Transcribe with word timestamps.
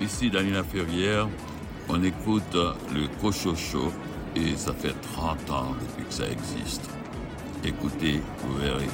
Ici 0.00 0.30
Daniela 0.30 0.62
Ferrière, 0.62 1.28
on 1.88 2.00
écoute 2.04 2.54
le 2.54 3.08
Cochocho 3.20 3.92
et 4.36 4.56
ça 4.56 4.72
fait 4.72 4.94
30 5.14 5.50
ans 5.50 5.74
depuis 5.80 6.04
que 6.04 6.14
ça 6.14 6.28
existe. 6.30 6.88
Écoutez, 7.64 8.20
vous 8.38 8.56
verrez. 8.58 8.86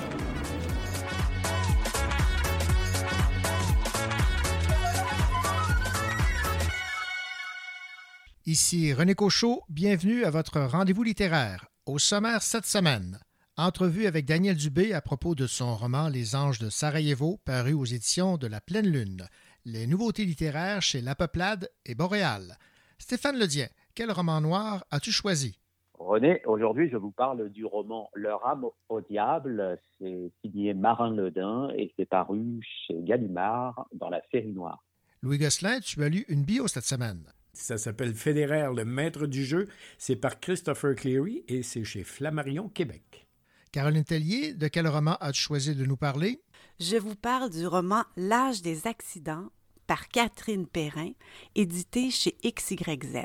Ici 8.47 8.95
René 8.95 9.15
Cochot, 9.15 9.63
bienvenue 9.69 10.25
à 10.25 10.31
votre 10.31 10.61
rendez-vous 10.61 11.03
littéraire. 11.03 11.67
Au 11.85 11.99
sommaire 11.99 12.43
cette 12.43 12.65
semaine, 12.65 13.19
entrevue 13.59 14.07
avec 14.07 14.25
Daniel 14.25 14.57
Dubé 14.57 14.95
à 14.95 15.03
propos 15.03 15.35
de 15.35 15.47
son 15.47 15.77
roman 15.77 16.09
Les 16.09 16.35
Anges 16.35 16.59
de 16.59 16.71
Sarajevo, 16.71 17.41
paru 17.45 17.75
aux 17.75 17.85
éditions 17.85 18.39
de 18.39 18.47
La 18.47 18.63
Pleine 18.63 18.89
Lune. 18.89 19.29
Les 19.67 19.87
nouveautés 19.87 20.27
littéraires 20.27 20.83
chez 20.83 21.01
La 21.01 21.15
Peuplade 21.15 21.71
et 21.87 21.95
Boréal. 21.95 22.59
Stéphane 22.99 23.39
Ledien, 23.39 23.67
quel 23.95 24.13
roman 24.13 24.43
noir 24.43 24.85
as-tu 24.91 25.11
choisi? 25.11 25.59
René, 25.95 26.43
aujourd'hui, 26.45 26.91
je 26.91 26.99
vous 26.99 27.13
parle 27.13 27.49
du 27.49 27.65
roman 27.65 28.11
Leur 28.15 28.47
âme 28.47 28.67
au 28.91 29.01
diable. 29.01 29.79
C'est 29.99 30.31
signé 30.43 30.75
Marin 30.75 31.17
Ledin 31.17 31.71
et 31.79 31.91
c'est 31.97 32.05
paru 32.05 32.61
chez 32.87 32.97
Gallimard 33.05 33.89
dans 33.95 34.11
la 34.11 34.21
série 34.31 34.53
noire. 34.53 34.85
Louis 35.23 35.39
Gosselin, 35.39 35.81
tu 35.81 36.03
as 36.03 36.11
lu 36.11 36.27
une 36.29 36.45
bio 36.45 36.69
cette 36.69 36.85
semaine. 36.85 37.25
Ça 37.55 37.79
s'appelle 37.79 38.13
Fédéraire, 38.13 38.75
le 38.75 38.85
maître 38.85 39.27
du 39.27 39.47
jeu. 39.47 39.69
C'est 39.97 40.17
par 40.17 40.41
Christopher 40.41 40.95
Cleary 40.95 41.43
et 41.49 41.63
c'est 41.63 41.85
chez 41.85 42.05
Flammarion, 42.05 42.69
Québec. 42.69 43.27
Caroline 43.73 44.05
Tellier, 44.05 44.53
de 44.53 44.69
quel 44.69 44.87
roman 44.87 45.17
as-tu 45.21 45.41
choisi 45.41 45.75
de 45.75 45.85
nous 45.85 45.97
parler? 45.97 46.43
Je 46.79 46.97
vous 46.97 47.17
parle 47.17 47.51
du 47.51 47.67
roman 47.67 48.05
L'âge 48.17 48.63
des 48.63 48.87
accidents 48.87 49.49
par 49.87 50.09
Catherine 50.09 50.67
Perrin, 50.67 51.13
édité 51.55 52.11
chez 52.11 52.37
XYZ. 52.45 53.25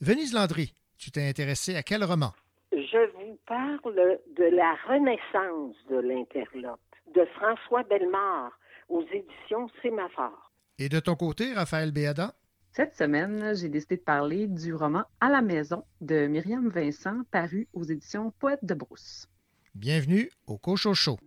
Venise 0.00 0.32
Landry, 0.32 0.74
tu 0.98 1.10
t'es 1.10 1.28
intéressé 1.28 1.74
à 1.76 1.82
quel 1.82 2.04
roman? 2.04 2.32
Je 2.72 3.10
vous 3.12 3.38
parle 3.46 3.94
de 3.94 4.44
La 4.56 4.74
Renaissance 4.88 5.76
de 5.90 5.96
l'Interlope 5.96 6.80
de 7.14 7.24
François 7.36 7.82
Bellemare 7.82 8.52
aux 8.88 9.02
éditions 9.12 9.68
Sémaphore. 9.82 10.52
Et 10.78 10.88
de 10.88 11.00
ton 11.00 11.14
côté, 11.14 11.52
Raphaël 11.52 11.92
Béadan? 11.92 12.30
Cette 12.72 12.94
semaine, 12.94 13.54
j'ai 13.54 13.68
décidé 13.68 13.98
de 13.98 14.02
parler 14.02 14.46
du 14.46 14.74
roman 14.74 15.04
À 15.20 15.28
la 15.28 15.42
maison 15.42 15.84
de 16.00 16.26
Myriam 16.26 16.68
Vincent, 16.70 17.20
paru 17.30 17.68
aux 17.74 17.84
éditions 17.84 18.32
Poète 18.38 18.64
de 18.64 18.74
Brousse. 18.74 19.28
Bienvenue 19.74 20.30
au 20.46 20.56
Cochocho. 20.56 21.18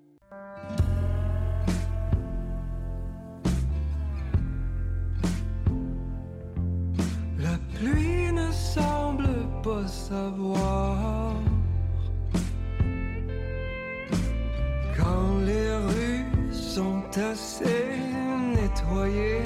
Pluie 7.75 8.31
ne 8.31 8.51
semble 8.51 9.29
pas 9.63 9.87
savoir 9.87 11.33
quand 14.97 15.39
les 15.45 15.75
rues 15.75 16.25
sont 16.51 17.03
assez 17.17 17.99
nettoyées. 18.55 19.43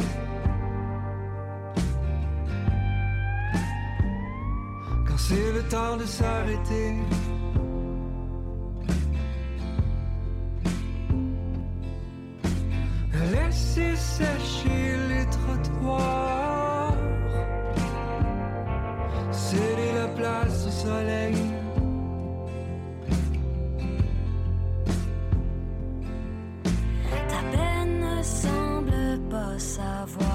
c'est 5.30 5.52
le 5.52 5.64
temps 5.64 5.98
de 5.98 6.06
s'arrêter. 6.06 6.96
Laissez 13.32 13.96
sécher 13.96 14.98
les 15.10 15.26
trottoirs, 15.38 16.48
Ta 20.82 20.88
peine 27.52 28.00
ne 28.00 28.23
semble 28.23 29.20
pas 29.30 29.60
savoir. 29.60 30.29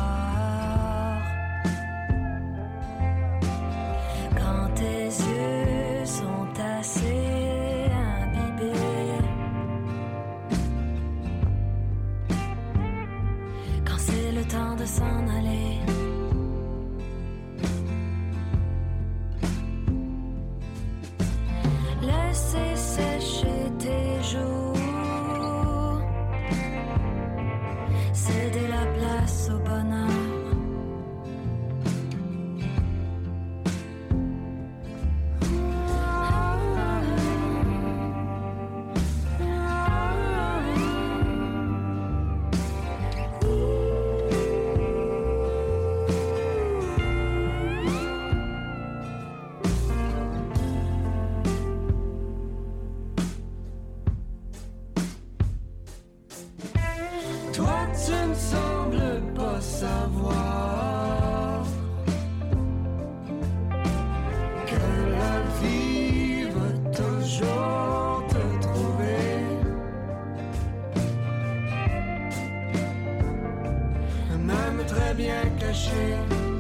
très 74.87 75.15
bien 75.15 75.43
caché. 75.59 76.53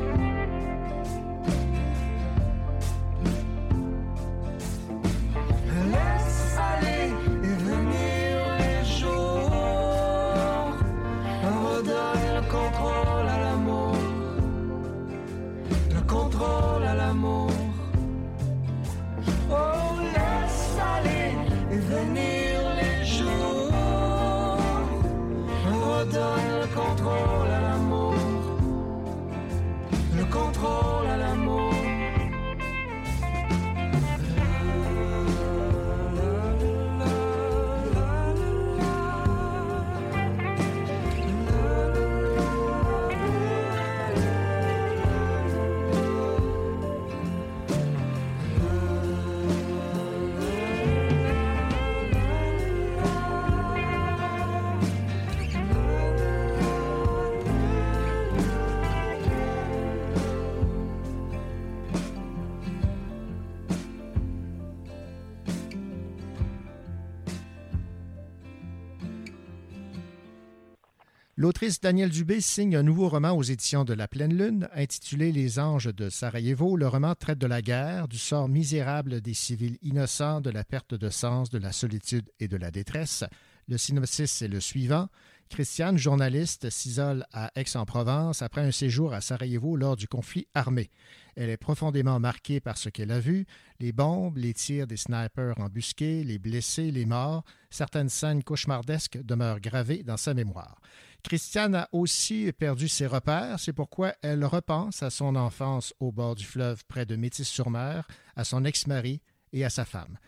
L'autrice 71.44 71.78
Danielle 71.78 72.08
Dubé 72.08 72.40
signe 72.40 72.74
un 72.74 72.82
nouveau 72.82 73.06
roman 73.06 73.32
aux 73.32 73.42
éditions 73.42 73.84
de 73.84 73.92
La 73.92 74.08
Pleine 74.08 74.32
Lune, 74.34 74.66
intitulé 74.74 75.30
Les 75.30 75.58
Anges 75.58 75.94
de 75.94 76.08
Sarajevo. 76.08 76.74
Le 76.74 76.88
roman 76.88 77.14
traite 77.14 77.36
de 77.36 77.46
la 77.46 77.60
guerre, 77.60 78.08
du 78.08 78.16
sort 78.16 78.48
misérable 78.48 79.20
des 79.20 79.34
civils 79.34 79.76
innocents, 79.82 80.40
de 80.40 80.48
la 80.48 80.64
perte 80.64 80.94
de 80.94 81.10
sens, 81.10 81.50
de 81.50 81.58
la 81.58 81.72
solitude 81.72 82.30
et 82.40 82.48
de 82.48 82.56
la 82.56 82.70
détresse. 82.70 83.24
Le 83.68 83.76
synopsis 83.76 84.40
est 84.40 84.48
le 84.48 84.58
suivant. 84.58 85.10
Christiane, 85.50 85.98
journaliste, 85.98 86.70
s'isole 86.70 87.26
à 87.32 87.50
Aix-en-Provence 87.54 88.40
après 88.40 88.62
un 88.62 88.70
séjour 88.70 89.12
à 89.12 89.20
Sarajevo 89.20 89.76
lors 89.76 89.96
du 89.96 90.08
conflit 90.08 90.48
armé. 90.54 90.90
Elle 91.36 91.50
est 91.50 91.58
profondément 91.58 92.18
marquée 92.20 92.60
par 92.60 92.78
ce 92.78 92.88
qu'elle 92.88 93.10
a 93.10 93.20
vu, 93.20 93.44
les 93.80 93.92
bombes, 93.92 94.38
les 94.38 94.54
tirs 94.54 94.86
des 94.86 94.96
snipers 94.96 95.60
embusqués, 95.60 96.24
les 96.24 96.38
blessés, 96.38 96.90
les 96.90 97.04
morts. 97.04 97.44
Certaines 97.70 98.08
scènes 98.08 98.42
cauchemardesques 98.42 99.18
demeurent 99.22 99.60
gravées 99.60 100.02
dans 100.02 100.16
sa 100.16 100.32
mémoire. 100.32 100.80
Christiane 101.24 101.74
a 101.74 101.88
aussi 101.92 102.52
perdu 102.52 102.86
ses 102.86 103.06
repères, 103.06 103.58
c'est 103.58 103.72
pourquoi 103.72 104.12
elle 104.20 104.44
repense 104.44 105.02
à 105.02 105.08
son 105.08 105.36
enfance 105.36 105.94
au 105.98 106.12
bord 106.12 106.34
du 106.34 106.44
fleuve 106.44 106.84
près 106.86 107.06
de 107.06 107.16
Métis-sur-Mer, 107.16 108.06
à 108.36 108.44
son 108.44 108.64
ex-mari 108.66 109.22
et 109.54 109.64
à 109.64 109.70
sa 109.70 109.86
femme. 109.86 110.18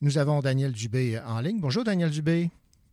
Nous 0.00 0.16
avons 0.16 0.40
Daniel 0.40 0.70
Dubé 0.70 1.18
en 1.18 1.40
ligne. 1.40 1.60
Bonjour 1.60 1.82
Daniel 1.82 2.10
Dubé. 2.10 2.50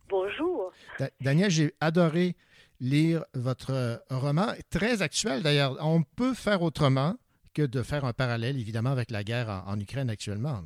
Bonjour. 0.08 0.72
Daniel, 1.20 1.50
j'ai 1.52 1.72
adoré 1.80 2.34
lire 2.80 3.24
votre 3.34 4.02
roman, 4.10 4.48
très 4.70 5.00
actuel 5.00 5.44
d'ailleurs. 5.44 5.76
On 5.80 6.02
peut 6.02 6.34
faire 6.34 6.62
autrement 6.62 7.14
que 7.54 7.62
de 7.62 7.82
faire 7.82 8.04
un 8.04 8.12
parallèle 8.12 8.58
évidemment 8.58 8.90
avec 8.90 9.12
la 9.12 9.22
guerre 9.22 9.48
en, 9.48 9.74
en 9.74 9.80
Ukraine 9.80 10.10
actuellement. 10.10 10.62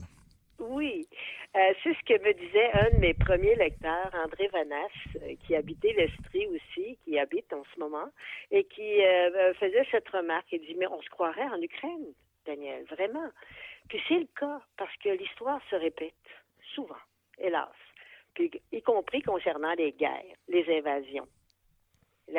Oui, 0.59 1.07
euh, 1.57 1.73
c'est 1.83 1.95
ce 1.95 2.05
que 2.05 2.23
me 2.23 2.35
disait 2.35 2.71
un 2.73 2.91
de 2.91 3.01
mes 3.01 3.15
premiers 3.15 3.55
lecteurs, 3.55 4.11
André 4.13 4.49
Vanas, 4.49 4.89
euh, 5.23 5.35
qui 5.47 5.57
habitait 5.57 5.95
l'Estrie 5.95 6.47
aussi, 6.49 6.99
qui 7.03 7.19
habite 7.19 7.51
en 7.53 7.63
ce 7.75 7.81
moment, 7.81 8.09
et 8.51 8.65
qui 8.65 9.03
euh, 9.03 9.55
faisait 9.55 9.87
cette 9.91 10.09
remarque. 10.11 10.47
Il 10.53 10.61
dit, 10.61 10.75
mais 10.75 10.87
on 10.87 11.01
se 11.01 11.09
croirait 11.09 11.49
en 11.49 11.61
Ukraine, 11.63 12.13
Daniel, 12.45 12.85
vraiment. 12.85 13.31
Puis 13.89 14.03
c'est 14.07 14.19
le 14.19 14.29
cas, 14.39 14.61
parce 14.77 14.95
que 14.99 15.09
l'histoire 15.09 15.61
se 15.71 15.77
répète, 15.77 16.13
souvent, 16.75 16.95
hélas, 17.39 17.73
y 18.39 18.83
compris 18.83 19.23
concernant 19.23 19.73
les 19.75 19.93
guerres, 19.93 20.37
les 20.49 20.79
invasions. 20.79 21.27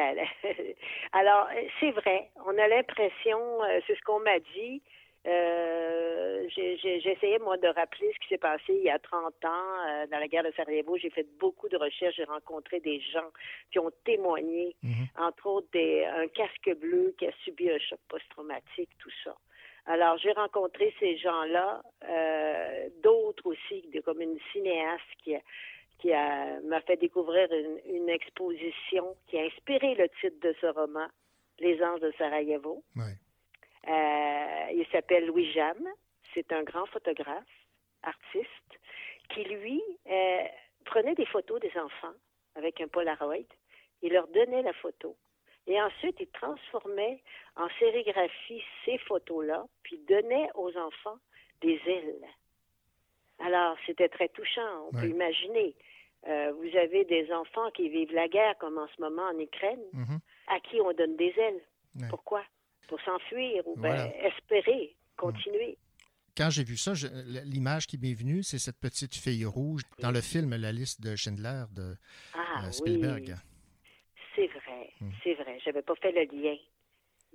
Alors, 1.13 1.47
c'est 1.79 1.91
vrai, 1.91 2.29
on 2.45 2.55
a 2.57 2.67
l'impression, 2.67 3.39
c'est 3.87 3.95
ce 3.95 4.01
qu'on 4.01 4.19
m'a 4.19 4.37
dit, 4.39 4.81
euh, 5.27 6.47
j'ai 6.50 7.12
essayé, 7.12 7.38
moi, 7.39 7.57
de 7.57 7.68
rappeler 7.68 8.12
ce 8.13 8.19
qui 8.19 8.29
s'est 8.29 8.38
passé 8.38 8.63
il 8.69 8.83
y 8.83 8.89
a 8.89 8.97
30 8.97 9.33
ans 9.44 9.50
euh, 9.50 10.07
dans 10.07 10.19
la 10.19 10.27
guerre 10.27 10.44
de 10.44 10.53
Sarajevo. 10.56 10.97
J'ai 10.97 11.09
fait 11.09 11.27
beaucoup 11.38 11.68
de 11.68 11.75
recherches. 11.75 12.15
J'ai 12.15 12.24
rencontré 12.24 12.79
des 12.79 13.01
gens 13.01 13.29
qui 13.71 13.79
ont 13.79 13.91
témoigné, 14.06 14.75
mhm. 14.83 15.07
entre 15.18 15.47
autres 15.47 15.68
des, 15.74 16.06
un 16.06 16.27
casque 16.27 16.74
bleu 16.79 17.13
qui 17.18 17.27
a 17.27 17.31
subi 17.44 17.69
un 17.69 17.79
choc 17.79 18.00
post-traumatique, 18.07 18.89
tout 19.00 19.12
ça. 19.24 19.35
Alors, 19.85 20.18
j'ai 20.18 20.31
rencontré 20.31 20.94
ces 21.00 21.18
gens-là, 21.18 21.81
euh, 22.07 22.89
d'autres 23.03 23.47
aussi, 23.47 23.89
comme 24.06 24.21
une 24.21 24.39
cinéaste 24.51 25.03
qui 25.24 25.35
qui 26.00 26.09
m'a 26.09 26.79
fait 26.81 26.97
découvrir 26.97 27.51
une, 27.51 27.95
une, 27.95 28.09
exposition 28.09 29.15
qui 29.25 29.39
a 29.39 29.45
inspiré 29.45 29.95
le 29.95 30.07
titre 30.21 30.39
de 30.47 30.56
ce 30.62 30.68
roman, 30.68 31.07
Les 31.57 31.81
Anges 31.81 32.01
de 32.01 32.13
Sarajevo. 32.19 32.83
Ouais. 32.95 33.18
Euh, 33.88 34.72
il 34.74 34.86
s'appelle 34.92 35.25
Louis 35.28 35.51
Jam. 35.51 35.78
C'est 36.34 36.51
un 36.51 36.63
grand 36.63 36.86
photographe, 36.88 37.44
artiste, 38.04 38.80
qui, 39.30 39.44
lui, 39.44 39.81
euh, 40.10 40.44
prenait 40.86 41.16
des 41.16 41.25
photos 41.25 41.60
des 41.62 41.72
enfants 41.78 42.13
avec 42.56 42.81
un 42.81 42.88
Polaroid. 42.88 43.36
Il 44.01 44.13
leur 44.13 44.28
donnait 44.28 44.62
la 44.62 44.74
photo. 44.74 45.16
Et 45.68 45.81
ensuite, 45.81 46.16
il 46.19 46.28
transformait 46.28 47.22
en 47.56 47.68
sérigraphie 47.80 48.63
ces 48.86 48.98
photos-là, 49.00 49.66
puis 49.84 49.98
donnait 50.07 50.50
aux 50.56 50.75
enfants 50.78 51.18
des 51.62 51.81
ailes. 51.86 52.25
Alors, 53.39 53.75
c'était 53.86 54.10
très 54.10 54.30
touchant. 54.30 54.88
On 54.88 54.92
peut 54.92 55.07
imaginer. 55.07 55.75
Euh, 56.28 56.51
vous 56.54 56.78
avez 56.78 57.06
des 57.06 57.31
enfants 57.31 57.69
qui 57.72 57.89
vivent 57.89 58.13
la 58.13 58.28
guerre, 58.28 58.57
comme 58.57 58.78
en 58.78 58.88
ce 58.88 59.01
moment 59.01 59.24
en 59.24 59.39
Ukraine, 59.39 59.84
mm-hmm. 59.94 60.19
à 60.48 60.60
qui 60.62 60.81
on 60.81 60.92
donne 60.94 61.16
des 61.16 61.34
ailes? 61.38 61.62
Pourquoi? 62.10 62.44
Pour 62.88 63.00
s'enfuir 63.01 63.68
ou 63.68 63.75
ben, 63.75 64.12
espérer 64.24 64.95
continuer. 65.16 65.78
Quand 66.36 66.50
j'ai 66.51 66.63
vu 66.63 66.78
ça, 66.78 66.94
l'image 67.45 67.88
qui 67.88 67.98
m'est 67.98 68.13
venue, 68.13 68.44
c'est 68.44 68.60
cette 68.60 68.78
petite 68.80 69.16
fille 69.16 69.45
rouge 69.45 69.81
dans 70.00 70.12
le 70.12 70.22
film 70.22 70.56
La 70.56 70.72
liste 70.72 71.01
de 71.01 71.16
Schindler 71.16 71.63
de 71.72 71.95
ah, 72.34 72.66
euh, 72.66 72.72
Spielberg. 72.72 73.36
C'est 74.36 74.48
vrai, 74.48 74.94
hmm. 75.01 75.10
c'est 75.24 75.34
vrai. 75.34 75.60
Je 75.63 75.69
n'avais 75.69 75.81
pas 75.81 75.95
fait 75.95 76.12
le 76.12 76.39
lien. 76.39 76.56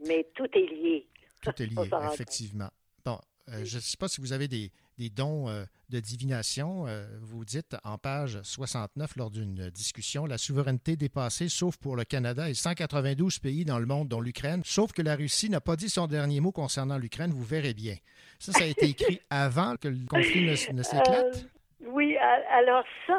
Mais 0.06 0.26
tout 0.34 0.48
est 0.52 0.66
lié. 0.66 1.08
Tout 1.42 1.50
est 1.60 1.66
lié, 1.66 1.90
effectivement. 2.12 2.70
Bon, 3.04 3.18
euh, 3.48 3.64
je 3.64 3.76
ne 3.76 3.80
sais 3.80 3.96
pas 3.96 4.06
si 4.06 4.20
vous 4.20 4.32
avez 4.32 4.46
des, 4.46 4.70
des 4.98 5.10
dons 5.10 5.48
euh, 5.48 5.64
de 5.88 6.00
divination. 6.00 6.86
Euh, 6.86 7.04
vous 7.20 7.44
dites 7.44 7.76
en 7.84 7.98
page 7.98 8.40
69 8.42 9.16
lors 9.16 9.30
d'une 9.30 9.70
discussion, 9.70 10.26
la 10.26 10.38
souveraineté 10.38 10.96
dépassée, 10.96 11.48
sauf 11.48 11.76
pour 11.76 11.96
le 11.96 12.04
Canada 12.04 12.48
et 12.48 12.54
192 12.54 13.38
pays 13.38 13.64
dans 13.64 13.78
le 13.78 13.86
monde, 13.86 14.08
dont 14.08 14.20
l'Ukraine, 14.20 14.62
sauf 14.64 14.92
que 14.92 15.02
la 15.02 15.16
Russie 15.16 15.50
n'a 15.50 15.60
pas 15.60 15.76
dit 15.76 15.88
son 15.88 16.06
dernier 16.06 16.40
mot 16.40 16.52
concernant 16.52 16.98
l'Ukraine, 16.98 17.30
vous 17.30 17.44
verrez 17.44 17.74
bien. 17.74 17.96
Ça, 18.38 18.52
ça 18.52 18.64
a 18.64 18.66
été 18.66 18.86
écrit 18.90 19.20
avant 19.30 19.76
que 19.76 19.88
le 19.88 20.06
conflit 20.08 20.46
ne, 20.46 20.82
s'éclate? 20.82 21.36
Euh, 21.36 21.86
oui, 21.86 22.16
alors 22.16 22.84
ça, 23.06 23.18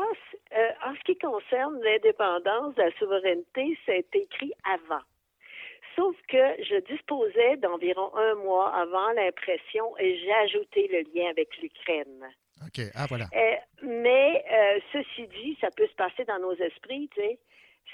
en 0.86 0.96
ce 0.96 1.04
qui 1.06 1.18
concerne 1.18 1.80
l'indépendance, 1.84 2.76
la 2.78 2.92
souveraineté, 2.98 3.78
ça 3.86 3.92
a 3.92 3.96
été 3.96 4.24
écrit 4.24 4.54
avant. 4.64 5.02
Sauf 5.96 6.16
que 6.28 6.64
je 6.64 6.80
disposais 6.92 7.58
d'environ 7.58 8.16
un 8.16 8.36
mois 8.36 8.74
avant 8.74 9.12
l'impression 9.12 9.98
et 10.00 10.18
j'ai 10.18 10.34
ajouté 10.34 10.88
le 10.88 11.02
lien 11.14 11.30
avec 11.30 11.56
l'Ukraine. 11.62 12.28
OK. 12.66 12.86
Ah, 12.96 13.06
voilà. 13.08 13.26
Euh, 13.36 13.56
mais 13.84 14.44
euh, 14.52 14.80
ceci 14.92 15.28
dit, 15.28 15.58
ça 15.62 15.70
peut 15.76 15.88
se 15.88 15.96
passer 15.96 16.24
dans 16.26 16.40
nos 16.40 16.54
esprits, 16.56 17.10
tu 17.14 17.22
sais. 17.22 17.40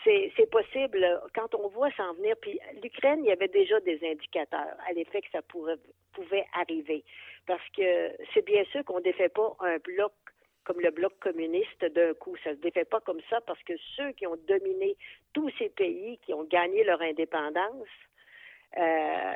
C'est 0.05 0.49
possible 0.49 1.05
quand 1.35 1.53
on 1.55 1.67
voit 1.67 1.91
s'en 1.91 2.13
venir. 2.13 2.35
Puis 2.41 2.57
l'Ukraine, 2.81 3.19
il 3.23 3.27
y 3.27 3.31
avait 3.31 3.49
déjà 3.49 3.79
des 3.81 3.99
indicateurs 4.05 4.77
à 4.87 4.93
l'effet 4.93 5.21
que 5.21 5.29
ça 5.31 5.41
pourrait, 5.41 5.75
pouvait 6.13 6.45
arriver. 6.53 7.03
Parce 7.45 7.67
que 7.75 8.11
c'est 8.33 8.45
bien 8.45 8.63
sûr 8.71 8.85
qu'on 8.85 8.99
ne 8.99 9.03
défait 9.03 9.29
pas 9.29 9.57
un 9.59 9.77
bloc 9.77 10.13
comme 10.63 10.79
le 10.81 10.91
bloc 10.91 11.13
communiste 11.19 11.85
d'un 11.85 12.13
coup. 12.13 12.35
Ça 12.43 12.51
ne 12.51 12.55
se 12.55 12.61
défait 12.61 12.85
pas 12.85 12.99
comme 13.01 13.21
ça 13.29 13.41
parce 13.41 13.61
que 13.63 13.73
ceux 13.95 14.11
qui 14.13 14.27
ont 14.27 14.37
dominé 14.47 14.95
tous 15.33 15.49
ces 15.57 15.69
pays, 15.69 16.19
qui 16.19 16.33
ont 16.33 16.43
gagné 16.43 16.83
leur 16.83 17.01
indépendance, 17.01 17.87
euh, 18.77 19.33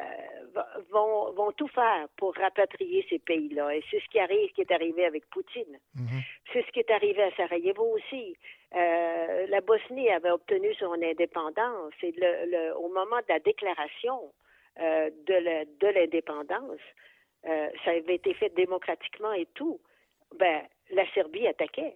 vont, 0.92 1.32
vont 1.32 1.52
tout 1.54 1.68
faire 1.70 2.08
pour 2.18 2.36
rapatrier 2.36 3.04
ces 3.10 3.18
pays-là. 3.18 3.76
Et 3.76 3.84
c'est 3.90 4.00
ce 4.00 4.08
qui 4.10 4.20
arrive, 4.20 4.52
qui 4.52 4.62
est 4.62 4.72
arrivé 4.72 5.06
avec 5.06 5.28
Poutine. 5.32 5.80
Mhm. 5.96 6.22
C'est 6.52 6.64
ce 6.64 6.72
qui 6.72 6.80
est 6.80 6.92
arrivé 6.92 7.24
à 7.24 7.36
Sarajevo 7.36 7.84
aussi. 7.96 8.38
Euh, 8.76 9.48
la 9.48 9.62
Bosnie 9.62 10.10
avait 10.12 10.30
obtenu 10.30 10.74
son 10.76 10.94
indépendance 11.02 11.94
et 12.04 12.14
le, 12.16 12.74
au 12.78 12.90
moment 12.90 13.18
de 13.18 13.30
la 13.30 13.40
déclaration 13.40 14.32
euh, 14.80 15.10
de 15.26 15.88
l'indépendance, 15.88 16.82
ça 17.44 17.92
avait 17.92 18.16
été 18.16 18.34
fait 18.36 18.50
démocratiquement 18.56 19.34
et 19.34 19.48
tout. 19.54 19.80
Ben, 20.38 20.62
la 20.92 21.06
Serbie 21.14 21.48
attaquait. 21.48 21.96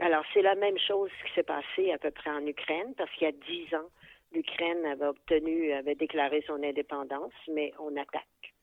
Alors, 0.00 0.24
c'est 0.32 0.42
la 0.42 0.54
même 0.56 0.78
chose 0.78 1.10
qui 1.24 1.32
s'est 1.34 1.44
passé 1.44 1.92
à 1.92 1.98
peu 1.98 2.10
près 2.10 2.30
en 2.30 2.44
Ukraine, 2.46 2.94
parce 2.96 3.10
qu'il 3.12 3.24
y 3.24 3.30
a 3.30 3.32
dix 3.32 3.74
ans, 3.74 3.88
l'Ukraine 4.32 4.84
avait 4.86 5.06
obtenu, 5.06 5.72
avait 5.72 5.94
déclaré 5.94 6.42
son 6.46 6.62
indépendance, 6.62 7.32
mais 7.52 7.72
on 7.78 7.96
attaque. 7.96 8.54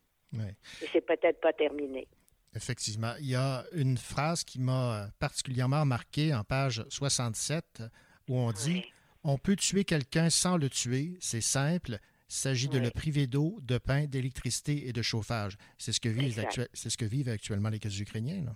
Et 0.82 0.88
c'est 0.92 1.06
peut-être 1.06 1.40
pas 1.42 1.54
terminé. 1.54 2.08
Effectivement. 2.56 3.14
Il 3.20 3.28
y 3.28 3.36
a 3.36 3.66
une 3.74 3.98
phrase 3.98 4.44
qui 4.44 4.60
m'a 4.60 5.10
particulièrement 5.20 5.86
marqué 5.86 6.34
en 6.34 6.44
page 6.44 6.84
67 6.90 7.84
où 8.28 8.38
on 8.38 8.52
dit 8.52 8.84
On 9.24 9.38
peut 9.38 9.56
tuer 9.56 9.84
quelqu'un 9.84 10.30
sans 10.30 10.58
le 10.58 10.70
tuer, 10.70 11.18
c'est 11.20 11.42
simple. 11.42 11.98
Il 12.30 12.34
s'agit 12.34 12.70
de 12.70 12.80
le 12.80 12.92
priver 12.92 13.28
d'eau, 13.28 13.60
de 13.62 13.78
pain, 13.78 14.06
d'électricité 14.06 14.88
et 14.88 14.94
de 14.94 15.02
chauffage. 15.02 15.58
C'est 15.78 15.92
ce, 15.92 16.00
que 16.00 16.08
vivent 16.08 16.46
c'est 16.74 16.90
ce 16.90 16.98
que 16.98 17.04
vivent 17.04 17.28
actuellement 17.28 17.70
les 17.70 18.02
Ukrainiens. 18.02 18.44
Là. 18.46 18.56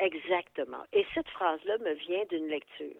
Exactement. 0.00 0.82
Et 0.92 1.06
cette 1.14 1.28
phrase-là 1.28 1.78
me 1.78 1.92
vient 1.92 2.24
d'une 2.30 2.48
lecture 2.48 2.96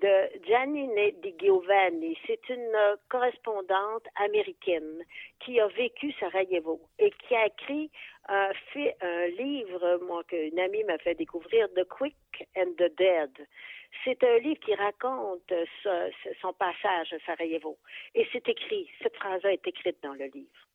de 0.00 0.44
Giannine 0.44 1.12
Di 1.22 1.34
Giovanni. 1.38 2.18
C'est 2.26 2.48
une 2.48 2.74
euh, 2.74 2.96
correspondante 3.08 4.04
américaine 4.16 5.04
qui 5.40 5.60
a 5.60 5.68
vécu 5.68 6.12
Sarajevo 6.18 6.80
et 6.98 7.10
qui 7.10 7.34
a 7.34 7.46
écrit 7.46 7.90
un, 8.28 8.50
fait, 8.72 8.96
un 9.00 9.26
livre, 9.28 10.00
moi, 10.04 10.24
qu'une 10.24 10.58
amie 10.58 10.84
m'a 10.84 10.98
fait 10.98 11.14
découvrir, 11.14 11.68
The 11.74 11.84
Quick 11.88 12.16
and 12.56 12.72
the 12.78 12.92
Dead. 12.96 13.46
C'est 14.02 14.22
un 14.24 14.38
livre 14.38 14.60
qui 14.60 14.74
raconte 14.74 15.52
son 16.40 16.52
passage 16.54 17.12
à 17.12 17.18
Sarajevo. 17.26 17.78
Et 18.14 18.26
c'est 18.32 18.48
écrit, 18.48 18.90
cette 19.02 19.16
phrase-là 19.16 19.52
est 19.52 19.66
écrite 19.66 20.02
dans 20.02 20.14
le 20.14 20.26
livre. 20.26 20.66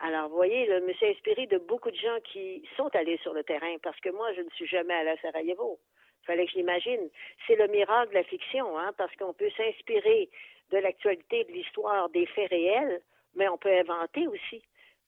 Alors, 0.00 0.28
vous 0.28 0.34
voyez, 0.36 0.66
je 0.66 0.84
me 0.84 0.92
suis 0.94 1.06
inspiré 1.06 1.46
de 1.46 1.58
beaucoup 1.58 1.90
de 1.90 1.96
gens 1.96 2.18
qui 2.32 2.62
sont 2.76 2.88
allés 2.94 3.18
sur 3.22 3.32
le 3.32 3.42
terrain 3.44 3.76
parce 3.82 3.98
que 4.00 4.10
moi, 4.10 4.32
je 4.34 4.40
ne 4.42 4.50
suis 4.50 4.66
jamais 4.66 4.94
allée 4.94 5.10
à 5.10 5.16
Sarajevo. 5.22 5.78
Il 6.22 6.26
fallait 6.26 6.46
que 6.46 6.52
je 6.52 6.56
l'imagine. 6.58 7.08
C'est 7.46 7.56
le 7.56 7.68
miracle 7.68 8.10
de 8.10 8.14
la 8.14 8.24
fiction, 8.24 8.78
hein, 8.78 8.92
parce 8.98 9.14
qu'on 9.16 9.32
peut 9.34 9.50
s'inspirer 9.56 10.28
de 10.72 10.78
l'actualité, 10.78 11.44
de 11.44 11.52
l'histoire, 11.52 12.08
des 12.10 12.26
faits 12.26 12.50
réels, 12.50 13.00
mais 13.34 13.48
on 13.48 13.58
peut 13.58 13.72
inventer 13.78 14.26
aussi. 14.26 14.62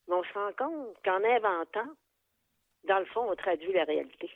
Mais 0.09 0.15
on 0.15 0.23
se 0.23 0.33
rend 0.35 0.53
compte 0.57 0.97
qu'en 1.05 1.23
inventant, 1.25 1.91
dans 2.87 2.99
le 3.01 3.07
fond, 3.07 3.27
on 3.31 3.35
traduit 3.35 3.73
la 3.73 3.85
réalité. 3.85 4.31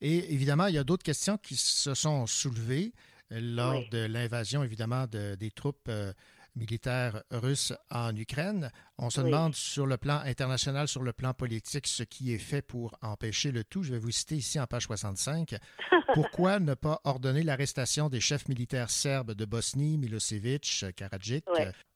Et 0.00 0.16
évidemment, 0.34 0.66
il 0.66 0.74
y 0.74 0.78
a 0.78 0.84
d'autres 0.84 1.04
questions 1.04 1.36
qui 1.38 1.54
se 1.54 1.94
sont 1.94 2.26
soulevées. 2.26 2.92
lors 3.28 3.74
Oui. 3.80 3.88
de 3.90 4.06
l'invasion, 4.06 4.62
évidemment, 4.62 5.06
de- 5.08 5.34
des 5.34 5.50
troupes 5.50 5.88
euh, 5.88 6.12
militaires 6.56 7.22
russes 7.30 7.72
en 7.90 8.14
Ukraine. 8.16 8.70
On 8.98 9.10
se 9.10 9.20
Oui. 9.20 9.30
demande 9.30 9.54
sur 9.54 9.86
le 9.86 9.96
plan 9.96 10.20
international, 10.24 10.88
sur 10.88 11.02
le 11.02 11.12
plan 11.12 11.34
politique, 11.34 11.86
ce 11.86 12.02
qui 12.02 12.32
est 12.34 12.38
fait 12.38 12.62
pour 12.62 12.96
empêcher 13.02 13.52
le 13.52 13.62
tout. 13.64 13.82
Je 13.82 13.92
vais 13.92 13.98
vous 13.98 14.10
citer 14.10 14.36
ici 14.36 14.58
en 14.58 14.66
page 14.66 14.84
65. 14.84 15.54
Pourquoi 16.14 16.58
ne 16.58 16.74
pas 16.74 17.00
ordonner 17.04 17.42
l'arrestation 17.42 18.08
des 18.08 18.20
chefs 18.20 18.48
militaires 18.48 18.90
serbes 18.90 19.32
de 19.32 19.44
Bosnie, 19.44 19.98
Milosevic, 19.98 20.86
Karadzic? 20.96 21.44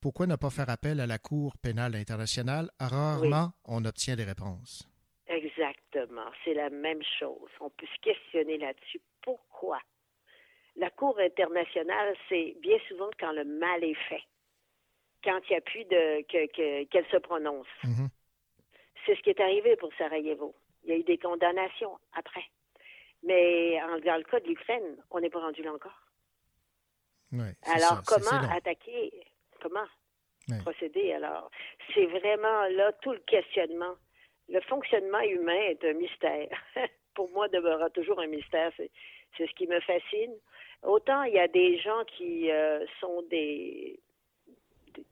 Pourquoi 0.01 0.27
ne 0.27 0.37
pas 0.37 0.51
faire 0.51 0.69
appel 0.71 1.01
à 1.01 1.07
la 1.07 1.19
Cour 1.19 1.57
pénale 1.59 1.95
internationale? 1.97 2.71
Rarement 2.79 3.53
on 3.65 3.85
obtient 3.85 4.17
des 4.17 4.25
réponses. 4.25 4.87
Exactement. 5.27 6.31
C'est 6.45 6.55
la 6.55 6.71
même 6.71 7.03
chose. 7.19 7.49
On 7.61 7.71
peut 7.71 7.87
se 7.87 8.01
questionner 8.01 8.59
là-dessus. 8.59 9.01
Pourquoi? 9.23 9.79
La 10.77 10.91
Cour 10.91 11.19
internationale, 11.19 12.15
c'est 12.29 12.57
bien 12.63 12.79
souvent 12.89 13.11
quand 13.19 13.33
le 13.33 13.45
mal 13.45 13.85
est 13.85 13.99
fait, 14.09 14.23
quand 15.25 15.41
il 15.49 15.51
n'y 15.53 15.57
a 15.57 15.61
plus 15.61 15.85
de 15.85 16.23
que- 16.23 16.47
que- 16.53 16.85
qu'elle 16.85 17.07
se 17.09 17.17
prononce. 17.19 17.67
Mhm. 17.85 18.09
C'est 19.07 19.17
ce 19.17 19.21
qui 19.23 19.31
est 19.31 19.41
arrivé 19.41 19.77
pour 19.77 19.93
Sarajevo. 19.95 20.55
Il 20.85 20.91
y 20.91 20.93
a 20.93 20.97
eu 20.97 21.03
des 21.05 21.19
condamnations 21.19 21.99
après. 22.15 22.45
Mais 23.23 23.81
en, 23.83 23.99
dans 23.99 24.17
le 24.17 24.25
cas 24.25 24.41
de 24.41 24.47
l'Ukraine, 24.49 24.97
on 25.11 25.21
n'est 25.21 25.31
pas 25.31 25.41
rendu 25.41 25.63
là 25.63 25.73
encore. 25.73 25.99
Ouais, 27.33 27.55
Alors, 27.67 28.03
ça, 28.03 28.03
comment 28.07 28.49
attaquer? 28.53 29.13
Comment 29.61 29.87
Ouais. 30.49 30.59
procéder? 30.63 31.13
Alors, 31.13 31.51
c'est 31.95 32.07
vraiment 32.07 32.63
là 32.71 32.93
tout 33.03 33.13
le 33.13 33.19
questionnement. 33.21 33.95
Le 34.49 34.61
fonctionnement 34.63 35.21
humain 35.21 35.61
est 35.69 35.85
un 35.85 35.93
mystère. 35.93 36.49
Pour 37.15 37.31
moi, 37.31 37.47
demeurera 37.49 37.89
toujours 37.91 38.19
un 38.21 38.27
mystère. 38.27 38.73
C'est, 38.77 38.91
c'est 39.37 39.47
ce 39.47 39.53
qui 39.55 39.67
me 39.69 39.79
fascine. 39.81 40.35
Autant 40.83 41.23
il 41.25 41.35
y 41.35 41.39
a 41.39 41.47
des 41.47 41.79
gens 41.79 42.05
qui 42.17 42.51
euh, 42.51 42.85
sont 43.01 43.23
des, 43.31 44.01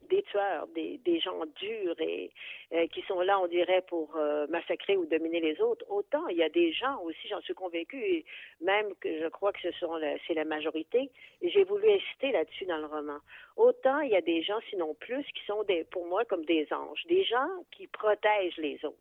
des 0.09 0.23
tueurs, 0.25 0.67
des, 0.69 0.99
des 0.99 1.21
gens 1.21 1.45
durs 1.61 2.01
et 2.01 2.31
euh, 2.73 2.87
qui 2.89 3.03
sont 3.03 3.21
là, 3.21 3.39
on 3.41 3.47
dirait, 3.47 3.83
pour 3.89 4.17
euh, 4.17 4.47
massacrer 4.49 4.97
ou 4.97 5.07
dominer 5.07 5.41
les 5.41 5.61
autres. 5.61 5.85
Autant 5.89 6.27
il 6.29 6.37
y 6.37 6.43
a 6.43 6.49
des 6.49 6.73
gens 6.73 7.01
aussi, 7.03 7.29
j'en 7.29 7.41
suis 7.41 7.55
convaincue, 7.55 8.03
et 8.03 8.25
même 8.61 8.95
que 9.01 9.21
je 9.21 9.29
crois 9.29 9.53
que 9.53 9.61
ce 9.61 9.73
sont 9.73 9.97
la- 9.97 10.17
c'est 10.27 10.35
la 10.35 10.45
majorité, 10.45 11.11
et 11.43 11.51
j'ai 11.51 11.65
voulu 11.65 11.89
insister 11.91 12.33
là-dessus 12.33 12.67
dans 12.67 12.79
le 12.79 12.87
roman. 12.87 13.19
Autant 13.57 14.01
il 14.01 14.11
y 14.11 14.17
a 14.17 14.21
des 14.23 14.43
gens, 14.43 14.59
sinon 14.71 14.95
plus, 14.95 15.25
qui 15.35 15.45
sont 15.47 15.63
des, 15.65 15.85
pour 15.85 16.07
moi 16.07 16.25
comme 16.25 16.45
des 16.45 16.67
anges, 16.73 17.05
des 17.07 17.25
gens 17.25 17.49
qui 17.71 17.87
protègent 17.87 18.57
les 18.59 18.83
autres. 18.85 18.97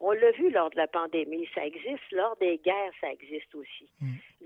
On 0.00 0.12
l'a 0.12 0.30
vu 0.30 0.48
lors 0.50 0.70
de 0.70 0.76
la 0.76 0.86
pandémie, 0.86 1.48
ça 1.56 1.66
existe. 1.66 2.08
Lors 2.12 2.36
des 2.36 2.58
guerres, 2.58 2.92
ça 3.00 3.10
existe 3.10 3.52
aussi. 3.56 3.90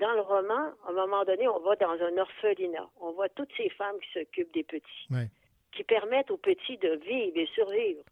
Dans 0.00 0.12
le 0.12 0.22
roman, 0.22 0.72
à 0.86 0.88
un 0.88 0.92
moment 0.92 1.24
donné, 1.26 1.46
on 1.46 1.58
va 1.58 1.76
dans 1.76 1.90
un 1.90 2.16
orphelinat. 2.16 2.88
On 3.02 3.12
voit 3.12 3.28
toutes 3.28 3.52
ces 3.58 3.68
femmes 3.68 4.00
qui 4.00 4.10
s'occupent 4.18 4.54
des 4.54 4.62
petits, 4.62 5.06
Ouais. 5.10 5.26
Qui 5.72 5.84
permettent 5.84 6.30
aux 6.30 6.36
petits 6.36 6.78
de 6.78 6.96
vivre 6.96 7.36
et 7.36 7.46
survivre. 7.46 8.02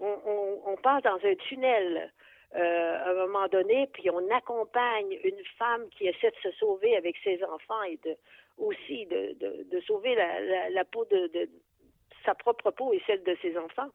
On, 0.00 0.16
on, 0.24 0.62
on 0.72 0.76
passe 0.76 1.02
dans 1.02 1.18
un 1.24 1.34
tunnel 1.48 2.12
euh, 2.54 2.98
à 3.04 3.10
un 3.10 3.14
moment 3.26 3.48
donné, 3.48 3.88
puis 3.92 4.10
on 4.10 4.30
accompagne 4.30 5.18
une 5.24 5.44
femme 5.58 5.88
qui 5.90 6.06
essaie 6.06 6.30
de 6.30 6.50
se 6.50 6.50
sauver 6.58 6.96
avec 6.96 7.16
ses 7.24 7.42
enfants 7.44 7.82
et 7.84 7.98
de 8.04 8.16
aussi 8.58 9.06
de, 9.06 9.32
de, 9.40 9.62
de 9.70 9.80
sauver 9.80 10.14
la, 10.14 10.40
la, 10.40 10.70
la 10.70 10.84
peau 10.84 11.04
de, 11.06 11.28
de 11.28 11.48
sa 12.24 12.34
propre 12.34 12.70
peau 12.70 12.92
et 12.92 13.02
celle 13.06 13.22
de 13.22 13.36
ses 13.42 13.56
enfants 13.56 13.88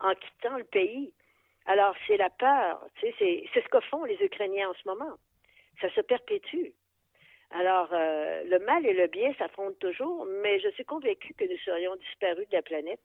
en 0.00 0.14
quittant 0.14 0.58
le 0.58 0.64
pays. 0.64 1.12
Alors, 1.66 1.94
c'est 2.06 2.16
la 2.16 2.30
peur. 2.30 2.84
Tu 2.96 3.06
sais, 3.18 3.44
c'est 3.52 3.62
ce 3.62 3.68
que 3.68 3.80
font 3.80 4.04
les 4.04 4.20
Ukrainiens 4.20 4.70
en 4.70 4.74
ce 4.74 4.88
moment. 4.88 5.14
Ça 5.80 5.88
se 5.94 6.00
perpétue. 6.00 6.70
Alors, 7.52 7.88
euh, 7.92 8.44
le 8.44 8.58
mal 8.60 8.86
et 8.86 8.94
le 8.94 9.06
bien 9.08 9.32
s'affrontent 9.34 9.76
toujours, 9.78 10.26
mais 10.42 10.58
je 10.60 10.68
suis 10.70 10.84
convaincue 10.84 11.34
que 11.34 11.44
nous 11.44 11.58
serions 11.58 11.94
disparus 11.96 12.48
de 12.48 12.56
la 12.56 12.62
planète 12.62 13.00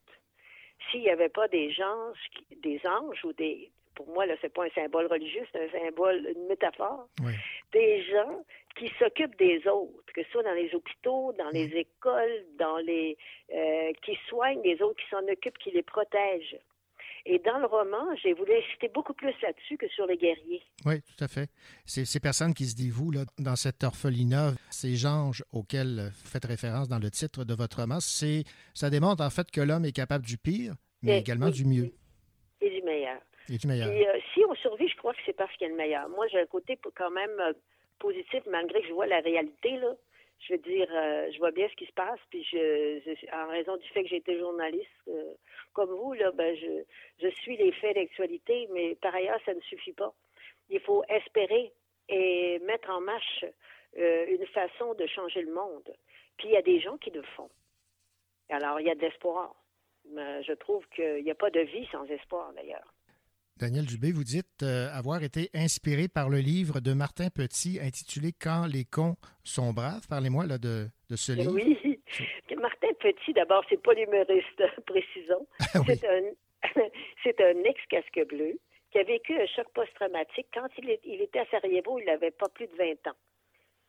s'il 0.90 1.02
n'y 1.02 1.10
avait 1.10 1.30
pas 1.30 1.48
des 1.48 1.72
gens, 1.72 2.14
des 2.58 2.80
anges 2.88 3.24
ou 3.26 3.34
des. 3.34 3.72
Pour 3.96 4.08
moi, 4.10 4.26
là, 4.28 4.36
c'est 4.42 4.54
pas 4.54 4.64
un 4.66 4.70
symbole 4.70 5.08
religieux, 5.08 5.44
c'est 5.52 5.66
un 5.66 5.80
symbole, 5.80 6.32
une 6.36 6.46
métaphore. 6.48 7.08
Oui. 7.26 7.34
Des 7.74 8.04
gens 8.04 8.44
qui 8.78 8.90
s'occupent 9.00 9.38
des 9.38 9.68
autres, 9.68 10.14
que 10.14 10.24
ce 10.24 10.30
soit 10.30 10.44
dans 10.44 10.54
les 10.54 10.74
hôpitaux, 10.76 11.34
dans 11.34 11.50
les 11.50 11.66
écoles, 11.76 12.46
dans 12.60 12.78
les. 12.78 13.18
euh, 13.54 13.92
qui 14.04 14.16
soignent 14.30 14.62
les 14.62 14.82
autres, 14.84 15.02
qui 15.02 15.10
s'en 15.10 15.28
occupent, 15.28 15.58
qui 15.58 15.72
les 15.72 15.82
protègent. 15.82 16.60
Et 17.30 17.40
dans 17.40 17.58
le 17.60 17.66
roman, 17.66 18.16
j'ai 18.24 18.32
voulu 18.34 18.54
insister 18.56 18.88
beaucoup 18.94 19.14
plus 19.14 19.34
là-dessus 19.42 19.78
que 19.78 19.88
sur 19.90 20.06
les 20.06 20.16
guerriers. 20.18 20.62
Oui, 20.86 21.02
tout 21.02 21.22
à 21.24 21.28
fait. 21.28 21.50
Ces, 21.86 22.06
ces 22.06 22.22
personnes 22.22 22.54
qui 22.54 22.66
se 22.66 22.76
dévouent 22.76 23.12
là, 23.12 23.26
dans 23.38 23.58
cet 23.58 23.84
orphelinat, 23.84 24.54
ces 24.70 25.06
anges 25.06 25.44
auxquels 25.52 26.12
vous 26.14 26.28
faites 26.30 26.46
référence 26.46 26.88
dans 26.88 27.00
le 27.00 27.12
titre 27.12 27.44
de 27.44 27.54
votre 27.54 27.82
roman, 27.82 28.00
c'est, 28.00 28.44
ça 28.74 28.90
démontre 28.90 29.24
en 29.24 29.30
fait 29.30 29.52
que 29.52 29.60
l'homme 29.60 29.84
est 29.84 29.92
capable 29.92 30.26
du 30.26 30.38
pire, 30.38 30.74
mais 31.02 31.18
Et- 31.18 31.20
également 31.20 31.50
du 31.50 31.66
mieux 31.66 31.92
Et 32.62 32.70
du 32.70 32.82
meilleur. 32.84 33.20
et 33.50 33.58
du 33.58 33.68
meilleur. 33.68 33.90
Puis, 33.90 34.08
euh, 34.08 34.20
si 34.34 34.42
on 34.50 34.56
survit, 34.56 34.88
je 34.88 34.96
crois 34.96 35.14
que 35.14 35.20
c'est 35.26 35.34
parce 35.36 35.52
qu'il 35.58 35.64
y 35.68 35.70
a 35.70 35.74
le 35.74 35.78
meilleur. 35.78 36.08
Moi, 36.10 36.28
j'ai 36.32 36.40
un 36.40 36.46
côté 36.46 36.80
quand 36.96 37.12
même 37.12 37.38
euh, 37.42 37.52
positif, 38.00 38.42
malgré 38.50 38.80
que 38.82 38.88
je 38.88 38.94
vois 38.94 39.08
la 39.08 39.20
réalité, 39.20 39.72
là. 39.78 39.92
Je 40.40 40.54
veux 40.54 40.60
dire, 40.60 40.88
euh, 40.92 41.30
je 41.32 41.38
vois 41.40 41.52
bien 41.52 41.68
ce 41.68 41.76
qui 41.76 41.86
se 41.86 41.94
passe, 41.94 42.20
puis 42.30 42.44
je, 42.44 43.36
en 43.36 43.48
raison 43.50 43.76
du 43.78 43.88
fait 43.90 44.04
que 44.04 44.10
j'ai 44.10 44.18
été 44.18 44.38
journaliste 44.38 44.88
euh, 45.08 45.34
comme 45.74 45.90
vous, 45.90 46.14
là, 46.14 46.32
ben, 46.32 46.56
je, 46.56 47.28
suis 47.30 47.58
les 47.58 47.72
faits 47.72 47.96
d'actualité, 47.96 48.68
mais 48.72 48.96
par 48.96 49.14
ailleurs, 49.16 49.40
ça 49.46 49.54
ne 49.54 49.62
suffit 49.62 49.94
pas. 49.94 50.14
Il 50.70 50.80
faut 50.82 51.04
espérer 51.10 51.74
et 52.10 52.60
mettre 52.60 52.90
en 52.90 53.02
marche 53.02 53.46
euh, 53.98 54.26
une 54.28 54.46
façon 54.48 54.94
de 54.94 55.08
changer 55.08 55.42
le 55.42 55.54
monde. 55.54 55.94
Puis 56.38 56.50
il 56.50 56.54
y 56.54 56.58
a 56.58 56.62
des 56.62 56.80
gens 56.80 56.98
qui 56.98 57.10
le 57.10 57.24
font. 57.24 57.50
Alors, 58.50 58.80
il 58.80 58.88
y 58.88 58.92
a 58.92 58.96
de 58.96 59.02
l'espoir. 59.02 59.56
Mais 60.12 60.44
je 60.44 60.54
trouve 60.54 60.88
qu'il 60.90 61.24
n'y 61.24 61.32
a 61.32 61.36
pas 61.36 61.50
de 61.50 61.60
vie 61.62 61.88
sans 61.92 62.06
espoir, 62.06 62.54
d'ailleurs. 62.54 62.94
Daniel 63.60 63.86
Dubé, 63.86 64.12
vous 64.12 64.24
dites 64.24 64.62
euh, 64.64 64.90
avoir 64.94 65.24
été 65.24 65.50
inspiré 65.54 66.08
par 66.08 66.30
le 66.30 66.38
livre 66.40 66.80
de 66.80 66.94
Martin 66.94 67.30
Petit 67.30 67.80
intitulé 67.82 68.32
Quand 68.32 68.66
les 68.68 68.86
cons 68.86 69.16
sont 69.44 69.74
braves. 69.74 70.08
Parlez-moi 70.08 70.46
là, 70.46 70.58
de, 70.58 70.88
de 71.10 71.16
ce 71.16 71.32
livre. 71.32 71.54
Oui. 71.54 71.78
Martin 72.62 72.88
Petit, 73.00 73.34
d'abord, 73.34 73.64
c'est 73.70 73.82
pas 73.82 73.94
l'humoriste, 73.94 74.62
précisons. 74.86 75.48
Ah 75.74 75.80
oui. 75.88 75.96
C'est 76.00 76.08
un, 76.08 76.82
c'est 77.24 77.40
un 77.42 77.64
ex-casque 77.64 78.28
bleu 78.30 78.58
qui 78.92 79.00
a 79.00 79.04
vécu 79.04 79.34
un 79.40 79.46
choc 79.48 79.68
post-traumatique. 79.74 80.48
Quand 80.54 80.68
il, 80.78 80.90
est- 80.90 81.02
il 81.04 81.22
était 81.22 81.40
à 81.40 81.46
Sarajevo, 81.52 82.00
il 82.00 82.06
n'avait 82.06 82.32
pas 82.32 82.50
plus 82.50 82.68
de 82.68 82.76
20 82.78 83.12
ans. 83.12 83.16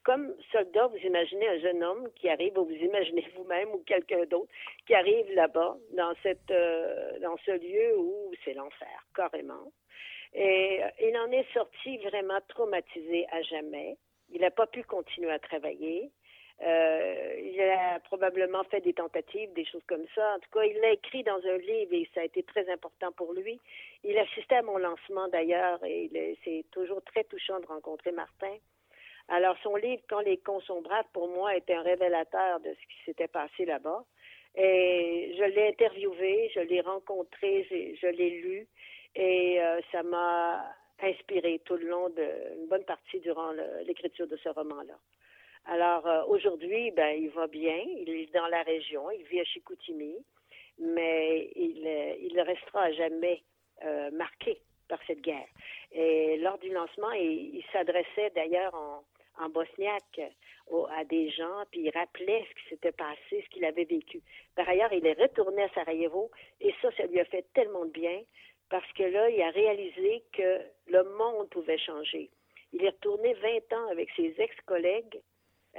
Comme 0.08 0.34
soldat, 0.52 0.86
vous 0.86 1.06
imaginez 1.06 1.46
un 1.48 1.58
jeune 1.58 1.84
homme 1.84 2.08
qui 2.14 2.30
arrive, 2.30 2.56
ou 2.56 2.64
vous 2.64 2.72
imaginez 2.72 3.26
vous-même 3.36 3.68
ou 3.74 3.82
quelqu'un 3.84 4.24
d'autre, 4.24 4.50
qui 4.86 4.94
arrive 4.94 5.30
là-bas, 5.34 5.76
dans, 5.92 6.14
euh, 6.24 7.36
ce 7.44 7.50
lieu 7.50 7.98
où 7.98 8.32
c'est 8.42 8.54
l'enfer, 8.54 9.04
carrément. 9.14 9.70
Et 10.32 10.82
euh, 10.82 10.88
il 11.02 11.14
en 11.18 11.30
est 11.30 11.44
sorti 11.52 11.98
vraiment 11.98 12.38
traumatisé 12.48 13.26
à 13.30 13.42
jamais. 13.42 13.98
Il 14.30 14.40
n'a 14.40 14.50
pas 14.50 14.66
pu 14.66 14.82
continuer 14.82 15.30
à 15.30 15.38
travailler. 15.38 16.10
Euh, 16.62 17.34
il 17.44 17.60
a 17.60 18.00
probablement 18.00 18.64
fait 18.64 18.80
des 18.80 18.94
tentatives, 18.94 19.52
des 19.52 19.66
choses 19.66 19.84
comme 19.86 20.06
ça. 20.14 20.36
En 20.36 20.38
tout 20.38 20.50
cas, 20.54 20.64
il 20.64 20.78
l'a 20.80 20.92
écrit 20.92 21.22
dans 21.22 21.36
un 21.44 21.58
livre 21.58 21.92
et 21.92 22.08
ça 22.14 22.22
a 22.22 22.24
été 22.24 22.42
très 22.44 22.66
important 22.72 23.12
pour 23.12 23.34
lui. 23.34 23.60
Il 24.04 24.16
assistait 24.16 24.56
à 24.56 24.62
mon 24.62 24.78
lancement 24.78 25.28
d'ailleurs 25.28 25.84
et 25.84 26.38
c'est 26.44 26.64
toujours 26.70 27.02
très 27.02 27.24
touchant 27.24 27.60
de 27.60 27.66
rencontrer 27.66 28.12
Martin. 28.12 28.56
Alors, 29.28 29.56
son 29.62 29.76
livre, 29.76 30.02
Quand 30.08 30.20
les 30.20 30.38
cons 30.38 30.60
pour 31.12 31.28
moi, 31.28 31.54
était 31.56 31.74
un 31.74 31.82
révélateur 31.82 32.60
de 32.60 32.70
ce 32.70 32.86
qui 32.88 33.04
s'était 33.04 33.28
passé 33.28 33.64
là-bas. 33.64 34.04
Et 34.56 35.34
je 35.38 35.44
l'ai 35.44 35.68
interviewé, 35.68 36.50
je 36.54 36.60
l'ai 36.60 36.80
rencontré, 36.80 37.66
je 37.70 38.06
l'ai 38.08 38.30
lu 38.40 38.66
et 39.14 39.60
euh, 39.60 39.80
ça 39.92 40.02
m'a 40.02 40.64
inspiré 41.00 41.60
tout 41.64 41.76
le 41.76 41.88
long 41.88 42.08
de 42.08 42.26
une 42.58 42.66
bonne 42.66 42.84
partie 42.84 43.20
durant 43.20 43.52
l'écriture 43.84 44.26
de 44.26 44.36
ce 44.36 44.48
roman-là. 44.48 44.98
Alors 45.66 46.06
euh, 46.06 46.24
aujourd'hui, 46.26 46.90
ben 46.92 47.10
il 47.10 47.30
va 47.30 47.46
bien, 47.46 47.78
il 47.98 48.08
est 48.08 48.32
dans 48.34 48.46
la 48.46 48.62
région, 48.62 49.10
il 49.10 49.22
vit 49.24 49.40
à 49.40 49.44
Chicoutimi, 49.44 50.16
mais 50.78 51.50
il, 51.54 51.86
euh, 51.86 52.42
restera 52.42 52.82
à 52.84 52.92
jamais 52.92 53.42
marqué 54.12 54.58
par 54.88 54.98
cette 55.06 55.20
guerre. 55.20 55.46
Et 55.92 56.36
lors 56.38 56.58
du 56.58 56.68
lancement, 56.70 57.12
il 57.12 57.62
s'adressait 57.72 58.30
d'ailleurs 58.34 58.74
en, 58.74 59.04
en 59.38 59.48
bosniaque 59.48 60.20
au- 60.68 60.86
à 60.86 61.04
des 61.04 61.30
gens, 61.30 61.64
puis 61.70 61.80
il 61.80 61.90
rappelait 61.90 62.44
ce 62.48 62.54
qui 62.62 62.68
s'était 62.70 62.92
passé, 62.92 63.42
ce 63.44 63.48
qu'il 63.50 63.64
avait 63.64 63.84
vécu. 63.84 64.20
Par 64.54 64.68
ailleurs, 64.68 64.92
il 64.92 65.06
est 65.06 65.20
retourné 65.20 65.62
à 65.62 65.68
Sarajevo, 65.70 66.30
et 66.60 66.74
ça, 66.82 66.90
ça 66.96 67.06
lui 67.06 67.20
a 67.20 67.24
fait 67.24 67.46
tellement 67.54 67.84
de 67.84 67.90
bien, 67.90 68.22
parce 68.68 68.90
que 68.92 69.02
là, 69.04 69.30
il 69.30 69.40
a 69.42 69.50
réalisé 69.50 70.22
que 70.32 70.60
le 70.88 71.04
monde 71.16 71.48
pouvait 71.50 71.78
changer. 71.78 72.30
Il 72.72 72.84
est 72.84 72.90
retourné 72.90 73.32
20 73.34 73.72
ans 73.72 73.88
avec 73.90 74.10
ses 74.16 74.34
ex-collègues, 74.38 75.20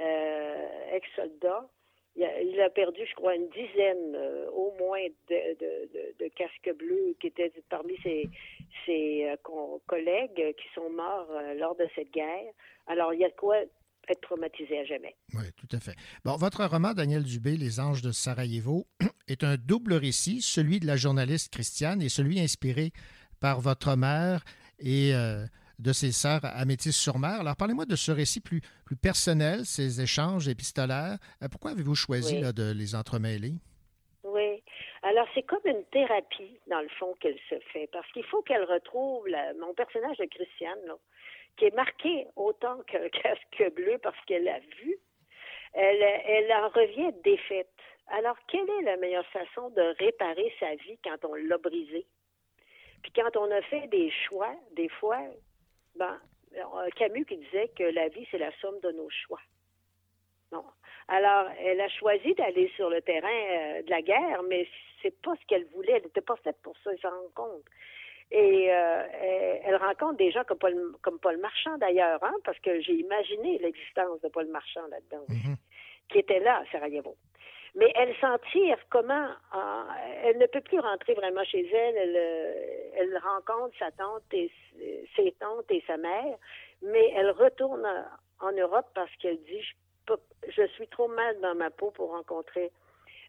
euh, 0.00 0.94
ex-soldats. 0.96 1.68
Il 2.20 2.60
a, 2.60 2.68
perdu, 2.68 3.00
je 3.08 3.14
crois, 3.14 3.34
une 3.34 3.48
dizaine 3.48 4.14
euh, 4.14 4.50
au 4.50 4.74
moins 4.78 5.06
de, 5.28 6.28
casques 6.36 6.76
bleus 6.76 7.16
qui 7.18 7.28
étaient 7.28 7.52
parmi 7.70 7.96
ses, 8.02 8.28
ses 8.84 9.26
euh, 9.30 9.36
collègues 9.86 10.54
qui 10.56 10.68
sont 10.74 10.90
morts 10.90 11.30
euh, 11.30 11.54
lors 11.54 11.76
de 11.76 11.86
cette 11.94 12.10
guerre. 12.12 12.52
Alors, 12.86 13.14
il 13.14 13.20
y 13.20 13.24
a 13.24 13.30
de 13.30 13.34
quoi 13.34 13.56
être 14.08 14.20
traumatisé 14.20 14.80
à 14.80 14.84
jamais. 14.84 15.16
Oui, 15.34 15.44
tout 15.56 15.74
à 15.74 15.80
fait. 15.80 15.94
Bon, 16.24 16.36
votre 16.36 16.64
roman, 16.64 16.92
Daniel 16.92 17.22
Dubé, 17.22 17.56
Les 17.56 17.80
Anges 17.80 18.02
de 18.02 18.12
Sarajevo, 18.12 18.86
est 19.28 19.42
un 19.42 19.56
double 19.56 19.94
récit, 19.94 20.42
celui 20.42 20.78
de 20.78 20.86
la 20.86 20.96
journaliste 20.96 21.52
Christiane 21.52 22.02
et 22.02 22.10
celui 22.10 22.38
inspiré 22.40 22.92
par 23.40 23.60
votre 23.60 23.96
mère 23.96 24.44
et 24.78 25.12
de 25.80 25.92
ses 25.92 26.12
sœurs 26.12 26.40
à 26.44 26.64
Métis-sur-Mer. 26.64 27.40
Alors, 27.40 27.56
parlez-moi 27.56 27.86
de 27.86 27.96
ce 27.96 28.12
récit 28.12 28.40
plus, 28.40 28.60
plus 28.84 28.96
personnel, 28.96 29.64
ces 29.64 30.00
échanges 30.00 30.48
épistolaires. 30.48 31.18
Euh, 31.42 31.48
pourquoi 31.50 31.72
avez-vous 31.72 31.94
choisi 31.94 32.36
Oui. 32.36 32.40
là, 32.42 32.52
de 32.52 32.72
les 32.72 32.94
entremêler? 32.94 33.54
Oui. 34.24 34.62
Alors, 35.02 35.26
c'est 35.34 35.42
comme 35.42 35.64
une 35.64 35.84
thérapie, 35.92 36.58
dans 36.68 36.80
le 36.80 36.88
fond, 36.98 37.14
qu'elle 37.20 37.38
se 37.48 37.58
fait. 37.72 37.88
Parce 37.92 38.10
qu'il 38.12 38.24
faut 38.24 38.42
qu'elle 38.42 38.64
retrouve 38.64 39.26
la- 39.28 39.54
mon 39.54 39.72
personnage 39.74 40.18
de 40.18 40.26
Christiane, 40.26 40.78
là, 40.86 40.94
qui 41.56 41.64
est 41.64 41.74
marqué 41.74 42.26
autant 42.36 42.78
qu'un 42.86 43.08
casque 43.08 43.72
bleu 43.76 43.98
parce 44.02 44.18
qu'elle 44.26 44.44
l'a 44.44 44.58
vu. 44.82 44.96
Elle, 45.72 46.02
elle 46.02 46.52
en 46.52 46.68
revient 46.68 47.12
défaite. 47.24 47.68
Alors, 48.08 48.36
quelle 48.48 48.68
est 48.68 48.82
la 48.82 48.96
meilleure 48.96 49.26
façon 49.26 49.70
de 49.70 49.94
réparer 49.98 50.52
sa 50.58 50.74
vie 50.74 50.98
quand 51.04 51.24
on 51.28 51.34
l'a 51.34 51.58
brisée? 51.58 52.06
Puis 53.02 53.12
quand 53.14 53.36
on 53.36 53.50
a 53.50 53.62
fait 53.62 53.86
des 53.86 54.10
choix, 54.28 54.52
des 54.76 54.88
fois, 54.88 55.18
ben, 55.96 56.18
euh, 56.56 56.88
Camus 56.96 57.24
qui 57.24 57.36
disait 57.36 57.70
que 57.76 57.84
la 57.84 58.08
vie, 58.08 58.26
c'est 58.30 58.38
la 58.38 58.52
somme 58.60 58.78
de 58.80 58.90
nos 58.92 59.08
choix. 59.10 59.40
Non. 60.52 60.64
Alors, 61.08 61.48
elle 61.58 61.80
a 61.80 61.88
choisi 61.88 62.34
d'aller 62.34 62.70
sur 62.76 62.90
le 62.90 63.00
terrain 63.02 63.28
euh, 63.28 63.82
de 63.82 63.90
la 63.90 64.02
guerre, 64.02 64.42
mais 64.48 64.66
c'est 65.02 65.14
pas 65.22 65.34
ce 65.40 65.46
qu'elle 65.46 65.66
voulait. 65.66 65.92
Elle 65.92 66.04
n'était 66.04 66.20
pas 66.20 66.36
faite 66.36 66.56
pour 66.62 66.76
ça, 66.78 66.90
elle 66.92 67.00
s'en 67.00 67.10
rend 67.10 67.28
compte. 67.34 67.64
Et 68.32 68.72
euh, 68.72 69.06
elle, 69.20 69.60
elle 69.64 69.76
rencontre 69.76 70.16
des 70.16 70.30
gens 70.30 70.44
comme 70.44 70.58
Paul, 70.58 70.74
comme 71.02 71.18
Paul 71.18 71.36
Marchand, 71.38 71.78
d'ailleurs, 71.78 72.22
hein, 72.22 72.34
parce 72.44 72.58
que 72.60 72.80
j'ai 72.80 72.94
imaginé 72.94 73.58
l'existence 73.58 74.20
de 74.20 74.28
Paul 74.28 74.46
Marchand 74.46 74.86
là-dedans, 74.88 75.24
qui 76.08 76.18
était 76.18 76.40
là 76.40 76.58
à 76.58 76.70
Sarajevo. 76.70 77.16
Mais 77.76 77.92
elle 77.94 78.14
s'en 78.16 78.36
tire 78.50 78.78
comment 78.88 79.28
euh, 79.54 79.82
Elle 80.24 80.38
ne 80.38 80.46
peut 80.46 80.60
plus 80.60 80.80
rentrer 80.80 81.14
vraiment 81.14 81.44
chez 81.44 81.66
elle. 81.68 81.96
Elle, 81.96 82.16
euh, 82.16 82.90
elle 82.96 83.18
rencontre 83.18 83.76
sa 83.78 83.90
tante 83.92 84.22
et 84.32 84.50
ses 85.16 85.32
tantes 85.38 85.70
et 85.70 85.82
sa 85.86 85.96
mère, 85.96 86.36
mais 86.82 87.12
elle 87.16 87.30
retourne 87.30 87.86
en 88.40 88.52
Europe 88.52 88.86
parce 88.94 89.14
qu'elle 89.16 89.40
dit 89.44 89.62
je, 89.62 90.14
je 90.48 90.66
suis 90.68 90.88
trop 90.88 91.08
mal 91.08 91.40
dans 91.40 91.54
ma 91.54 91.70
peau 91.70 91.90
pour 91.90 92.10
rencontrer 92.10 92.70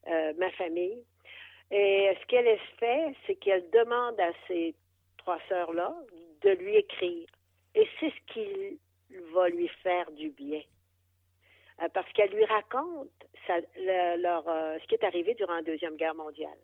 euh, 0.08 0.34
ma 0.38 0.50
famille. 0.52 1.04
Et 1.70 2.18
ce 2.20 2.26
qu'elle 2.28 2.58
fait, 2.80 3.16
c'est 3.26 3.36
qu'elle 3.36 3.70
demande 3.70 4.20
à 4.20 4.32
ces 4.48 4.76
trois 5.18 5.40
sœurs-là 5.48 5.96
de 6.42 6.50
lui 6.50 6.76
écrire. 6.76 7.28
Et 7.76 7.88
c'est 8.00 8.10
ce 8.10 8.34
qui 8.34 8.80
va 9.34 9.48
lui 9.50 9.68
faire 9.84 10.10
du 10.12 10.30
bien. 10.30 10.62
Euh, 11.82 11.88
parce 11.94 12.12
qu'elle 12.14 12.32
lui 12.32 12.46
raconte 12.46 13.10
sa- 13.48 13.60
le- 13.76 14.22
leur, 14.22 14.48
euh, 14.48 14.78
ce 14.82 14.88
qui 14.88 14.96
est 14.96 15.04
arrivé 15.04 15.34
durant 15.34 15.56
la 15.56 15.62
Deuxième 15.64 15.96
Guerre 15.96 16.16
mondiale. 16.16 16.58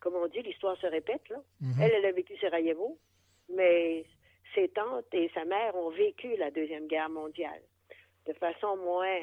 Comme 0.00 0.14
on 0.16 0.26
dit, 0.28 0.42
l'histoire 0.42 0.76
se 0.78 0.86
répète. 0.86 1.26
Là. 1.30 1.40
Mhm. 1.60 1.82
Elle, 1.82 1.92
elle 1.94 2.04
a 2.06 2.12
vécu 2.12 2.36
Sarajevo, 2.36 2.98
mais 3.48 4.04
ses 4.54 4.68
tantes 4.68 5.12
et 5.12 5.30
sa 5.34 5.44
mère 5.44 5.74
ont 5.76 5.90
vécu 5.90 6.36
la 6.36 6.50
Deuxième 6.50 6.86
Guerre 6.86 7.08
mondiale 7.10 7.62
de 8.26 8.32
façon 8.34 8.76
moins 8.76 9.20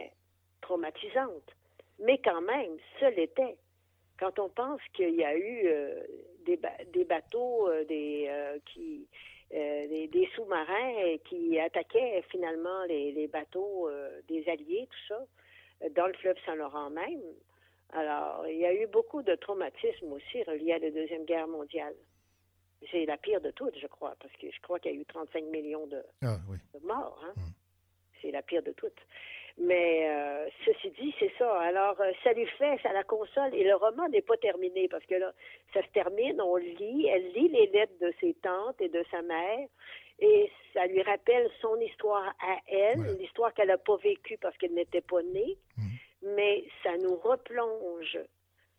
traumatisante. 0.62 1.56
Mais 2.00 2.18
quand 2.20 2.42
même, 2.42 2.78
ce 3.00 3.06
l'était. 3.16 3.56
Quand 4.20 4.40
on 4.40 4.50
pense 4.50 4.82
qu'il 4.94 5.16
y 5.16 5.24
a 5.24 5.36
eu 5.36 5.68
euh, 5.68 6.02
des, 6.46 6.58
ba- 6.58 6.84
des 6.94 7.04
bateaux, 7.06 7.70
euh, 7.70 7.84
des, 7.86 8.30
qui, 8.66 9.08
des, 9.52 10.08
des 10.08 10.28
sous-marins 10.36 11.18
qui 11.26 11.60
attaquaient 11.60 12.24
finalement 12.32 12.84
les, 12.86 13.12
les 13.12 13.28
bateaux 13.28 13.88
euh, 13.90 14.22
des 14.28 14.48
Alliés, 14.50 14.88
tout 14.90 15.08
ça, 15.14 15.26
euh, 15.84 15.90
dans 15.96 16.08
le 16.08 16.14
fleuve 16.14 16.38
Saint-Laurent 16.46 16.90
même. 16.90 17.22
Alors, 17.94 18.48
il 18.48 18.58
y 18.58 18.66
a 18.66 18.74
eu 18.74 18.88
beaucoup 18.88 19.22
de 19.22 19.36
traumatismes 19.36 20.12
aussi 20.12 20.44
reliés 20.44 20.74
à 20.74 20.80
la 20.80 20.92
Deuxième 20.92 21.24
Guerre 21.26 21.48
mondiale. 21.48 21.94
C'est 22.92 23.06
la 23.06 23.18
pire 23.18 23.40
de 23.42 23.52
toutes, 23.52 23.78
je 23.80 23.88
crois, 23.88 24.16
parce 24.20 24.34
que 24.36 24.48
je 24.52 24.62
crois 24.62 24.80
qu'il 24.80 24.92
y 24.94 24.98
a 24.98 25.00
eu 25.00 25.06
35 25.06 25.44
millions 25.46 25.88
de, 25.88 26.04
Ah, 26.24 26.38
oui. 26.50 26.58
de 26.74 26.86
morts. 26.86 27.24
Hein? 27.26 27.34
C'est 28.22 28.32
la 28.32 28.42
pire 28.42 28.64
de 28.64 28.72
toutes. 28.72 29.00
Mais 29.58 30.10
euh, 30.10 30.50
ceci 30.66 30.92
dit, 31.00 31.16
c'est 31.18 31.32
ça. 31.38 31.60
Alors, 31.62 32.00
euh, 32.02 32.12
ça 32.24 32.34
lui 32.34 32.46
fait, 32.46 32.78
ça 32.84 32.92
la 32.92 33.04
console. 33.04 33.54
Et 33.54 33.64
le 33.64 33.76
roman 33.76 34.08
n'est 34.10 34.22
pas 34.22 34.36
terminé 34.38 34.88
parce 34.90 35.06
que 35.06 35.16
là, 35.16 35.32
ça 35.74 35.82
se 35.82 35.88
termine, 35.94 36.42
on 36.42 36.58
lit, 36.58 37.08
elle 37.08 37.32
lit 37.32 37.48
les 37.48 37.68
lettres 37.68 37.98
de 38.02 38.14
ses 38.20 38.34
tantes 38.36 38.80
et 38.82 38.90
de 38.90 39.04
sa 39.12 39.22
mère. 39.22 39.68
Et 40.20 40.52
ça 40.74 40.86
lui 40.88 41.02
rappelle 41.02 41.50
son 41.62 41.80
histoire 41.80 42.34
à 42.42 42.58
elle, 42.68 43.18
l'histoire 43.20 43.54
qu'elle 43.54 43.68
n'a 43.68 43.78
pas 43.78 43.98
vécue 43.98 44.38
parce 44.38 44.58
qu'elle 44.58 44.74
n'était 44.74 45.02
pas 45.02 45.22
née. 45.22 45.58
Mais 46.22 46.66
ça 46.84 46.98
nous 46.98 47.16
replonge 47.16 48.18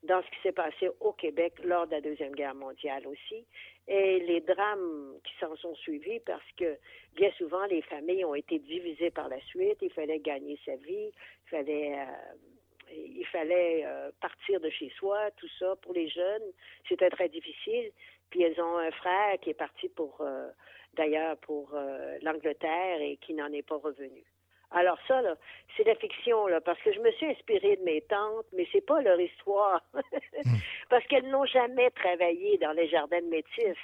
dans 0.07 0.23
ce 0.23 0.31
qui 0.31 0.43
s'est 0.43 0.53
passé 0.53 0.89
au 1.01 1.13
Québec 1.13 1.55
lors 1.65 1.87
de 1.87 1.93
la 1.93 2.01
Deuxième 2.01 2.35
Guerre 2.35 2.55
mondiale 2.55 3.07
aussi, 3.07 3.45
et 3.89 4.21
les 4.21 4.41
drames 4.41 5.19
qui 5.25 5.33
s'en 5.39 5.55
sont 5.57 5.75
suivis 5.77 6.21
parce 6.21 6.51
que 6.57 6.77
bien 7.15 7.31
souvent 7.39 7.65
les 7.67 7.83
familles 7.83 8.25
ont 8.25 8.35
été 8.35 8.59
divisées 8.59 9.11
par 9.11 9.29
la 9.29 9.41
suite, 9.43 9.79
il 9.81 9.93
fallait 9.93 10.19
gagner 10.19 10.59
sa 10.65 10.75
vie, 10.77 11.13
il 11.53 13.27
fallait 13.27 13.85
euh, 13.85 13.87
euh, 13.87 14.11
partir 14.21 14.61
de 14.61 14.71
chez 14.71 14.91
soi, 14.99 15.31
tout 15.37 15.49
ça 15.59 15.77
pour 15.83 15.93
les 15.93 16.09
jeunes, 16.09 16.53
c'était 16.89 17.11
très 17.11 17.29
difficile. 17.29 17.93
Puis 18.31 18.43
elles 18.43 18.61
ont 18.61 18.79
un 18.79 18.91
frère 18.91 19.39
qui 19.41 19.51
est 19.51 19.55
parti 19.55 19.89
pour 19.89 20.21
euh, 20.21 20.49
d'ailleurs 20.95 21.37
pour 21.39 21.75
l'Angleterre 22.23 23.01
et 23.01 23.19
qui 23.19 23.35
n'en 23.35 23.53
est 23.53 23.63
pas 23.63 23.77
revenu. 23.77 24.25
Alors 24.73 24.99
ça, 25.07 25.23
là, 25.23 25.37
c'est 25.77 25.85
la 25.85 25.95
fiction, 25.95 26.47
là, 26.49 26.61
parce 26.61 26.81
que 26.83 26.93
je 26.93 27.01
me 27.01 27.11
suis 27.13 27.27
inspirée 27.27 27.77
de 27.77 27.83
mes 27.83 28.01
tantes, 28.03 28.47
mais 28.53 28.67
c'est 28.73 28.85
pas 28.85 29.01
leur 29.01 29.21
histoire. 29.21 29.83
parce 30.91 31.07
qu'elles 31.07 31.29
n'ont 31.29 31.47
jamais 31.47 31.91
travaillé 31.91 32.59
dans 32.59 32.73
les 32.73 32.89
jardins 32.89 33.21
de 33.21 33.27
métis. 33.29 33.77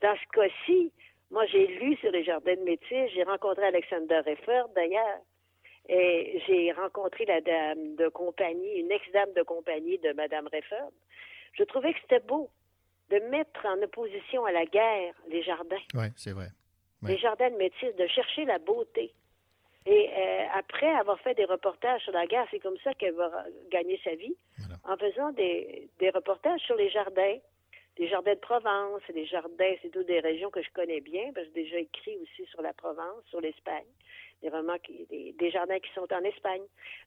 Dans 0.00 0.16
ce 0.16 0.38
cas-ci, 0.38 0.92
moi, 1.30 1.44
j'ai 1.46 1.66
lu 1.66 1.96
sur 1.96 2.10
les 2.10 2.24
jardins 2.24 2.54
de 2.54 2.62
métis, 2.62 3.10
j'ai 3.14 3.24
rencontré 3.24 3.64
Alexander 3.64 4.20
Reffert, 4.24 4.68
d'ailleurs, 4.74 5.20
et 5.88 6.42
j'ai 6.46 6.72
rencontré 6.72 7.24
la 7.26 7.40
dame 7.40 7.96
de 7.96 8.08
compagnie, 8.08 8.80
une 8.80 8.90
ex-dame 8.90 9.32
de 9.34 9.42
compagnie 9.42 9.98
de 9.98 10.12
Madame 10.12 10.48
Reffert. 10.52 10.88
Je 11.52 11.62
trouvais 11.64 11.92
que 11.92 12.00
c'était 12.02 12.20
beau 12.20 12.50
de 13.10 13.18
mettre 13.30 13.64
en 13.66 13.80
opposition 13.82 14.44
à 14.44 14.52
la 14.52 14.66
guerre 14.66 15.14
les 15.28 15.42
jardins 15.42 15.76
Oui, 15.94 16.06
c'est 16.16 16.32
vrai. 16.32 16.48
les 17.02 17.18
jardins 17.18 17.50
de 17.50 17.56
métis, 17.56 17.94
de 17.96 18.06
chercher 18.08 18.44
la 18.44 18.58
beauté. 18.58 19.14
Et 19.86 20.10
euh, 20.10 20.44
après 20.54 20.88
avoir 20.94 21.18
fait 21.20 21.34
des 21.34 21.44
reportages 21.44 22.02
sur 22.02 22.12
la 22.12 22.26
guerre, 22.26 22.46
c'est 22.50 22.58
comme 22.58 22.78
ça 22.82 22.92
qu'elle 22.94 23.14
va 23.14 23.44
gagner 23.70 24.00
sa 24.02 24.14
vie, 24.16 24.36
en 24.84 24.96
faisant 24.96 25.30
des, 25.32 25.88
des 26.00 26.10
reportages 26.10 26.60
sur 26.62 26.74
les 26.74 26.90
jardins, 26.90 27.36
des 27.96 28.08
jardins 28.08 28.34
de 28.34 28.40
Provence, 28.40 29.00
des 29.14 29.26
jardins, 29.26 29.74
c'est 29.80 29.90
toutes 29.90 30.06
des 30.06 30.20
régions 30.20 30.50
que 30.50 30.62
je 30.62 30.70
connais 30.72 31.00
bien, 31.00 31.32
parce 31.32 31.46
que 31.46 31.52
j'ai 31.54 31.62
déjà 31.62 31.78
écrit 31.78 32.18
aussi 32.18 32.44
sur 32.50 32.62
la 32.62 32.72
Provence, 32.72 33.24
sur 33.28 33.40
l'Espagne, 33.40 33.86
des 34.42 34.48
romans 34.48 34.78
qui, 34.82 35.06
des, 35.06 35.32
des 35.32 35.50
jardins 35.50 35.78
qui 35.78 35.92
sont 35.94 36.12
en 36.12 36.24
Espagne. 36.24 36.62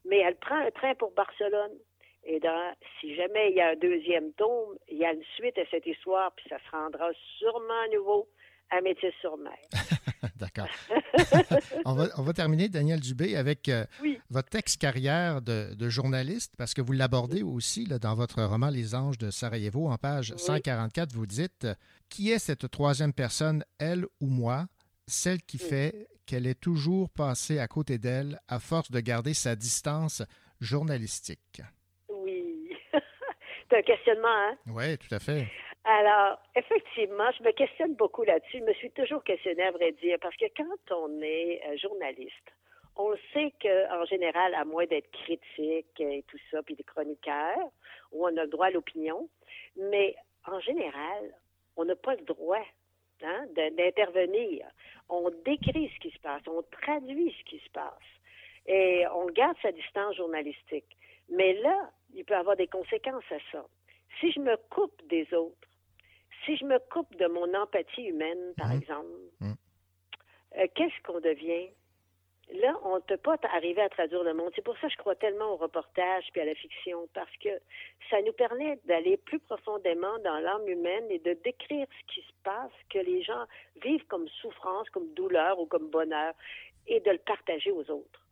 Mais 0.06 0.18
elle 0.18 0.36
prend 0.36 0.56
un 0.56 0.70
train 0.70 0.94
pour 0.94 1.12
Barcelone. 1.12 1.76
Et 2.24 2.40
dans, 2.40 2.74
si 3.00 3.14
jamais 3.14 3.50
il 3.50 3.56
y 3.56 3.60
a 3.60 3.68
un 3.68 3.76
deuxième 3.76 4.32
tome, 4.34 4.76
il 4.88 4.98
y 4.98 5.04
a 5.04 5.12
une 5.12 5.24
suite 5.36 5.56
à 5.58 5.66
cette 5.70 5.86
histoire, 5.86 6.32
puis 6.32 6.48
ça 6.48 6.58
se 6.58 6.70
rendra 6.70 7.10
sûrement 7.38 7.80
à 7.84 7.88
nouveau 7.88 8.26
à 8.70 8.80
Métis-sur-Mer. 8.80 9.52
D'accord. 10.36 10.68
on, 11.84 11.94
va, 11.94 12.06
on 12.16 12.22
va 12.22 12.32
terminer, 12.32 12.68
Daniel 12.68 13.00
Dubé, 13.00 13.36
avec 13.36 13.68
euh, 13.68 13.84
votre 14.30 14.56
ex-carrière 14.56 15.42
de, 15.42 15.74
de 15.74 15.88
journaliste, 15.88 16.54
parce 16.56 16.74
que 16.74 16.80
vous 16.80 16.92
l'abordez 16.92 17.42
aussi 17.42 17.86
là, 17.86 17.98
dans 17.98 18.14
votre 18.14 18.42
roman 18.42 18.70
Les 18.70 18.94
Anges 18.94 19.18
de 19.18 19.30
Sarajevo, 19.30 19.88
en 19.88 19.96
page 19.96 20.34
144, 20.36 21.12
vous 21.12 21.26
dites 21.26 21.64
euh, 21.64 21.74
Qui 22.08 22.30
est 22.30 22.38
cette 22.38 22.70
troisième 22.70 23.12
personne, 23.12 23.64
elle 23.78 24.04
ou 24.20 24.26
moi, 24.26 24.66
celle 25.06 25.42
qui 25.42 25.58
fait 25.58 26.08
qu'elle 26.26 26.46
est 26.46 26.60
toujours 26.60 27.10
passée 27.10 27.58
à 27.58 27.66
côté 27.66 27.98
d'elle 27.98 28.38
à 28.48 28.60
force 28.60 28.90
de 28.90 29.00
garder 29.00 29.34
sa 29.34 29.56
distance 29.56 30.22
journalistique? 30.60 31.60
Oui. 32.08 32.70
C'est 33.70 33.78
un 33.78 33.82
questionnement, 33.82 34.28
hein? 34.28 34.54
Oui, 34.66 34.96
tout 34.98 35.14
à 35.14 35.18
fait. 35.18 35.48
Alors, 35.84 36.38
effectivement, 36.54 37.30
je 37.38 37.42
me 37.42 37.52
questionne 37.52 37.94
beaucoup 37.94 38.22
là-dessus. 38.22 38.58
Je 38.58 38.64
me 38.64 38.74
suis 38.74 38.90
toujours 38.90 39.24
questionnée, 39.24 39.62
à 39.62 39.70
vrai 39.70 39.92
dire, 39.92 40.18
parce 40.20 40.36
que 40.36 40.44
quand 40.56 40.94
on 40.94 41.22
est 41.22 41.62
euh, 41.66 41.76
journaliste, 41.78 42.52
on 42.96 43.16
sait 43.32 43.52
qu'en 43.62 44.04
général, 44.04 44.54
à 44.54 44.64
moins 44.64 44.84
d'être 44.84 45.10
critique 45.10 45.98
et 45.98 46.22
tout 46.28 46.38
ça, 46.50 46.62
puis 46.62 46.74
des 46.74 46.84
chroniqueurs, 46.84 47.70
où 48.12 48.26
on 48.26 48.36
a 48.36 48.42
le 48.42 48.48
droit 48.48 48.66
à 48.66 48.70
l'opinion, 48.70 49.28
mais 49.76 50.14
en 50.46 50.60
général, 50.60 51.34
on 51.76 51.86
n'a 51.86 51.96
pas 51.96 52.14
le 52.14 52.24
droit 52.24 52.64
hein, 53.22 53.46
d'intervenir. 53.54 54.66
On 55.08 55.30
décrit 55.46 55.90
ce 55.94 56.00
qui 56.00 56.10
se 56.10 56.20
passe, 56.20 56.42
on 56.46 56.62
traduit 56.82 57.34
ce 57.38 57.44
qui 57.44 57.58
se 57.58 57.70
passe, 57.70 58.10
et 58.66 59.04
on 59.14 59.26
garde 59.26 59.56
sa 59.62 59.72
distance 59.72 60.16
journalistique. 60.16 60.96
Mais 61.30 61.54
là, 61.54 61.90
il 62.14 62.24
peut 62.24 62.36
avoir 62.36 62.56
des 62.56 62.66
conséquences 62.66 63.30
à 63.30 63.38
ça. 63.50 63.64
Si 64.18 64.30
je 64.32 64.40
me 64.40 64.56
coupe 64.68 65.00
des 65.08 65.32
autres, 65.32 65.69
si 66.44 66.56
je 66.56 66.64
me 66.64 66.78
coupe 66.90 67.14
de 67.16 67.26
mon 67.26 67.52
empathie 67.54 68.04
humaine, 68.04 68.54
par 68.56 68.72
exemple, 68.72 69.08
euh, 69.42 70.66
qu'est-ce 70.74 71.02
qu'on 71.04 71.20
devient? 71.20 71.68
Là, 72.54 72.76
on 72.82 72.96
ne 72.96 73.00
peut 73.00 73.16
pas 73.16 73.38
arriver 73.54 73.80
à 73.80 73.88
traduire 73.88 74.24
le 74.24 74.34
monde. 74.34 74.50
C'est 74.56 74.64
pour 74.64 74.76
ça 74.78 74.88
que 74.88 74.92
je 74.92 74.98
crois 74.98 75.14
tellement 75.14 75.52
au 75.52 75.56
reportage 75.56 76.24
puis 76.32 76.40
à 76.40 76.44
la 76.44 76.54
fiction, 76.54 77.08
parce 77.14 77.34
que 77.36 77.48
ça 78.10 78.20
nous 78.22 78.32
permet 78.32 78.80
d'aller 78.86 79.16
plus 79.18 79.38
profondément 79.38 80.18
dans 80.24 80.38
l'âme 80.38 80.66
humaine 80.66 81.04
et 81.10 81.20
de 81.20 81.34
décrire 81.44 81.86
ce 82.00 82.14
qui 82.14 82.20
se 82.20 82.32
passe, 82.42 82.72
que 82.88 82.98
les 82.98 83.22
gens 83.22 83.44
vivent 83.82 84.06
comme 84.06 84.26
souffrance, 84.40 84.90
comme 84.90 85.14
douleur 85.14 85.60
ou 85.60 85.66
comme 85.66 85.90
bonheur, 85.90 86.34
et 86.88 86.98
de 86.98 87.10
le 87.12 87.18
partager 87.18 87.70
aux 87.70 87.88
autres. 87.88 88.26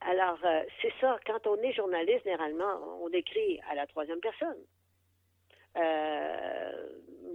Alors, 0.00 0.38
euh, 0.44 0.62
c'est 0.80 0.92
ça, 1.00 1.18
quand 1.26 1.46
on 1.46 1.56
est 1.58 1.72
journaliste, 1.72 2.24
généralement, 2.24 3.02
on 3.02 3.10
écrit 3.10 3.60
à 3.70 3.74
la 3.74 3.86
troisième 3.86 4.20
personne. 4.20 4.58
Euh, 5.76 6.72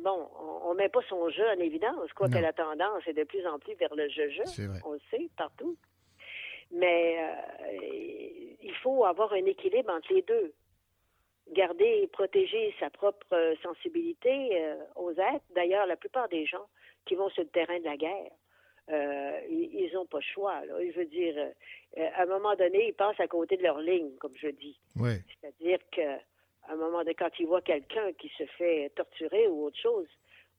bon, 0.03 0.29
on 0.63 0.73
ne 0.73 0.77
met 0.77 0.89
pas 0.89 1.01
son 1.09 1.29
jeu 1.29 1.47
en 1.47 1.59
évidence, 1.59 2.11
quoique 2.13 2.37
la 2.37 2.53
tendance 2.53 3.07
est 3.07 3.13
de 3.13 3.23
plus 3.23 3.45
en 3.45 3.59
plus 3.59 3.73
vers 3.75 3.93
le 3.95 4.07
jeu-jeu. 4.09 4.43
On 4.85 4.93
le 4.93 5.01
sait 5.11 5.29
partout. 5.37 5.77
Mais 6.71 7.17
euh, 7.19 7.77
il 8.61 8.75
faut 8.83 9.05
avoir 9.05 9.33
un 9.33 9.45
équilibre 9.45 9.91
entre 9.91 10.13
les 10.13 10.21
deux. 10.21 10.53
Garder 11.51 12.01
et 12.03 12.07
protéger 12.07 12.75
sa 12.79 12.91
propre 12.91 13.55
sensibilité 13.63 14.63
aux 14.95 15.11
êtres. 15.11 15.45
D'ailleurs, 15.55 15.87
la 15.87 15.97
plupart 15.97 16.29
des 16.29 16.45
gens 16.45 16.67
qui 17.05 17.15
vont 17.15 17.29
sur 17.29 17.41
le 17.41 17.49
terrain 17.49 17.79
de 17.79 17.85
la 17.85 17.97
guerre, 17.97 18.31
euh, 18.91 19.39
ils 19.49 19.91
n'ont 19.93 20.05
pas 20.05 20.17
le 20.17 20.23
choix. 20.33 20.65
Là. 20.65 20.73
Je 20.79 20.97
veux 20.97 21.05
dire, 21.05 21.35
euh, 21.37 22.09
à 22.15 22.23
un 22.23 22.25
moment 22.25 22.55
donné, 22.55 22.87
ils 22.87 22.93
passent 22.93 23.19
à 23.19 23.27
côté 23.27 23.55
de 23.57 23.63
leur 23.63 23.79
ligne, 23.79 24.15
comme 24.19 24.35
je 24.35 24.47
dis. 24.47 24.79
C'est-à-dire 25.41 25.79
qu'à 26.69 26.73
un 26.73 26.77
moment 26.85 26.99
donné, 26.99 27.15
quand 27.15 27.29
ils 27.39 27.47
voient 27.47 27.61
quelqu'un 27.61 28.11
qui 28.13 28.29
se 28.37 28.45
fait 28.57 28.91
torturer 28.95 29.47
ou 29.47 29.65
autre 29.65 29.77
chose, 29.79 30.07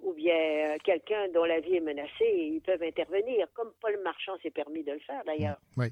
ou 0.00 0.12
bien 0.14 0.34
euh, 0.34 0.76
quelqu'un 0.82 1.28
dont 1.28 1.44
la 1.44 1.60
vie 1.60 1.76
est 1.76 1.80
menacée, 1.80 2.10
ils 2.52 2.60
peuvent 2.62 2.82
intervenir, 2.82 3.46
comme 3.54 3.72
Paul 3.80 3.98
Marchand 4.02 4.36
s'est 4.42 4.50
permis 4.50 4.82
de 4.82 4.92
le 4.92 4.98
faire 5.00 5.22
d'ailleurs. 5.24 5.58
Oui. 5.76 5.88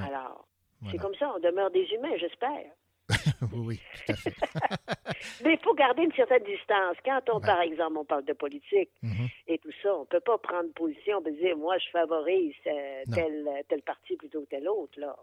Alors, 0.00 0.46
c'est 0.90 0.98
comme 0.98 1.14
ça, 1.16 1.32
on 1.34 1.40
demeure 1.40 1.70
des 1.70 1.84
humains, 1.92 2.16
j'espère. 2.16 2.70
oui, 3.52 3.80
tout 4.06 4.12
à 4.12 4.16
fait. 4.16 4.34
Mais 5.44 5.54
il 5.54 5.58
faut 5.64 5.74
garder 5.74 6.02
une 6.04 6.12
certaine 6.12 6.44
distance. 6.44 6.96
Quand 7.04 7.20
on, 7.32 7.40
Ben. 7.40 7.46
par 7.46 7.60
exemple, 7.62 7.96
on 7.98 8.04
parle 8.04 8.24
de 8.24 8.32
politique 8.34 8.90
Mhm. 9.02 9.26
et 9.48 9.58
tout 9.58 9.72
ça, 9.82 9.96
on 9.96 10.00
ne 10.02 10.04
peut 10.04 10.20
pas 10.20 10.38
prendre 10.38 10.72
position, 10.74 11.18
on 11.18 11.22
peut 11.22 11.32
dire, 11.32 11.56
moi, 11.56 11.76
je 11.78 11.88
favorise 11.90 12.54
euh, 12.68 13.02
Non. 13.08 13.14
tel, 13.16 13.48
tel 13.68 13.82
parti 13.82 14.14
plutôt 14.16 14.42
que 14.42 14.46
tel 14.50 14.68
autre. 14.68 14.98
Là. 15.00 15.16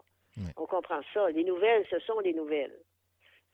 On 0.57 0.65
comprend 0.65 0.99
ça. 1.13 1.29
Les 1.31 1.43
nouvelles, 1.45 1.85
ce 1.89 1.97
sont 1.99 2.19
les 2.19 2.33
nouvelles. 2.33 2.77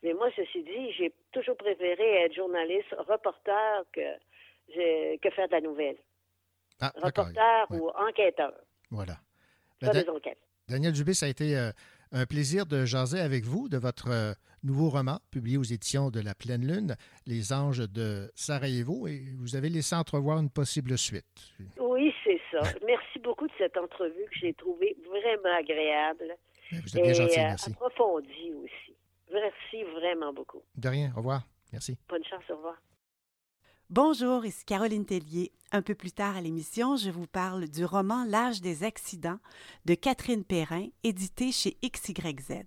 Mais 0.04 0.14
moi, 0.14 0.30
ceci 0.36 0.64
dit, 0.64 0.92
j'ai 0.98 1.14
toujours 1.32 1.56
préféré 1.58 2.24
être 2.26 2.34
journaliste, 2.36 2.94
reporter 3.08 3.84
que, 3.94 5.18
que 5.18 5.30
faire 5.32 5.48
de 5.48 5.54
la 5.54 5.62
nouvelle. 5.62 5.98
Ah. 6.82 6.92
Reporter 7.02 7.66
Ouais. 7.70 7.80
ou 7.80 7.90
enquêteur. 7.90 8.54
Voilà. 8.92 9.18
Faire 9.80 9.94
Ben, 9.94 10.04
des 10.04 10.10
enquêtes. 10.10 10.40
Daniel 10.68 10.94
Dubé, 10.94 11.14
ça 11.14 11.26
a 11.28 11.30
été 11.30 11.58
euh, 11.58 11.72
un 12.12 12.26
plaisir 12.26 12.66
de 12.66 12.86
jaser 12.86 13.20
avec 13.20 13.44
vous 13.46 13.70
de 13.70 13.78
votre 13.78 14.10
euh, 14.12 14.34
nouveau 14.64 14.90
roman 14.90 15.20
publié 15.32 15.58
aux 15.58 15.64
éditions 15.64 16.10
de 16.10 16.20
La 16.22 16.36
Pleine 16.36 16.66
Lune, 16.66 16.96
Les 17.26 17.54
Anges 17.54 17.90
de 17.90 18.30
Sarajevo, 18.36 19.08
et 19.08 19.24
vous 19.40 19.56
avez 19.56 19.70
laissé 19.70 19.96
entrevoir 19.96 20.40
une 20.40 20.50
possible 20.50 20.98
suite. 20.98 21.26
Oui, 21.80 22.14
c'est 22.24 22.40
ça. 22.52 22.60
Merci 22.86 23.20
beaucoup 23.20 23.48
de 23.48 23.54
cette 23.58 23.78
entrevue 23.78 24.26
que 24.26 24.40
j'ai 24.40 24.54
trouvée 24.54 24.96
vraiment 25.06 25.56
agréable. 25.58 26.36
Vous 26.72 26.98
êtes 26.98 27.04
bien 27.04 27.12
et 27.12 27.14
gentil, 27.14 27.40
euh, 27.40 27.44
merci. 27.44 27.70
approfondie 27.72 28.52
aussi. 28.64 28.93
Merci 29.34 29.84
vraiment 29.84 30.32
beaucoup. 30.32 30.62
De 30.76 30.90
rien, 30.90 31.12
au 31.14 31.18
revoir. 31.18 31.42
Merci. 31.72 31.98
Bonne 32.08 32.24
chance, 32.24 32.44
au 32.50 32.56
revoir. 32.56 32.76
Bonjour, 33.90 34.46
ici 34.46 34.64
Caroline 34.66 35.06
Tellier. 35.06 35.52
Un 35.72 35.82
peu 35.82 35.96
plus 35.96 36.12
tard 36.12 36.38
à 36.38 36.42
l'émission, 36.42 36.96
je 36.96 37.10
vous 37.10 37.28
parle 37.28 37.68
du 37.68 37.84
roman 37.84 38.26
L'âge 38.26 38.62
des 38.62 38.84
accidents 38.84 39.40
de 39.86 39.96
Catherine 39.96 40.44
Perrin, 40.44 40.88
édité 41.04 41.52
chez 41.52 41.78
XYZ. 41.84 42.64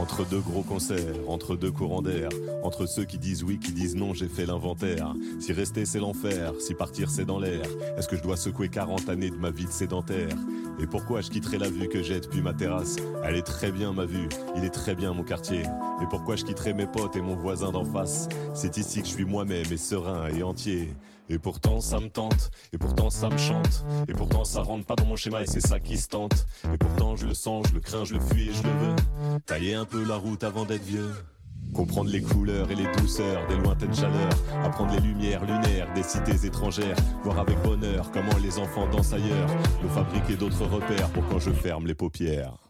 Entre 0.00 0.24
deux 0.24 0.40
gros 0.40 0.62
concerts, 0.62 1.14
entre 1.28 1.56
deux 1.56 1.70
courants 1.70 2.00
d'air, 2.00 2.30
entre 2.62 2.86
ceux 2.86 3.04
qui 3.04 3.18
disent 3.18 3.42
oui, 3.42 3.58
qui 3.58 3.72
disent 3.72 3.94
non, 3.94 4.14
j'ai 4.14 4.28
fait 4.28 4.46
l'inventaire. 4.46 5.14
Si 5.40 5.52
rester 5.52 5.84
c'est 5.84 5.98
l'enfer, 5.98 6.54
si 6.58 6.72
partir 6.72 7.10
c'est 7.10 7.26
dans 7.26 7.38
l'air, 7.38 7.66
est-ce 7.98 8.08
que 8.08 8.16
je 8.16 8.22
dois 8.22 8.38
secouer 8.38 8.70
40 8.70 9.10
années 9.10 9.28
de 9.28 9.36
ma 9.36 9.50
vie 9.50 9.66
de 9.66 9.70
sédentaire? 9.70 10.34
Et 10.80 10.86
pourquoi 10.86 11.20
je 11.20 11.28
quitterai 11.28 11.58
la 11.58 11.68
vue 11.68 11.86
que 11.88 12.02
j'ai 12.02 12.18
depuis 12.18 12.40
ma 12.40 12.54
terrasse? 12.54 12.96
Elle 13.22 13.36
est 13.36 13.42
très 13.42 13.70
bien 13.70 13.92
ma 13.92 14.06
vue, 14.06 14.30
il 14.56 14.64
est 14.64 14.70
très 14.70 14.94
bien 14.94 15.12
mon 15.12 15.22
quartier. 15.22 15.60
Et 15.60 16.06
pourquoi 16.08 16.36
je 16.36 16.44
quitterai 16.46 16.72
mes 16.72 16.86
potes 16.86 17.16
et 17.16 17.20
mon 17.20 17.36
voisin 17.36 17.70
d'en 17.70 17.84
face? 17.84 18.26
C'est 18.54 18.78
ici 18.78 19.02
que 19.02 19.06
je 19.06 19.12
suis 19.12 19.26
moi-même 19.26 19.70
et 19.70 19.76
serein 19.76 20.28
et 20.28 20.42
entier. 20.42 20.94
Et 21.30 21.38
pourtant 21.38 21.80
ça 21.80 22.00
me 22.00 22.08
tente, 22.08 22.50
et 22.72 22.78
pourtant 22.78 23.08
ça 23.08 23.28
me 23.28 23.38
chante, 23.38 23.84
et 24.08 24.12
pourtant 24.12 24.44
ça 24.44 24.62
rentre 24.62 24.84
pas 24.84 24.96
dans 24.96 25.06
mon 25.06 25.14
schéma 25.14 25.42
et 25.42 25.46
c'est 25.46 25.64
ça 25.64 25.78
qui 25.78 25.96
se 25.96 26.08
tente. 26.08 26.44
Et 26.74 26.76
pourtant 26.76 27.14
je 27.14 27.26
le 27.26 27.34
sens, 27.34 27.68
je 27.68 27.74
le 27.74 27.80
crains, 27.80 28.04
je 28.04 28.14
le 28.14 28.20
fuis 28.20 28.48
et 28.48 28.52
je 28.52 28.64
le 28.64 28.70
veux. 28.70 28.96
Tailler 29.46 29.74
un 29.74 29.84
peu 29.84 30.04
la 30.04 30.16
route 30.16 30.42
avant 30.42 30.64
d'être 30.64 30.82
vieux. 30.82 31.12
Comprendre 31.72 32.10
les 32.10 32.20
couleurs 32.20 32.68
et 32.72 32.74
les 32.74 32.90
douceurs 32.96 33.46
des 33.46 33.54
lointaines 33.54 33.94
chaleurs, 33.94 34.34
apprendre 34.64 34.92
les 34.92 35.00
lumières 35.00 35.44
lunaires 35.44 35.92
des 35.94 36.02
cités 36.02 36.44
étrangères, 36.44 36.96
voir 37.22 37.38
avec 37.38 37.62
bonheur 37.62 38.10
comment 38.10 38.36
les 38.42 38.58
enfants 38.58 38.88
dansent 38.90 39.12
ailleurs, 39.12 39.48
me 39.80 39.88
fabriquer 39.88 40.34
d'autres 40.34 40.64
repères 40.64 41.10
pour 41.10 41.24
quand 41.28 41.38
je 41.38 41.52
ferme 41.52 41.86
les 41.86 41.94
paupières. 41.94 42.69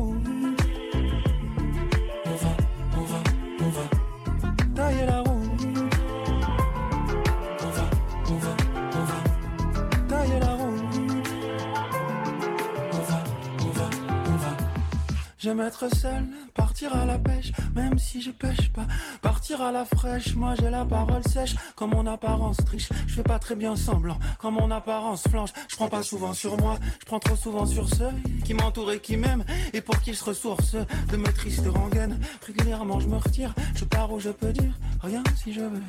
J'aime 15.41 15.59
être 15.61 15.87
seul, 15.95 16.23
partir 16.53 16.95
à 16.95 17.03
la 17.03 17.17
pêche, 17.17 17.51
même 17.73 17.97
si 17.97 18.21
je 18.21 18.29
pêche 18.29 18.71
pas. 18.71 18.85
Partir 19.23 19.59
à 19.63 19.71
la 19.71 19.85
fraîche, 19.85 20.35
moi 20.35 20.53
j'ai 20.59 20.69
la 20.69 20.85
parole 20.85 21.23
sèche, 21.23 21.55
comme 21.75 21.89
mon 21.95 22.05
apparence 22.05 22.57
triche. 22.57 22.89
Je 23.07 23.15
fais 23.15 23.23
pas 23.23 23.39
très 23.39 23.55
bien 23.55 23.75
semblant, 23.75 24.19
comme 24.37 24.53
mon 24.53 24.69
apparence 24.69 25.23
flanche. 25.27 25.49
Je 25.67 25.75
prends 25.77 25.87
pas 25.87 26.03
souvent 26.03 26.33
sur 26.33 26.57
moi, 26.61 26.77
je 26.99 27.05
prends 27.07 27.17
trop 27.17 27.35
souvent 27.35 27.65
sur 27.65 27.89
ceux 27.89 28.11
qui 28.45 28.53
m'entourent 28.53 28.91
et 28.91 28.99
qui 28.99 29.17
m'aiment, 29.17 29.43
et 29.73 29.81
pour 29.81 29.99
qui 30.01 30.13
je 30.13 30.23
ressource 30.23 30.75
de 30.75 31.17
mes 31.17 31.33
tristes 31.33 31.65
rengaines. 31.65 32.19
Régulièrement 32.45 32.99
je 32.99 33.07
me 33.07 33.17
retire, 33.17 33.55
je 33.73 33.85
pars 33.85 34.13
où 34.13 34.19
je 34.19 34.29
peux 34.29 34.53
dire 34.53 34.77
rien 35.01 35.23
si 35.43 35.53
je 35.53 35.61
veux. 35.61 35.83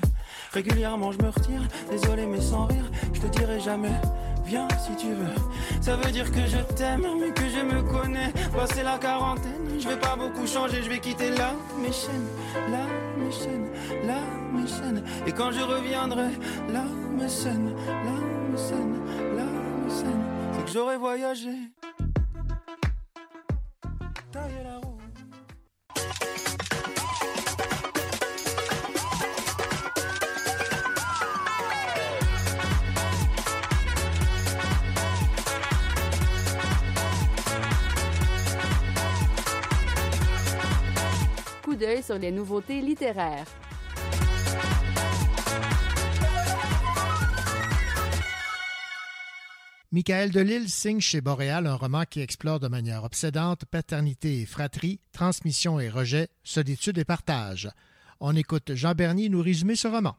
Régulièrement 0.52 1.12
je 1.12 1.18
me 1.18 1.28
retire, 1.28 1.68
désolé 1.90 2.24
mais 2.24 2.40
sans 2.40 2.64
rire, 2.64 2.90
je 3.12 3.20
te 3.20 3.26
dirai 3.26 3.60
jamais. 3.60 4.00
Viens 4.44 4.68
si 4.84 4.96
tu 4.96 5.12
veux. 5.12 5.80
Ça 5.80 5.96
veut 5.96 6.10
dire 6.10 6.30
que 6.30 6.44
je 6.46 6.58
t'aime, 6.74 7.06
mais 7.20 7.32
que 7.32 7.48
je 7.48 7.60
me 7.60 7.82
connais. 7.82 8.32
Passé 8.54 8.82
la 8.82 8.98
quarantaine, 8.98 9.80
je 9.80 9.88
vais 9.88 9.98
pas 9.98 10.16
beaucoup 10.16 10.46
changer, 10.46 10.82
je 10.82 10.88
vais 10.88 10.98
quitter 10.98 11.30
là 11.30 11.52
mes 11.80 11.92
chaînes, 11.92 12.28
là 12.70 12.86
mes 13.18 13.32
chaînes, 13.32 13.68
là 14.06 14.20
mes 14.52 14.66
chaînes. 14.66 15.02
Et 15.26 15.32
quand 15.32 15.52
je 15.52 15.60
reviendrai, 15.60 16.30
là 16.72 16.84
l'âme 17.18 17.28
saine, 17.28 17.74
l'âme 17.86 18.56
saine, 18.56 19.00
l'âme 19.36 19.90
saine, 19.90 20.24
c'est 20.56 20.64
que 20.64 20.70
j'aurais 20.70 20.98
voyagé. 20.98 21.50
Sur 42.02 42.18
les 42.18 42.32
nouveautés 42.32 42.80
littéraires. 42.80 43.46
Michael 49.92 50.30
Delille 50.30 50.68
signe 50.68 51.00
chez 51.00 51.20
Boréal 51.20 51.66
un 51.66 51.76
roman 51.76 52.04
qui 52.08 52.20
explore 52.20 52.58
de 52.58 52.66
manière 52.66 53.04
obsédante 53.04 53.66
paternité 53.66 54.40
et 54.40 54.46
fratrie, 54.46 55.00
transmission 55.12 55.78
et 55.78 55.88
rejet, 55.90 56.28
solitude 56.42 56.98
et 56.98 57.04
partage. 57.04 57.70
On 58.18 58.34
écoute 58.34 58.74
Jean 58.74 58.94
Bernier 58.94 59.28
nous 59.28 59.42
résumer 59.42 59.76
ce 59.76 59.86
roman. 59.86 60.16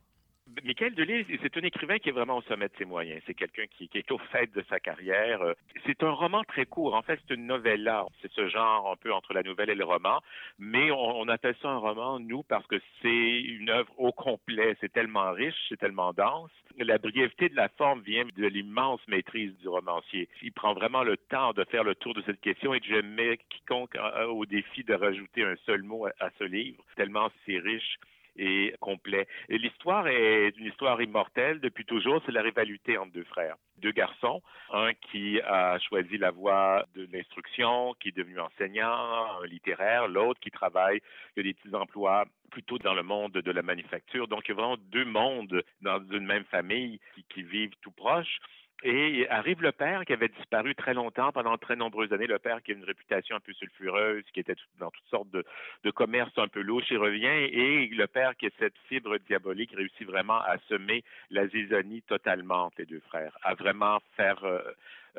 Michael 0.63 0.93
Delisle, 0.93 1.25
c'est 1.41 1.57
un 1.57 1.61
écrivain 1.61 1.97
qui 1.97 2.09
est 2.09 2.11
vraiment 2.11 2.37
au 2.37 2.41
sommet 2.43 2.67
de 2.67 2.73
ses 2.77 2.85
moyens. 2.85 3.21
C'est 3.25 3.33
quelqu'un 3.33 3.65
qui, 3.67 3.89
est 3.93 4.11
au 4.11 4.17
fait 4.17 4.53
de 4.53 4.63
sa 4.69 4.79
carrière. 4.79 5.41
C'est 5.85 6.03
un 6.03 6.11
roman 6.11 6.43
très 6.43 6.65
court. 6.65 6.95
En 6.95 7.01
fait, 7.01 7.19
c'est 7.27 7.35
une 7.35 7.47
novella. 7.47 8.05
C'est 8.21 8.31
ce 8.31 8.47
genre 8.49 8.91
un 8.91 8.95
peu 8.95 9.11
entre 9.13 9.33
la 9.33 9.43
nouvelle 9.43 9.69
et 9.69 9.75
le 9.75 9.85
roman. 9.85 10.19
Mais 10.59 10.91
on, 10.91 11.27
appelle 11.27 11.55
ça 11.61 11.69
un 11.69 11.77
roman, 11.77 12.19
nous, 12.19 12.43
parce 12.43 12.67
que 12.67 12.79
c'est 13.01 13.41
une 13.41 13.69
œuvre 13.69 13.93
au 13.97 14.11
complet. 14.11 14.75
C'est 14.81 14.91
tellement 14.91 15.31
riche, 15.31 15.55
c'est 15.69 15.79
tellement 15.79 16.13
dense. 16.13 16.51
La 16.77 16.97
brièveté 16.97 17.49
de 17.49 17.55
la 17.55 17.69
forme 17.69 18.01
vient 18.01 18.25
de 18.35 18.47
l'immense 18.47 19.01
maîtrise 19.07 19.55
du 19.59 19.67
romancier. 19.67 20.27
Il 20.41 20.51
prend 20.51 20.73
vraiment 20.73 21.03
le 21.03 21.17
temps 21.17 21.53
de 21.53 21.63
faire 21.65 21.83
le 21.83 21.95
tour 21.95 22.13
de 22.13 22.21
cette 22.23 22.41
question 22.41 22.73
et 22.73 22.81
je 22.83 23.01
mets 23.01 23.39
quiconque 23.49 23.95
au 24.27 24.45
défi 24.45 24.83
de 24.83 24.93
rajouter 24.93 25.43
un 25.43 25.55
seul 25.65 25.83
mot 25.83 26.07
à, 26.07 26.11
à 26.19 26.29
ce 26.39 26.43
livre, 26.43 26.83
tellement 26.95 27.29
c'est 27.45 27.59
riche 27.59 27.99
et 28.37 28.75
complet. 28.79 29.27
Et 29.49 29.57
l'histoire 29.57 30.07
est 30.07 30.49
une 30.57 30.67
histoire 30.67 31.01
immortelle 31.01 31.59
depuis 31.59 31.85
toujours. 31.85 32.21
C'est 32.25 32.31
la 32.31 32.41
rivalité 32.41 32.97
entre 32.97 33.11
deux 33.11 33.23
frères, 33.23 33.55
deux 33.77 33.91
garçons, 33.91 34.41
un 34.71 34.93
qui 34.93 35.39
a 35.41 35.77
choisi 35.79 36.17
la 36.17 36.31
voie 36.31 36.85
de 36.95 37.07
l'instruction, 37.11 37.93
qui 37.99 38.09
est 38.09 38.17
devenu 38.17 38.39
enseignant, 38.39 39.41
un 39.41 39.45
littéraire, 39.45 40.07
l'autre 40.07 40.39
qui 40.39 40.51
travaille, 40.51 40.99
qui 41.33 41.41
a 41.41 41.43
des 41.43 41.53
petits 41.53 41.75
emplois 41.75 42.25
plutôt 42.51 42.77
dans 42.77 42.93
le 42.93 43.03
monde 43.03 43.33
de 43.33 43.51
la 43.51 43.63
manufacture. 43.63 44.27
Donc, 44.27 44.43
il 44.45 44.49
y 44.49 44.51
a 44.51 44.55
vraiment 44.55 44.77
deux 44.77 45.05
mondes 45.05 45.63
dans 45.81 45.99
une 46.11 46.25
même 46.25 46.45
famille 46.45 46.99
qui, 47.15 47.23
qui 47.33 47.43
vivent 47.43 47.73
tout 47.81 47.91
proches. 47.91 48.39
Et 48.85 49.27
arrive 49.29 49.61
le 49.61 49.71
père 49.71 50.03
qui 50.03 50.11
avait 50.11 50.27
disparu 50.27 50.75
très 50.75 50.93
longtemps, 50.93 51.31
pendant 51.31 51.57
très 51.57 51.77
nombreuses 51.77 52.11
années, 52.11 52.27
le 52.27 52.37
père 52.37 52.61
qui 52.61 52.71
a 52.71 52.75
une 52.75 52.83
réputation 52.83 53.37
un 53.37 53.39
peu 53.39 53.53
sulfureuse, 53.53 54.25
qui 54.33 54.41
était 54.41 54.55
dans 54.79 54.91
toutes 54.91 55.07
sortes 55.09 55.29
de, 55.31 55.45
de 55.85 55.91
commerces 55.91 56.37
un 56.37 56.49
peu 56.49 56.61
louches, 56.61 56.91
il 56.91 56.97
revient, 56.97 57.27
et 57.27 57.87
le 57.87 58.07
père 58.07 58.35
qui 58.35 58.47
a 58.47 58.49
cette 58.59 58.77
fibre 58.89 59.17
diabolique 59.19 59.73
réussit 59.73 60.05
vraiment 60.05 60.39
à 60.41 60.57
semer 60.67 61.03
la 61.29 61.47
zizanie 61.47 62.01
totalement 62.01 62.65
entre 62.65 62.75
les 62.79 62.85
deux 62.85 63.01
frères, 63.07 63.37
à 63.43 63.53
vraiment 63.53 64.01
faire 64.17 64.43
euh, 64.43 64.59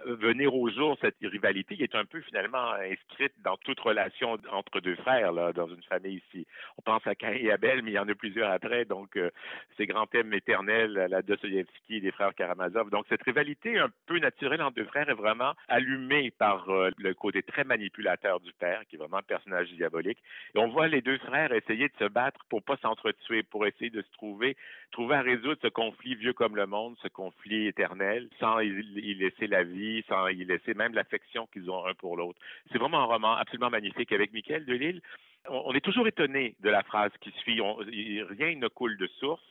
venir 0.05 0.55
au 0.55 0.69
jour 0.71 0.97
cette 1.01 1.17
rivalité 1.23 1.77
qui 1.77 1.83
est 1.83 1.95
un 1.95 2.05
peu 2.05 2.21
finalement 2.23 2.73
inscrite 2.73 3.33
dans 3.43 3.57
toute 3.59 3.79
relation 3.81 4.37
entre 4.51 4.81
deux 4.81 4.97
frères 4.97 5.33
là, 5.33 5.53
dans 5.53 5.69
une 5.69 5.83
famille 5.85 6.23
ici. 6.29 6.47
On 6.79 6.83
pense 6.83 7.07
à 7.07 7.15
Cain 7.15 7.33
et 7.33 7.51
Abel, 7.51 7.83
mais 7.83 7.93
il 7.93 7.95
y 7.95 7.99
en 7.99 8.09
a 8.09 8.15
plusieurs 8.15 8.51
après, 8.51 8.85
donc 8.85 9.17
euh, 9.17 9.31
ces 9.77 9.87
grands 9.87 10.07
thèmes 10.07 10.33
éternels, 10.33 11.07
la 11.09 11.23
Dostoïevski, 11.23 12.01
des 12.01 12.11
frères 12.11 12.35
Karamazov. 12.35 12.91
Donc 12.91 13.07
cette 13.09 13.23
rivalité 13.23 13.79
un 13.79 13.91
peu 14.07 14.19
naturelle 14.19 14.63
entre 14.63 14.77
deux 14.77 14.85
frères 14.85 15.09
est 15.09 15.15
vraiment 15.15 15.53
allumée 15.69 16.31
par 16.33 16.69
euh, 16.71 16.91
le 16.99 17.15
côté 17.15 17.43
très 17.43 17.65
manipulateur 17.65 18.41
du 18.41 18.53
père, 18.53 18.83
qui 18.89 18.97
est 18.97 18.99
vraiment 18.99 19.19
un 19.19 19.23
personnage 19.23 19.71
diabolique. 19.73 20.19
Et 20.55 20.59
on 20.59 20.69
voit 20.69 20.89
les 20.89 21.03
deux 21.03 21.19
frères 21.19 21.53
essayer 21.53 21.89
de 21.89 21.97
se 21.99 22.09
battre 22.09 22.41
pour 22.49 22.63
pas 22.63 22.77
s'entretuer, 22.79 23.43
pour 23.43 23.67
essayer 23.67 23.91
de 23.91 24.03
se 24.03 24.13
trouver, 24.13 24.57
trouver 24.91 25.17
à 25.17 25.23
résoudre 25.23 25.59
ce 25.63 25.69
conflit 25.69 26.15
vieux 26.17 26.33
comme 26.33 26.57
le 26.57 26.67
monde, 26.67 26.97
ce 27.03 27.09
conflit 27.09 27.67
éternel, 27.69 28.29
sans 28.41 28.61
y 28.61 29.15
laisser 29.15 29.47
la 29.47 29.63
vie, 29.63 29.84
sans 30.09 30.29
y 30.29 30.45
laisser 30.45 30.75
même 30.75 30.95
l'affection 30.95 31.47
qu'ils 31.53 31.71
ont 31.71 31.87
un 31.87 31.95
pour 31.95 32.17
l'autre. 32.17 32.41
C'est 32.73 32.79
vraiment 32.79 33.01
un 33.01 33.05
roman 33.05 33.35
absolument 33.37 33.71
magnifique 33.71 34.13
avec 34.13 34.33
Michael 34.33 34.65
Delille. 34.65 35.01
On, 35.49 35.75
est 35.75 35.81
toujours 35.81 36.07
étonné 36.07 36.55
de 36.61 36.71
la 36.71 36.83
phrase 36.83 37.13
qui 37.21 37.31
suit. 37.33 37.61
Rien 37.61 38.57
ne 38.57 38.69
coule 38.69 38.97
de 38.97 39.07
source 39.19 39.43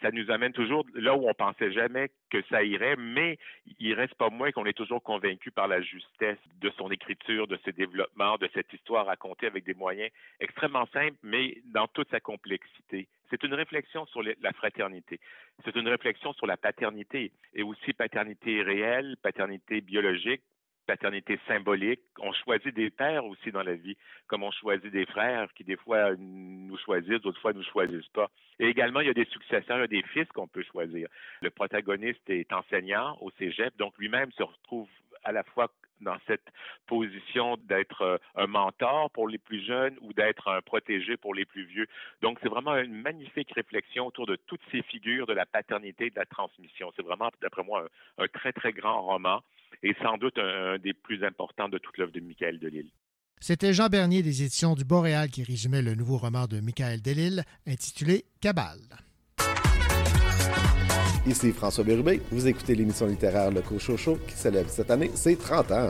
ça 0.00 0.10
nous 0.10 0.30
amène 0.30 0.52
toujours 0.52 0.86
là 0.94 1.14
où 1.14 1.28
on 1.28 1.34
pensait 1.34 1.72
jamais 1.72 2.10
que 2.30 2.42
ça 2.48 2.62
irait, 2.62 2.96
mais 2.96 3.38
il 3.78 3.94
reste 3.94 4.14
pas 4.14 4.30
moins 4.30 4.52
qu'on 4.52 4.64
est 4.66 4.76
toujours 4.76 5.02
convaincu 5.02 5.50
par 5.50 5.68
la 5.68 5.82
justesse 5.82 6.38
de 6.60 6.70
son 6.78 6.90
écriture, 6.90 7.46
de 7.46 7.58
ses 7.64 7.72
développements, 7.72 8.36
de 8.38 8.48
cette 8.54 8.72
histoire 8.72 9.06
racontée 9.06 9.46
avec 9.46 9.64
des 9.64 9.74
moyens 9.74 10.10
extrêmement 10.40 10.86
simples, 10.92 11.16
mais 11.22 11.58
dans 11.66 11.88
toute 11.88 12.10
sa 12.10 12.20
complexité. 12.20 13.08
C'est 13.30 13.42
une 13.44 13.54
réflexion 13.54 14.06
sur 14.06 14.22
la 14.22 14.52
fraternité. 14.52 15.20
C'est 15.64 15.76
une 15.76 15.88
réflexion 15.88 16.32
sur 16.34 16.46
la 16.46 16.56
paternité 16.56 17.32
et 17.54 17.62
aussi 17.62 17.92
paternité 17.92 18.62
réelle, 18.62 19.16
paternité 19.22 19.80
biologique, 19.80 20.42
paternité 20.86 21.38
symbolique. 21.46 22.00
On 22.18 22.32
choisit 22.32 22.74
des 22.74 22.90
pères 22.90 23.24
aussi 23.24 23.52
dans 23.52 23.62
la 23.62 23.74
vie, 23.74 23.96
comme 24.26 24.42
on 24.42 24.50
choisit 24.50 24.90
des 24.90 25.06
frères 25.06 25.48
qui 25.54 25.62
des 25.62 25.76
fois 25.76 26.16
nous 26.18 26.76
choisissent, 26.78 27.20
d'autres 27.20 27.40
fois 27.40 27.52
nous 27.52 27.62
choisissent 27.62 28.08
pas. 28.08 28.28
Et 28.58 28.66
également, 28.66 29.00
il 29.00 29.06
y 29.06 29.10
a 29.10 29.14
des 29.14 29.26
successeurs, 29.26 29.78
il 29.78 29.80
y 29.80 29.84
a 29.84 29.86
des 29.86 30.02
fils 30.08 30.26
qu'on 30.34 30.48
peut 30.48 30.64
choisir. 30.64 31.08
Le 31.42 31.50
protagoniste 31.50 32.28
est 32.28 32.52
enseignant 32.52 33.16
au 33.20 33.30
cégep, 33.38 33.76
donc 33.76 33.96
lui-même 33.98 34.32
se 34.32 34.42
retrouve 34.42 34.88
à 35.22 35.30
la 35.30 35.44
fois 35.44 35.70
dans 36.00 36.16
cette 36.26 36.46
position 36.86 37.56
d'être 37.68 38.20
un 38.36 38.46
mentor 38.46 39.10
pour 39.10 39.28
les 39.28 39.38
plus 39.38 39.64
jeunes 39.64 39.96
ou 40.00 40.12
d'être 40.12 40.48
un 40.48 40.60
protégé 40.62 41.16
pour 41.16 41.34
les 41.34 41.44
plus 41.44 41.64
vieux. 41.64 41.86
Donc, 42.22 42.38
c'est 42.42 42.48
vraiment 42.48 42.76
une 42.76 42.94
magnifique 42.94 43.52
réflexion 43.54 44.06
autour 44.06 44.26
de 44.26 44.36
toutes 44.36 44.62
ces 44.70 44.82
figures 44.82 45.26
de 45.26 45.32
la 45.32 45.46
paternité 45.46 46.06
et 46.06 46.10
de 46.10 46.18
la 46.18 46.26
transmission. 46.26 46.90
C'est 46.96 47.04
vraiment, 47.04 47.30
d'après 47.40 47.62
moi, 47.62 47.88
un, 48.18 48.28
très, 48.28 48.52
très 48.52 48.72
grand 48.72 49.02
roman 49.02 49.42
et 49.82 49.94
sans 50.02 50.18
doute 50.18 50.38
un, 50.38 50.74
un 50.74 50.78
des 50.78 50.92
plus 50.92 51.24
importants 51.24 51.68
de 51.68 51.78
toute 51.78 51.96
l'œuvre 51.98 52.12
de 52.12 52.20
Michael 52.20 52.58
Delille. 52.58 52.92
C'était 53.42 53.72
Jean 53.72 53.88
Bernier 53.88 54.22
des 54.22 54.42
éditions 54.42 54.74
du 54.74 54.84
Boréal 54.84 55.30
qui 55.30 55.42
résumait 55.42 55.80
le 55.80 55.94
nouveau 55.94 56.18
roman 56.18 56.46
de 56.46 56.60
Michael 56.60 57.00
Delille 57.00 57.42
intitulé 57.66 58.26
Cabale. 58.42 59.09
Ici 61.30 61.52
François 61.52 61.84
Bérubé, 61.84 62.20
vous 62.32 62.48
écoutez 62.48 62.74
l'émission 62.74 63.06
littéraire 63.06 63.52
Le 63.52 63.60
Cochocho 63.60 64.18
qui 64.26 64.34
célèbre 64.34 64.68
cette 64.68 64.90
année 64.90 65.12
ses 65.14 65.36
30 65.36 65.70
ans. 65.70 65.88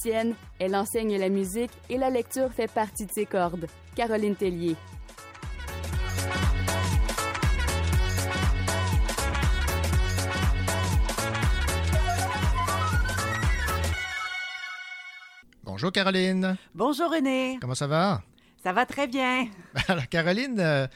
Musicienne, 0.00 0.34
elle 0.58 0.74
enseigne 0.76 1.18
la 1.18 1.28
musique 1.28 1.70
et 1.90 1.98
la 1.98 2.08
lecture 2.10 2.50
fait 2.52 2.70
partie 2.70 3.04
de 3.06 3.12
ses 3.12 3.26
cordes. 3.26 3.66
Caroline 3.94 4.34
Tellier. 4.34 4.76
Bonjour 15.64 15.92
Caroline. 15.92 16.56
Bonjour 16.74 17.10
René. 17.10 17.58
Comment 17.60 17.74
ça 17.74 17.86
va? 17.86 18.22
Ça 18.62 18.72
va 18.72 18.86
très 18.86 19.06
bien. 19.06 19.48
Alors 19.88 20.08
Caroline, 20.08 20.60
euh, 20.60 20.86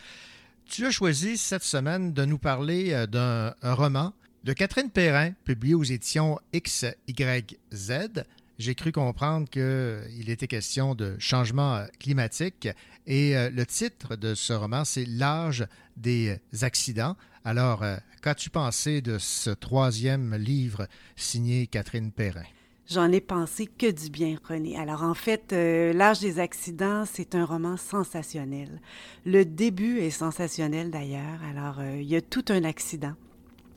tu 0.64 0.87
as 0.87 0.90
choisi 0.90 1.37
cette 1.37 1.62
semaine 1.62 2.12
de 2.12 2.25
nous 2.25 2.38
parler 2.38 2.93
euh, 2.93 3.07
d'un 3.07 3.55
un 3.62 3.75
roman 3.75 4.12
de 4.45 4.53
Catherine 4.53 4.90
Perrin, 4.90 5.33
publié 5.45 5.75
aux 5.75 5.85
éditions 5.85 6.38
XYZ. 6.55 8.25
J'ai 8.59 8.75
cru 8.75 8.93
comprendre 8.93 9.49
qu'il 9.49 10.31
était 10.31 10.47
question 10.47 10.95
de 10.95 11.17
changement 11.19 11.75
euh, 11.75 11.87
climatique 11.99 12.69
et 13.07 13.37
euh, 13.37 13.51
le 13.51 13.67
titre 13.67 14.17
de 14.17 14.35
ce 14.35 14.53
roman, 14.53 14.85
c'est 14.85 15.07
L'âge 15.07 15.67
des 15.97 16.38
accidents. 16.62 17.17
Alors, 17.45 17.83
euh, 17.83 17.97
qu'as-tu 18.23 18.51
pensé 18.51 19.03
de 19.03 19.19
ce 19.19 19.51
troisième 19.51 20.35
livre 20.37 20.87
signé 21.17 21.67
Catherine 21.67 22.11
Perrin? 22.11 22.45
J'en 22.90 23.11
ai 23.12 23.21
pensé 23.21 23.67
que 23.67 23.90
du 23.90 24.11
bien, 24.11 24.37
René. 24.47 24.77
Alors 24.77 25.03
en 25.03 25.14
fait, 25.14 25.53
euh, 25.53 25.93
L'âge 25.95 26.21
des 26.21 26.38
accidents, 26.38 27.05
c'est 27.07 27.35
un 27.35 27.47
roman 27.47 27.79
sensationnel. 27.79 28.81
Le 29.25 29.45
début 29.45 30.01
est 30.01 30.11
sensationnel 30.11 30.90
d'ailleurs. 30.90 31.43
Alors 31.51 31.81
euh, 31.81 31.97
il 31.97 32.07
y 32.07 32.17
a 32.17 32.21
tout 32.21 32.45
un 32.51 32.62
accident. 32.64 33.14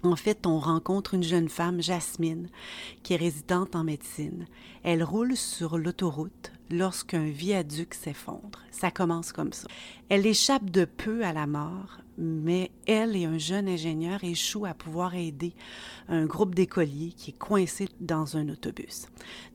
En 0.07 0.15
fait, 0.15 0.47
on 0.47 0.57
rencontre 0.57 1.15
une 1.15 1.23
jeune 1.23 1.49
femme, 1.49 1.81
Jasmine, 1.81 2.47
qui 3.03 3.13
est 3.13 3.17
résidente 3.17 3.75
en 3.75 3.83
médecine. 3.83 4.45
Elle 4.83 5.03
roule 5.03 5.35
sur 5.35 5.77
l'autoroute 5.77 6.53
lorsqu'un 6.71 7.25
viaduc 7.25 7.93
s'effondre. 7.93 8.61
Ça 8.71 8.89
commence 8.89 9.33
comme 9.33 9.51
ça. 9.51 9.67
Elle 10.07 10.25
échappe 10.25 10.69
de 10.69 10.85
peu 10.85 11.25
à 11.25 11.33
la 11.33 11.45
mort, 11.45 11.99
mais 12.17 12.71
elle 12.85 13.17
et 13.17 13.25
un 13.25 13.37
jeune 13.37 13.67
ingénieur 13.67 14.23
échouent 14.23 14.65
à 14.65 14.73
pouvoir 14.73 15.13
aider 15.13 15.53
un 16.07 16.25
groupe 16.25 16.55
d'écoliers 16.55 17.11
qui 17.11 17.31
est 17.31 17.37
coincé 17.37 17.89
dans 17.99 18.37
un 18.37 18.47
autobus. 18.47 19.07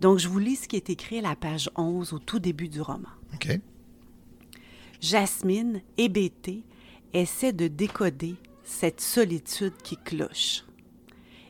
Donc, 0.03 0.19
je 0.19 0.29
vous 0.29 0.39
lis 0.39 0.57
ce 0.57 0.69
qui 0.69 0.77
est 0.77 0.91
écrit 0.91 1.21
à 1.21 1.23
la 1.23 1.35
page 1.35 1.71
11 1.77 2.13
au 2.13 2.19
tout 2.19 2.41
début 2.41 2.69
du 2.69 2.83
roman. 2.83 3.09
OK. 3.35 3.59
Jasmine, 5.01 5.81
hébétée, 5.97 6.63
essaie 7.15 7.55
de 7.55 7.69
décoder 7.69 8.37
cette 8.65 9.01
solitude 9.01 9.77
qui 9.83 9.97
cloche. 9.97 10.65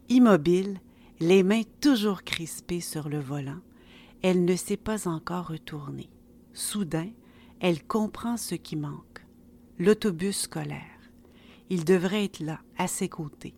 Immobile, 0.09 0.81
les 1.21 1.43
mains 1.43 1.63
toujours 1.81 2.23
crispées 2.23 2.81
sur 2.81 3.09
le 3.09 3.21
volant, 3.21 3.61
elle 4.23 4.45
ne 4.45 4.57
s'est 4.57 4.77
pas 4.77 5.09
encore 5.09 5.49
retournée. 5.49 6.11
Soudain, 6.53 7.11
elle 7.61 7.83
comprend 7.85 8.37
ce 8.37 8.55
qui 8.55 8.77
manque. 8.77 9.25
L'autobus 9.79 10.43
scolaire. 10.43 10.81
Il 11.71 11.85
devrait 11.85 12.25
être 12.25 12.41
là, 12.41 12.61
à 12.77 12.87
ses 12.87 13.09
côtés. 13.09 13.55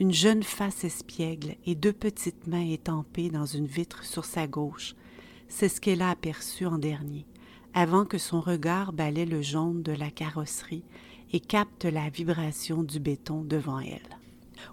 Une 0.00 0.12
jeune 0.12 0.42
face 0.42 0.84
espiègle 0.84 1.56
et 1.66 1.74
deux 1.74 1.92
petites 1.92 2.46
mains 2.46 2.66
étampées 2.66 3.28
dans 3.28 3.44
une 3.44 3.66
vitre 3.66 4.04
sur 4.04 4.24
sa 4.24 4.46
gauche. 4.46 4.94
C'est 5.48 5.68
ce 5.68 5.80
qu'elle 5.80 6.02
a 6.02 6.10
aperçu 6.10 6.64
en 6.64 6.78
dernier, 6.78 7.26
avant 7.74 8.04
que 8.04 8.18
son 8.18 8.40
regard 8.40 8.92
balaie 8.92 9.26
le 9.26 9.42
jaune 9.42 9.82
de 9.82 9.92
la 9.92 10.10
carrosserie 10.10 10.84
et 11.32 11.40
capte 11.40 11.84
la 11.84 12.08
vibration 12.10 12.82
du 12.82 13.00
béton 13.00 13.42
devant 13.42 13.80
elle. 13.80 14.18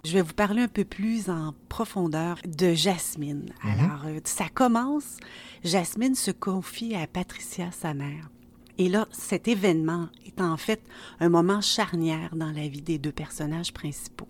Je 0.04 0.12
vais 0.12 0.22
vous 0.22 0.34
parler 0.34 0.62
un 0.62 0.68
peu 0.68 0.84
plus 0.84 1.30
en 1.30 1.54
profondeur 1.68 2.38
de 2.46 2.74
Jasmine. 2.74 3.52
Alors, 3.62 4.06
euh, 4.06 4.20
ça 4.24 4.48
commence, 4.48 5.16
Jasmine 5.64 6.14
se 6.14 6.30
confie 6.30 6.94
à 6.94 7.06
Patricia, 7.06 7.70
sa 7.72 7.92
mère. 7.94 8.30
Et 8.78 8.88
là, 8.88 9.06
cet 9.10 9.48
événement 9.48 10.08
est 10.24 10.40
en 10.40 10.56
fait 10.56 10.82
un 11.18 11.28
moment 11.28 11.60
charnière 11.60 12.34
dans 12.34 12.52
la 12.52 12.68
vie 12.68 12.82
des 12.82 12.98
deux 12.98 13.12
personnages 13.12 13.74
principaux, 13.74 14.28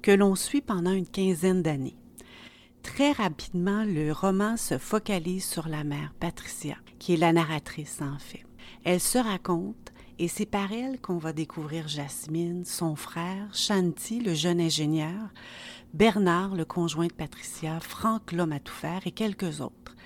que 0.00 0.12
l'on 0.12 0.34
suit 0.34 0.62
pendant 0.62 0.92
une 0.92 1.06
quinzaine 1.06 1.62
d'années. 1.62 1.96
Très 2.82 3.12
rapidement, 3.12 3.84
le 3.84 4.12
roman 4.12 4.56
se 4.56 4.78
focalise 4.78 5.44
sur 5.44 5.68
la 5.68 5.84
mère, 5.84 6.14
Patricia, 6.18 6.76
qui 6.98 7.14
est 7.14 7.18
la 7.18 7.32
narratrice 7.32 8.00
en 8.00 8.18
fait. 8.18 8.44
Elle 8.84 9.00
se 9.00 9.18
raconte 9.18 9.91
et 10.22 10.28
c'est 10.28 10.46
par 10.46 10.70
elle 10.70 11.00
qu'on 11.00 11.18
va 11.18 11.32
découvrir 11.32 11.88
Jasmine, 11.88 12.64
son 12.64 12.94
frère, 12.94 13.52
Shanti, 13.52 14.20
le 14.20 14.34
jeune 14.34 14.60
ingénieur, 14.60 15.32
Bernard, 15.94 16.54
le 16.54 16.64
conjoint 16.64 17.08
de 17.08 17.12
Patricia, 17.12 17.80
Franck, 17.80 18.30
l'homme 18.30 18.52
à 18.52 18.60
tout 18.60 18.72
faire, 18.72 19.04
et 19.04 19.10
quelques 19.10 19.60
autres. 19.60 19.96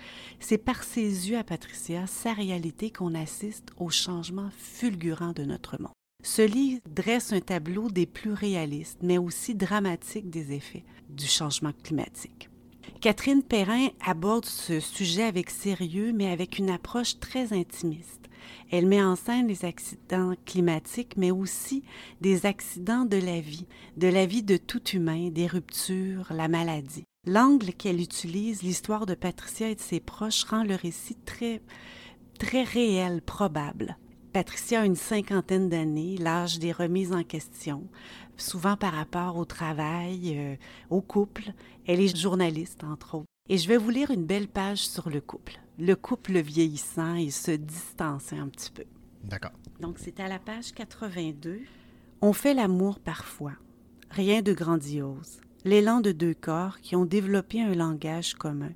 C'est 0.40 0.56
par 0.56 0.84
ses 0.84 1.28
yeux 1.28 1.36
à 1.36 1.44
Patricia, 1.44 2.06
sa 2.06 2.32
réalité, 2.32 2.90
qu'on 2.90 3.14
assiste 3.14 3.68
au 3.76 3.90
changement 3.90 4.48
fulgurant 4.56 5.32
de 5.32 5.44
notre 5.44 5.78
monde. 5.78 5.92
Ce 6.24 6.40
livre 6.40 6.80
dresse 6.88 7.34
un 7.34 7.40
tableau 7.40 7.90
des 7.90 8.06
plus 8.06 8.32
réalistes, 8.32 9.00
mais 9.02 9.18
aussi 9.18 9.54
dramatiques 9.54 10.30
des 10.30 10.54
effets 10.54 10.86
du 11.10 11.26
changement 11.26 11.72
climatique. 11.84 12.48
Catherine 13.02 13.42
Perrin 13.42 13.88
aborde 14.00 14.46
ce 14.46 14.80
sujet 14.80 15.24
avec 15.24 15.50
sérieux, 15.50 16.14
mais 16.14 16.30
avec 16.30 16.56
une 16.56 16.70
approche 16.70 17.20
très 17.20 17.52
intimiste. 17.52 18.25
Elle 18.70 18.86
met 18.86 19.02
en 19.02 19.16
scène 19.16 19.46
les 19.46 19.64
accidents 19.64 20.34
climatiques, 20.44 21.16
mais 21.16 21.30
aussi 21.30 21.84
des 22.20 22.46
accidents 22.46 23.04
de 23.04 23.16
la 23.16 23.40
vie, 23.40 23.66
de 23.96 24.08
la 24.08 24.26
vie 24.26 24.42
de 24.42 24.56
tout 24.56 24.84
humain, 24.88 25.30
des 25.30 25.46
ruptures, 25.46 26.26
la 26.30 26.48
maladie. 26.48 27.04
L'angle 27.26 27.72
qu'elle 27.72 28.00
utilise, 28.00 28.62
l'histoire 28.62 29.06
de 29.06 29.14
Patricia 29.14 29.68
et 29.68 29.74
de 29.74 29.80
ses 29.80 30.00
proches, 30.00 30.44
rend 30.44 30.64
le 30.64 30.74
récit 30.74 31.16
très, 31.24 31.60
très 32.38 32.62
réel, 32.62 33.22
probable. 33.22 33.96
Patricia 34.32 34.82
a 34.82 34.84
une 34.84 34.96
cinquantaine 34.96 35.68
d'années, 35.68 36.16
l'âge 36.18 36.58
des 36.58 36.72
remises 36.72 37.12
en 37.12 37.22
question, 37.22 37.88
souvent 38.36 38.76
par 38.76 38.92
rapport 38.92 39.36
au 39.38 39.44
travail, 39.44 40.34
euh, 40.36 40.56
au 40.90 41.00
couple. 41.00 41.52
Elle 41.86 42.00
est 42.00 42.16
journaliste, 42.16 42.84
entre 42.84 43.14
autres. 43.14 43.26
Et 43.48 43.58
je 43.58 43.68
vais 43.68 43.76
vous 43.76 43.90
lire 43.90 44.10
une 44.10 44.26
belle 44.26 44.48
page 44.48 44.86
sur 44.86 45.08
le 45.08 45.20
couple. 45.20 45.58
Le 45.78 45.94
couple 45.94 46.38
vieillissant 46.38 47.16
et 47.16 47.30
se 47.30 47.50
distancer 47.50 48.36
un 48.36 48.48
petit 48.48 48.70
peu. 48.70 48.84
D'accord. 49.24 49.52
Donc, 49.80 49.98
c'est 49.98 50.20
à 50.20 50.28
la 50.28 50.38
page 50.38 50.72
82. 50.72 51.60
On 52.22 52.32
fait 52.32 52.54
l'amour 52.54 52.98
parfois. 52.98 53.52
Rien 54.10 54.40
de 54.40 54.52
grandiose. 54.52 55.40
L'élan 55.64 56.00
de 56.00 56.12
deux 56.12 56.34
corps 56.34 56.80
qui 56.80 56.96
ont 56.96 57.04
développé 57.04 57.60
un 57.60 57.74
langage 57.74 58.34
commun, 58.34 58.72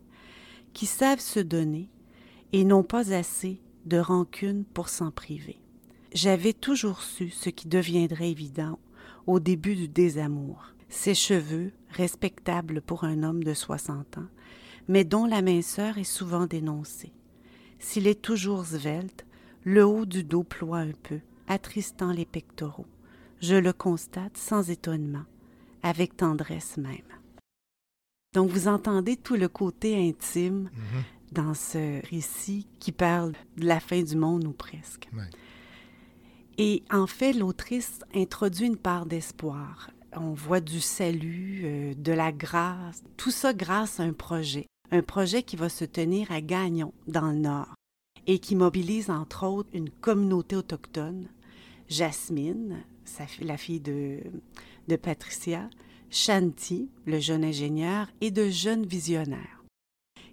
qui 0.73 0.87
savent 0.87 1.21
se 1.21 1.41
donner 1.41 1.89
et 2.53 2.65
n'ont 2.65 2.83
pas 2.83 3.13
assez 3.15 3.61
de 3.87 3.99
rancune 3.99 4.65
pour 4.65 4.89
s'en 4.89 5.11
priver. 5.11 5.59
J'avais 6.13 6.53
toujours 6.53 7.03
su 7.03 7.31
ce 7.31 7.49
qui 7.49 7.69
deviendrait 7.69 8.31
évident 8.31 8.79
au 9.27 9.41
début 9.41 9.77
du 9.77 9.89
désamour. 9.89 10.75
Ses 10.89 11.15
cheveux, 11.15 11.73
respectables 11.91 12.83
pour 12.83 13.05
un 13.05 13.23
homme 13.23 13.45
de 13.45 13.55
60 13.55 14.19
ans, 14.19 14.27
mais 14.89 15.05
dont 15.05 15.27
la 15.27 15.43
minceur 15.43 15.99
est 15.99 16.05
souvent 16.05 16.47
dénoncée. 16.47 17.13
S'il 17.79 18.07
est 18.07 18.21
toujours 18.21 18.65
svelte, 18.65 19.25
le 19.65 19.85
haut 19.85 20.07
du 20.07 20.25
dos 20.25 20.43
ploie 20.43 20.79
un 20.79 20.93
peu, 21.03 21.21
attristant 21.49 22.13
les 22.13 22.27
pectoraux. 22.27 22.87
Je 23.41 23.55
le 23.55 23.73
constate 23.73 24.37
sans 24.37 24.71
étonnement, 24.71 25.25
avec 25.83 26.17
tendresse 26.17 26.77
même. 26.77 26.97
Donc 28.35 28.51
vous 28.51 28.69
entendez 28.69 29.17
tout 29.17 29.37
le 29.37 29.49
côté 29.49 29.97
intime 30.09 30.71
dans 31.33 31.55
ce 31.55 32.07
récit 32.09 32.67
qui 32.79 32.93
parle 32.93 33.33
de 33.57 33.67
la 33.67 33.81
fin 33.81 34.03
du 34.03 34.17
monde 34.17 34.47
ou 34.47 34.53
presque. 34.53 35.09
Et 36.59 36.83
en 36.91 37.07
fait, 37.07 37.33
l'autrice 37.33 38.01
introduit 38.15 38.67
une 38.67 38.77
part 38.77 39.07
d'espoir. 39.07 39.91
On 40.17 40.33
voit 40.33 40.61
du 40.61 40.81
salut, 40.81 41.61
euh, 41.65 41.95
de 41.95 42.13
la 42.13 42.33
grâce, 42.33 43.03
tout 43.17 43.31
ça 43.31 43.55
grâce 43.55 44.01
à 44.01 44.03
un 44.03 44.13
projet. 44.13 44.67
Un 44.91 45.03
projet 45.03 45.45
qui 45.45 45.55
va 45.55 45.69
se 45.69 45.85
tenir 45.85 46.33
à 46.33 46.41
Gagnon, 46.41 46.93
dans 47.07 47.31
le 47.31 47.39
Nord, 47.39 47.75
et 48.27 48.41
qui 48.41 48.57
mobilise 48.57 49.09
entre 49.09 49.47
autres 49.47 49.71
une 49.73 49.91
communauté 49.91 50.57
autochtone, 50.57 51.29
Jasmine, 51.89 52.83
la 53.41 53.57
fille 53.57 53.81
de, 53.81 54.19
de 54.89 54.97
Patricia, 54.97 55.71
Shanti, 56.11 56.89
le 57.07 57.21
jeune 57.21 57.45
ingénieur, 57.45 58.09
et 58.21 58.33
de 58.33 58.49
jeunes 58.49 58.87
visionnaires. 58.87 59.60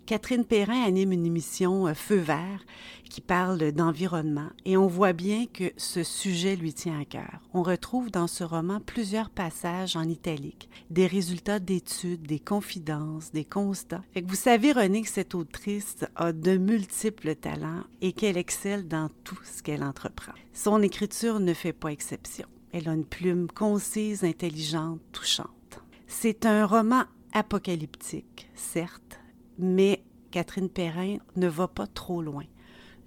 Catherine 0.07 0.45
Perrin 0.45 0.83
anime 0.83 1.11
une 1.11 1.25
émission 1.25 1.85
euh, 1.85 1.93
Feu 1.93 2.15
vert 2.15 2.65
qui 3.09 3.19
parle 3.19 3.73
d'environnement 3.73 4.47
et 4.63 4.77
on 4.77 4.87
voit 4.87 5.11
bien 5.11 5.47
que 5.47 5.73
ce 5.75 6.01
sujet 6.01 6.55
lui 6.55 6.73
tient 6.73 6.97
à 6.97 7.03
cœur. 7.03 7.41
On 7.53 7.61
retrouve 7.61 8.09
dans 8.09 8.27
ce 8.27 8.45
roman 8.45 8.79
plusieurs 8.79 9.29
passages 9.29 9.97
en 9.97 10.03
italique, 10.03 10.69
des 10.89 11.07
résultats 11.07 11.59
d'études, 11.59 12.25
des 12.25 12.39
confidences, 12.39 13.31
des 13.33 13.43
constats. 13.43 14.01
Fait 14.13 14.21
que 14.21 14.29
vous 14.29 14.35
savez, 14.35 14.71
René, 14.71 15.01
que 15.01 15.09
cette 15.09 15.35
autrice 15.35 15.97
a 16.15 16.31
de 16.31 16.55
multiples 16.55 17.35
talents 17.35 17.83
et 17.99 18.13
qu'elle 18.13 18.37
excelle 18.37 18.87
dans 18.87 19.09
tout 19.25 19.39
ce 19.43 19.61
qu'elle 19.61 19.83
entreprend. 19.83 20.33
Son 20.53 20.81
écriture 20.83 21.41
ne 21.41 21.53
fait 21.53 21.73
pas 21.73 21.91
exception. 21.91 22.47
Elle 22.71 22.87
a 22.87 22.93
une 22.93 23.05
plume 23.05 23.47
concise, 23.53 24.23
intelligente, 24.23 25.01
touchante. 25.11 25.81
C'est 26.07 26.45
un 26.45 26.65
roman 26.65 27.03
apocalyptique, 27.33 28.49
certes, 28.55 29.19
mais 29.57 30.03
Catherine 30.31 30.69
Perrin 30.69 31.17
ne 31.35 31.47
va 31.47 31.67
pas 31.67 31.87
trop 31.87 32.21
loin. 32.21 32.45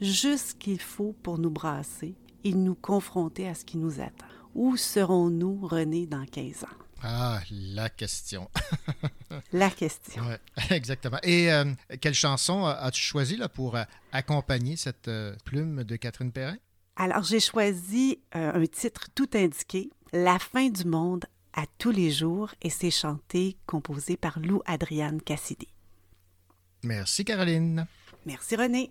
Juste 0.01 0.49
ce 0.49 0.55
qu'il 0.55 0.81
faut 0.81 1.15
pour 1.23 1.39
nous 1.39 1.51
brasser 1.51 2.15
et 2.45 2.55
nous 2.55 2.75
confronter 2.75 3.49
à 3.49 3.55
ce 3.55 3.65
qui 3.65 3.77
nous 3.77 4.01
attend. 4.01 4.27
Où 4.55 4.77
serons-nous, 4.77 5.67
René, 5.67 6.07
dans 6.07 6.25
15 6.25 6.65
ans? 6.65 6.77
Ah, 7.03 7.41
la 7.51 7.89
question. 7.89 8.51
la 9.53 9.71
question. 9.71 10.23
Ouais, 10.23 10.41
exactement. 10.71 11.19
Et 11.23 11.53
euh, 11.53 11.73
quelle 12.01 12.15
chanson 12.15 12.65
as-tu 12.67 13.01
choisi 13.01 13.37
là, 13.37 13.49
pour 13.49 13.77
euh, 13.77 13.85
accompagner 14.13 14.77
cette 14.77 15.09
euh, 15.09 15.35
plume 15.45 15.85
de 15.85 15.97
Catherine 15.97 16.33
Perrin? 16.33 16.57
Alors, 16.97 17.23
j'ai 17.23 17.41
choisi 17.41 18.19
euh, 18.37 18.53
un 18.53 18.67
titre 18.67 19.09
tout 19.15 19.31
indiqué, 19.33 19.91
La 20.13 20.39
fin 20.39 20.69
du 20.69 20.85
monde 20.85 21.25
à 21.55 21.65
tous 21.79 21.91
les 21.91 22.11
jours, 22.11 22.51
et 22.61 22.69
c'est 22.69 22.91
chanté, 22.91 23.57
composé 23.67 24.17
par 24.17 24.39
Lou 24.39 24.61
Adriane 24.67 25.23
Cassidy. 25.23 25.69
Merci, 26.83 27.25
Caroline. 27.25 27.87
Merci, 28.27 28.57
René. 28.57 28.91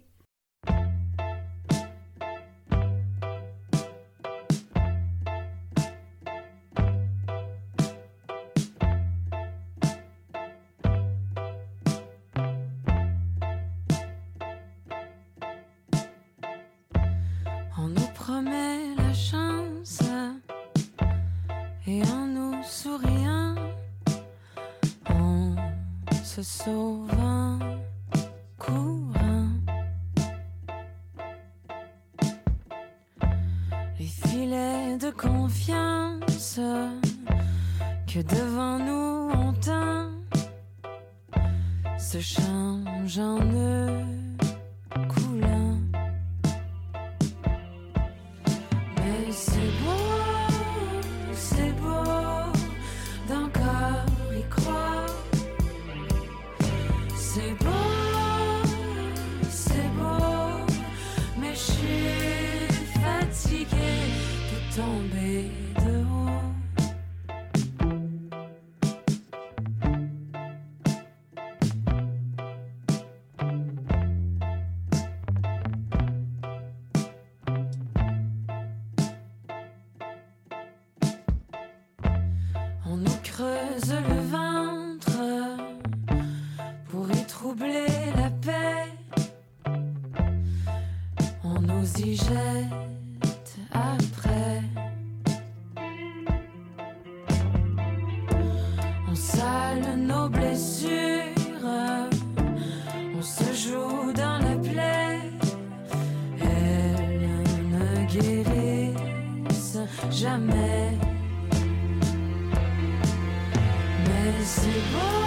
Mais 114.65 115.18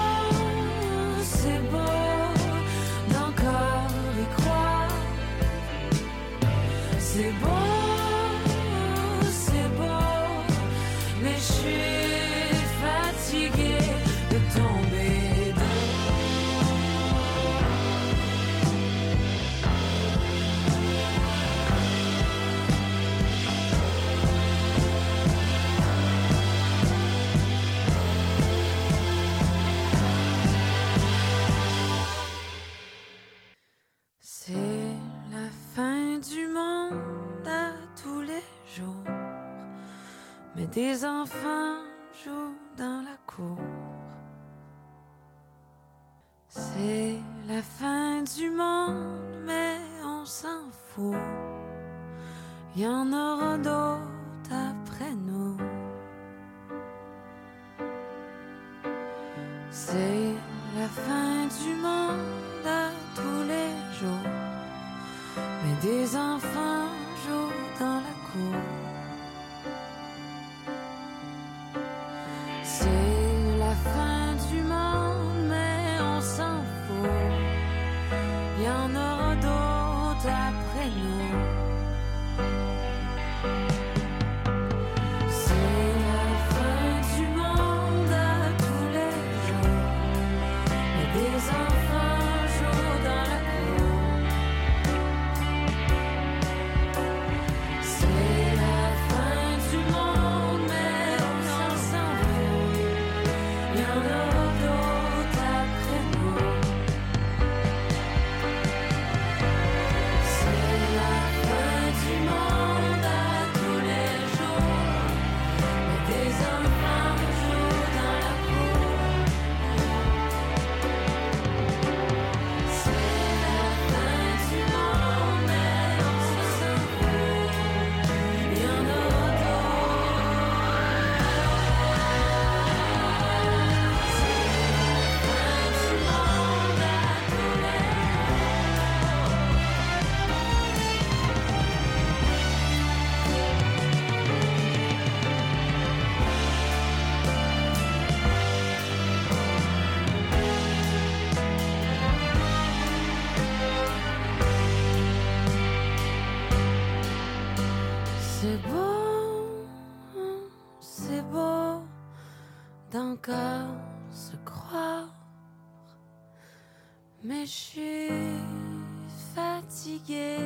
fatiguée 170.02 170.38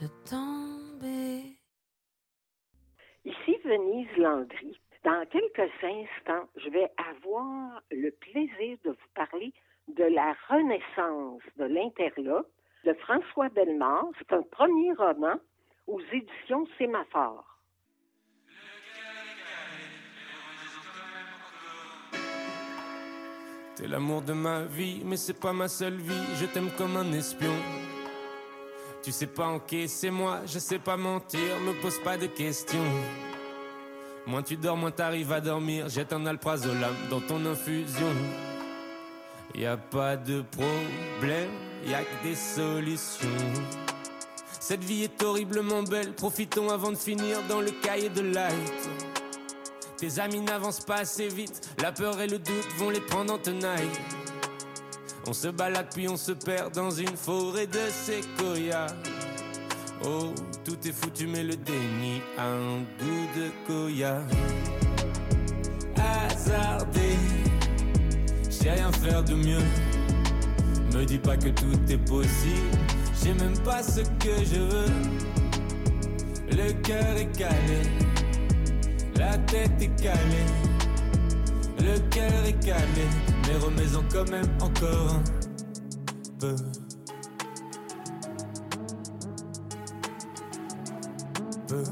de 0.00 0.08
tomber. 0.28 1.56
Ici 3.24 3.56
Venise 3.64 4.16
Landry. 4.16 4.80
Dans 5.04 5.24
quelques 5.30 5.70
instants, 5.82 6.48
je 6.56 6.70
vais 6.70 6.90
avoir 6.98 7.82
le 7.90 8.10
plaisir 8.10 8.76
de 8.84 8.90
vous 8.90 9.10
parler 9.14 9.52
de 9.88 10.04
la 10.04 10.34
renaissance 10.48 11.42
de 11.56 11.64
l'interlope 11.64 12.50
de 12.84 12.92
François 12.94 13.48
Bellemare. 13.50 14.06
C'est 14.18 14.32
un 14.32 14.42
premier 14.42 14.92
roman 14.92 15.36
aux 15.86 16.00
éditions 16.12 16.66
Sémaphore. 16.76 17.44
T'es 23.76 23.86
l'amour 23.86 24.22
de 24.22 24.32
ma 24.32 24.64
vie, 24.64 25.02
mais 25.04 25.16
c'est 25.16 25.38
pas 25.38 25.52
ma 25.52 25.68
seule 25.68 25.98
vie. 25.98 26.36
Je 26.40 26.46
t'aime 26.46 26.70
comme 26.76 26.96
un 26.96 27.12
espion. 27.12 27.54
Tu 29.02 29.12
sais 29.12 29.26
pas 29.26 29.46
encaisser 29.46 30.10
moi, 30.10 30.40
je 30.46 30.58
sais 30.58 30.78
pas 30.78 30.96
mentir, 30.96 31.60
me 31.64 31.72
pose 31.80 31.98
pas 32.02 32.16
de 32.16 32.26
questions. 32.26 32.78
Moins 34.26 34.42
tu 34.42 34.56
dors, 34.56 34.76
moins 34.76 34.90
t'arrives 34.90 35.32
à 35.32 35.40
dormir. 35.40 35.88
Jette 35.88 36.12
un 36.12 36.26
alprazolam 36.26 36.94
dans 37.08 37.20
ton 37.20 37.46
infusion. 37.46 38.12
Y 39.54 39.64
a 39.64 39.76
pas 39.76 40.16
de 40.16 40.42
problème, 40.42 41.50
y 41.86 41.94
a 41.94 42.02
que 42.02 42.22
des 42.22 42.34
solutions. 42.34 43.28
Cette 44.60 44.84
vie 44.84 45.04
est 45.04 45.22
horriblement 45.22 45.82
belle, 45.82 46.12
profitons 46.12 46.68
avant 46.68 46.90
de 46.90 46.96
finir 46.96 47.38
dans 47.48 47.62
le 47.62 47.70
cahier 47.70 48.10
de 48.10 48.20
light. 48.20 48.90
Tes 49.96 50.20
amis 50.20 50.40
n'avancent 50.40 50.84
pas 50.84 50.96
assez 50.96 51.28
vite, 51.28 51.70
la 51.80 51.90
peur 51.90 52.20
et 52.20 52.26
le 52.26 52.38
doute 52.38 52.68
vont 52.76 52.90
les 52.90 53.00
prendre 53.00 53.32
en 53.32 53.38
tenaille. 53.38 53.88
On 55.28 55.34
se 55.34 55.48
balade 55.48 55.88
puis 55.92 56.08
on 56.08 56.16
se 56.16 56.32
perd 56.32 56.72
dans 56.74 56.90
une 56.90 57.14
forêt 57.14 57.66
de 57.66 57.90
séquoia. 57.90 58.86
Oh, 60.02 60.32
tout 60.64 60.78
est 60.88 60.92
foutu 60.92 61.26
mais 61.26 61.44
le 61.44 61.54
déni 61.54 62.22
a 62.38 62.46
un 62.46 62.78
goût 62.98 63.28
de 63.36 63.50
koya. 63.66 64.22
Hasardé, 65.96 67.18
je 68.50 68.70
rien 68.70 68.90
faire 68.90 69.22
de 69.22 69.34
mieux. 69.34 69.64
Me 70.94 71.04
dis 71.04 71.18
pas 71.18 71.36
que 71.36 71.50
tout 71.50 71.78
est 71.90 72.08
possible, 72.08 72.78
je 73.12 73.18
sais 73.18 73.34
même 73.34 73.58
pas 73.58 73.82
ce 73.82 74.00
que 74.00 74.44
je 74.50 74.60
veux. 74.60 74.92
Le 76.50 76.72
cœur 76.80 77.16
est 77.18 77.36
calé, 77.36 77.82
la 79.14 79.36
tête 79.36 79.72
est 79.78 80.02
calée. 80.02 80.67
Le 81.80 81.98
cœur 82.10 82.44
est 82.44 82.64
calé, 82.64 83.06
mais 83.46 83.56
remets-en 83.56 84.02
quand 84.12 84.30
même 84.30 84.48
encore 84.60 85.14
un 85.14 85.22
peu. 86.38 86.56
Peu. 91.68 91.84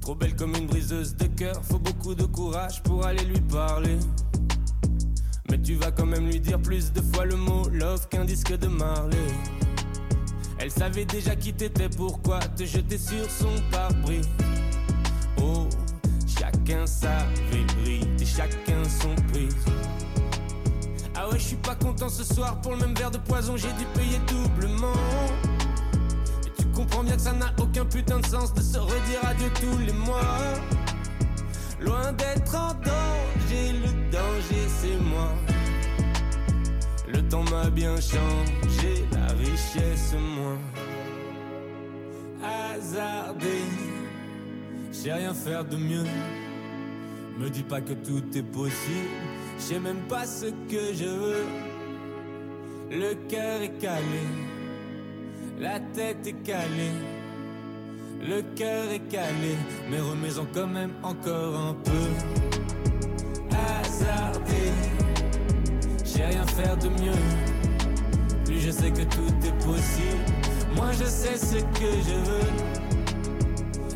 Trop 0.00 0.14
belle 0.14 0.36
comme 0.36 0.54
une 0.54 0.66
briseuse 0.66 1.16
de 1.16 1.26
cœur, 1.26 1.60
faut 1.64 1.78
beaucoup 1.78 2.14
de 2.14 2.24
courage 2.24 2.82
pour 2.82 3.04
aller 3.04 3.24
lui 3.24 3.40
parler. 3.40 3.98
Mais 5.50 5.60
tu 5.60 5.74
vas 5.74 5.90
quand 5.90 6.06
même 6.06 6.26
lui 6.26 6.40
dire 6.40 6.60
plus 6.60 6.92
de 6.92 7.00
fois 7.00 7.24
le 7.24 7.36
mot 7.36 7.68
love 7.70 8.08
qu'un 8.08 8.24
disque 8.24 8.56
de 8.56 8.68
Marley. 8.68 9.16
Elle 10.68 10.74
savait 10.74 11.06
déjà 11.06 11.34
qui 11.34 11.54
t'étais, 11.54 11.88
pourquoi 11.88 12.40
te 12.40 12.62
jeter 12.62 12.98
sur 12.98 13.24
son 13.30 13.48
pare-brise. 13.70 14.28
Oh, 15.40 15.66
chacun 16.26 16.86
sa 16.86 17.24
vérité, 17.50 18.26
chacun 18.26 18.84
son 18.84 19.14
prix. 19.32 19.48
Ah 21.14 21.26
ouais, 21.30 21.38
je 21.38 21.44
suis 21.44 21.56
pas 21.56 21.74
content 21.74 22.10
ce 22.10 22.22
soir 22.22 22.60
pour 22.60 22.72
le 22.72 22.80
même 22.80 22.94
verre 22.94 23.10
de 23.10 23.16
poison, 23.16 23.56
j'ai 23.56 23.72
dû 23.78 23.86
payer 23.94 24.18
doublement. 24.26 24.92
Et 26.46 26.50
tu 26.60 26.68
comprends 26.74 27.02
bien 27.02 27.16
que 27.16 27.22
ça 27.22 27.32
n'a 27.32 27.50
aucun 27.58 27.86
putain 27.86 28.20
de 28.20 28.26
sens 28.26 28.52
de 28.52 28.60
se 28.60 28.76
redire 28.76 29.24
adieu 29.24 29.50
tous 29.58 29.78
les 29.78 29.94
mois. 29.94 30.20
Loin 31.80 32.12
d'être 32.12 32.54
en 32.54 32.74
danger, 32.74 33.72
le 33.72 34.10
danger 34.12 34.68
c'est 34.82 34.98
moi. 34.98 35.32
Le 37.12 37.22
temps 37.28 37.44
m'a 37.44 37.70
bien 37.70 37.96
changé, 37.96 39.06
la 39.12 39.32
richesse 39.34 40.14
moins. 40.14 40.58
Hasardé, 42.42 43.62
j'ai 44.92 45.12
rien 45.12 45.34
faire 45.34 45.64
de 45.64 45.76
mieux. 45.76 46.06
Me 47.38 47.48
dis 47.50 47.62
pas 47.62 47.80
que 47.80 47.92
tout 47.92 48.24
est 48.36 48.42
possible, 48.42 49.08
je 49.58 49.76
même 49.76 50.02
pas 50.08 50.26
ce 50.26 50.46
que 50.46 50.92
je 50.92 51.04
veux. 51.04 51.44
Le 52.90 53.14
cœur 53.28 53.62
est 53.62 53.78
calé, 53.78 54.24
la 55.60 55.78
tête 55.80 56.26
est 56.26 56.42
calée. 56.44 56.96
Le 58.20 58.42
cœur 58.56 58.90
est 58.90 59.06
calé, 59.08 59.54
mais 59.90 60.00
remets-en 60.00 60.46
quand 60.52 60.66
même 60.66 60.92
encore 61.04 61.56
un 61.56 61.74
peu. 61.74 62.06
Hasardé, 63.52 64.57
j'ai 66.18 66.24
rien 66.24 66.46
faire 66.46 66.76
de 66.76 66.88
mieux. 66.88 67.22
Plus 68.44 68.60
je 68.60 68.70
sais 68.72 68.90
que 68.90 69.02
tout 69.02 69.32
est 69.44 69.64
possible, 69.64 70.24
moi 70.74 70.90
je 70.92 71.04
sais 71.04 71.36
ce 71.36 71.58
que 71.78 71.90
je 72.08 72.16
veux. 72.28 72.50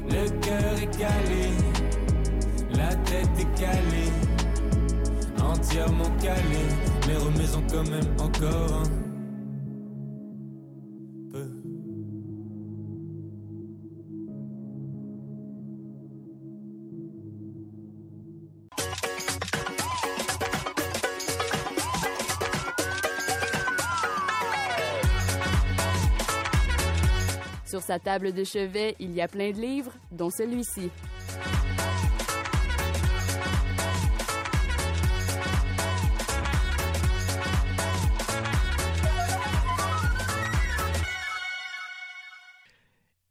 Le 0.08 0.28
cœur 0.40 0.74
est 0.80 0.96
calé, 0.98 1.50
la 2.74 2.94
tête 2.94 3.28
est 3.38 3.60
calée, 3.60 4.12
entièrement 5.42 6.10
calée, 6.22 6.68
mais 7.08 7.16
remets-en 7.16 7.62
quand 7.72 7.90
même 7.90 8.14
encore 8.20 8.82
table 27.98 28.32
de 28.32 28.44
chevet, 28.44 28.96
il 29.00 29.12
y 29.12 29.20
a 29.20 29.28
plein 29.28 29.50
de 29.50 29.60
livres, 29.60 29.92
dont 30.10 30.30
celui-ci. 30.30 30.90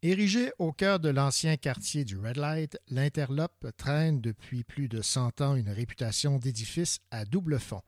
Érigé 0.03 0.51
au 0.57 0.71
cœur 0.71 0.99
de 0.99 1.09
l'ancien 1.09 1.57
quartier 1.57 2.05
du 2.05 2.17
Red 2.17 2.37
Light, 2.37 2.79
l'Interlope 2.89 3.67
traîne 3.77 4.19
depuis 4.19 4.63
plus 4.63 4.87
de 4.87 4.99
100 4.99 5.41
ans 5.41 5.55
une 5.55 5.69
réputation 5.69 6.39
d'édifice 6.39 6.97
à 7.11 7.23
double 7.23 7.59
fond. 7.59 7.83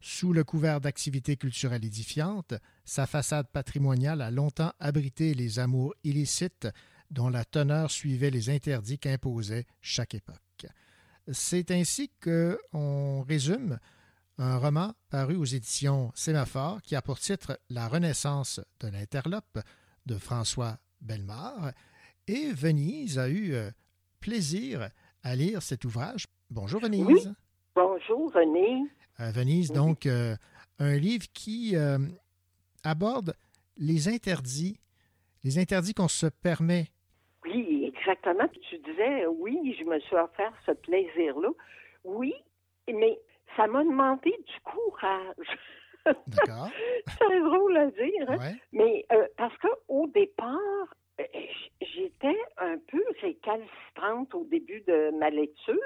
Sous 0.00 0.32
le 0.32 0.42
couvert 0.42 0.80
d'activités 0.80 1.36
culturelles 1.36 1.84
édifiantes, 1.84 2.54
sa 2.84 3.06
façade 3.06 3.48
patrimoniale 3.48 4.22
a 4.22 4.30
longtemps 4.30 4.72
abrité 4.78 5.34
les 5.34 5.58
amours 5.58 5.94
illicites 6.04 6.68
dont 7.10 7.28
la 7.28 7.44
teneur 7.44 7.90
suivait 7.90 8.30
les 8.30 8.50
interdits 8.50 8.98
qu'imposait 8.98 9.66
chaque 9.80 10.14
époque. 10.14 10.66
C'est 11.30 11.70
ainsi 11.70 12.10
qu'on 12.22 13.22
résume 13.22 13.78
un 14.38 14.58
roman 14.58 14.92
paru 15.10 15.36
aux 15.36 15.44
éditions 15.44 16.10
Sémaphore 16.14 16.82
qui 16.82 16.96
a 16.96 17.02
pour 17.02 17.18
titre 17.18 17.60
La 17.68 17.86
Renaissance 17.86 18.60
de 18.80 18.88
l'Interlope 18.88 19.58
de 20.06 20.16
François 20.16 20.78
Bellemare. 21.00 21.72
Et 22.26 22.52
Venise 22.52 23.18
a 23.18 23.28
eu 23.28 23.52
euh, 23.52 23.70
plaisir 24.20 24.88
à 25.22 25.36
lire 25.36 25.62
cet 25.62 25.84
ouvrage. 25.84 26.26
Bonjour 26.50 26.80
Venise. 26.80 27.06
Oui. 27.06 27.28
Bonjour 27.74 28.32
René. 28.32 28.90
Euh, 29.20 29.30
Venise, 29.30 29.72
donc, 29.72 30.06
euh, 30.06 30.36
un 30.78 30.96
livre 30.96 31.26
qui 31.32 31.76
euh, 31.76 31.98
aborde 32.84 33.34
les 33.76 34.08
interdits, 34.08 34.78
les 35.44 35.58
interdits 35.58 35.94
qu'on 35.94 36.08
se 36.08 36.26
permet. 36.26 36.86
Oui, 37.44 37.92
exactement. 37.96 38.48
Tu 38.68 38.78
disais, 38.78 39.26
oui, 39.26 39.76
je 39.78 39.84
me 39.84 39.98
suis 40.00 40.16
offert 40.16 40.52
ce 40.66 40.72
plaisir-là. 40.72 41.50
Oui, 42.04 42.34
mais 42.88 43.18
ça 43.56 43.66
m'a 43.66 43.82
demandé 43.84 44.30
du 44.30 44.60
courage. 44.64 45.58
D'accord. 46.26 46.68
C'est 47.06 47.40
drôle 47.40 47.76
à 47.76 47.86
dire, 47.86 48.28
hein? 48.30 48.38
Ouais. 48.38 48.54
mais 48.72 49.06
euh, 49.12 49.26
parce 49.36 49.56
qu'au 49.58 50.08
départ, 50.08 50.58
euh, 51.20 51.24
j'étais 51.80 52.38
un 52.58 52.76
peu 52.88 53.02
récalcitrante 53.20 54.34
au 54.34 54.44
début 54.44 54.80
de 54.82 55.16
ma 55.18 55.30
lecture. 55.30 55.76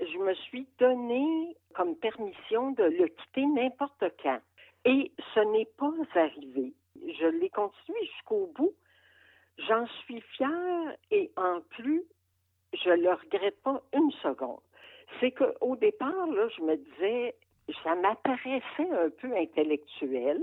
Je 0.00 0.18
me 0.18 0.34
suis 0.34 0.66
donné 0.78 1.56
comme 1.74 1.96
permission 1.96 2.72
de 2.72 2.84
le 2.84 3.08
quitter 3.08 3.46
n'importe 3.46 4.04
quand. 4.22 4.40
Et 4.84 5.12
ce 5.34 5.40
n'est 5.40 5.68
pas 5.78 5.92
arrivé. 6.14 6.74
Je 6.96 7.26
l'ai 7.26 7.50
continué 7.50 7.98
jusqu'au 8.06 8.52
bout. 8.54 8.74
J'en 9.58 9.86
suis 10.04 10.20
fière 10.20 10.96
et 11.10 11.30
en 11.36 11.60
plus, 11.70 12.02
je 12.72 12.90
le 12.90 13.12
regrette 13.12 13.60
pas 13.62 13.82
une 13.92 14.10
seconde. 14.22 14.60
C'est 15.20 15.30
qu'au 15.30 15.76
départ, 15.76 16.26
je 16.56 16.62
me 16.62 16.76
disais, 16.76 17.34
ça 17.82 17.94
m'apparaissait 17.94 18.90
un 18.90 19.10
peu 19.10 19.34
intellectuel 19.36 20.40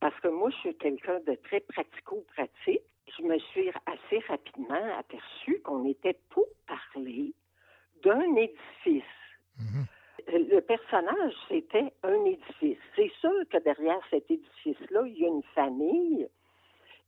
parce 0.00 0.18
que 0.20 0.28
moi, 0.28 0.50
je 0.50 0.56
suis 0.56 0.76
quelqu'un 0.76 1.20
de 1.20 1.34
très 1.34 1.60
pratico-pratique. 1.60 2.82
Je 3.18 3.22
me 3.22 3.38
suis 3.38 3.70
assez 3.86 4.18
rapidement 4.28 4.98
aperçu 4.98 5.60
qu'on 5.60 5.84
était 5.86 6.18
pour 6.30 6.46
parler 6.66 7.32
d'un 8.02 8.36
édifice. 8.36 9.04
Le 10.28 10.60
personnage, 10.60 11.34
c'était 11.48 11.92
un 12.02 12.24
édifice. 12.24 12.78
C'est 12.96 13.12
sûr 13.20 13.48
que 13.50 13.58
derrière 13.58 14.00
cet 14.10 14.30
édifice-là, 14.30 15.02
il 15.06 15.18
y 15.18 15.24
a 15.24 15.28
une 15.28 15.42
famille. 15.54 16.28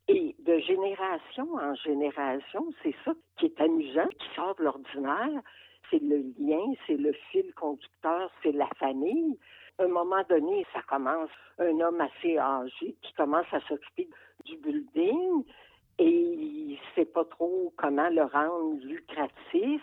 Et 0.06 0.34
de 0.38 0.58
génération 0.60 1.54
en 1.54 1.74
génération, 1.74 2.72
c'est 2.82 2.94
ça 3.04 3.12
qui 3.36 3.46
est 3.46 3.60
amusant, 3.60 4.06
qui 4.18 4.34
sort 4.34 4.54
de 4.54 4.64
l'ordinaire. 4.64 5.42
C'est 5.90 6.00
le 6.00 6.24
lien, 6.38 6.72
c'est 6.86 6.96
le 6.96 7.12
fil 7.30 7.52
conducteur, 7.54 8.30
c'est 8.42 8.52
la 8.52 8.68
famille. 8.78 9.38
À 9.78 9.84
un 9.84 9.88
moment 9.88 10.22
donné, 10.28 10.64
ça 10.72 10.80
commence 10.88 11.30
un 11.58 11.78
homme 11.80 12.00
assez 12.00 12.38
âgé 12.38 12.96
qui 13.02 13.12
commence 13.14 13.46
à 13.52 13.60
s'occuper 13.60 14.08
du 14.44 14.56
building 14.56 15.44
et 15.98 16.08
il 16.08 16.72
ne 16.72 16.94
sait 16.94 17.04
pas 17.04 17.24
trop 17.24 17.72
comment 17.76 18.08
le 18.08 18.22
rendre 18.22 18.82
lucratif. 18.84 19.82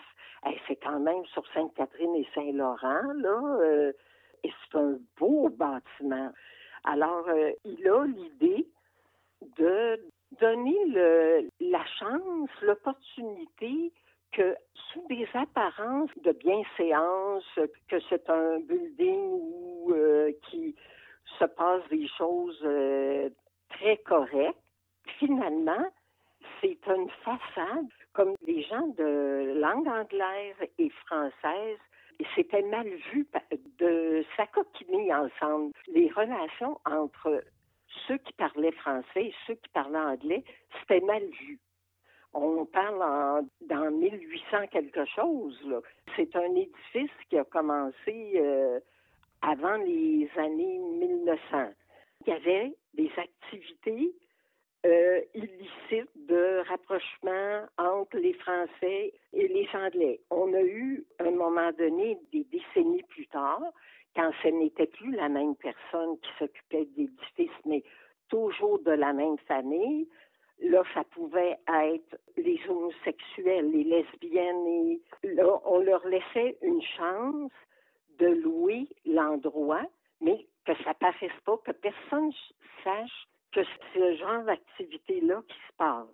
C'est 0.66 0.76
quand 0.76 1.00
même 1.00 1.24
sur 1.26 1.46
Sainte-Catherine 1.52 2.14
et 2.16 2.26
Saint-Laurent, 2.34 3.12
là, 3.14 3.58
euh, 3.60 3.92
et 4.44 4.50
c'est 4.50 4.78
un 4.78 4.98
beau 5.18 5.48
bâtiment. 5.48 6.30
Alors, 6.84 7.28
euh, 7.28 7.50
il 7.64 7.88
a 7.88 8.04
l'idée 8.04 8.66
de 9.58 10.00
donner 10.40 10.76
le, 10.86 11.48
la 11.60 11.84
chance, 11.98 12.50
l'opportunité 12.62 13.92
que 14.32 14.54
sous 14.74 15.06
des 15.08 15.28
apparences 15.34 16.10
de 16.22 16.32
bienséance, 16.32 17.44
que 17.88 17.96
c'est 18.08 18.28
un 18.28 18.60
building 18.60 19.30
où 19.32 19.92
euh, 19.92 20.32
qui 20.48 20.74
se 21.38 21.44
passe 21.44 21.82
des 21.88 22.06
choses 22.08 22.60
euh, 22.64 23.30
très 23.70 23.96
correctes, 23.98 24.58
finalement, 25.18 25.86
c'est 26.60 26.78
une 26.86 27.10
façade 27.24 27.88
comme 28.12 28.34
les 28.46 28.62
gens 28.62 28.86
de 28.98 29.58
langue 29.58 29.88
anglaise 29.88 30.56
et 30.78 30.90
française 31.06 31.78
c'était 32.34 32.62
mal 32.62 32.88
vu 33.12 33.26
de 33.78 34.24
s'acoquiner 34.36 35.14
ensemble. 35.14 35.72
Les 35.88 36.10
relations 36.10 36.78
entre 36.84 37.42
ceux 38.06 38.18
qui 38.18 38.32
parlaient 38.34 38.72
français 38.72 39.26
et 39.26 39.34
ceux 39.46 39.54
qui 39.54 39.68
parlaient 39.70 39.98
anglais, 39.98 40.44
c'était 40.80 41.00
mal 41.00 41.22
vu. 41.40 41.58
On 42.34 42.66
parle 42.66 43.02
en, 43.02 43.48
dans 43.62 43.90
1800 43.90 44.66
quelque 44.70 45.04
chose. 45.06 45.82
C'est 46.16 46.34
un 46.36 46.54
édifice 46.54 47.10
qui 47.30 47.38
a 47.38 47.44
commencé 47.44 48.32
euh, 48.36 48.80
avant 49.42 49.76
les 49.76 50.28
années 50.36 50.78
1900. 50.78 51.70
Il 52.26 52.32
y 52.32 52.36
avait 52.36 52.74
des 52.94 53.10
activités 53.16 54.12
euh, 54.84 55.20
illicites 55.34 56.10
de 56.14 56.62
rapprochement 56.68 57.66
entre 57.78 58.18
les 58.18 58.34
Français 58.34 59.12
et 59.32 59.48
les 59.48 59.68
Anglais. 59.74 60.20
On 60.30 60.52
a 60.52 60.62
eu, 60.62 61.04
un 61.18 61.30
moment 61.30 61.72
donné, 61.72 62.18
des 62.32 62.44
décennies 62.44 63.02
plus 63.04 63.26
tard, 63.28 63.62
quand 64.14 64.30
ce 64.42 64.48
n'était 64.48 64.86
plus 64.86 65.12
la 65.12 65.28
même 65.28 65.56
personne 65.56 66.18
qui 66.20 66.30
s'occupait 66.38 66.84
de 66.86 66.96
l'édifice, 66.96 67.58
mais 67.64 67.82
toujours 68.28 68.78
de 68.80 68.92
la 68.92 69.12
même 69.12 69.38
famille, 69.46 70.08
là, 70.60 70.82
ça 70.94 71.04
pouvait 71.04 71.58
être 71.68 72.16
les 72.36 72.60
homosexuels, 72.68 73.70
les 73.70 73.84
lesbiennes, 73.84 74.66
et 74.66 75.00
là, 75.22 75.60
on 75.64 75.78
leur 75.78 76.06
laissait 76.06 76.56
une 76.62 76.82
chance 76.82 77.52
de 78.18 78.26
louer 78.26 78.88
l'endroit, 79.04 79.86
mais 80.20 80.46
que 80.64 80.72
ça 80.82 80.94
paraisse 80.94 81.40
pas, 81.44 81.58
que 81.58 81.72
personne 81.72 82.32
sache 82.82 83.28
que 83.52 83.60
ce 83.94 84.16
genre 84.16 84.44
d'activité-là 84.44 85.42
qui 85.48 85.56
se 85.56 85.72
passe. 85.76 86.06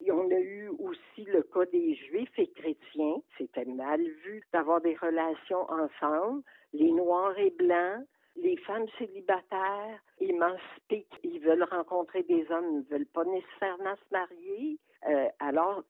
Et 0.00 0.10
on 0.10 0.30
a 0.30 0.38
eu 0.38 0.68
aussi 0.68 1.24
le 1.24 1.42
cas 1.42 1.64
des 1.66 1.94
Juifs 1.94 2.38
et 2.38 2.48
chrétiens. 2.48 3.22
C'était 3.38 3.64
mal 3.64 4.02
vu 4.24 4.42
d'avoir 4.52 4.80
des 4.80 4.94
relations 4.96 5.66
ensemble. 5.70 6.42
Les 6.72 6.90
Noirs 6.90 7.38
et 7.38 7.50
Blancs, 7.50 8.04
les 8.36 8.56
femmes 8.58 8.86
célibataires, 8.98 10.00
émancipées, 10.20 11.06
ils 11.22 11.40
veulent 11.40 11.66
rencontrer 11.70 12.22
des 12.24 12.50
hommes, 12.50 12.66
ils 12.70 12.78
ne 12.78 12.98
veulent 12.98 13.06
pas 13.06 13.24
nécessairement 13.24 13.94
se 13.94 14.12
marier. 14.12 14.78
Euh, 15.08 15.28
alors, 15.38 15.84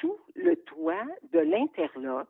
sous 0.00 0.18
le 0.34 0.56
toit 0.56 1.06
de 1.32 1.40
l'interlope, 1.40 2.28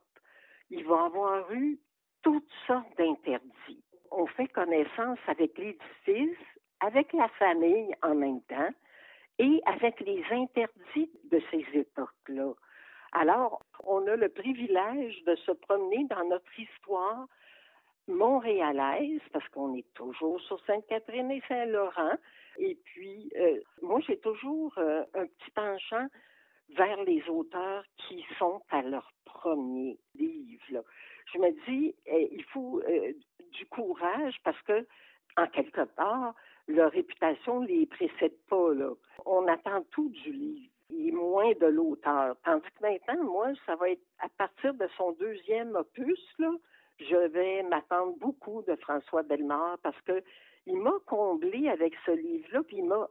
il 0.70 0.84
va 0.86 1.04
avoir 1.04 1.52
eu 1.52 1.78
toutes 2.22 2.50
sortes 2.66 2.96
d'interdits. 2.96 3.84
On 4.10 4.26
fait 4.26 4.48
connaissance 4.48 5.18
avec 5.26 5.56
l'édifice, 5.58 6.38
avec 6.80 7.12
la 7.12 7.28
famille 7.28 7.94
en 8.02 8.14
même 8.14 8.40
temps 8.42 8.70
et 9.38 9.60
avec 9.66 10.00
les 10.00 10.24
interdits 10.30 11.10
de 11.30 11.40
ces 11.50 11.64
époques-là. 11.74 12.52
Alors, 13.12 13.64
on 13.84 14.06
a 14.06 14.16
le 14.16 14.28
privilège 14.28 15.22
de 15.24 15.34
se 15.36 15.52
promener 15.52 16.04
dans 16.10 16.24
notre 16.28 16.58
histoire 16.58 17.26
montréalaise, 18.08 19.20
parce 19.32 19.46
qu'on 19.50 19.74
est 19.74 19.86
toujours 19.94 20.40
sur 20.40 20.58
Sainte-Catherine 20.64 21.30
et 21.30 21.42
Saint-Laurent. 21.46 22.14
Et 22.58 22.76
puis, 22.84 23.30
euh, 23.36 23.60
moi, 23.82 24.00
j'ai 24.06 24.18
toujours 24.18 24.76
euh, 24.78 25.04
un 25.14 25.26
petit 25.26 25.50
penchant 25.54 26.06
vers 26.70 27.02
les 27.04 27.22
auteurs 27.28 27.84
qui 27.96 28.24
sont 28.38 28.62
à 28.70 28.82
leur 28.82 29.12
premier 29.24 29.98
livre. 30.14 30.84
Je 31.32 31.38
me 31.38 31.50
dis, 31.66 31.94
eh, 32.06 32.28
il 32.32 32.44
faut 32.44 32.80
euh, 32.80 33.12
du 33.52 33.66
courage 33.66 34.36
parce 34.42 34.60
que, 34.62 34.86
en 35.36 35.46
quelque 35.46 35.84
part, 35.84 36.34
leur 36.78 36.92
réputation 36.92 37.60
les 37.60 37.86
précède 37.86 38.38
pas. 38.48 38.72
Là. 38.72 38.90
On 39.26 39.46
attend 39.48 39.82
tout 39.90 40.08
du 40.08 40.32
livre 40.32 40.70
et 40.90 41.10
moins 41.10 41.52
de 41.60 41.66
l'auteur. 41.66 42.36
Tandis 42.44 42.68
que 42.78 42.82
maintenant, 42.82 43.24
moi, 43.24 43.52
ça 43.66 43.76
va 43.76 43.90
être 43.90 44.02
à 44.20 44.28
partir 44.30 44.74
de 44.74 44.88
son 44.96 45.12
deuxième 45.12 45.74
opus, 45.74 46.20
là, 46.38 46.50
je 46.98 47.28
vais 47.28 47.62
m'attendre 47.64 48.16
beaucoup 48.18 48.62
de 48.62 48.74
François 48.76 49.22
Bellemare 49.22 49.78
parce 49.82 50.00
que 50.02 50.22
il 50.66 50.76
m'a 50.76 50.94
comblé 51.06 51.68
avec 51.68 51.94
ce 52.04 52.10
livre-là, 52.10 52.62
puis 52.62 52.78
il 52.78 52.84
m'a 52.84 53.08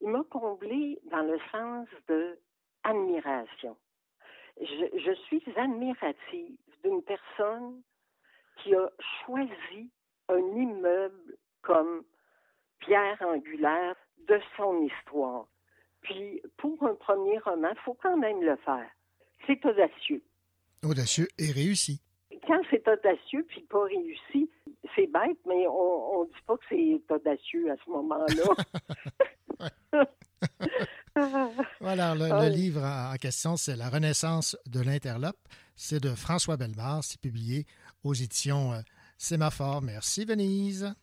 il 0.00 0.08
m'a 0.08 0.22
comblé 0.30 1.00
dans 1.10 1.22
le 1.22 1.38
sens 1.50 1.88
de 2.08 2.38
admiration. 2.84 3.76
Je, 4.60 4.98
je 4.98 5.12
suis 5.26 5.42
admirative 5.56 6.56
d'une 6.84 7.02
personne 7.02 7.82
qui 8.58 8.74
a 8.74 8.90
choisi 9.24 9.90
un 10.28 10.38
immeuble 10.38 11.36
comme 11.62 12.04
pierre 12.80 13.20
angulaire 13.20 13.96
de 14.28 14.40
son 14.56 14.82
histoire. 14.82 15.46
Puis, 16.02 16.40
pour 16.56 16.82
un 16.84 16.94
premier 16.94 17.38
roman, 17.38 17.70
il 17.70 17.80
faut 17.84 17.96
quand 18.00 18.16
même 18.16 18.42
le 18.42 18.56
faire. 18.64 18.88
C'est 19.46 19.64
audacieux. 19.64 20.22
Audacieux 20.82 21.28
et 21.38 21.50
réussi. 21.50 22.00
Quand 22.46 22.60
c'est 22.70 22.86
audacieux 22.88 23.44
puis 23.48 23.62
pas 23.62 23.84
réussi, 23.84 24.50
c'est 24.94 25.06
bête, 25.06 25.38
mais 25.46 25.66
on 25.66 26.22
ne 26.22 26.26
dit 26.26 26.42
pas 26.46 26.56
que 26.56 26.64
c'est 26.68 27.12
audacieux 27.12 27.70
à 27.70 27.76
ce 27.84 27.90
moment-là. 27.90 28.44
Voilà, 31.80 32.14
le, 32.14 32.30
Ah 32.30 32.48
le 32.48 32.54
livre 32.54 32.82
en 32.82 33.12
en 33.12 33.16
question, 33.16 33.56
c'est 33.56 33.76
La 33.76 33.88
Renaissance 33.88 34.56
de 34.66 34.80
l'Interlope. 34.80 35.38
C'est 35.74 36.00
de 36.00 36.14
François 36.14 36.56
Bellemare. 36.56 37.02
C'est 37.02 37.20
publié 37.20 37.66
aux 38.04 38.14
éditions 38.14 38.72
euh, 38.72 38.80
Sémaphore. 39.16 39.82
Merci, 39.82 40.24
Venise. 40.24 40.94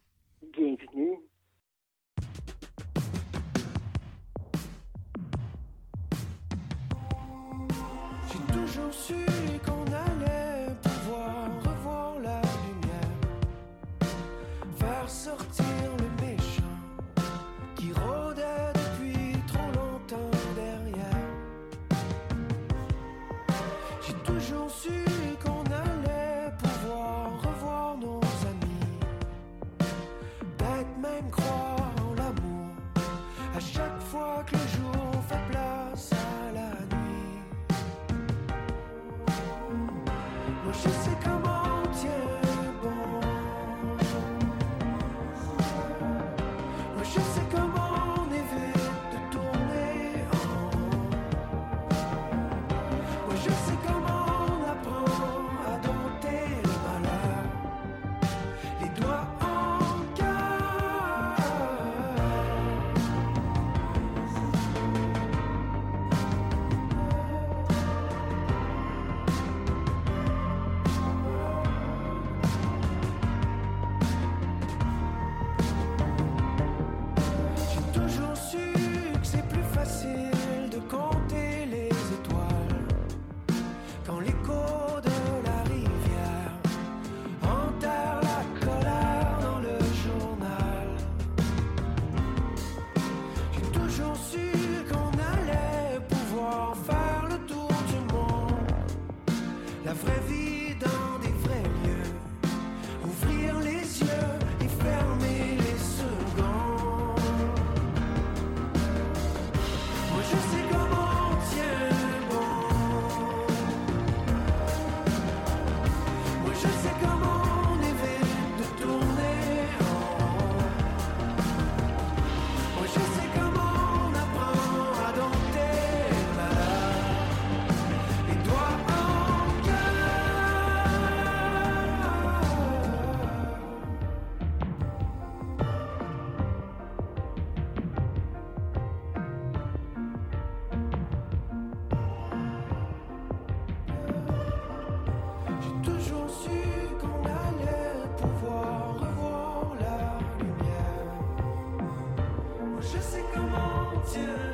je 152.96 153.00
sais 153.00 153.24
to 153.34 154.45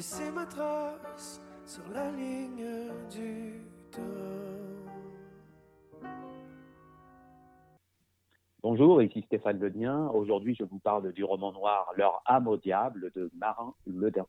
laisser 0.00 0.30
ma 0.30 0.46
trace 0.46 1.42
sur 1.66 1.82
la 1.92 2.10
ligne 2.12 2.88
du 3.10 3.60
temps. 3.92 4.00
Bonjour, 8.62 9.02
ici 9.02 9.20
Stéphane 9.26 9.60
Ledien. 9.60 10.08
Aujourd'hui, 10.14 10.56
je 10.58 10.64
vous 10.64 10.78
parle 10.78 11.12
du 11.12 11.22
roman 11.22 11.52
noir 11.52 11.92
Leur 11.98 12.22
âme 12.24 12.48
au 12.48 12.56
diable 12.56 13.12
de 13.14 13.30
Marin 13.36 13.74
Ledin. 13.86 14.24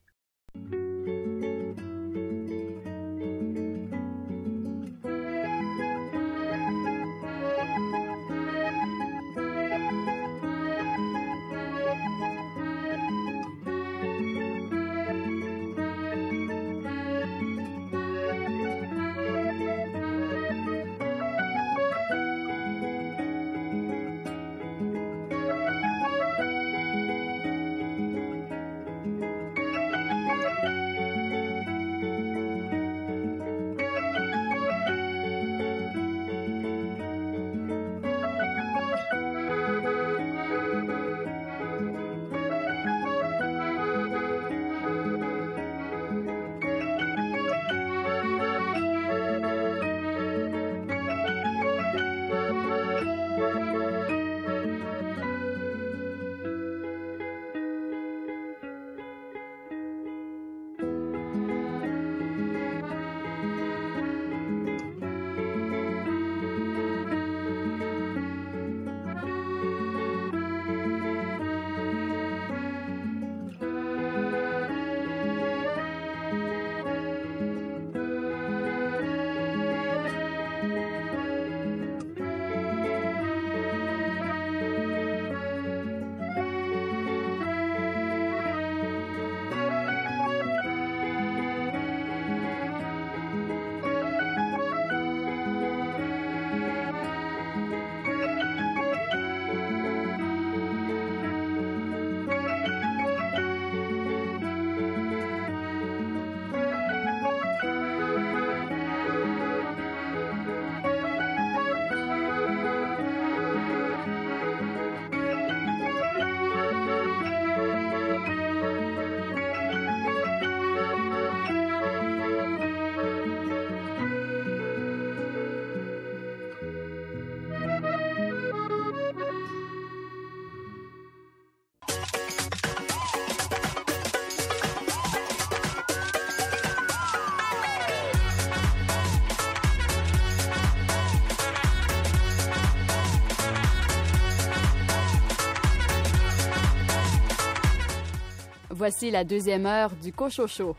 Voici 148.82 149.12
la 149.12 149.24
deuxième 149.24 149.68
heure 149.68 149.92
du 150.02 150.12
Cochocho. 150.12 150.76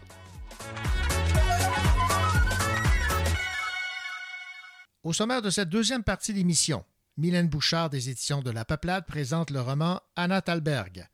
Au 5.05 5.13
sommaire 5.13 5.41
de 5.41 5.51
cette 5.51 5.69
deuxième 5.69 6.03
partie 6.03 6.35
d'émission, 6.35 6.83
Mylène 7.17 7.47
Bouchard 7.47 7.91
des 7.91 8.11
éditions 8.11 8.43
de 8.43 8.51
La 8.51 8.65
Peuplade 8.65 9.07
présente 9.07 9.53
le 9.53 9.61
roman 9.61 10.01
Anna 10.17 10.43
Talberg. 10.43 11.07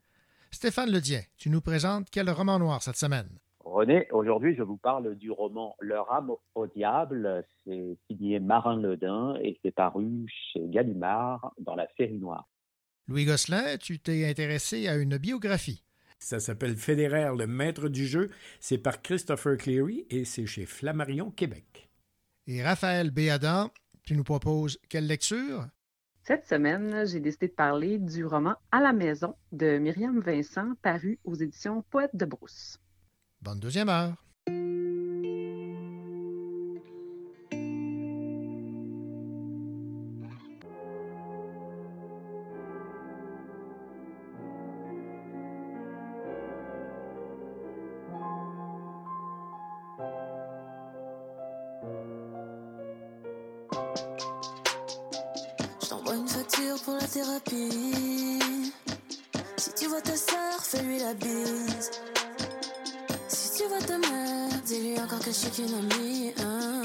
Stéphane 0.49 0.89
Ledien, 0.89 1.21
tu 1.37 1.51
nous 1.51 1.61
présentes 1.61 2.07
quel 2.11 2.27
roman 2.31 2.57
noir 2.57 2.81
cette 2.81 2.95
semaine? 2.95 3.29
René, 3.63 4.07
aujourd'hui, 4.11 4.55
je 4.55 4.63
vous 4.63 4.77
parle 4.77 5.15
du 5.15 5.29
roman 5.29 5.75
Leur 5.81 6.11
âme 6.11 6.31
au 6.55 6.65
diable. 6.65 7.45
C'est 7.65 7.99
signé 8.07 8.39
Marin 8.39 8.77
Ledin 8.77 9.35
et 9.43 9.59
c'est 9.61 9.75
paru 9.75 10.25
chez 10.51 10.61
Gallimard 10.65 11.53
dans 11.59 11.75
la 11.75 11.85
série 11.97 12.17
noire. 12.17 12.49
Louis 13.07 13.25
Gosselin, 13.25 13.77
tu 13.77 13.99
t'es 13.99 14.27
intéressé 14.27 14.87
à 14.87 14.95
une 14.95 15.19
biographie. 15.19 15.83
Ça 16.19 16.39
s'appelle 16.39 16.75
Fédéraire, 16.75 17.33
le 17.35 17.47
maître 17.47 17.87
du 17.87 18.05
jeu. 18.05 18.29
C'est 18.59 18.77
par 18.77 19.01
Christopher 19.01 19.57
Cleary 19.57 20.05
et 20.09 20.25
c'est 20.25 20.45
chez 20.45 20.65
Flammarion, 20.65 21.31
Québec. 21.31 21.89
Et 22.45 22.61
Raphaël 22.61 23.11
Béadan, 23.11 23.71
tu 24.03 24.15
nous 24.15 24.23
proposes 24.23 24.79
quelle 24.89 25.07
lecture? 25.07 25.67
Cette 26.23 26.45
semaine, 26.45 27.07
j'ai 27.07 27.19
décidé 27.19 27.47
de 27.47 27.53
parler 27.53 27.97
du 27.97 28.25
roman 28.25 28.55
À 28.71 28.81
la 28.81 28.93
maison 28.93 29.35
de 29.51 29.77
Myriam 29.77 30.19
Vincent, 30.19 30.73
paru 30.81 31.19
aux 31.23 31.35
éditions 31.35 31.83
Poète 31.89 32.15
de 32.15 32.25
Brousse. 32.25 32.79
Bonne 33.41 33.59
deuxième 33.59 33.89
heure. 33.89 34.15
Si 59.57 59.71
tu 59.75 59.87
vois 59.87 60.01
ta 60.01 60.15
sœur, 60.15 60.61
fais-lui 60.61 60.99
la 60.99 61.15
bise. 61.15 61.89
Si 63.27 63.57
tu 63.57 63.67
vois 63.67 63.79
ta 63.79 63.97
mère, 63.97 64.49
dis-lui 64.65 64.99
encore 64.99 65.17
que 65.19 65.25
je 65.31 65.31
suis 65.31 65.49
qu'une 65.49 65.73
amie. 65.73 66.31
hein. 66.43 66.83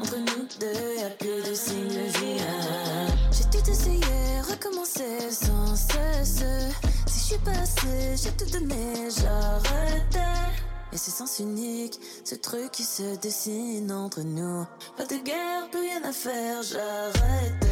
Entre 0.00 0.16
nous 0.18 0.46
deux, 0.60 1.00
y'a 1.00 1.10
plus 1.10 1.42
de 1.50 1.54
signe 1.54 1.88
de 1.88 2.18
vie. 2.18 2.40
hein. 2.40 3.06
J'ai 3.32 3.44
tout 3.50 3.68
essayé, 3.68 4.40
recommencé 4.48 5.04
sans 5.30 5.74
cesse. 5.74 6.44
Si 7.08 7.18
je 7.18 7.24
suis 7.24 7.38
passé, 7.38 8.14
j'ai 8.22 8.30
tout 8.32 8.50
donné, 8.52 9.08
j'arrêtais. 9.10 10.52
Et 10.92 10.96
c'est 10.96 11.10
sens 11.10 11.40
unique, 11.40 11.98
ce 12.24 12.36
truc 12.36 12.70
qui 12.70 12.84
se 12.84 13.16
dessine 13.16 13.90
entre 13.90 14.20
nous. 14.20 14.64
Pas 14.96 15.04
de 15.06 15.16
guerre, 15.16 15.68
plus 15.72 15.80
rien 15.80 16.04
à 16.04 16.12
faire, 16.12 16.62
j'arrête. 16.62 17.67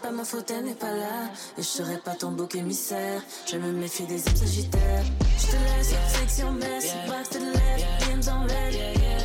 Pas 0.00 0.10
ma 0.10 0.24
faute, 0.24 0.50
elle 0.50 0.64
n'est 0.64 0.74
pas 0.74 0.90
là. 0.90 1.30
Et 1.58 1.62
je 1.62 1.66
serai 1.66 1.98
pas 1.98 2.14
ton 2.14 2.32
bouc 2.32 2.54
émissaire. 2.54 3.22
Je 3.46 3.56
me 3.56 3.72
méfie 3.72 4.04
des 4.04 4.26
âmes 4.28 4.36
sagittaires. 4.36 5.04
Je 5.38 5.46
te 5.46 5.52
laisse, 5.52 5.94
section 6.18 6.52
mess, 6.52 6.94
back 7.08 7.28
to 7.30 7.38
the 7.38 7.52
left, 7.52 7.84
DMs 8.00 8.28
en 8.28 8.42
red. 8.44 8.74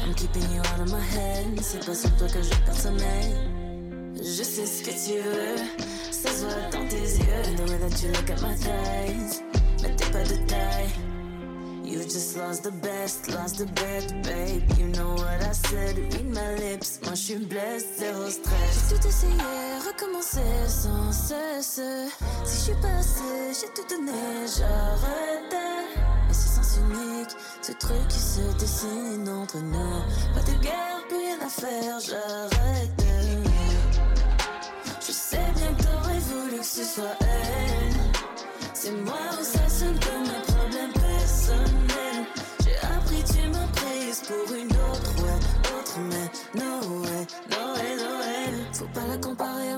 I'm 0.06 0.14
keeping 0.14 0.44
you 0.54 0.62
out 0.62 0.82
of 0.82 0.92
my 0.92 1.02
head. 1.02 1.60
C'est 1.62 1.86
pas 1.86 1.96
sur 1.96 2.16
toi 2.18 2.28
que 2.28 2.42
je 2.42 2.50
perds 2.66 2.80
sommeil. 2.80 3.34
Je 4.18 4.44
sais 4.44 4.66
ce 4.66 4.84
que 4.84 4.92
tu 4.92 5.20
veux, 5.20 5.58
ça 6.12 6.30
se 6.30 6.46
voit 6.46 6.70
dans 6.72 6.88
tes 6.88 6.96
yeux. 6.96 7.56
The 7.58 7.70
way 7.70 7.78
that 7.78 8.02
you 8.02 8.10
look 8.12 8.30
at 8.30 8.42
my 8.42 8.56
thighs, 8.56 9.42
mais 9.82 9.96
t'es 9.96 10.12
pas 10.12 10.24
de 10.24 10.36
taille. 10.48 10.90
You 11.84 12.02
just 12.04 12.36
lost 12.36 12.64
the 12.64 12.72
best, 12.72 13.28
lost 13.28 13.58
the 13.58 13.66
bet, 13.66 14.24
babe. 14.24 14.64
You 14.80 14.88
know 14.88 15.14
what 15.16 15.42
I 15.44 15.54
said, 15.54 15.98
read 15.98 16.30
my 16.30 16.56
lips. 16.56 17.00
Moi 17.04 17.14
je 17.14 17.22
suis 17.22 17.36
blessed, 17.36 18.00
zéro 18.00 18.30
stress. 18.30 18.90
J'ai 18.90 18.96
tout 18.96 19.08
essayé, 19.08 19.34
recommencer 19.96 20.42
sans 20.68 21.12
cesse. 21.12 21.82
Si 22.44 22.58
je 22.58 22.62
suis 22.64 22.82
passé, 22.82 23.24
j'ai 23.60 23.68
tout 23.74 23.88
donné, 23.90 24.12
j'arrêtais. 24.58 26.00
Mais 26.28 26.34
c'est 26.34 26.50
sens 26.50 26.78
unique, 26.78 27.36
ce 27.62 27.72
truc 27.74 28.08
qui 28.10 28.20
se 28.20 28.42
dessine 28.60 29.30
entre 29.30 29.58
nous. 29.58 30.02
Pas 30.34 30.42
de 30.42 30.58
guerre, 30.62 31.04
plus 31.08 31.18
rien 31.18 31.38
à 31.46 31.50
faire, 31.50 32.00
j'arrête. 32.00 32.92
Je 35.06 35.12
sais 35.12 35.38
bien 35.56 35.74
que 35.74 35.84
t'aurais 35.84 36.20
voulu 36.20 36.58
que 36.58 36.66
ce 36.66 36.84
soit 36.84 37.18
elle. 37.22 37.94
C'est 38.74 38.92
moi 38.92 39.16
ou 39.40 39.44
ça 39.44 39.70
sonne 39.70 40.00
comme 40.00 40.30
un 40.30 40.54
problème 40.54 40.92
personnel. 40.94 42.26
J'ai 42.64 42.78
appris, 42.88 43.24
tu 43.24 43.48
m'as 43.50 43.68
prise 43.68 44.22
pour 44.28 44.56
une 44.56 44.72
autre, 44.72 45.24
ouais, 45.24 45.78
autre, 45.78 46.00
mais 46.10 46.60
no 46.60 47.02
way, 47.02 47.28
no 47.50 47.74
way, 47.74 47.96
no 47.98 48.18
way. 48.20 48.66
Faut 48.74 48.88
pas 48.94 49.08
la 49.08 49.18
comparer 49.18 49.70
à 49.72 49.75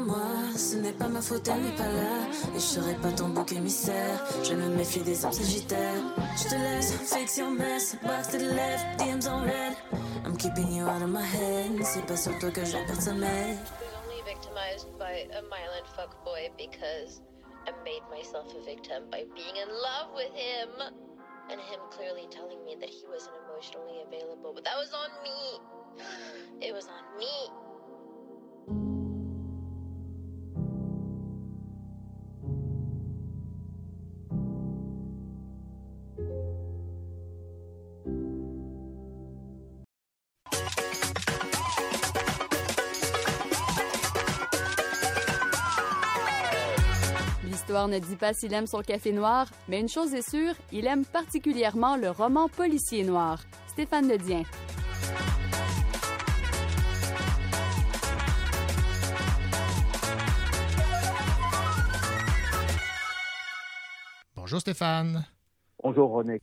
ce 0.67 0.75
n'est 0.75 0.91
pas 0.91 1.07
ma 1.07 1.21
faute, 1.21 1.47
elle 1.47 1.61
n'est 1.61 1.75
pas 1.77 1.87
là. 1.87 2.27
Et 2.53 2.59
je 2.59 2.65
serai 2.75 2.93
pas 2.95 3.11
ton 3.11 3.29
bouc 3.29 3.51
émissaire, 3.53 4.25
je 4.43 4.53
me 4.53 4.67
méfie 4.67 4.99
des 4.99 5.25
âmes 5.25 5.31
sagittaires. 5.31 6.03
Je 6.35 6.43
te 6.49 6.55
laisse, 6.55 6.91
fix 7.13 7.37
your 7.37 7.51
mess, 7.51 7.95
box 8.03 8.27
to 8.27 8.37
the 8.37 8.51
left, 8.53 8.99
DMs 8.99 9.27
en 9.27 9.43
red. 9.43 9.77
I'm 10.25 10.35
keeping 10.35 10.71
you 10.73 10.83
out 10.83 11.01
of 11.01 11.09
my 11.09 11.23
head, 11.23 11.71
c'est 11.83 12.05
pas 12.05 12.17
sur 12.17 12.37
toi 12.39 12.51
que 12.51 12.65
je 12.65 12.77
perds 12.85 13.01
sommeil. 13.01 13.57
only 14.03 14.21
victimized 14.25 14.87
by 14.99 15.25
a 15.31 15.41
violent 15.47 15.87
fuckboy 15.95 16.51
because 16.57 17.21
I 17.65 17.71
made 17.85 18.03
myself 18.11 18.53
a 18.53 18.65
victim 18.65 19.03
by 19.09 19.23
being 19.35 19.55
in 19.55 19.69
love 19.69 20.11
with 20.15 20.33
him. 20.35 20.69
And 21.49 21.61
him 21.61 21.79
clearly 21.91 22.27
telling 22.29 22.59
me 22.65 22.75
that 22.81 22.89
he 22.89 23.05
wasn't 23.07 23.35
emotionally 23.47 24.03
available. 24.05 24.51
But 24.53 24.65
that 24.65 24.75
was 24.75 24.91
on 24.91 25.11
me. 25.23 25.39
It 26.59 26.73
was 26.73 26.87
on 26.87 27.17
me. 27.17 27.66
L'histoire 47.87 48.01
ne 48.01 48.13
dit 48.13 48.17
pas 48.17 48.33
s'il 48.33 48.53
aime 48.53 48.67
son 48.67 48.81
café 48.81 49.13
noir, 49.13 49.47
mais 49.69 49.79
une 49.79 49.87
chose 49.87 50.13
est 50.13 50.27
sûre, 50.29 50.53
il 50.73 50.87
aime 50.87 51.05
particulièrement 51.05 51.95
le 51.95 52.09
roman 52.09 52.49
policier 52.49 53.03
noir. 53.03 53.39
Stéphane 53.67 54.09
Ledien. 54.09 54.43
Bonjour 64.35 64.59
Stéphane. 64.59 65.25
Bonjour 65.81 66.11
René. 66.11 66.41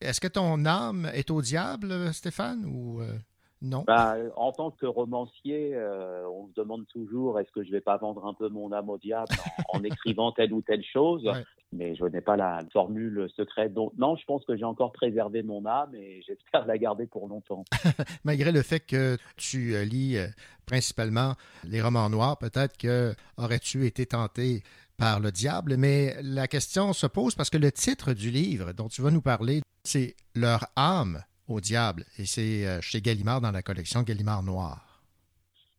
Est-ce 0.00 0.20
que 0.20 0.28
ton 0.28 0.66
âme 0.66 1.10
est 1.14 1.30
au 1.30 1.40
diable, 1.40 2.12
Stéphane, 2.12 2.66
ou 2.66 3.00
euh, 3.00 3.18
non? 3.62 3.84
Bah, 3.86 4.16
en 4.36 4.52
tant 4.52 4.70
que 4.72 4.86
romancier, 4.86 5.70
euh, 5.74 6.28
on 6.28 6.48
se 6.48 6.52
demande 6.54 6.86
toujours 6.88 7.38
est-ce 7.38 7.50
que 7.52 7.62
je 7.64 7.70
vais 7.70 7.80
pas 7.80 7.96
vendre 7.96 8.26
un 8.26 8.34
peu 8.34 8.48
mon 8.48 8.72
âme 8.72 8.90
au 8.90 8.98
diable 8.98 9.32
en, 9.72 9.78
en 9.78 9.82
écrivant 9.84 10.32
telle 10.32 10.52
ou 10.52 10.60
telle 10.62 10.82
chose, 10.84 11.24
Ouais. 11.24 11.44
mais 11.72 11.94
je 11.94 12.04
n'ai 12.04 12.20
pas 12.20 12.36
la 12.36 12.60
formule 12.72 13.28
secrète. 13.36 13.72
Donc 13.72 13.92
non, 13.96 14.16
je 14.16 14.24
pense 14.24 14.44
que 14.44 14.56
j'ai 14.56 14.64
encore 14.64 14.92
préservé 14.92 15.42
mon 15.42 15.64
âme 15.64 15.94
et 15.94 16.22
j'espère 16.26 16.66
la 16.66 16.76
garder 16.76 17.06
pour 17.06 17.28
longtemps. 17.28 17.64
Malgré 18.24 18.50
le 18.52 18.62
fait 18.62 18.80
que 18.80 19.16
tu 19.36 19.74
euh, 19.74 19.84
lis 19.84 20.16
euh, 20.18 20.26
principalement 20.66 21.34
les 21.64 21.80
romans 21.80 22.10
noirs, 22.10 22.38
peut-être 22.38 22.76
que 22.76 23.14
aurais-tu 23.38 23.86
été 23.86 24.06
tenté 24.06 24.62
par 24.98 25.20
le 25.20 25.30
diable, 25.32 25.76
mais 25.78 26.16
la 26.22 26.46
question 26.48 26.92
se 26.92 27.06
pose 27.06 27.34
parce 27.34 27.50
que 27.50 27.58
le 27.58 27.72
titre 27.72 28.12
du 28.12 28.30
livre 28.30 28.72
dont 28.72 28.88
tu 28.88 29.02
vas 29.02 29.10
nous 29.10 29.22
parler, 29.22 29.60
c'est 29.84 30.14
Leur 30.34 30.66
âme 30.76 31.22
au 31.48 31.60
diable, 31.60 32.04
et 32.18 32.24
c'est 32.24 32.66
euh, 32.66 32.80
chez 32.80 33.00
Gallimard 33.00 33.40
dans 33.40 33.50
la 33.50 33.62
collection 33.62 34.02
Gallimard 34.02 34.42
Noir. 34.42 35.02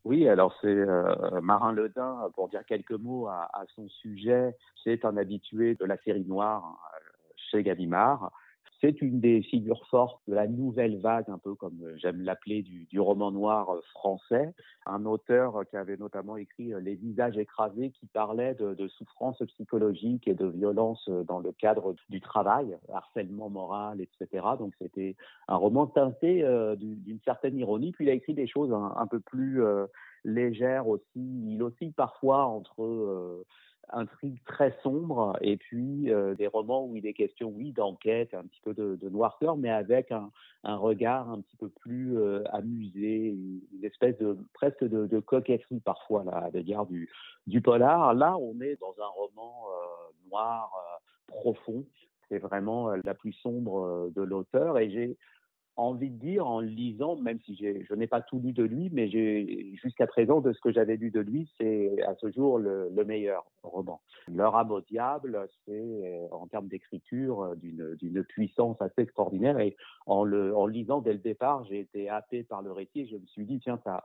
Oui, 0.05 0.28
alors 0.28 0.53
c'est 0.61 0.68
euh, 0.68 1.41
Marin 1.41 1.72
Ledin, 1.72 2.30
pour 2.36 2.49
dire 2.49 2.66
quelques 2.66 2.91
mots 2.91 3.28
à, 3.28 3.49
à 3.53 3.64
son 3.76 3.88
sujet, 3.88 4.55
c'est 4.84 5.05
un 5.05 5.16
habitué 5.16 5.76
de 5.76 5.86
la 5.86 5.97
série 6.03 6.26
noire 6.26 6.78
euh, 6.93 6.99
chez 7.49 7.64
Gallimard. 7.64 8.32
C'est 8.84 9.02
une 9.02 9.22
des 9.22 9.42
figures 9.44 9.88
fortes 9.88 10.20
de 10.28 10.36
la 10.36 10.46
nouvelle 10.46 11.00
vague, 11.00 11.30
un 11.30 11.38
peu 11.38 11.56
comme 11.56 11.80
euh, 11.84 11.96
j'aime 11.96 12.22
l'appeler, 12.22 12.64
du, 12.64 13.00
roman 13.00 13.32
noir 13.32 13.70
euh, 13.70 13.80
français. 13.94 14.54
Un 14.86 15.06
auteur 15.06 15.56
euh, 15.56 15.64
qui 15.64 15.78
avait 15.78 15.96
notamment 15.96 16.36
écrit 16.36 16.74
Les 16.82 16.96
visages 16.96 17.38
écrasés, 17.38 17.92
qui 17.92 18.08
parlait 18.08 18.56
de, 18.56 18.74
de 18.74 18.88
souffrance 18.90 19.42
psychologique 19.48 20.28
et 20.28 20.34
de 20.34 20.48
violence 20.48 21.10
dans 21.28 21.40
le 21.40 21.54
cadre 21.54 21.96
du 22.10 22.20
travail, 22.20 22.78
harcèlement 22.94 23.50
moral, 23.50 24.02
etc. 24.02 24.46
Donc 24.60 24.74
c'était 24.78 25.16
un 25.48 25.56
roman 25.56 25.88
teinté 25.88 26.44
d'une 26.78 27.20
certaine 27.24 27.58
ironie. 27.58 27.94
Puis 27.94 28.06
il 28.06 28.10
a 28.10 28.14
écrit 28.14 28.34
des 28.34 28.48
choses 28.48 28.74
un, 28.74 29.08
peu 29.08 29.22
plus 29.22 29.62
légères 30.24 30.88
aussi. 30.88 31.04
Il 31.16 31.62
oscille 31.62 31.94
parfois 31.94 32.46
entre 32.46 32.84
euh, 32.84 33.46
intrigue 33.90 34.42
très 34.46 34.76
sombre 34.82 35.38
et 35.42 35.58
puis 35.58 36.12
euh, 36.12 36.36
des 36.36 36.48
romans 36.48 36.86
où 36.86 36.96
il 36.96 37.06
est 37.06 37.14
question, 37.14 37.50
oui, 37.50 37.72
d'enquête, 37.72 38.34
un 38.34 38.44
petit 38.44 38.62
peu 38.62 38.74
de, 38.74 38.96
de 38.96 39.10
noirceur, 39.10 39.58
mais 39.58 39.70
avec 39.70 40.12
un, 40.12 40.32
regard 40.64 41.30
un 41.30 41.42
petit 41.42 41.58
peu 41.58 41.70
plus 41.70 42.18
euh, 42.18 42.44
amusé, 42.52 43.30
une, 43.30 43.62
espèce 43.84 44.18
de 44.18 44.38
presque 44.54 44.84
de, 44.84 45.20
coquetterie 45.20 45.80
parfois 45.80 46.24
là, 46.24 46.38
à 46.38 46.50
l'égard 46.50 46.86
du, 46.86 47.10
du 47.48 47.62
polar. 47.62 48.14
Là, 48.14 48.38
on 48.38 48.60
est 48.62 48.80
dans 48.80 48.96
un 49.02 49.08
roman 49.08 49.66
euh, 49.70 50.30
noir 50.30 50.72
profond. 51.28 51.86
C'est 52.30 52.40
vraiment 52.40 52.92
la 53.04 53.14
plus 53.14 53.34
sombre 53.34 54.10
de 54.16 54.22
l'auteur 54.22 54.80
et 54.80 54.90
j'ai 54.90 55.18
envie 55.76 56.10
de 56.10 56.20
dire 56.20 56.46
en 56.46 56.60
lisant, 56.60 57.16
même 57.16 57.40
si 57.46 57.56
je 57.56 57.94
n'ai 57.96 58.08
pas 58.08 58.22
tout 58.22 58.40
lu 58.40 58.54
de 58.54 58.64
lui, 58.64 58.90
mais 58.92 59.10
jusqu'à 59.76 60.08
présent 60.08 60.40
de 60.40 60.54
ce 60.54 60.60
que 60.62 60.72
j'avais 60.72 60.98
lu 60.98 61.10
de 61.10 61.20
lui, 61.20 61.50
c'est 61.58 62.02
à 62.04 62.16
ce 62.16 62.32
jour 62.32 62.60
le, 62.60 62.90
le 62.94 63.06
meilleur 63.06 63.46
roman. 63.64 64.02
Leur 64.32 64.56
âme 64.56 64.72
au 64.72 64.82
diable, 64.82 65.48
c'est 65.66 65.72
euh, 65.72 66.28
en 66.32 66.48
termes 66.48 66.68
d'écriture 66.68 67.42
euh, 67.42 67.56
d'une 67.56 68.24
puissance 68.24 68.82
assez 68.82 69.02
extraordinaire 69.02 69.60
et 69.60 69.76
en 70.06 70.24
le, 70.24 70.56
en 70.56 70.68
lisant 70.68 71.02
dès 71.02 71.14
le 71.14 71.20
départ, 71.20 71.66
j'ai 71.66 71.80
été 71.80 72.10
happé 72.10 72.44
par 72.44 72.62
le 72.62 72.72
récit 72.72 73.02
et 73.02 73.08
je 73.08 73.18
me 73.18 73.26
suis 73.28 73.46
dit 73.46 73.60
tiens 73.60 73.80
ça 73.84 74.04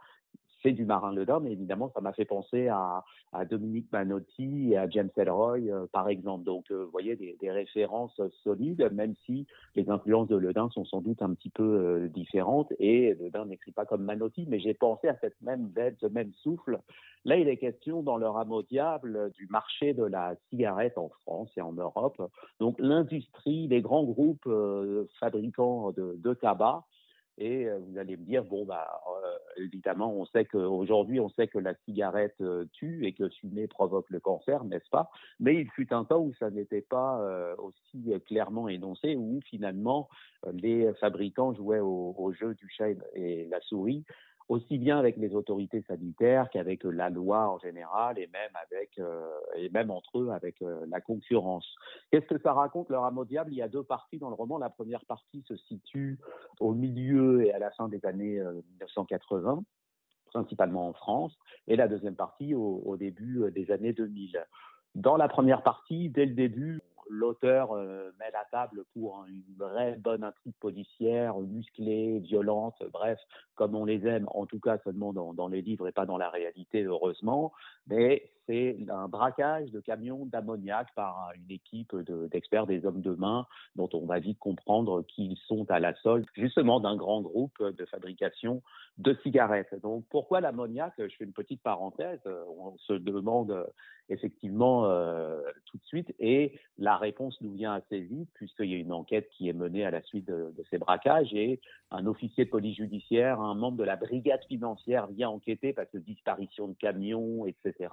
c'est 0.63 0.73
du 0.73 0.85
Marin 0.85 1.13
Ledin, 1.13 1.41
mais 1.41 1.53
évidemment, 1.53 1.91
ça 1.95 2.01
m'a 2.01 2.13
fait 2.13 2.25
penser 2.25 2.69
à, 2.69 3.05
Dominique 3.51 3.93
Manotti 3.93 4.73
et 4.73 4.79
à 4.79 4.89
James 4.89 5.11
Ellroy, 5.17 5.59
euh, 5.69 5.87
par 5.93 6.09
exemple. 6.09 6.45
Donc, 6.45 6.71
euh, 6.71 6.85
vous 6.85 6.91
voyez, 6.91 7.15
des, 7.17 7.51
références 7.51 8.21
solides, 8.43 8.89
même 8.93 9.15
si 9.25 9.47
les 9.75 9.89
influences 9.91 10.29
de 10.29 10.37
Ledin 10.37 10.69
sont 10.71 10.85
sans 10.85 11.01
doute 11.01 11.23
un 11.23 11.35
petit 11.35 11.51
peu 11.51 11.63
euh, 11.63 12.09
différentes. 12.09 12.73
Et 12.79 13.15
Ledin 13.15 13.45
n'écrit 13.47 13.73
pas 13.73 13.87
comme 13.87 14.03
Manotti, 14.03 14.47
mais 14.49 14.59
j'ai 14.59 14.75
pensé 14.75 15.09
à 15.09 15.17
cette 15.21 15.41
même 15.43 15.69
veine, 15.75 15.95
ce 16.01 16.07
même 16.07 16.33
souffle. 16.43 16.81
Là, 17.25 17.37
il 17.37 17.49
est 17.49 17.57
question 17.57 18.03
dans 18.03 18.17
le 18.17 18.29
rameau 18.29 18.63
diable 18.63 19.31
du 19.35 19.47
marché 19.49 19.93
de 19.93 20.05
la 20.05 20.35
cigarette 20.49 20.97
en 20.99 21.11
France 21.23 21.51
et 21.57 21.61
en 21.61 21.73
Europe. 21.73 22.21
Donc, 22.61 22.77
l'industrie, 22.79 23.69
les 23.69 23.83
grands 23.83 24.05
groupes 24.05 24.47
euh, 24.47 25.07
fabricants 25.21 25.93
de 25.93 26.35
tabac 26.35 26.85
et 27.39 27.67
euh, 27.67 27.79
vous 27.79 27.99
allez 27.99 28.17
me 28.17 28.25
dire, 28.25 28.45
bon, 28.45 28.65
bah, 28.65 29.01
euh, 29.25 29.63
évidemment, 29.63 30.13
on 30.13 30.27
sait 30.27 30.45
qu'aujourd'hui, 30.45 31.21
on 31.21 31.29
sait 31.31 31.47
que 31.47 31.59
la 31.59 31.75
cigarette 31.85 32.35
euh, 32.41 32.67
tue 32.73 33.07
et 33.07 33.13
que 33.13 33.29
fumer 33.29 33.67
provoque 33.69 34.11
le 34.11 34.21
cancer, 34.21 34.65
n'est-ce 34.65 34.91
pas? 34.91 35.09
Mais 35.41 35.55
il 35.55 35.71
fut 35.71 35.93
un 35.93 36.05
temps 36.05 36.21
où 36.21 36.35
ça 36.35 36.51
n'était 36.51 36.83
pas 36.83 37.21
euh, 37.21 37.55
aussi 37.59 38.13
clairement 38.27 38.69
énoncé, 38.69 39.15
où 39.17 39.41
finalement, 39.49 40.09
euh, 40.47 40.53
les 40.53 40.93
fabricants 40.95 41.55
jouaient 41.55 41.81
au, 41.81 42.15
au 42.19 42.33
jeu 42.33 42.55
du 42.55 42.69
chat 42.69 42.91
et- 42.91 42.99
et 43.15 43.47
la 43.47 43.61
souris 43.61 44.05
aussi 44.49 44.79
bien 44.79 44.99
avec 44.99 45.17
les 45.17 45.35
autorités 45.35 45.83
sanitaires 45.83 46.49
qu'avec 46.51 46.85
euh, 46.85 46.91
la 46.91 47.11
loi 47.11 47.49
en 47.49 47.59
général 47.59 48.19
et 48.19 48.27
même 48.29 48.51
avec 48.55 48.99
euh, 48.99 49.29
et 49.57 49.69
même 49.71 49.91
entre 49.91 50.21
eux 50.21 50.31
avec 50.31 50.61
euh, 50.63 50.87
la 50.89 51.01
concurrence. 51.01 51.67
Qu'est-ce 52.11 52.27
que 52.27 52.41
ça 52.41 52.53
raconte 52.53 52.89
le 52.89 52.99
rameau 52.99 53.25
diable? 53.25 53.53
Il 53.53 53.59
y 53.59 53.63
a 53.63 53.69
deux 53.69 53.83
parties 53.83 54.19
dans 54.19 54.31
le 54.31 54.35
roman. 54.35 54.59
La 54.59 54.71
première 54.71 55.05
partie 55.05 55.43
se 55.47 55.57
situe 55.57 56.19
au 56.61 56.73
milieu 56.73 57.45
et 57.45 57.53
à 57.53 57.59
la 57.59 57.71
fin 57.73 57.89
des 57.89 58.05
années 58.05 58.39
euh, 58.39 58.63
1980 58.81 59.63
principalement 60.29 60.89
en 60.89 60.93
France, 60.93 61.33
et 61.67 61.77
la 61.77 61.89
deuxième 61.89 62.15
partie 62.15 62.55
au, 62.55 62.83
au 62.85 62.97
début 62.97 63.43
euh, 63.43 63.51
des 63.51 63.71
années 63.71 63.93
2000. 63.93 64.45
Dans 64.95 65.17
la 65.17 65.29
première 65.29 65.63
partie, 65.63 66.09
dès 66.09 66.27
le 66.27 66.35
début, 66.35 66.81
l'auteur 67.09 67.73
euh, 67.73 68.11
met 68.19 68.31
la 68.33 68.45
table 68.51 68.85
pour 68.93 69.25
une 69.29 69.43
vraie 69.57 69.97
bonne 69.97 70.25
intrigue 70.25 70.55
policière, 70.61 71.39
musclée, 71.39 72.19
violente, 72.21 72.77
bref, 72.93 73.19
comme 73.55 73.75
on 73.75 73.85
les 73.85 74.07
aime, 74.07 74.27
en 74.35 74.47
tout 74.47 74.61
cas 74.61 74.79
seulement 74.85 75.13
dans, 75.13 75.35
dans 75.35 75.49
les 75.49 75.63
livres 75.63 75.89
et 75.89 75.93
pas 75.93 76.07
dans 76.07 76.19
la 76.19 76.31
réalité, 76.31 76.83
heureusement. 76.83 77.53
Mais 77.87 78.31
c'est 78.49 78.77
un 78.89 79.07
braquage 79.07 79.71
de 79.71 79.81
camions 79.81 80.27
d'ammoniac 80.27 80.89
par 80.97 81.31
une 81.37 81.51
équipe 81.55 81.95
de- 81.95 82.27
d'experts, 82.29 82.67
des 82.67 82.85
hommes 82.87 83.03
de 83.03 83.13
main, 83.13 83.47
dont 83.77 83.89
on 83.93 84.07
va 84.07 84.19
vite 84.19 84.39
comprendre 84.41 85.03
qu'ils 85.03 85.37
sont 85.47 85.71
à 85.71 85.79
la 85.79 85.95
solde, 85.97 86.27
justement, 86.35 86.81
d'un 86.81 86.97
grand 86.97 87.21
groupe 87.21 87.63
de 87.63 87.85
fabrication 87.85 88.63
de 88.97 89.15
cigarettes. 89.23 89.75
Donc, 89.83 90.05
pourquoi 90.11 90.41
l'ammoniac? 90.41 90.95
Je 90.99 91.15
fais 91.17 91.25
une 91.25 91.33
petite 91.33 91.63
parenthèse. 91.63 92.19
euh, 92.27 92.43
On 92.59 92.77
se 92.79 92.95
demande 92.95 93.53
euh, 93.53 93.65
effectivement 94.09 94.87
euh, 94.87 95.41
tout 95.67 95.77
de 95.77 95.85
suite, 95.85 96.15
et 96.19 96.59
la 96.79 96.97
réponse 96.97 97.39
nous 97.43 97.53
vient 97.53 97.75
assez 97.75 98.01
vite, 98.01 98.31
puisqu'il 98.35 98.71
y 98.71 98.75
a 98.75 98.79
une 98.79 98.93
enquête 98.93 99.29
qui 99.37 99.49
est 99.49 99.53
menée 99.53 99.85
à 99.85 99.91
la 99.91 100.03
suite 100.03 100.27
de, 100.27 100.53
de 100.57 100.65
ces 100.71 100.79
braquages, 100.79 101.33
et 101.35 101.61
un 101.91 102.07
officier 102.07 102.47
de 102.47 102.51
police 102.51 102.77
judiciaire, 102.77 103.41
un 103.41 103.55
membre 103.55 103.77
de 103.77 103.85
la 103.85 103.97
brigade 103.97 104.43
financière 104.49 105.07
vient 105.09 105.29
enquêter 105.29 105.73
parce 105.73 105.91
que 105.91 105.99
disparition 105.99 106.69
de 106.69 106.75
camions, 106.75 107.47
etc. 107.47 107.89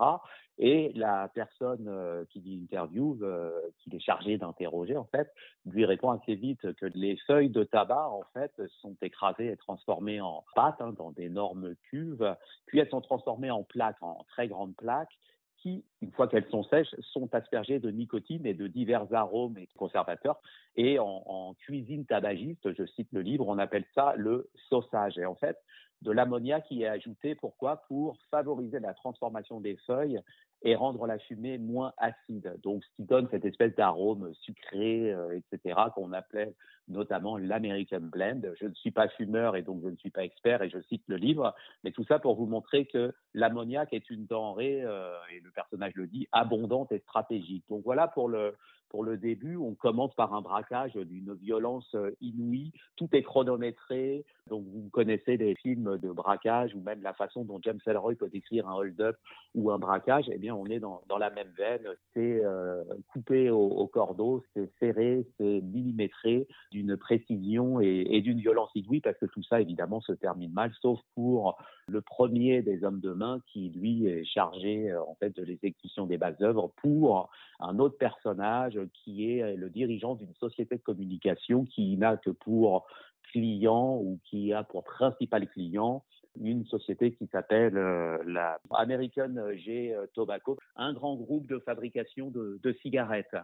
Et 0.57 0.91
la 0.95 1.29
personne 1.33 1.87
euh, 1.87 2.23
qui 2.29 2.39
l'interviewe, 2.39 3.17
euh, 3.23 3.51
qu'il 3.79 3.93
est 3.93 3.99
chargé 3.99 4.37
d'interroger, 4.37 4.95
en 4.95 5.05
fait, 5.05 5.33
lui 5.65 5.85
répond 5.85 6.11
assez 6.11 6.35
vite 6.35 6.73
que 6.75 6.85
les 6.85 7.17
feuilles 7.27 7.49
de 7.49 7.63
tabac, 7.63 8.09
en 8.09 8.23
fait, 8.33 8.53
sont 8.81 8.95
écrasées 9.01 9.51
et 9.51 9.57
transformées 9.57 10.21
en 10.21 10.45
pâte 10.55 10.79
hein, 10.79 10.93
dans 10.97 11.11
d'énormes 11.11 11.75
cuves, 11.89 12.35
puis 12.65 12.79
elles 12.79 12.89
sont 12.89 13.01
transformées 13.01 13.51
en 13.51 13.63
plaques, 13.63 14.01
en 14.01 14.23
très 14.29 14.47
grandes 14.47 14.75
plaques, 14.75 15.17
qui, 15.65 15.83
une 16.01 16.11
fois 16.11 16.27
qu'elles 16.27 16.47
sont 16.51 16.63
sèches, 16.63 16.93
sont 17.01 17.33
aspergées 17.33 17.79
de 17.79 17.89
nicotine 17.89 18.45
et 18.45 18.53
de 18.53 18.67
divers 18.67 19.11
arômes 19.13 19.57
et 19.57 19.67
conservateurs. 19.75 20.39
Et 20.75 20.99
en, 20.99 21.55
cuisine 21.59 22.05
tabagiste, 22.05 22.71
je 22.77 22.85
cite 22.85 23.07
le 23.11 23.21
livre, 23.21 23.47
on 23.47 23.57
appelle 23.57 23.85
ça 23.95 24.13
le 24.15 24.47
sauçage. 24.69 25.17
Et 25.17 25.25
en 25.25 25.33
fait, 25.33 25.57
de 26.05 26.11
l'ammoniac 26.11 26.65
qui 26.67 26.83
est 26.83 26.87
ajouté, 26.87 27.35
pourquoi? 27.35 27.77
Pour 27.87 28.15
favoriser 28.29 28.79
la 28.79 28.93
transformation 28.93 29.59
des 29.59 29.75
feuilles 29.87 30.21
et 30.65 30.75
rendre 30.75 31.05
la 31.05 31.19
fumée 31.19 31.59
moins 31.59 31.93
acide. 31.97 32.55
Donc, 32.63 32.83
ce 32.83 32.89
qui 32.95 33.03
donne 33.03 33.27
cette 33.29 33.45
espèce 33.45 33.75
d'arôme 33.75 34.33
sucré, 34.41 35.13
euh, 35.13 35.39
etc., 35.53 35.79
qu'on 35.93 36.11
appelait 36.11 36.53
notamment 36.87 37.37
l'American 37.37 38.01
Blend. 38.01 38.41
Je 38.59 38.65
ne 38.65 38.73
suis 38.73 38.91
pas 38.91 39.07
fumeur 39.09 39.55
et 39.55 39.61
donc 39.61 39.81
je 39.83 39.89
ne 39.89 39.95
suis 39.95 40.09
pas 40.09 40.23
expert 40.23 40.63
et 40.63 40.69
je 40.69 40.79
cite 40.89 41.03
le 41.07 41.17
livre, 41.17 41.53
mais 41.83 41.91
tout 41.91 42.03
ça 42.05 42.19
pour 42.19 42.35
vous 42.35 42.47
montrer 42.47 42.85
que 42.85 43.13
l'ammoniac 43.33 43.93
est 43.93 44.09
une 44.09 44.25
denrée, 44.25 44.81
euh, 44.83 45.15
et 45.31 45.39
le 45.39 45.51
personnage 45.51 45.93
le 45.95 46.07
dit, 46.07 46.27
abondante 46.31 46.91
et 46.91 46.99
stratégique. 46.99 47.63
Donc 47.69 47.83
voilà 47.83 48.07
pour 48.07 48.27
le, 48.27 48.55
pour 48.95 49.03
le 49.03 49.17
début, 49.17 49.57
on 49.57 49.73
commence 49.73 50.13
par 50.15 50.33
un 50.33 50.41
braquage 50.41 50.93
d'une 50.93 51.33
violence 51.33 51.93
euh, 51.95 52.11
inouïe. 52.21 52.71
Tout 52.95 53.09
est 53.11 53.23
chronométré. 53.23 54.23
Donc, 54.47 54.63
vous 54.67 54.87
connaissez 54.89 55.37
des 55.37 55.55
films 55.55 55.97
de 55.97 56.11
braquage 56.13 56.73
ou 56.75 56.79
même 56.79 57.01
la 57.01 57.13
façon 57.13 57.43
dont 57.43 57.59
James 57.61 57.79
Ellroy 57.85 58.15
peut 58.15 58.29
décrire 58.29 58.69
un 58.69 58.75
hold-up 58.75 59.17
ou 59.53 59.71
un 59.71 59.79
braquage. 59.79 60.29
Eh 60.31 60.37
bien, 60.37 60.54
on 60.55 60.65
est 60.65 60.79
dans, 60.79 61.01
la 61.17 61.29
même 61.29 61.51
veine. 61.57 61.87
C'est 62.13 62.43
euh, 62.43 62.83
coupé 63.07 63.49
au, 63.49 63.67
au 63.67 63.87
cordeau, 63.87 64.43
c'est 64.53 64.69
serré, 64.79 65.25
c'est 65.37 65.61
millimétré 65.61 66.47
d'une 66.71 66.97
précision 66.97 67.79
et, 67.81 68.07
et 68.09 68.21
d'une 68.21 68.39
violence 68.39 68.71
inouïe 68.75 69.01
parce 69.01 69.17
que 69.17 69.25
tout 69.25 69.43
ça, 69.43 69.61
évidemment, 69.61 70.01
se 70.01 70.13
termine 70.13 70.51
mal, 70.51 70.71
sauf 70.81 70.99
pour 71.15 71.57
le 71.87 72.01
premier 72.01 72.61
des 72.61 72.83
hommes 72.83 72.99
de 72.99 73.13
main 73.13 73.39
qui, 73.51 73.69
lui, 73.69 74.07
est 74.07 74.25
chargé, 74.25 74.91
euh, 74.91 75.01
en 75.03 75.15
fait, 75.15 75.35
de 75.35 75.43
l'exécution 75.43 76.05
des 76.05 76.17
bases 76.17 76.41
œuvres 76.41 76.71
pour 76.81 77.29
un 77.59 77.79
autre 77.79 77.97
personnage 77.97 78.79
qui 78.93 79.31
est 79.31 79.55
le 79.55 79.69
dirigeant 79.69 80.15
d'une 80.15 80.33
société 80.35 80.75
de 80.75 80.81
communication 80.81 81.65
qui 81.65 81.95
n'a 81.97 82.17
que 82.17 82.31
pour 82.31 82.85
client 83.31 83.97
ou 83.97 84.19
qui 84.25 84.53
a 84.53 84.63
pour 84.63 84.83
principal 84.83 85.47
client 85.47 86.03
une 86.41 86.65
société 86.65 87.13
qui 87.13 87.27
s'appelle 87.27 87.77
euh, 87.77 88.17
la 88.25 88.59
American 88.71 89.35
G 89.53 89.95
Tobacco, 90.13 90.57
un 90.75 90.93
grand 90.93 91.15
groupe 91.15 91.47
de 91.47 91.59
fabrication 91.59 92.31
de, 92.31 92.73
cigarettes. 92.81 93.35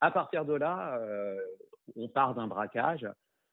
À 0.00 0.10
partir 0.10 0.44
de 0.44 0.54
là, 0.54 0.98
euh, 0.98 1.36
on 1.96 2.08
part 2.08 2.34
d'un 2.34 2.46
braquage 2.46 3.06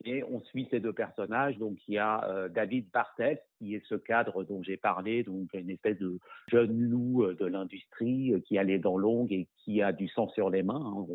et 0.04 0.24
on 0.24 0.42
suit 0.42 0.68
ces 0.70 0.80
deux 0.80 0.94
personnages. 0.94 1.58
Donc, 1.58 1.78
il 1.88 1.96
y 1.96 1.98
a 1.98 2.24
euh, 2.26 2.50
David 2.50 2.90
Bartel, 2.92 3.40
qui 3.64 3.76
est 3.76 3.86
ce 3.88 3.96
cadre 3.96 4.44
dont 4.44 4.62
j'ai 4.62 4.78
parlé, 4.78 5.24
donc 5.24 5.48
une 5.54 5.70
espèce 5.70 5.98
de 5.98 6.20
jeune 6.50 6.78
loup 6.90 7.24
euh, 7.24 7.34
de 7.36 7.46
l'industrie 7.46 8.34
euh, 8.34 8.40
qui 8.42 8.58
a 8.58 8.64
les 8.64 8.78
dents 8.78 8.98
longues 8.98 9.32
et 9.32 9.48
qui 9.58 9.82
a 9.82 9.94
du 9.94 10.08
sang 10.10 10.28
sur 10.30 10.50
les 10.50 10.64
mains. 10.64 10.84
hein. 10.98 11.06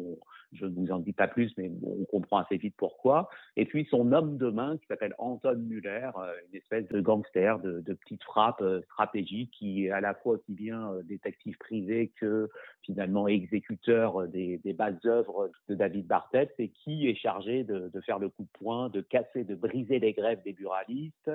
Je 0.52 0.64
ne 0.64 0.74
vous 0.74 0.90
en 0.92 0.98
dis 0.98 1.12
pas 1.12 1.28
plus, 1.28 1.52
mais 1.58 1.70
on 1.82 2.06
comprend 2.06 2.38
assez 2.38 2.56
vite 2.56 2.74
pourquoi. 2.78 3.28
Et 3.56 3.66
puis 3.66 3.86
son 3.90 4.12
homme 4.12 4.38
de 4.38 4.48
main 4.48 4.78
qui 4.78 4.86
s'appelle 4.86 5.14
Anton 5.18 5.58
Muller, 5.58 6.08
euh, 6.16 6.32
une 6.48 6.56
espèce 6.56 6.88
de 6.88 7.02
gangster 7.02 7.58
de, 7.58 7.80
de 7.80 7.92
petite 7.92 8.24
frappe 8.24 8.64
stratégique 8.84 9.50
qui 9.50 9.84
est 9.84 9.90
à 9.90 10.00
la 10.00 10.14
fois 10.14 10.34
aussi 10.36 10.54
bien 10.54 10.90
détective 11.04 11.58
privé 11.58 12.12
que 12.18 12.48
finalement 12.80 13.28
exécuteur 13.28 14.26
des, 14.28 14.56
des 14.64 14.72
bases 14.72 15.04
œuvres 15.04 15.50
de 15.68 15.74
David 15.74 16.06
Bartels 16.06 16.48
et 16.58 16.70
qui 16.70 17.08
est 17.08 17.14
chargé 17.14 17.64
de, 17.64 17.90
de 17.92 18.00
faire 18.00 18.18
le 18.18 18.30
coup 18.30 18.44
de 18.44 18.58
poing, 18.58 18.88
de 18.88 19.02
casser, 19.02 19.44
de 19.44 19.54
briser 19.54 19.98
les 19.98 20.14
grèves 20.14 20.42
des 20.44 20.54
buralistes, 20.54 21.30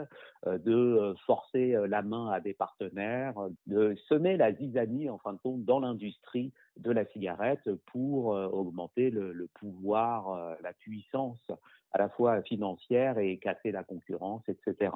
euh, 0.47 0.57
euh, 1.03 1.13
forcer 1.25 1.75
euh, 1.75 1.87
la 1.87 2.01
main 2.01 2.29
à 2.29 2.39
des 2.39 2.53
partenaires, 2.53 3.35
de 3.67 3.95
semer 4.07 4.37
la 4.37 4.53
zizanie 4.53 5.09
en 5.09 5.17
fin 5.17 5.33
de 5.33 5.37
compte 5.37 5.63
dans 5.65 5.79
l'industrie 5.79 6.51
de 6.77 6.91
la 6.91 7.05
cigarette 7.07 7.69
pour 7.87 8.35
euh, 8.35 8.47
augmenter 8.47 9.09
le, 9.09 9.47
pouvoir, 9.53 10.57
la 10.61 10.73
puissance 10.73 11.51
à 11.91 11.99
la 11.99 12.09
fois 12.09 12.41
financière 12.41 13.17
et 13.17 13.37
casser 13.37 13.71
la 13.71 13.83
concurrence, 13.83 14.43
etc. 14.47 14.91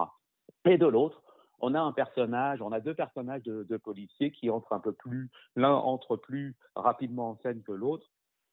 Et 0.65 0.77
de 0.77 0.87
l'autre, 0.87 1.21
on 1.59 1.73
a 1.75 1.79
un 1.79 1.91
personnage, 1.91 2.61
on 2.61 2.71
a 2.71 2.79
deux 2.79 2.95
personnages 2.95 3.43
de, 3.43 3.63
de 3.63 3.77
policiers 3.77 4.31
qui 4.31 4.49
entrent 4.49 4.73
un 4.73 4.79
peu 4.79 4.93
plus, 4.93 5.29
l'un 5.55 5.73
entre 5.73 6.15
plus 6.15 6.55
rapidement 6.75 7.31
en 7.31 7.37
scène 7.43 7.61
que 7.63 7.71
l'autre. 7.71 8.07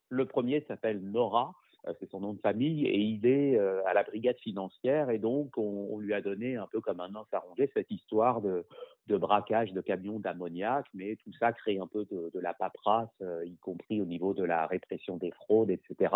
Le 0.09 0.27
premier 0.27 0.65
s'appelle 0.69 1.01
Nora, 1.01 1.55
c'est 1.99 2.11
son 2.11 2.21
nom 2.21 2.33
de 2.33 2.41
famille, 2.41 2.87
et 2.87 2.99
il 2.99 3.27
est 3.27 3.59
euh, 3.59 3.85
à 3.87 3.95
la 3.95 4.03
brigade 4.03 4.39
financière, 4.39 5.11
et 5.11 5.19
donc 5.19 5.57
on, 5.57 5.99
lui 5.99 6.15
a 6.15 6.21
donné 6.21 6.57
un 6.57 6.67
peu 6.67 6.81
comme 6.81 7.01
un 7.01 7.15
os 7.15 7.27
à 7.33 7.39
ronger 7.39 7.71
cette 7.75 7.91
histoire 7.91 8.41
de, 8.41 8.65
de 9.07 9.17
braquage 9.17 9.73
de 9.73 9.81
camions 9.81 10.19
d'ammoniac, 10.19 10.87
mais 10.95 11.17
tout 11.17 11.33
ça 11.39 11.53
crée 11.53 11.79
un 11.79 11.87
peu 11.87 12.07
de, 12.11 12.31
de 12.33 12.41
la 12.41 12.55
paperasse, 12.55 13.09
euh, 13.23 13.45
y 13.45 13.57
compris 13.57 14.01
au 14.01 14.07
niveau 14.07 14.33
de 14.33 14.45
la 14.45 14.67
répression 14.67 15.17
des 15.17 15.31
fraudes, 15.31 15.71
etc. 15.71 16.15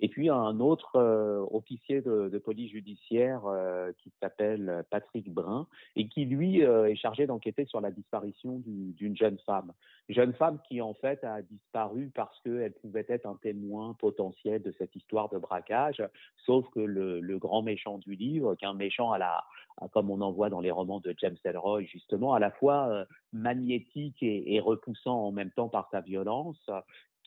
Et 0.00 0.08
puis 0.08 0.28
un 0.28 0.60
autre 0.60 0.96
euh, 0.96 1.44
officier 1.50 2.00
de, 2.02 2.28
de 2.28 2.38
police 2.38 2.70
judiciaire 2.70 3.42
euh, 3.46 3.90
qui 3.98 4.12
s'appelle 4.20 4.84
Patrick 4.90 5.32
Brun 5.32 5.66
et 5.96 6.06
qui 6.08 6.24
lui 6.24 6.64
euh, 6.64 6.88
est 6.88 6.96
chargé 6.96 7.26
d'enquêter 7.26 7.64
sur 7.66 7.80
la 7.80 7.90
disparition 7.90 8.58
du- 8.60 8.92
d'une 8.92 9.16
jeune 9.16 9.38
femme. 9.44 9.72
Jeune 10.08 10.32
femme 10.34 10.58
qui 10.68 10.80
en 10.80 10.94
fait 10.94 11.22
a 11.24 11.42
disparu 11.42 12.10
parce 12.14 12.38
qu'elle 12.40 12.72
pouvait 12.72 13.06
être 13.08 13.26
un 13.26 13.36
témoin 13.42 13.94
potentiel 13.94 14.62
de 14.62 14.72
cette 14.78 14.94
histoire 14.96 15.28
de 15.30 15.38
braquage, 15.38 16.02
sauf 16.46 16.68
que 16.70 16.80
le, 16.80 17.20
le 17.20 17.38
grand 17.38 17.62
méchant 17.62 17.98
du 17.98 18.14
livre, 18.14 18.54
qu'un 18.54 18.74
méchant 18.74 19.12
à 19.12 19.18
la, 19.18 19.44
comme 19.92 20.10
on 20.10 20.20
en 20.20 20.32
voit 20.32 20.50
dans 20.50 20.60
les 20.60 20.70
romans 20.70 21.00
de 21.00 21.14
James 21.18 21.36
Ellroy 21.44 21.82
justement, 21.84 22.19
à 22.28 22.38
la 22.38 22.50
fois 22.50 22.88
euh, 22.90 23.04
magnétique 23.32 24.22
et, 24.22 24.60
repoussant 24.60 25.26
en 25.26 25.32
même 25.32 25.50
temps 25.50 25.68
par 25.68 25.88
sa 25.90 26.00
violence, 26.00 26.70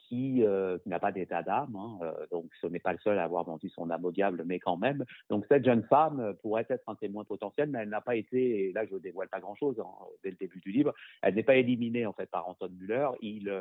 qui, 0.07 0.43
euh, 0.43 0.77
n'a 0.85 0.99
pas 0.99 1.11
d'état 1.11 1.41
d'âme, 1.41 1.75
hein, 1.75 1.97
euh, 2.03 2.27
donc 2.29 2.45
ce 2.61 2.67
n'est 2.67 2.79
pas 2.79 2.91
le 2.91 2.99
seul 2.99 3.17
à 3.17 3.23
avoir 3.23 3.45
vendu 3.45 3.69
son 3.69 3.89
âme 3.89 4.05
au 4.05 4.11
diable, 4.11 4.43
mais 4.45 4.59
quand 4.59 4.77
même. 4.77 5.05
Donc 5.29 5.45
cette 5.47 5.65
jeune 5.65 5.83
femme 5.83 6.35
pourrait 6.41 6.67
être 6.69 6.87
un 6.87 6.95
témoin 6.95 7.23
potentiel, 7.23 7.69
mais 7.69 7.79
elle 7.79 7.89
n'a 7.89 8.01
pas 8.01 8.15
été, 8.15 8.67
et 8.67 8.73
là 8.73 8.85
je 8.85 8.93
ne 8.93 8.99
dévoile 8.99 9.29
pas 9.29 9.39
grand-chose 9.39 9.79
hein, 9.79 10.05
dès 10.23 10.29
le 10.29 10.35
début 10.35 10.59
du 10.59 10.71
livre, 10.71 10.93
elle 11.21 11.35
n'est 11.35 11.43
pas 11.43 11.55
éliminée 11.55 12.05
en 12.05 12.13
fait 12.13 12.29
par 12.29 12.47
Anton 12.47 12.69
Müller, 12.69 13.07
il 13.21 13.51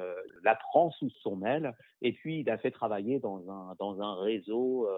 la 0.43 0.55
prend 0.57 0.91
sous 0.91 1.11
son 1.23 1.43
aile, 1.43 1.75
et 2.03 2.13
puis 2.13 2.41
il 2.41 2.51
a 2.51 2.59
fait 2.59 2.73
travailler 2.73 3.19
dans 3.21 3.49
un, 3.51 3.75
dans 3.79 4.03
un 4.03 4.17
réseau, 4.17 4.89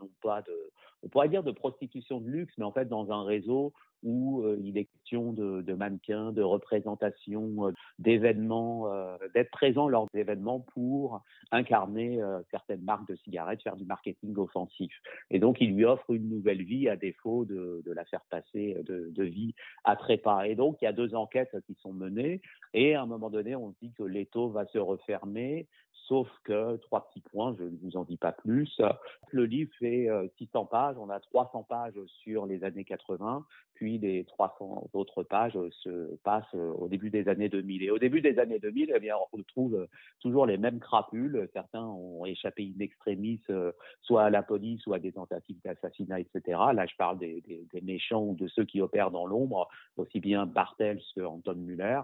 non 0.00 0.08
pas 0.22 0.42
de, 0.42 0.70
on 1.04 1.08
pourrait 1.08 1.28
dire 1.28 1.42
de 1.42 1.52
prostitution 1.52 2.20
de 2.20 2.28
luxe, 2.28 2.54
mais 2.58 2.64
en 2.64 2.72
fait 2.72 2.88
dans 2.88 3.12
un 3.12 3.24
réseau 3.24 3.72
où 4.04 4.42
euh, 4.42 4.58
il 4.62 4.76
est 4.78 4.84
question 4.84 5.32
de, 5.32 5.72
mannequins, 5.72 6.30
de 6.30 6.42
représentations, 6.42 7.68
euh, 7.68 7.72
d'événements, 7.98 8.92
euh, 8.92 9.16
d'être 9.34 9.50
présent 9.50 9.88
lors 9.88 10.06
d'événements 10.12 10.60
pour 10.60 11.22
incarner 11.50 12.20
certaines 12.50 12.82
marques 12.82 13.08
de 13.08 13.16
cigarettes, 13.16 13.62
faire 13.62 13.76
du 13.76 13.84
marketing 13.84 14.36
offensif. 14.36 14.92
Et 15.30 15.38
donc, 15.38 15.60
il 15.60 15.74
lui 15.74 15.84
offre 15.84 16.10
une 16.10 16.28
nouvelle 16.28 16.62
vie 16.62 16.88
à 16.88 16.96
défaut 16.96 17.44
de, 17.44 17.82
de 17.84 17.92
la 17.92 18.04
faire 18.04 18.24
passer 18.30 18.76
de, 18.84 19.10
de 19.10 19.24
vie 19.24 19.54
à 19.84 19.96
trépas. 19.96 20.44
Et 20.44 20.54
donc, 20.54 20.76
il 20.82 20.84
y 20.84 20.88
a 20.88 20.92
deux 20.92 21.14
enquêtes 21.14 21.56
qui 21.66 21.74
sont 21.80 21.92
menées. 21.92 22.42
Et 22.74 22.94
à 22.94 23.02
un 23.02 23.06
moment 23.06 23.30
donné, 23.30 23.56
on 23.56 23.72
se 23.72 23.76
dit 23.80 23.92
que 23.92 24.02
l'étau 24.02 24.48
va 24.48 24.66
se 24.66 24.78
refermer. 24.78 25.66
Sauf 26.06 26.28
que, 26.44 26.76
trois 26.76 27.08
petits 27.08 27.20
points, 27.20 27.54
je 27.58 27.64
ne 27.64 27.76
vous 27.82 27.96
en 27.96 28.04
dis 28.04 28.18
pas 28.18 28.32
plus. 28.32 28.80
Le 29.30 29.46
livre 29.46 29.70
fait 29.78 30.08
euh, 30.10 30.28
600 30.38 30.66
pages, 30.66 30.96
on 30.98 31.08
a 31.08 31.18
300 31.18 31.62
pages 31.68 31.98
sur 32.22 32.44
les 32.44 32.62
années 32.62 32.84
80, 32.84 33.46
puis 33.74 33.98
les 33.98 34.24
300 34.24 34.90
autres 34.92 35.22
pages 35.22 35.58
se 35.70 36.14
passent 36.16 36.54
au 36.54 36.88
début 36.88 37.10
des 37.10 37.28
années 37.28 37.48
2000. 37.48 37.82
Et 37.84 37.90
au 37.90 37.98
début 37.98 38.20
des 38.20 38.38
années 38.38 38.58
2000, 38.58 38.92
eh 38.94 39.00
bien, 39.00 39.14
on 39.16 39.36
retrouve 39.36 39.88
toujours 40.20 40.46
les 40.46 40.58
mêmes 40.58 40.78
crapules. 40.78 41.48
Certains 41.52 41.84
ont 41.84 42.24
échappé 42.26 42.70
in 42.76 42.80
extremis, 42.80 43.40
soit 44.02 44.24
à 44.24 44.30
la 44.30 44.42
police, 44.42 44.82
soit 44.82 44.96
à 44.96 45.00
des 45.00 45.12
tentatives 45.12 45.60
d'assassinat, 45.64 46.20
etc. 46.20 46.58
Là, 46.74 46.86
je 46.86 46.96
parle 46.96 47.18
des, 47.18 47.42
méchants 47.82 48.22
ou 48.22 48.34
de 48.34 48.46
ceux 48.48 48.64
qui 48.64 48.80
opèrent 48.80 49.10
dans 49.10 49.26
l'ombre, 49.26 49.68
aussi 49.96 50.20
bien 50.20 50.46
Bartels 50.46 51.00
que 51.14 51.22
Anton 51.22 51.54
Muller 51.54 52.00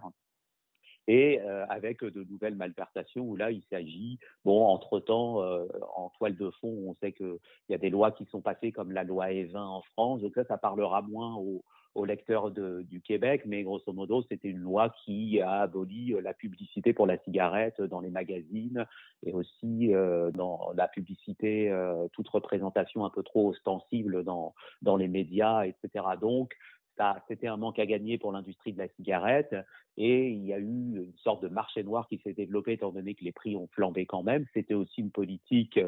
et 1.06 1.40
euh, 1.40 1.64
avec 1.68 2.04
de 2.04 2.24
nouvelles 2.24 2.54
malversations 2.54 3.24
où 3.24 3.36
là 3.36 3.50
il 3.50 3.62
s'agit, 3.70 4.18
bon, 4.44 4.64
entre-temps, 4.64 5.42
euh, 5.42 5.66
en 5.96 6.10
toile 6.10 6.36
de 6.36 6.50
fond, 6.60 6.76
on 6.86 6.94
sait 6.94 7.12
qu'il 7.12 7.38
y 7.68 7.74
a 7.74 7.78
des 7.78 7.90
lois 7.90 8.12
qui 8.12 8.26
sont 8.26 8.40
passées 8.40 8.72
comme 8.72 8.92
la 8.92 9.04
loi 9.04 9.28
E20 9.28 9.58
en 9.58 9.82
France, 9.82 10.20
donc 10.20 10.32
ça, 10.34 10.44
ça 10.44 10.58
parlera 10.58 11.02
moins 11.02 11.34
aux, 11.36 11.64
aux 11.94 12.04
lecteurs 12.04 12.50
de, 12.50 12.82
du 12.82 13.00
Québec, 13.00 13.42
mais 13.46 13.62
grosso 13.62 13.92
modo, 13.92 14.22
c'était 14.28 14.48
une 14.48 14.58
loi 14.58 14.90
qui 15.04 15.40
a 15.40 15.62
aboli 15.62 16.14
la 16.22 16.34
publicité 16.34 16.92
pour 16.92 17.06
la 17.06 17.18
cigarette 17.18 17.80
dans 17.82 18.00
les 18.00 18.10
magazines 18.10 18.86
et 19.24 19.32
aussi 19.32 19.92
euh, 19.92 20.30
dans 20.30 20.72
la 20.76 20.86
publicité, 20.86 21.70
euh, 21.70 22.06
toute 22.12 22.28
représentation 22.28 23.04
un 23.04 23.10
peu 23.10 23.22
trop 23.22 23.48
ostensible 23.48 24.22
dans, 24.22 24.54
dans 24.82 24.96
les 24.96 25.08
médias, 25.08 25.64
etc. 25.64 26.04
Donc, 26.20 26.54
c'était 27.28 27.46
un 27.46 27.56
manque 27.56 27.78
à 27.78 27.86
gagner 27.86 28.18
pour 28.18 28.32
l'industrie 28.32 28.72
de 28.72 28.78
la 28.78 28.88
cigarette 28.88 29.54
et 29.96 30.30
il 30.30 30.44
y 30.44 30.52
a 30.52 30.58
eu 30.58 30.62
une 30.62 31.12
sorte 31.16 31.42
de 31.42 31.48
marché 31.48 31.82
noir 31.82 32.08
qui 32.08 32.18
s'est 32.24 32.32
développé 32.32 32.72
étant 32.72 32.90
donné 32.90 33.14
que 33.14 33.24
les 33.24 33.32
prix 33.32 33.56
ont 33.56 33.68
flambé 33.72 34.06
quand 34.06 34.22
même. 34.22 34.46
C'était 34.54 34.74
aussi 34.74 35.00
une 35.00 35.10
politique 35.10 35.78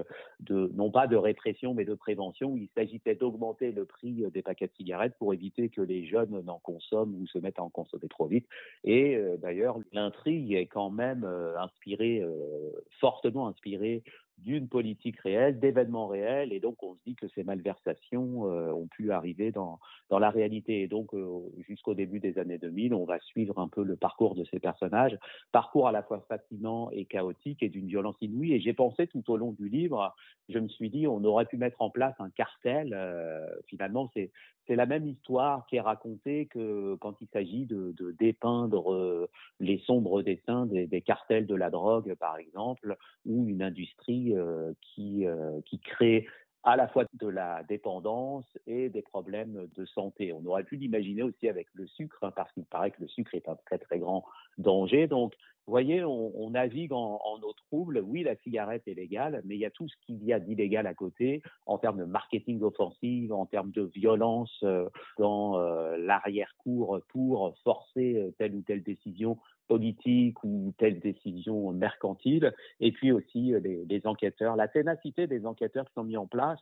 de, 0.41 0.71
non 0.75 0.91
pas 0.91 1.07
de 1.07 1.17
répression, 1.17 1.73
mais 1.73 1.85
de 1.85 1.95
prévention. 1.95 2.57
Il 2.57 2.69
s'agissait 2.75 3.15
d'augmenter 3.15 3.73
le 3.73 3.85
prix 3.85 4.25
des 4.31 4.43
paquets 4.43 4.67
de 4.67 4.73
cigarettes 4.77 5.15
pour 5.19 5.33
éviter 5.33 5.69
que 5.69 5.81
les 5.81 6.07
jeunes 6.07 6.43
n'en 6.43 6.59
consomment 6.59 7.15
ou 7.15 7.27
se 7.27 7.39
mettent 7.39 7.59
à 7.59 7.63
en 7.63 7.71
consommer 7.71 8.09
trop 8.09 8.27
vite. 8.27 8.47
Et 8.85 9.17
euh, 9.17 9.37
d'ailleurs, 9.37 9.79
l'intrigue 9.93 10.53
est 10.53 10.67
quand 10.67 10.91
même 10.91 11.25
euh, 11.25 11.59
inspirée, 11.59 12.21
euh, 12.21 12.71
fortement 13.01 13.49
inspirée 13.49 14.03
d'une 14.43 14.69
politique 14.69 15.19
réelle, 15.21 15.59
d'événements 15.59 16.07
réels, 16.07 16.53
et 16.53 16.61
donc 16.61 16.83
on 16.83 16.95
se 16.95 17.01
dit 17.07 17.15
que 17.15 17.29
ces 17.29 17.45
malversations 17.45 18.47
euh, 18.47 18.73
ont 18.73 18.87
pu 18.87 19.13
arriver 19.13 19.53
dans, 19.53 19.79
dans 20.11 20.19
la 20.19 20.31
réalité. 20.31 20.83
Et 20.83 20.89
donc 20.89 21.15
euh, 21.15 21.41
jusqu'au 21.69 21.95
début 21.95 22.21
des 22.21 22.39
années 22.39 22.59
2000, 22.59 22.95
on 22.95 23.05
va 23.05 23.19
suivre 23.21 23.59
un 23.59 23.69
peu 23.69 23.83
le 23.83 23.97
parcours 23.97 24.35
de 24.35 24.45
ces 24.45 24.59
personnages, 24.59 25.17
parcours 25.53 25.89
à 25.89 25.93
la 25.93 26.03
fois 26.03 26.25
fascinant 26.29 26.91
et 26.91 27.05
chaotique 27.05 27.63
et 27.63 27.69
d'une 27.69 27.87
violence 27.87 28.17
inouïe. 28.21 28.55
Et 28.55 28.61
j'ai 28.61 28.73
pensé 28.73 29.07
tout 29.07 29.23
au 29.31 29.37
long 29.37 29.53
du 29.53 29.69
livre, 29.69 30.15
je 30.49 30.59
me 30.59 30.69
suis 30.69 30.91
dit, 30.91 31.07
on 31.07 31.23
aurait 31.25 31.47
pu 31.47 31.57
mettre 31.57 31.81
en 31.81 31.91
place 31.91 32.15
un 32.19 32.31
cartel. 32.31 32.93
Euh, 32.95 33.47
finalement, 33.67 34.11
c'est 34.15 34.31
c'est 34.67 34.77
la 34.77 34.87
même 34.87 35.07
histoire 35.07 35.67
qui 35.67 35.77
est 35.77 35.81
racontée 35.81 36.47
que 36.47 36.97
quand 37.01 37.17
il 37.21 37.29
s'agit 37.33 37.67
de, 37.67 37.95
dépeindre 38.19 38.93
euh, 38.93 39.29
les 39.61 39.79
sombres 39.79 40.23
dessins 40.23 40.67
des, 40.67 41.03
cartels 41.03 41.47
de 41.47 41.55
la 41.55 41.71
drogue, 41.71 42.15
par 42.15 42.37
exemple, 42.37 42.97
ou 43.27 43.49
une 43.49 43.63
industrie 43.63 44.37
euh, 44.37 44.73
euh, 44.99 45.61
qui 45.67 45.79
crée 45.81 46.27
à 46.65 46.77
la 46.77 46.89
fois 46.89 47.05
de 47.15 47.27
la 47.27 47.63
dépendance 47.65 48.47
et 48.67 48.89
des 48.89 49.03
problèmes 49.03 49.69
de 49.77 49.85
santé. 49.87 50.33
On 50.33 50.45
aurait 50.47 50.65
pu 50.65 50.77
l'imaginer 50.77 51.23
aussi 51.23 51.49
avec 51.49 51.67
le 51.75 51.87
sucre, 51.87 52.19
hein, 52.23 52.33
parce 52.35 52.53
qu'il 52.53 52.65
paraît 52.65 52.91
que 52.91 53.01
le 53.01 53.09
sucre 53.09 53.35
est 53.35 53.49
un 53.49 53.57
très 53.67 53.79
très 53.79 53.99
grand 53.99 54.25
danger. 54.59 55.07
Donc, 55.09 55.35
vous 55.67 55.71
voyez, 55.71 56.03
on, 56.05 56.51
navigue 56.51 56.93
en, 56.93 57.21
en, 57.25 57.41
eau 57.41 57.53
trouble. 57.53 58.03
Oui, 58.05 58.25
la 58.25 58.35
cigarette 58.37 58.83
est 58.89 58.95
légale, 58.95 59.43
mais 59.45 59.55
il 59.55 59.61
y 59.61 59.65
a 59.65 59.71
tout 59.71 59.87
ce 59.89 59.95
qu'il 60.05 60.23
y 60.25 60.33
a 60.33 60.41
d'illégal 60.41 60.89
à 60.89 60.95
côté 60.95 61.41
en 61.67 61.79
termes 61.79 61.99
de 61.99 62.05
marketing 62.05 62.61
offensif, 62.63 63.31
en 63.31 63.47
termes 63.47 63.71
de 63.71 63.83
violence 63.83 64.53
euh, 64.65 64.89
dans 65.19 65.59
euh, 65.61 65.97
l'arrière-cour 65.99 67.01
pour 67.09 67.55
forcer 67.63 68.17
euh, 68.17 68.35
telle 68.39 68.57
ou 68.57 68.63
telle 68.63 68.83
décision 68.83 69.39
politique 69.73 70.45
ou 70.45 70.75
telle 70.77 71.01
décision 71.01 71.73
mercantile, 71.73 72.53
et 72.79 72.93
puis 72.93 73.11
aussi 73.11 73.55
les, 73.63 73.87
les, 73.89 74.07
enquêteurs, 74.07 74.55
la 74.55 74.69
ténacité 74.69 75.27
des 75.27 75.47
enquêteurs 75.47 75.87
qui 75.87 75.95
sont 75.95 76.05
mis 76.05 76.19
en 76.19 76.27
place, 76.27 76.61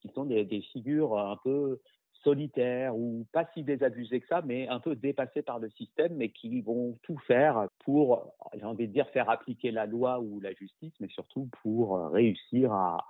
qui 0.00 0.08
sont 0.14 0.24
des 0.24 0.62
figures 0.72 1.18
un 1.18 1.36
peu 1.44 1.80
solitaires 2.26 2.96
ou 2.96 3.24
pas 3.32 3.48
si 3.54 3.62
désabusés 3.62 4.20
que 4.20 4.26
ça, 4.26 4.42
mais 4.44 4.66
un 4.66 4.80
peu 4.80 4.96
dépassés 4.96 5.42
par 5.42 5.60
le 5.60 5.70
système, 5.70 6.16
mais 6.16 6.30
qui 6.30 6.60
vont 6.60 6.98
tout 7.04 7.18
faire 7.28 7.68
pour, 7.84 8.34
j'ai 8.52 8.64
envie 8.64 8.88
de 8.88 8.92
dire, 8.92 9.08
faire 9.10 9.30
appliquer 9.30 9.70
la 9.70 9.86
loi 9.86 10.18
ou 10.18 10.40
la 10.40 10.52
justice, 10.52 10.92
mais 10.98 11.06
surtout 11.08 11.48
pour 11.62 12.10
réussir 12.10 12.72
à, 12.72 13.06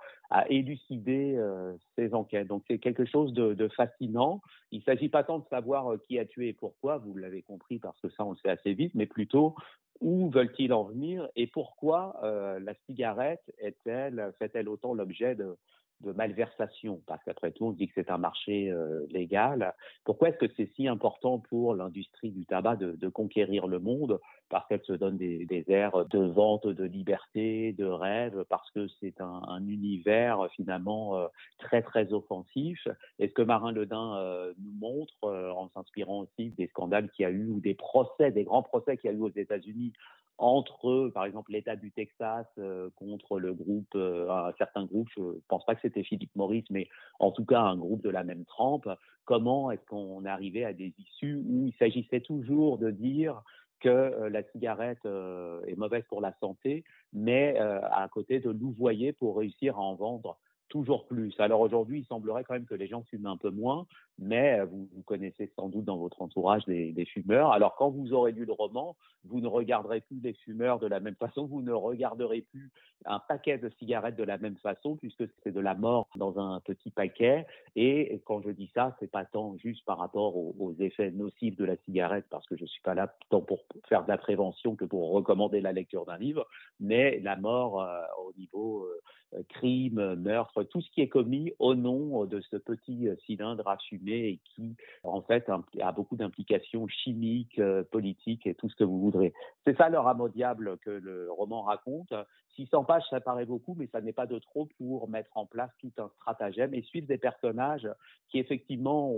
élucider 0.49 1.35
euh, 1.37 1.73
ces 1.95 2.13
enquêtes. 2.13 2.47
Donc 2.47 2.61
c'est 2.67 2.79
quelque 2.79 3.05
chose 3.05 3.33
de, 3.33 3.67
fascinant. 3.69 4.41
Il 4.71 4.79
ne 4.79 4.83
s'agit 4.83 5.07
pas 5.07 5.23
tant 5.23 5.39
de 5.39 5.47
savoir 5.49 5.93
euh, 5.93 5.97
qui 6.05 6.19
a 6.19 6.25
tué 6.25 6.49
et 6.49 6.53
pourquoi, 6.53 6.97
vous 6.97 7.15
l'avez 7.15 7.41
compris 7.41 7.79
parce 7.79 7.99
que 8.01 8.09
ça 8.09 8.25
on 8.25 8.31
le 8.31 8.37
sait 8.37 8.49
assez 8.49 8.73
vite, 8.73 8.93
mais 8.93 9.05
plutôt 9.05 9.55
où 10.01 10.29
veulent-ils 10.29 10.73
en 10.73 10.83
venir 10.83 11.27
et 11.35 11.47
pourquoi 11.47 12.17
euh, 12.23 12.59
la 12.59 12.73
cigarette 12.85 13.41
est-elle, 13.57 14.31
fait-elle 14.37 14.69
autant 14.69 14.93
l'objet 14.93 15.33
de, 15.33 15.57
de 16.01 16.11
malversation, 16.11 17.01
parce 17.07 17.23
qu'après 17.23 17.51
tout, 17.51 17.65
on 17.65 17.71
dit 17.71 17.87
que 17.87 17.93
c'est 17.95 18.11
un 18.11 18.17
marché 18.17 18.69
euh, 18.69 19.05
légal. 19.09 19.73
Pourquoi 20.03 20.29
est-ce 20.29 20.37
que 20.37 20.51
c'est 20.55 20.69
si 20.75 20.87
important 20.87 21.39
pour 21.39 21.73
l'industrie 21.73 22.31
du 22.31 22.45
tabac 22.45 22.75
de, 22.75 22.91
de, 22.93 23.09
conquérir 23.09 23.67
le 23.67 23.79
monde 23.79 24.19
Parce 24.49 24.67
qu'elle 24.67 24.83
se 24.83 24.93
donne 24.93 25.17
des, 25.17 25.45
des, 25.45 25.65
airs 25.67 26.05
de 26.05 26.19
vente, 26.19 26.67
de 26.67 26.83
liberté, 26.83 27.73
de 27.73 27.85
rêve, 27.85 28.45
parce 28.49 28.69
que 28.71 28.87
c'est 28.99 29.19
un, 29.19 29.41
un, 29.47 29.67
univers 29.67 30.47
finalement 30.55 31.17
euh, 31.17 31.27
très 31.57 31.81
très 31.81 32.13
offensif. 32.13 32.87
Et 33.19 33.27
ce 33.27 33.33
que 33.33 33.41
Marin 33.41 33.71
Ledin 33.71 34.15
euh, 34.17 34.53
nous 34.59 34.71
montre, 34.71 35.13
euh, 35.25 35.51
en 35.51 35.69
s'inspirant 35.69 36.21
aussi 36.21 36.49
des 36.51 36.67
scandales 36.67 37.09
qu'il 37.11 37.23
y 37.23 37.25
a 37.25 37.31
eu, 37.31 37.47
ou 37.47 37.59
des 37.59 37.75
procès, 37.75 38.31
des 38.31 38.43
grands 38.43 38.63
procès 38.63 38.97
qu'il 38.97 39.11
y 39.11 39.13
a 39.13 39.17
eu 39.17 39.21
aux 39.21 39.35
États-Unis 39.35 39.93
entre, 40.37 41.09
par 41.13 41.25
exemple, 41.25 41.51
l'État 41.51 41.75
du 41.75 41.91
Texas 41.91 42.45
euh, 42.59 42.89
contre 42.95 43.39
le 43.39 43.53
groupe, 43.53 43.95
euh, 43.95 44.29
un 44.29 44.53
certain 44.57 44.85
groupe, 44.85 45.09
je 45.15 45.21
ne 45.21 45.39
pense 45.47 45.65
pas 45.65 45.73
que 45.73 45.81
c'était 45.81 46.03
Philippe 46.03 46.35
Maurice, 46.35 46.65
mais 46.69 46.87
en 47.19 47.31
tout 47.31 47.45
cas 47.45 47.61
un 47.61 47.75
groupe 47.75 48.03
de 48.03 48.09
la 48.09 48.23
même 48.23 48.45
trempe, 48.45 48.87
comment 49.25 49.71
est-ce 49.71 49.85
qu'on 49.87 50.25
arrivait 50.25 50.63
à 50.63 50.73
des 50.73 50.93
issues 50.99 51.41
où 51.43 51.65
il 51.67 51.73
s'agissait 51.79 52.21
toujours 52.21 52.77
de 52.77 52.91
dire 52.91 53.41
que 53.79 53.89
euh, 53.89 54.29
la 54.29 54.43
cigarette 54.43 55.05
euh, 55.05 55.61
est 55.65 55.75
mauvaise 55.75 56.03
pour 56.09 56.21
la 56.21 56.33
santé, 56.39 56.83
mais 57.13 57.59
euh, 57.59 57.79
à 57.91 58.07
côté 58.09 58.39
de 58.39 58.49
louvoyer 58.49 59.13
pour 59.13 59.37
réussir 59.37 59.77
à 59.77 59.81
en 59.81 59.95
vendre 59.95 60.37
toujours 60.69 61.05
plus. 61.07 61.33
Alors 61.39 61.61
aujourd'hui, 61.61 61.99
il 61.99 62.05
semblerait 62.05 62.43
quand 62.43 62.53
même 62.53 62.65
que 62.65 62.75
les 62.75 62.87
gens 62.87 63.03
fument 63.03 63.27
un 63.27 63.37
peu 63.37 63.49
moins, 63.49 63.87
mais 64.19 64.63
vous, 64.65 64.87
vous 64.93 65.01
connaissez 65.03 65.51
sans 65.55 65.69
doute 65.69 65.85
dans 65.85 65.97
votre 65.97 66.21
entourage 66.21 66.65
des, 66.65 66.91
des, 66.91 67.05
fumeurs. 67.05 67.51
Alors 67.51 67.75
quand 67.75 67.89
vous 67.89 68.13
aurez 68.13 68.31
lu 68.31 68.45
le 68.45 68.53
roman, 68.53 68.95
vous 69.25 69.41
ne 69.41 69.47
regarderez 69.47 70.01
plus 70.01 70.19
les 70.21 70.33
fumeurs 70.33 70.79
de 70.79 70.87
la 70.87 70.99
même 70.99 71.15
façon, 71.15 71.45
vous 71.45 71.61
ne 71.61 71.71
regarderez 71.71 72.41
plus 72.41 72.71
un 73.05 73.19
paquet 73.19 73.57
de 73.57 73.69
cigarettes 73.77 74.15
de 74.15 74.23
la 74.23 74.37
même 74.37 74.57
façon, 74.57 74.95
puisque 74.95 75.23
c'est 75.43 75.51
de 75.51 75.59
la 75.59 75.75
mort 75.75 76.07
dans 76.15 76.39
un 76.39 76.59
petit 76.61 76.89
paquet. 76.89 77.45
Et 77.75 78.21
quand 78.25 78.41
je 78.41 78.49
dis 78.49 78.71
ça, 78.73 78.95
c'est 78.99 79.11
pas 79.11 79.25
tant 79.25 79.55
juste 79.57 79.85
par 79.85 79.97
rapport 79.97 80.35
aux, 80.35 80.55
aux, 80.59 80.73
effets 80.79 81.11
nocifs 81.11 81.55
de 81.55 81.65
la 81.65 81.77
cigarette, 81.85 82.25
parce 82.29 82.45
que 82.47 82.57
je 82.57 82.65
suis 82.65 82.81
pas 82.81 82.95
là 82.95 83.13
tant 83.29 83.41
pour 83.41 83.59
faire 83.87 84.03
de 84.03 84.09
la 84.09 84.17
prévention 84.17 84.75
que 84.75 84.85
pour 84.85 85.11
recommander 85.11 85.61
la 85.61 85.71
lecture 85.71 86.05
d'un 86.05 86.17
livre, 86.17 86.47
mais 86.79 87.19
la 87.19 87.35
mort 87.35 87.81
euh, 87.81 88.01
au 88.25 88.33
niveau 88.37 88.87
euh, 89.33 89.43
crime, 89.49 90.15
meurtre, 90.15 90.63
tout 90.63 90.81
ce 90.81 90.89
qui 90.91 91.01
est 91.01 91.09
commis 91.09 91.51
au 91.59 91.75
nom 91.75 92.25
de 92.25 92.39
ce 92.41 92.57
petit 92.57 93.07
cylindre 93.25 93.67
à 93.67 93.77
fumer 93.77 94.06
et 94.13 94.39
qui, 94.43 94.75
en 95.03 95.21
fait, 95.21 95.49
a 95.81 95.91
beaucoup 95.91 96.15
d'implications 96.15 96.87
chimiques, 96.87 97.59
euh, 97.59 97.83
politiques 97.83 98.47
et 98.47 98.55
tout 98.55 98.69
ce 98.69 98.75
que 98.75 98.83
vous 98.83 98.99
voudrez. 98.99 99.33
C'est 99.65 99.77
ça 99.77 99.89
le 99.89 99.99
rameau 99.99 100.29
diable 100.29 100.77
que 100.79 100.89
le 100.89 101.31
roman 101.31 101.61
raconte. 101.61 102.13
600 102.57 102.83
pages, 102.83 103.03
ça 103.09 103.21
paraît 103.21 103.45
beaucoup, 103.45 103.75
mais 103.77 103.87
ça 103.87 104.01
n'est 104.01 104.13
pas 104.13 104.25
de 104.25 104.39
trop 104.39 104.67
pour 104.77 105.07
mettre 105.09 105.31
en 105.35 105.45
place 105.45 105.71
tout 105.79 105.91
un 105.97 106.09
stratagème 106.17 106.73
et 106.73 106.81
suivre 106.81 107.07
des 107.07 107.17
personnages 107.17 107.87
qui, 108.29 108.39
effectivement, 108.39 109.13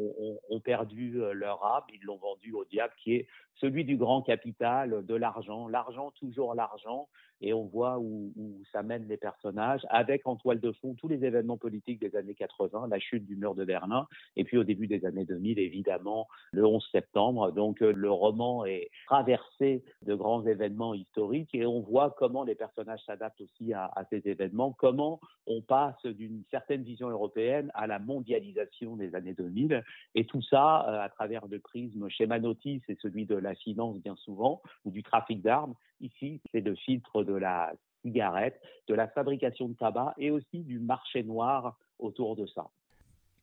ont, 0.50 0.60
perdu 0.60 1.18
leur 1.34 1.66
âme, 1.66 1.84
ils 1.94 2.04
l'ont 2.04 2.18
vendu 2.18 2.54
au 2.54 2.66
diable, 2.66 2.94
qui 3.02 3.16
est 3.16 3.28
celui 3.56 3.86
du 3.86 3.98
grand 3.98 4.22
capital, 4.22 5.06
de 5.06 5.16
l'argent, 5.16 5.68
l'argent, 5.68 6.12
toujours 6.12 6.54
l'argent, 6.54 7.08
et 7.42 7.54
on 7.54 7.66
voit 7.66 7.98
où, 7.98 8.32
où, 8.36 8.62
ça 8.72 8.84
mène 8.84 9.08
les 9.08 9.18
personnages, 9.18 9.82
avec 9.90 10.28
en 10.28 10.36
toile 10.36 10.60
de 10.60 10.72
fond 10.74 10.94
tous 10.94 11.08
les 11.08 11.24
événements 11.24 11.58
politiques 11.58 12.00
des 12.00 12.16
années 12.16 12.36
80, 12.36 12.88
la 12.90 13.00
chute 13.00 13.26
du 13.26 13.36
mur 13.36 13.56
de 13.56 13.66
Berlin, 13.66 14.08
et 14.36 14.44
puis 14.44 14.58
au 14.58 14.64
début 14.64 14.88
des 14.88 15.06
années 15.06 15.26
2000, 15.26 15.60
évidemment, 15.60 16.28
le 16.52 16.66
11 16.66 16.86
septembre. 16.92 17.52
Donc 17.52 17.80
le 17.80 18.12
roman 18.12 18.66
est 18.66 18.90
traversé 19.08 19.84
de 20.04 20.16
grands 20.16 20.46
événements 20.46 20.94
historiques, 20.94 21.54
et 21.54 21.66
on 21.66 21.82
voit 21.82 22.16
comment 22.18 22.44
les 22.44 22.56
personnages 22.56 23.04
s'adaptent 23.06 23.29
aussi 23.40 23.74
à, 23.74 23.86
à, 23.96 24.06
ces 24.06 24.22
événements, 24.26 24.74
comment 24.74 25.20
on 25.48 25.62
passe 25.62 26.06
d'une 26.06 26.44
certaine 26.52 26.84
vision 26.84 27.10
européenne 27.10 27.72
à 27.74 27.88
la 27.88 28.00
mondialisation 28.00 28.96
des 28.96 29.16
années 29.16 29.34
2000, 29.34 29.84
et 30.16 30.26
tout 30.26 30.42
ça 30.42 30.86
euh, 30.88 31.02
à 31.02 31.10
travers 31.10 31.48
le 31.48 31.60
prisme 31.60 32.10
schémanotis 32.10 32.82
et 32.88 32.98
celui 33.02 33.26
de 33.26 33.36
la 33.36 33.56
finance 33.56 33.98
bien 34.00 34.16
souvent, 34.16 34.62
ou 34.86 34.92
du 34.92 35.04
trafic 35.04 35.42
d'armes. 35.42 35.76
Ici, 36.02 36.42
c'est 36.52 36.62
le 36.62 36.76
filtre 36.76 37.24
de 37.24 37.34
la 37.34 37.74
cigarette, 38.02 38.62
de 38.88 38.94
la 38.94 39.08
fabrication 39.08 39.68
de 39.68 39.74
tabac 39.74 40.14
et 40.18 40.32
aussi 40.32 40.64
du 40.64 40.80
marché 40.80 41.24
noir 41.24 41.78
autour 42.00 42.36
de 42.36 42.46
ça. 42.48 42.68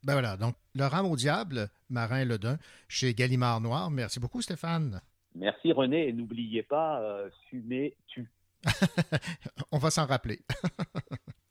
Ben 0.03 0.13
voilà, 0.13 0.37
donc 0.37 0.55
Laurent 0.75 1.05
au 1.11 1.17
diable, 1.17 1.69
Marin 1.91 2.25
Ledun, 2.25 2.59
chez 2.89 3.13
Gallimard 3.13 3.61
Noir. 3.61 3.91
Merci 3.91 4.21
beaucoup, 4.21 4.41
Stéphane. 4.41 5.01
Merci 5.35 5.73
René, 5.73 6.09
et 6.09 6.13
n'oubliez 6.13 6.63
pas, 6.63 7.01
euh, 7.03 7.29
fumer 7.51 7.97
tue. 8.07 8.31
On 9.73 9.79
va 9.79 9.91
s'en 9.91 10.07
rappeler. 10.07 10.41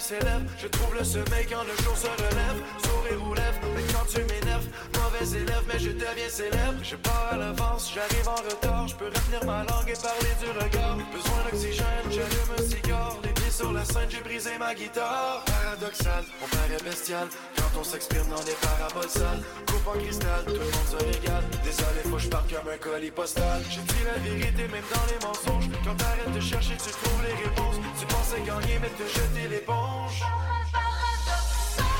Je 0.00 0.68
trouve 0.68 0.94
le 0.94 1.02
sommeil 1.02 1.44
quand 1.50 1.64
le 1.64 1.74
jour 1.82 1.96
se 1.96 2.06
relève. 2.06 2.62
Sourire 2.84 3.20
aux 3.26 3.34
lèvres, 3.34 3.58
mais 3.74 3.82
quand 3.92 4.06
tu 4.06 4.20
m'énerves. 4.20 4.66
Mauvais 4.94 5.36
élève, 5.36 5.64
mais 5.66 5.78
je 5.80 5.90
deviens 5.90 6.28
célèbre. 6.28 6.78
Je 6.84 6.94
pars 6.94 7.30
à 7.32 7.36
l'avance, 7.36 7.90
j'arrive 7.92 8.28
en 8.28 8.36
retard. 8.36 8.86
Je 8.86 8.94
peux 8.94 9.06
retenir 9.06 9.44
ma 9.44 9.64
langue 9.64 9.88
et 9.88 10.00
parler 10.00 10.34
du 10.40 10.50
regard. 10.50 10.96
Besoin 11.12 11.42
d'oxygène, 11.50 12.06
j'allume 12.10 12.52
un 12.56 12.62
cigare. 12.62 13.16
Sur 13.50 13.72
la 13.72 13.84
scène, 13.84 14.08
j'ai 14.08 14.20
brisé 14.20 14.50
ma 14.58 14.74
guitare. 14.74 15.42
Paradoxal, 15.46 16.24
on 16.44 16.48
paraît 16.48 16.82
bestial. 16.84 17.26
Quand 17.56 17.80
on 17.80 17.82
s'exprime 17.82 18.28
dans 18.28 18.42
des 18.44 18.54
paraboles 18.60 19.08
sales. 19.08 19.42
Coupe 19.66 19.86
en 19.88 19.98
cristal, 19.98 20.44
tout 20.46 20.52
le 20.52 20.58
monde 20.58 20.88
se 20.88 20.96
régale. 20.96 21.44
Désolé, 21.64 22.00
faut 22.04 22.16
que 22.16 22.22
je 22.22 22.28
parte 22.28 22.48
comme 22.52 22.68
un 22.72 22.78
colis 22.78 23.10
postal. 23.10 23.62
J'ai 23.68 23.80
dit 23.80 24.04
la 24.04 24.18
vérité, 24.20 24.68
même 24.68 24.84
dans 24.94 25.06
les 25.10 25.26
mensonges. 25.26 25.68
Quand 25.84 25.96
t'arrêtes 25.96 26.32
de 26.32 26.40
chercher, 26.40 26.76
tu 26.76 26.90
trouves 26.90 27.22
les 27.24 27.34
réponses. 27.34 27.76
Tu 27.98 28.06
pensais 28.06 28.42
gagner, 28.46 28.78
mais 28.80 28.90
te 28.90 29.08
jeter 29.08 29.48
l'éponge. 29.48 30.22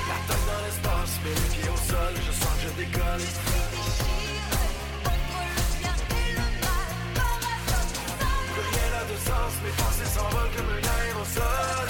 La 0.09 0.19
tête 0.29 0.45
dans 0.47 0.63
l'espace, 0.65 1.19
les 1.25 1.35
pieds 1.57 1.71
au 1.71 1.77
sol, 1.91 2.15
je 2.15 2.33
sens 2.33 2.55
que 2.55 2.69
je 2.69 2.73
décolle. 2.85 3.68
Mes 9.63 9.71
pensées 9.71 10.05
s'envolent 10.05 10.51
comme 10.57 10.67
aérosol. 10.69 11.89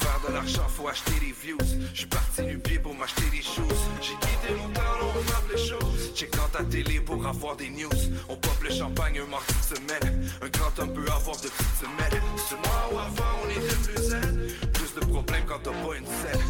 Faire 0.00 0.20
de 0.28 0.34
l'argent, 0.34 0.68
faut 0.68 0.88
acheter 0.88 1.12
des 1.20 1.32
views. 1.32 1.58
J'suis 1.92 2.06
parti 2.06 2.42
du 2.42 2.58
pied 2.58 2.78
pour 2.78 2.94
m'acheter 2.94 3.28
des 3.30 3.42
shoes. 3.42 3.62
J'ai 4.00 4.14
quitté 4.14 4.54
mon 4.56 4.68
temps, 4.70 4.80
on 5.02 5.18
remarque 5.18 5.52
les 5.52 5.58
choses. 5.58 6.14
Checkant 6.14 6.48
ta 6.52 6.62
télé 6.64 7.00
pour 7.00 7.26
avoir 7.26 7.56
des 7.56 7.70
news. 7.70 7.88
On 8.28 8.36
pop 8.36 8.62
le 8.62 8.70
champagne 8.70 9.18
un 9.18 9.26
mardi 9.26 9.54
de 9.54 9.76
semaine. 9.76 10.30
Un 10.42 10.48
grand 10.48 10.78
homme 10.78 10.92
peut 10.92 11.10
avoir 11.10 11.36
de 11.36 11.48
petites 11.48 11.78
semaines. 11.80 12.22
Ce 12.48 12.54
mois 12.54 12.90
ou 12.92 12.98
avant, 12.98 13.34
on 13.44 13.50
était 13.50 13.76
plus 13.76 14.02
zen. 14.02 14.48
Plus 14.72 14.94
de 14.94 15.00
problèmes 15.00 15.44
quand 15.46 15.58
t'as 15.62 15.70
pas 15.70 15.96
une 15.96 16.06
scène. 16.06 16.42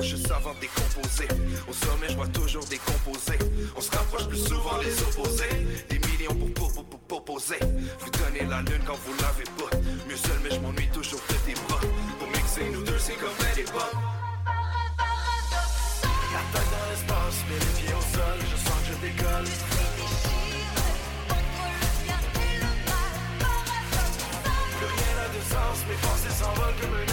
Compose 0.00 0.08
juste 0.08 0.30
avant 0.30 0.54
de 0.54 0.60
décomposer. 0.60 1.28
Au 1.68 1.72
sommet, 1.72 2.08
je 2.08 2.16
vois 2.16 2.28
toujours 2.28 2.64
décomposer. 2.64 3.38
On 3.76 3.80
se 3.80 3.90
rapproche 3.90 4.28
plus 4.28 4.38
souvent 4.38 4.78
des 4.78 5.02
opposés. 5.02 5.66
Des 5.88 5.98
millions 5.98 6.34
pour 6.54 6.72
pour 6.72 6.84
pour 6.84 7.00
proposer. 7.00 7.58
Vous 8.00 8.10
donnez 8.10 8.48
la 8.48 8.62
lune 8.62 8.82
quand 8.86 8.98
vous 9.04 9.12
l'avez 9.20 9.44
pas. 9.58 9.76
Mieux 10.08 10.16
seul, 10.16 10.38
mais 10.42 10.50
je 10.50 10.60
m'ennuie 10.60 10.88
toujours 10.92 11.20
de 11.28 11.34
tes 11.46 11.54
bras. 11.54 11.80
Pour 12.18 12.28
mixer 12.28 12.70
nous 12.72 12.82
deux, 12.82 12.98
c'est 12.98 13.14
comme 13.14 13.30
elle 13.52 13.60
est 13.60 13.72
pas. 13.72 13.90
La 16.32 16.42
tête 16.52 16.70
dans 16.70 16.86
l'espace, 16.90 17.38
mais 17.48 17.58
les 17.58 17.72
pieds 17.78 17.94
au 17.94 18.04
sol, 18.14 18.38
je 18.50 18.56
sens 18.56 18.78
que 18.80 18.86
je 18.88 18.96
décolle. 19.06 19.48
Plus 24.76 24.90
rien 24.96 25.12
n'a 25.18 25.28
de 25.28 25.42
sens, 25.52 25.76
mes 25.88 25.98
pensées 26.00 26.34
s'envolent 26.38 26.78
comme 26.80 26.94
un 26.94 27.09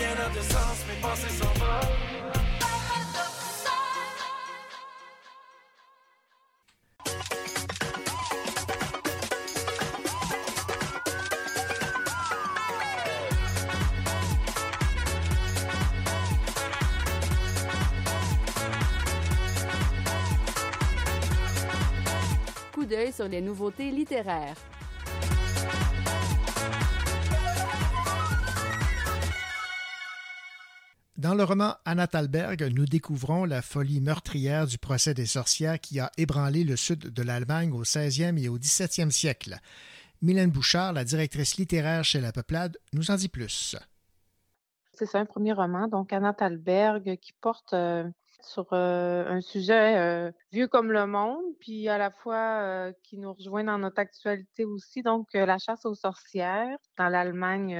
rien 0.00 0.14
n'a 0.14 0.28
de 0.28 0.40
sens, 0.40 0.84
mes 0.88 1.00
pensées 1.00 1.28
s'envolent. 1.38 2.19
D'œil 23.00 23.12
sur 23.12 23.28
les 23.28 23.40
nouveautés 23.40 23.90
littéraires. 23.90 24.56
Dans 31.16 31.34
le 31.34 31.44
roman 31.44 31.76
Anna 31.84 32.06
Thalberg, 32.06 32.62
nous 32.74 32.84
découvrons 32.84 33.44
la 33.44 33.62
folie 33.62 34.00
meurtrière 34.00 34.66
du 34.66 34.78
procès 34.78 35.14
des 35.14 35.26
sorcières 35.26 35.80
qui 35.80 35.98
a 36.00 36.10
ébranlé 36.18 36.64
le 36.64 36.76
sud 36.76 37.12
de 37.12 37.22
l'Allemagne 37.22 37.72
au 37.72 37.84
16e 37.84 38.38
et 38.38 38.48
au 38.48 38.58
17e 38.58 39.10
siècle. 39.10 39.56
Mylène 40.22 40.50
Bouchard, 40.50 40.92
la 40.92 41.04
directrice 41.04 41.56
littéraire 41.56 42.04
chez 42.04 42.20
La 42.20 42.32
Peuplade, 42.32 42.76
nous 42.92 43.10
en 43.10 43.16
dit 43.16 43.28
plus. 43.28 43.76
C'est 44.92 45.06
ça, 45.06 45.20
un 45.20 45.24
premier 45.24 45.54
roman, 45.54 45.88
donc 45.88 46.12
Anna 46.12 46.34
Thalberg, 46.34 47.16
qui 47.16 47.32
porte 47.40 47.72
euh, 47.72 48.04
sur 48.44 48.66
euh, 48.72 49.26
un 49.26 49.40
sujet 49.40 49.96
euh, 49.98 50.32
vieux 50.52 50.68
comme 50.68 50.92
le 50.92 51.06
monde, 51.06 51.44
puis 51.60 51.88
à 51.88 51.98
la 51.98 52.10
fois 52.10 52.60
euh, 52.62 52.92
qui 53.02 53.18
nous 53.18 53.32
rejoint 53.32 53.64
dans 53.64 53.78
notre 53.78 53.98
actualité 53.98 54.64
aussi, 54.64 55.02
donc 55.02 55.28
la 55.34 55.58
chasse 55.58 55.84
aux 55.84 55.94
sorcières 55.94 56.76
dans 56.96 57.08
l'Allemagne 57.08 57.74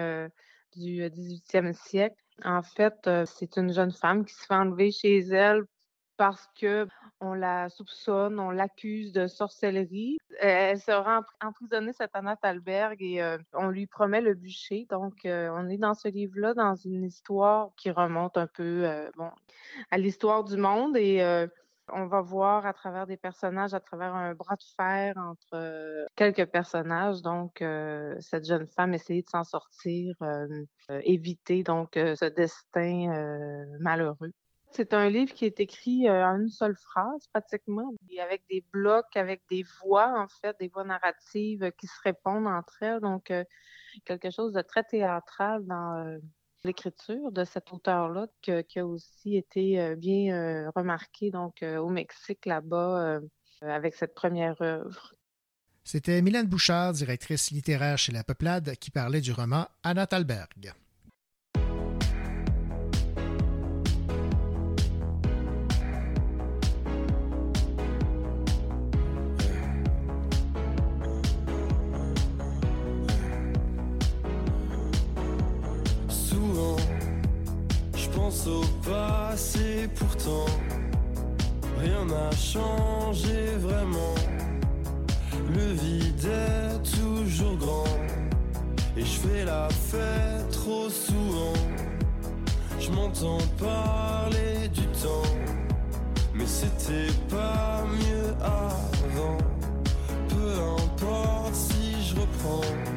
du 0.76 1.02
euh, 1.02 1.08
18e 1.08 1.72
siècle. 1.72 2.16
En 2.44 2.62
fait, 2.62 3.10
c'est 3.26 3.56
une 3.56 3.72
jeune 3.72 3.92
femme 3.92 4.24
qui 4.24 4.34
se 4.34 4.46
fait 4.46 4.54
enlever 4.54 4.90
chez 4.90 5.18
elle 5.18 5.62
parce 6.16 6.48
que 6.58 6.86
on 7.20 7.34
la 7.34 7.68
soupçonne, 7.68 8.38
on 8.40 8.50
l'accuse 8.50 9.12
de 9.12 9.26
sorcellerie. 9.26 10.18
Elle 10.38 10.78
sera 10.80 11.20
empr- 11.20 11.46
emprisonnée, 11.46 11.92
cette 11.92 12.10
Anna 12.14 12.36
Thalberg, 12.36 12.96
et 13.00 13.22
euh, 13.22 13.38
on 13.52 13.68
lui 13.68 13.86
promet 13.86 14.20
le 14.20 14.34
bûcher. 14.34 14.86
Donc, 14.90 15.24
euh, 15.24 15.50
on 15.54 15.68
est 15.68 15.78
dans 15.78 15.94
ce 15.94 16.08
livre-là, 16.08 16.54
dans 16.54 16.74
une 16.74 17.04
histoire 17.04 17.70
qui 17.76 17.90
remonte 17.90 18.38
un 18.38 18.46
peu 18.46 18.84
euh, 18.86 19.10
à 19.90 19.98
l'histoire 19.98 20.44
du 20.44 20.56
monde. 20.56 20.96
Et 20.96 21.22
on 21.92 22.06
va 22.06 22.20
voir 22.20 22.66
à 22.66 22.72
travers 22.72 23.06
des 23.06 23.16
personnages, 23.16 23.74
à 23.74 23.80
travers 23.80 24.14
un 24.14 24.32
bras 24.34 24.54
de 24.54 24.62
fer 24.76 25.14
entre 25.16 26.06
quelques 26.14 26.46
personnages, 26.46 27.20
donc 27.20 27.64
cette 28.20 28.46
jeune 28.46 28.68
femme 28.68 28.94
essayer 28.94 29.22
de 29.22 29.28
s'en 29.28 29.42
sortir, 29.42 30.14
éviter 30.88 31.64
donc 31.64 31.90
ce 31.94 32.26
destin 32.26 33.08
malheureux. 33.80 34.32
C'est 34.72 34.94
un 34.94 35.08
livre 35.10 35.34
qui 35.34 35.44
est 35.44 35.58
écrit 35.58 36.08
euh, 36.08 36.24
en 36.24 36.38
une 36.38 36.48
seule 36.48 36.76
phrase 36.76 37.26
pratiquement, 37.32 37.92
avec 38.20 38.42
des 38.48 38.64
blocs, 38.72 39.16
avec 39.16 39.42
des 39.50 39.64
voix 39.82 40.14
en 40.16 40.28
fait, 40.28 40.56
des 40.60 40.68
voix 40.68 40.84
narratives 40.84 41.64
euh, 41.64 41.70
qui 41.72 41.88
se 41.88 42.00
répondent 42.04 42.46
entre 42.46 42.82
elles, 42.82 43.00
donc 43.00 43.30
euh, 43.32 43.44
quelque 44.04 44.30
chose 44.30 44.52
de 44.52 44.62
très 44.62 44.84
théâtral 44.84 45.66
dans 45.66 46.20
l'écriture 46.62 47.32
de 47.32 47.44
cet 47.44 47.72
auteur-là, 47.72 48.28
qui 48.42 48.78
a 48.78 48.86
aussi 48.86 49.36
été 49.36 49.96
bien 49.96 50.70
remarqué 50.76 51.30
donc 51.30 51.62
au 51.62 51.88
Mexique 51.88 52.46
là-bas 52.46 53.18
avec 53.62 53.94
cette 53.94 54.14
première 54.14 54.60
œuvre. 54.62 55.14
C'était 55.82 56.22
Mylène 56.22 56.46
Bouchard, 56.46 56.92
directrice 56.92 57.50
littéraire 57.50 57.98
chez 57.98 58.12
La 58.12 58.22
Peuplade, 58.22 58.76
qui 58.76 58.92
parlait 58.92 59.20
du 59.20 59.32
roman 59.32 59.66
Anna 59.82 60.06
Thalberg. 60.06 60.72
Pourtant. 79.94 80.46
Rien 81.78 82.04
n'a 82.04 82.30
changé 82.32 83.56
vraiment. 83.58 84.14
Le 85.54 85.72
vide 85.72 86.24
est 86.24 86.98
toujours 86.98 87.56
grand. 87.56 87.84
Et 88.96 89.02
je 89.02 89.18
fais 89.20 89.44
la 89.44 89.68
fête 89.68 90.50
trop 90.50 90.88
souvent. 90.90 91.58
Je 92.78 92.90
m'entends 92.90 93.38
parler 93.58 94.68
du 94.68 94.86
temps. 95.02 95.32
Mais 96.34 96.46
c'était 96.46 97.12
pas 97.28 97.84
mieux 97.86 98.34
avant. 98.42 99.38
Peu 100.28 100.52
importe 100.84 101.54
si 101.54 101.94
je 102.08 102.20
reprends 102.20 102.89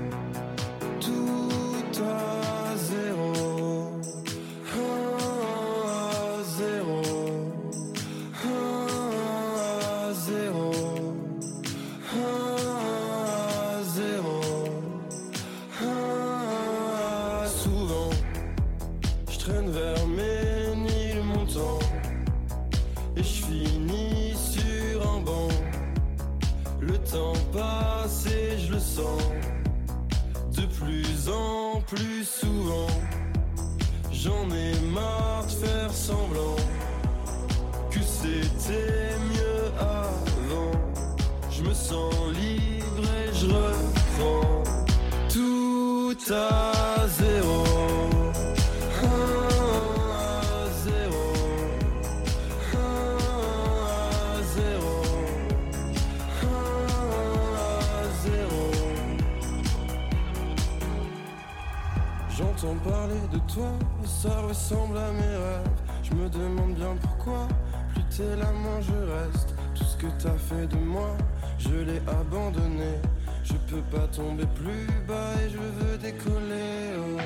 toi, 63.53 63.71
ça 64.05 64.41
ressemble 64.41 64.97
à 64.97 65.11
mes 65.11 65.35
rêves. 65.45 65.69
Je 66.03 66.13
me 66.13 66.29
demande 66.29 66.73
bien 66.75 66.95
pourquoi, 67.01 67.47
plus 67.93 68.03
t'es 68.15 68.35
là, 68.35 68.51
moins 68.51 68.81
je 68.81 68.93
reste. 68.93 69.53
Tout 69.75 69.83
ce 69.83 69.97
que 69.97 70.07
t'as 70.21 70.37
fait 70.37 70.67
de 70.67 70.77
moi, 70.77 71.15
je 71.59 71.75
l'ai 71.75 72.01
abandonné. 72.07 72.99
Je 73.43 73.53
peux 73.69 73.81
pas 73.91 74.07
tomber 74.07 74.45
plus 74.55 74.87
bas 75.07 75.33
et 75.45 75.49
je 75.49 75.57
veux 75.57 75.97
décoller. 75.97 76.95
oh. 76.97 77.19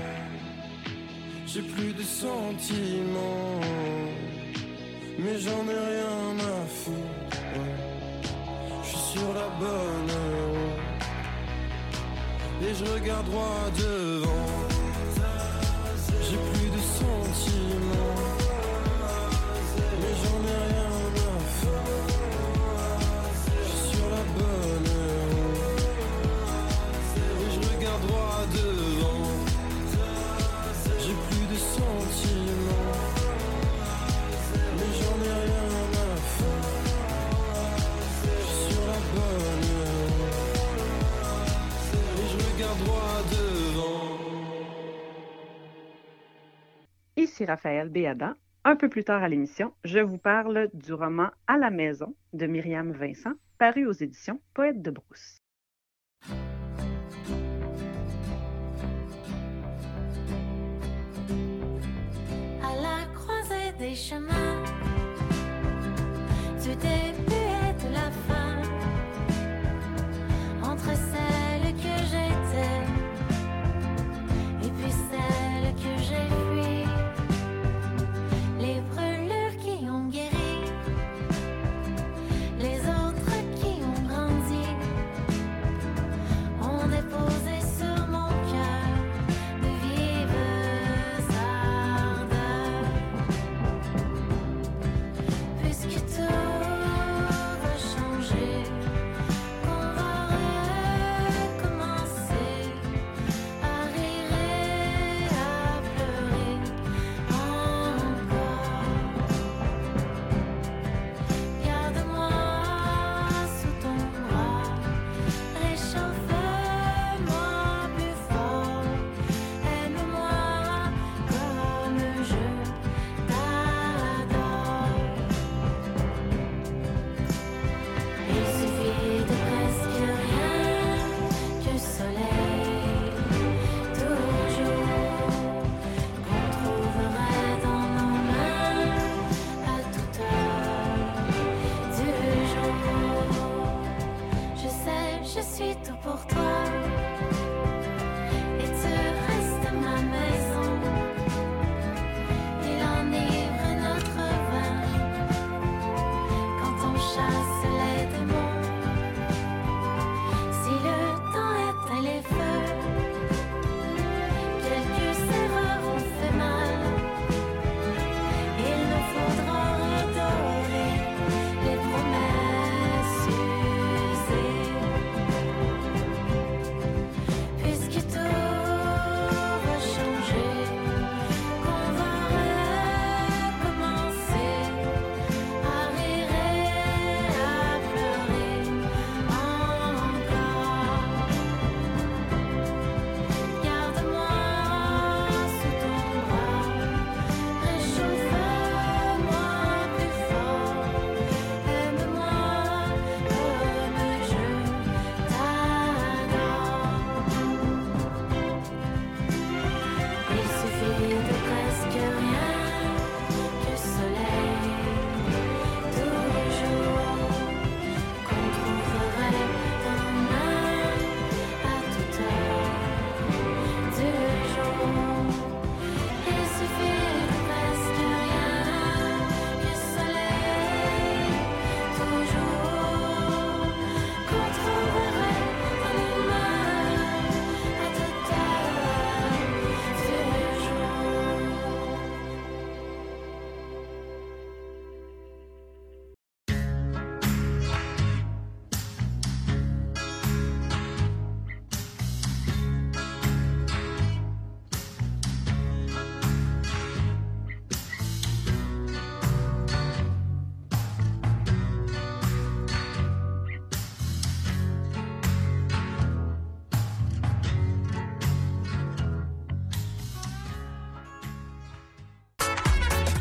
J'ai 1.46 1.62
plus 1.62 1.94
de 1.94 2.04
sentiments, 2.04 3.62
mais 5.20 5.40
j'en 5.40 5.64
ai 5.74 5.80
rien 5.92 6.38
à 6.40 6.66
foutre. 6.68 7.38
Je 8.84 8.88
suis 8.88 9.20
sur 9.20 9.34
la 9.34 9.48
bonne 9.60 10.12
route 10.50 11.08
et 12.68 12.74
je 12.74 12.86
regarde 12.94 13.26
droit 13.26 13.70
devant. 13.78 14.77
J'ai 16.30 16.57
Raphaël 47.46 47.90
Béadan. 47.90 48.34
Un 48.64 48.76
peu 48.76 48.90
plus 48.90 49.04
tard 49.04 49.24
à 49.24 49.30
l'émission, 49.30 49.72
je 49.84 50.00
vous 50.00 50.18
parle 50.18 50.70
du 50.74 50.94
roman 50.94 51.30
À 51.48 51.58
la 51.58 51.70
maison 51.70 52.14
de 52.34 52.48
Myriam 52.48 52.92
Vincent, 52.92 53.34
paru 53.58 53.86
aux 53.86 53.94
éditions 53.94 54.42
Poète 54.54 54.82
de 54.82 54.92
Brousse. 54.92 55.38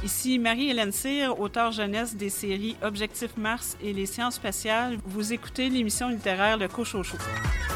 Ici 0.07 0.39
Marie-Hélène 0.39 0.93
Cyr, 0.93 1.41
auteure 1.41 1.73
jeunesse 1.73 2.15
des 2.15 2.31
séries 2.31 2.77
Objectif 2.81 3.37
Mars 3.37 3.77
et 3.83 3.93
les 3.93 4.07
sciences 4.07 4.37
spatiales. 4.37 4.99
Vous 5.05 5.33
écoutez 5.33 5.69
l'émission 5.69 6.11
littéraire 6.11 6.59
Le 6.59 6.69
Cochocho. 6.69 7.16
Quand 7.19 7.76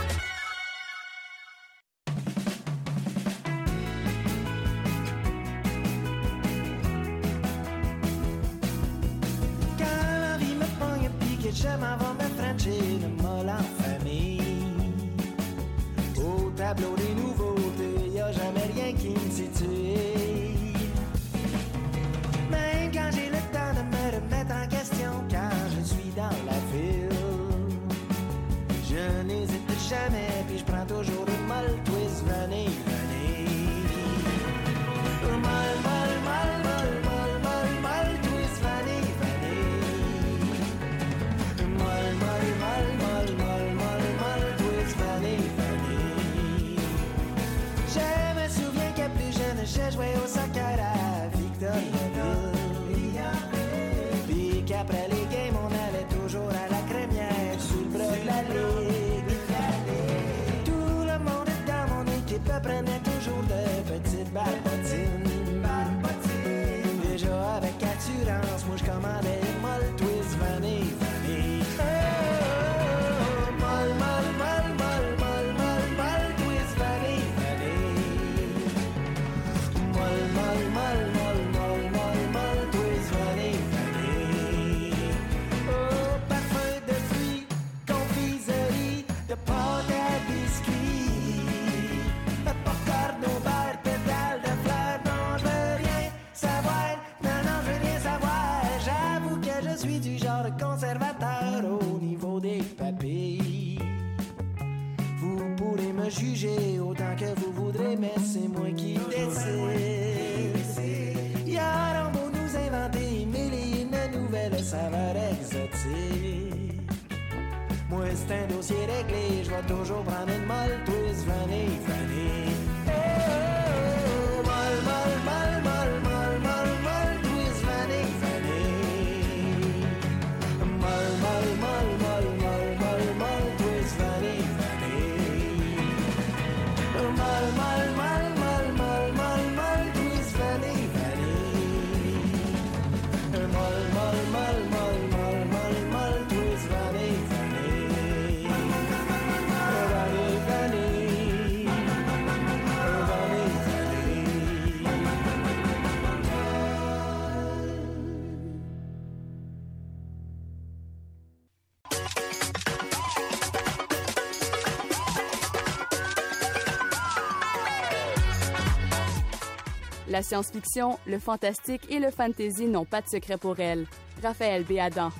science-fiction, 170.31 170.97
le 171.09 171.19
fantastique 171.19 171.91
et 171.91 171.99
le 171.99 172.13
fantasy 172.13 172.67
n'ont 172.69 172.85
pas 172.85 173.01
de 173.03 173.09
secret 173.09 173.37
pour 173.37 173.59
elle. 173.59 173.87
Raphaël 174.23 174.63
Béadan. 174.63 175.11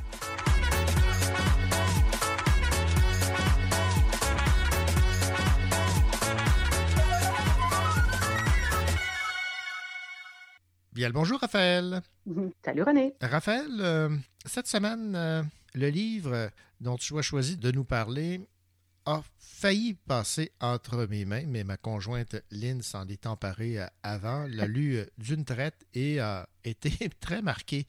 Bien 10.93 11.09
le 11.09 11.13
bonjour, 11.13 11.41
Raphaël. 11.41 12.03
Salut, 12.65 12.83
René. 12.85 13.13
Raphaël, 13.21 13.67
euh, 13.81 14.11
cette 14.45 14.69
semaine, 14.69 15.17
euh, 15.17 15.43
le 15.75 15.89
livre 15.89 16.51
dont 16.81 16.97
tu 16.97 17.19
as 17.19 17.23
choisi 17.23 17.57
de 17.57 17.73
nous 17.73 17.85
parler 17.85 18.41
a 19.11 19.23
failli 19.39 19.95
passer 19.95 20.53
entre 20.61 21.07
mes 21.07 21.25
mains, 21.25 21.45
mais 21.47 21.65
ma 21.65 21.77
conjointe 21.77 22.37
Lynn 22.51 22.83
s'en 22.83 23.07
est 23.09 23.27
emparée 23.27 23.79
euh, 23.79 23.87
avant, 24.03 24.47
l'a 24.49 24.67
lu 24.67 24.97
euh, 24.97 25.07
d'une 25.19 25.45
traite 25.45 25.87
et 25.95 26.21
a 26.21 26.49
été 26.65 27.11
très 27.21 27.43
marquée 27.43 27.87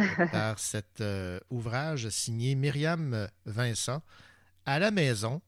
euh, 0.00 0.26
par 0.26 0.58
cet 0.58 1.00
euh, 1.00 1.40
ouvrage 1.50 2.08
signé 2.10 2.54
Myriam 2.54 3.28
Vincent, 3.46 4.02
À 4.66 4.78
la 4.78 4.90
maison. 4.90 5.40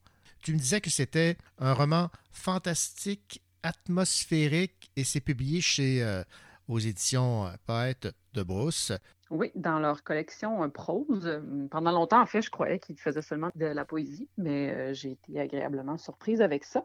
Tu 0.42 0.54
me 0.54 0.58
disais 0.58 0.80
que 0.80 0.90
c'était 0.90 1.36
un 1.58 1.74
roman 1.74 2.10
fantastique, 2.30 3.42
atmosphérique 3.62 4.90
et 4.96 5.04
c'est 5.04 5.20
publié 5.20 5.60
chez 5.60 6.02
euh, 6.02 6.22
aux 6.68 6.78
éditions 6.78 7.52
Poète 7.66 8.08
de 8.34 8.42
Brousse. 8.42 8.92
Oui, 9.30 9.50
dans 9.54 9.78
leur 9.78 10.02
collection 10.02 10.62
euh, 10.62 10.68
prose. 10.68 11.26
Euh, 11.26 11.40
Pendant 11.70 11.92
longtemps, 11.92 12.20
en 12.20 12.26
fait, 12.26 12.42
je 12.42 12.50
croyais 12.50 12.78
qu'ils 12.78 12.98
faisaient 12.98 13.22
seulement 13.22 13.50
de 13.54 13.66
la 13.66 13.84
poésie, 13.84 14.28
mais 14.38 14.70
euh, 14.70 14.94
j'ai 14.94 15.12
été 15.12 15.38
agréablement 15.38 15.98
surprise 15.98 16.40
avec 16.40 16.64
ça. 16.64 16.84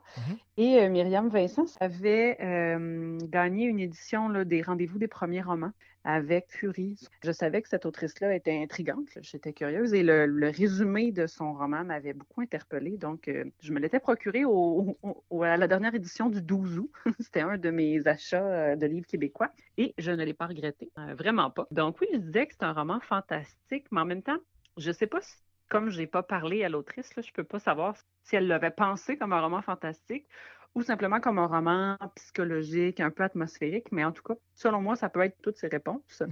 Et 0.58 0.80
euh, 0.80 0.90
Myriam 0.90 1.30
Vincent 1.30 1.66
avait 1.80 2.38
euh, 2.42 3.18
gagné 3.24 3.66
une 3.66 3.80
édition 3.80 4.28
là, 4.30 4.44
des 4.44 4.62
Rendez-vous 4.62 5.00
des 5.00 5.08
premiers 5.08 5.42
romans 5.42 5.72
avec 6.04 6.48
Fury. 6.50 6.98
Je 7.24 7.32
savais 7.32 7.62
que 7.62 7.70
cette 7.70 7.86
autrice-là 7.86 8.36
était 8.36 8.62
intrigante. 8.62 9.08
J'étais 9.22 9.54
curieuse 9.54 9.94
et 9.94 10.04
le, 10.04 10.50
résumé 10.50 11.12
de 11.12 11.28
son 11.28 11.54
roman 11.54 11.84
m'avait 11.84 12.14
beaucoup 12.14 12.42
interpellée. 12.42 12.98
Donc, 12.98 13.28
euh, 13.28 13.46
je 13.62 13.72
me 13.72 13.80
l'étais 13.80 14.00
procuré 14.00 14.44
à 14.44 15.58
la 15.58 15.68
dernière 15.68 15.96
édition 15.96 16.30
du 16.30 16.42
12 16.42 16.80
août. 16.80 16.92
C'était 17.20 17.42
un 17.42 17.58
de 17.58 17.70
mes 17.70 18.06
achats 18.08 18.46
euh, 18.46 18.76
de 18.76 18.86
livres 18.86 19.08
québécois 19.08 19.52
et 19.78 19.94
je 19.98 20.12
ne 20.12 20.24
l'ai 20.24 20.34
pas 20.34 20.48
regretté. 20.48 20.92
Euh, 20.98 21.16
vraiment 21.16 21.50
pas. 21.50 21.68
Donc, 21.72 22.00
oui, 22.02 22.08
je 22.14 22.18
disais 22.18 22.48
que 22.48 22.54
c'est 22.54 22.66
un 22.66 22.74
roman 22.74 23.00
fantastique, 23.00 23.86
mais 23.92 24.02
en 24.02 24.06
même 24.06 24.24
temps, 24.24 24.38
je 24.78 24.92
sais 24.92 25.08
pas 25.08 25.22
si 25.22 25.36
comme 25.70 25.90
je 25.90 26.02
n'ai 26.02 26.08
pas 26.08 26.22
parlé 26.22 26.64
à 26.64 26.70
l'autrice, 26.70 27.10
je 27.16 27.22
ne 27.22 27.34
peux 27.34 27.44
pas 27.44 27.58
savoir 27.58 27.96
si 28.22 28.36
elle 28.36 28.48
l'avait 28.48 28.70
pensé 28.70 29.18
comme 29.18 29.34
un 29.34 29.42
roman 29.42 29.64
fantastique 29.64 30.28
ou 30.76 30.82
simplement 30.82 31.20
comme 31.20 31.40
un 31.40 31.48
roman 31.48 31.98
psychologique, 32.16 33.00
un 33.00 33.12
peu 33.12 33.24
atmosphérique. 33.24 33.92
Mais 33.92 34.04
en 34.04 34.12
tout 34.12 34.24
cas, 34.24 34.36
selon 34.56 34.82
moi, 34.82 34.96
ça 34.96 35.10
peut 35.10 35.22
être 35.22 35.38
toutes 35.42 35.58
ces 35.58 35.68
réponses. 35.68 36.24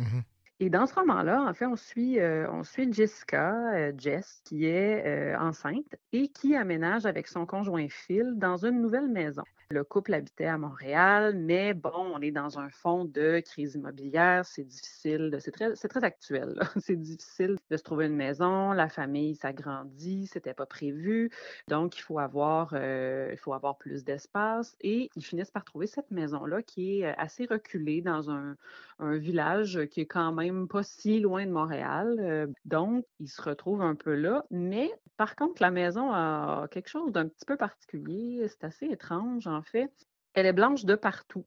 Et 0.60 0.70
dans 0.70 0.86
ce 0.86 0.94
roman-là, 0.94 1.42
en 1.42 1.54
fait, 1.56 1.66
on 1.66 1.76
suit, 1.76 2.20
euh, 2.20 2.48
on 2.52 2.64
suit 2.64 2.94
Jessica, 2.94 3.74
euh, 3.74 3.92
Jess, 3.98 4.42
qui 4.46 4.66
est 4.66 5.04
euh, 5.08 5.40
enceinte 5.40 5.96
et 6.14 6.28
qui 6.28 6.56
aménage 6.56 7.08
avec 7.08 7.28
son 7.28 7.48
conjoint 7.48 7.88
Phil 7.90 8.34
dans 8.36 8.64
une 8.64 8.80
nouvelle 8.80 9.08
maison. 9.08 9.44
Le 9.72 9.86
couple 9.86 10.14
habitait 10.14 10.48
à 10.48 10.58
Montréal, 10.58 11.34
mais 11.38 11.74
bon, 11.74 11.92
on 11.96 12.20
est 12.20 12.32
dans 12.32 12.60
un 12.60 12.70
fond 12.70 13.06
de 13.06 13.40
crise 13.40 13.76
immobilière, 13.76 14.46
c'est 14.46 14.66
difficile, 14.66 15.34
c'est 15.40 15.52
très, 15.52 15.74
très 15.74 16.04
actuel. 16.04 16.60
C'est 16.84 16.98
difficile 16.98 17.56
de 17.70 17.78
se 17.78 17.84
trouver 17.84 18.08
une 18.08 18.16
maison, 18.18 18.74
la 18.74 18.90
famille 18.90 19.36
s'agrandit, 19.36 20.28
c'était 20.28 20.54
pas 20.54 20.66
prévu, 20.66 21.32
donc 21.70 21.98
il 21.98 22.02
faut 22.02 22.20
avoir, 22.20 22.72
euh, 22.74 23.30
il 23.32 23.38
faut 23.38 23.54
avoir 23.54 23.78
plus 23.78 24.04
d'espace 24.04 24.76
et 24.82 25.10
ils 25.16 25.24
finissent 25.24 25.52
par 25.52 25.64
trouver 25.64 25.88
cette 25.88 26.12
maison-là 26.12 26.62
qui 26.64 27.00
est 27.00 27.06
euh, 27.06 27.14
assez 27.18 27.46
reculée 27.46 28.02
dans 28.02 28.30
un, 28.30 28.58
un 29.00 29.18
village 29.18 29.86
qui 29.92 30.02
est 30.02 30.06
quand 30.06 30.34
même 30.34 30.68
pas 30.68 30.84
si 30.84 31.20
loin 31.22 31.46
de 31.46 31.52
Montréal. 31.52 32.18
euh, 32.20 32.48
donc, 32.66 33.06
ils 33.20 33.30
se 33.30 33.42
retrouvent 33.42 33.82
un 33.82 33.96
peu 33.96 34.16
là, 34.16 34.44
mais 34.52 34.92
par 35.18 35.36
contre, 35.36 35.62
la 35.62 35.72
maison 35.72 36.12
a 36.12 36.68
quelque 36.72 36.90
chose 36.90 37.12
d'un 37.12 37.28
petit 37.28 37.46
peu 37.46 37.56
particulier, 37.58 38.48
c'est 38.48 38.64
assez 38.64 38.88
étrange 38.88 39.48
en 39.48 39.61
fait. 39.62 39.92
Elle 40.34 40.46
est 40.46 40.54
blanche 40.54 40.86
de 40.86 40.96
partout, 40.96 41.46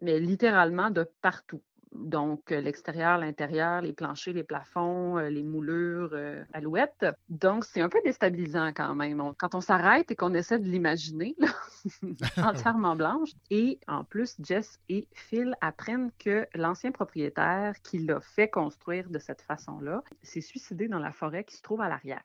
mais 0.00 0.20
littéralement 0.20 0.90
de 0.90 1.08
partout. 1.20 1.62
Donc, 1.94 2.52
euh, 2.52 2.60
l'extérieur, 2.60 3.18
l'intérieur, 3.18 3.82
les 3.82 3.92
planchers, 3.92 4.32
les 4.32 4.44
plafonds, 4.44 5.18
euh, 5.18 5.28
les 5.28 5.42
moulures, 5.42 6.10
euh, 6.12 6.42
alouettes. 6.54 7.04
Donc, 7.28 7.64
c'est 7.64 7.82
un 7.82 7.88
peu 7.88 8.00
déstabilisant 8.02 8.72
quand 8.72 8.94
même. 8.94 9.22
Quand 9.38 9.54
on 9.54 9.60
s'arrête 9.60 10.10
et 10.10 10.16
qu'on 10.16 10.32
essaie 10.32 10.58
de 10.58 10.68
l'imaginer, 10.68 11.36
entièrement 12.38 12.96
blanche. 12.96 13.30
Et 13.50 13.78
en 13.88 14.04
plus, 14.04 14.36
Jess 14.42 14.80
et 14.88 15.06
Phil 15.12 15.54
apprennent 15.60 16.10
que 16.18 16.46
l'ancien 16.54 16.92
propriétaire 16.92 17.74
qui 17.82 17.98
l'a 17.98 18.20
fait 18.20 18.48
construire 18.48 19.10
de 19.10 19.18
cette 19.18 19.42
façon-là 19.42 20.02
s'est 20.22 20.40
suicidé 20.40 20.88
dans 20.88 20.98
la 20.98 21.12
forêt 21.12 21.44
qui 21.44 21.56
se 21.56 21.62
trouve 21.62 21.82
à 21.82 21.88
l'arrière. 21.88 22.24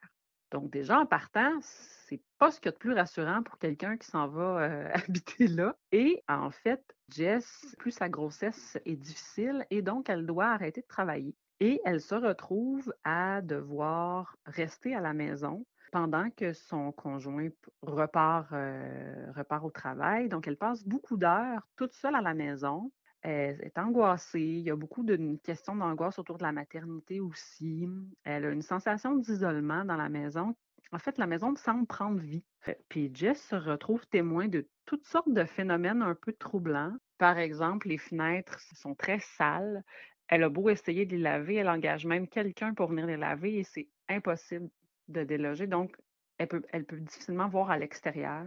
Donc, 0.52 0.72
déjà, 0.72 1.00
en 1.00 1.06
partant, 1.06 1.52
c'est 1.62 2.22
pas 2.38 2.52
ce 2.52 2.60
qu'il 2.60 2.68
y 2.68 2.70
a 2.70 2.72
de 2.72 2.78
plus 2.78 2.94
rassurant 2.94 3.44
pour 3.44 3.58
quelqu'un 3.58 3.98
qui 3.98 4.08
s'en 4.08 4.28
va 4.28 4.62
euh, 4.62 4.90
habiter 5.08 5.48
là. 5.48 5.76
Et 5.92 6.24
en 6.28 6.52
fait, 6.52 6.82
Jess, 7.10 7.76
plus 7.80 7.92
sa 7.92 8.10
grossesse 8.10 8.78
est 8.86 8.96
difficile 8.96 9.66
et 9.70 9.82
donc 9.82 10.10
elle 10.10 10.26
doit 10.26 10.48
arrêter 10.48 10.82
de 10.82 10.88
travailler. 10.88 11.36
Et 11.60 11.82
elle 11.86 12.02
se 12.02 12.16
retrouve 12.16 12.94
à 13.04 13.42
devoir 13.42 14.38
rester 14.46 14.96
à 14.96 15.02
la 15.02 15.14
maison 15.14 15.66
pendant 15.92 16.30
que 16.30 16.54
son 16.54 16.92
conjoint 16.92 17.50
euh, 17.86 19.32
repart 19.32 19.66
au 19.66 19.72
travail. 19.72 20.30
Donc, 20.30 20.48
elle 20.48 20.58
passe 20.58 20.84
beaucoup 20.86 21.18
d'heures 21.18 21.68
toute 21.76 21.94
seule 21.94 22.16
à 22.16 22.22
la 22.22 22.34
maison. 22.34 22.92
Elle 23.22 23.62
est 23.62 23.78
angoissée. 23.78 24.42
Il 24.42 24.62
y 24.62 24.70
a 24.70 24.76
beaucoup 24.76 25.04
de 25.04 25.18
questions 25.44 25.76
d'angoisse 25.76 26.20
autour 26.20 26.38
de 26.38 26.44
la 26.44 26.52
maternité 26.52 27.20
aussi. 27.20 27.90
Elle 28.24 28.46
a 28.46 28.52
une 28.52 28.62
sensation 28.62 29.16
d'isolement 29.16 29.84
dans 29.86 29.98
la 29.98 30.10
maison. 30.10 30.56
En 30.92 31.00
fait, 31.00 31.18
la 31.18 31.28
maison 31.28 31.54
semble 31.56 31.86
prendre 31.86 32.20
vie. 32.20 32.44
Puis 32.90 33.12
Jess 33.14 33.42
se 33.42 33.56
retrouve 33.56 34.06
témoin 34.08 34.48
de 34.48 34.68
toutes 34.86 35.06
sortes 35.06 35.32
de 35.32 35.44
phénomènes 35.44 36.02
un 36.02 36.16
peu 36.16 36.34
troublants. 36.34 36.96
Par 37.18 37.38
exemple, 37.38 37.90
les 37.90 37.98
fenêtres 37.98 38.60
sont 38.76 38.96
très 38.96 39.20
sales. 39.20 39.84
Elle 40.30 40.44
a 40.44 40.50
beau 40.50 40.70
essayer 40.70 41.06
de 41.06 41.16
les 41.16 41.22
laver, 41.22 41.56
elle 41.56 41.70
engage 41.70 42.06
même 42.06 42.28
quelqu'un 42.28 42.74
pour 42.74 42.90
venir 42.90 43.06
les 43.06 43.18
laver 43.18 43.60
et 43.60 43.64
c'est 43.64 43.88
impossible 44.10 44.70
de 45.08 45.24
déloger. 45.24 45.68
Donc, 45.68 45.96
elle 46.38 46.86
peut, 46.86 47.00
difficilement 47.00 47.48
voir 47.48 47.72
à 47.72 47.78
l'extérieur. 47.78 48.46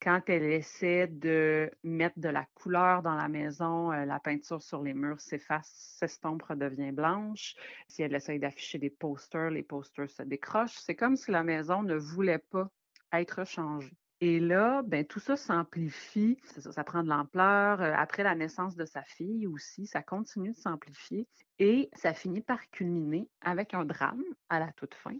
Quand 0.00 0.22
elle 0.28 0.44
essaie 0.44 1.06
de 1.06 1.70
mettre 1.82 2.18
de 2.18 2.28
la 2.28 2.46
couleur 2.54 3.02
dans 3.02 3.14
la 3.14 3.28
maison, 3.28 3.92
euh, 3.92 4.04
la 4.04 4.20
peinture 4.20 4.62
sur 4.62 4.82
les 4.82 4.94
murs 4.94 5.20
s'efface, 5.20 5.96
s'estompe, 5.98 6.42
redevient 6.42 6.92
blanche. 6.92 7.54
Si 7.88 8.02
elle 8.02 8.14
essaye 8.14 8.38
d'afficher 8.38 8.78
des 8.78 8.90
posters, 8.90 9.50
les 9.50 9.62
posters 9.62 10.10
se 10.10 10.22
décrochent. 10.22 10.76
C'est 10.76 10.96
comme 10.96 11.16
si 11.16 11.30
la 11.30 11.42
maison 11.42 11.82
ne 11.82 11.96
voulait 11.96 12.38
pas 12.50 12.70
être 13.12 13.46
changée. 13.46 13.96
Et 14.20 14.40
là, 14.40 14.82
ben, 14.82 15.04
tout 15.04 15.20
ça 15.20 15.36
s'amplifie, 15.36 16.38
ça, 16.42 16.72
ça 16.72 16.84
prend 16.84 17.02
de 17.02 17.08
l'ampleur. 17.08 17.82
Euh, 17.82 17.92
Après 17.96 18.22
la 18.22 18.34
naissance 18.34 18.76
de 18.76 18.86
sa 18.86 19.02
fille 19.02 19.46
aussi, 19.46 19.86
ça 19.86 20.02
continue 20.02 20.52
de 20.52 20.56
s'amplifier 20.56 21.26
et 21.58 21.90
ça 21.94 22.14
finit 22.14 22.40
par 22.40 22.70
culminer 22.70 23.28
avec 23.42 23.74
un 23.74 23.84
drame 23.84 24.24
à 24.48 24.58
la 24.58 24.72
toute 24.72 24.94
fin 24.94 25.16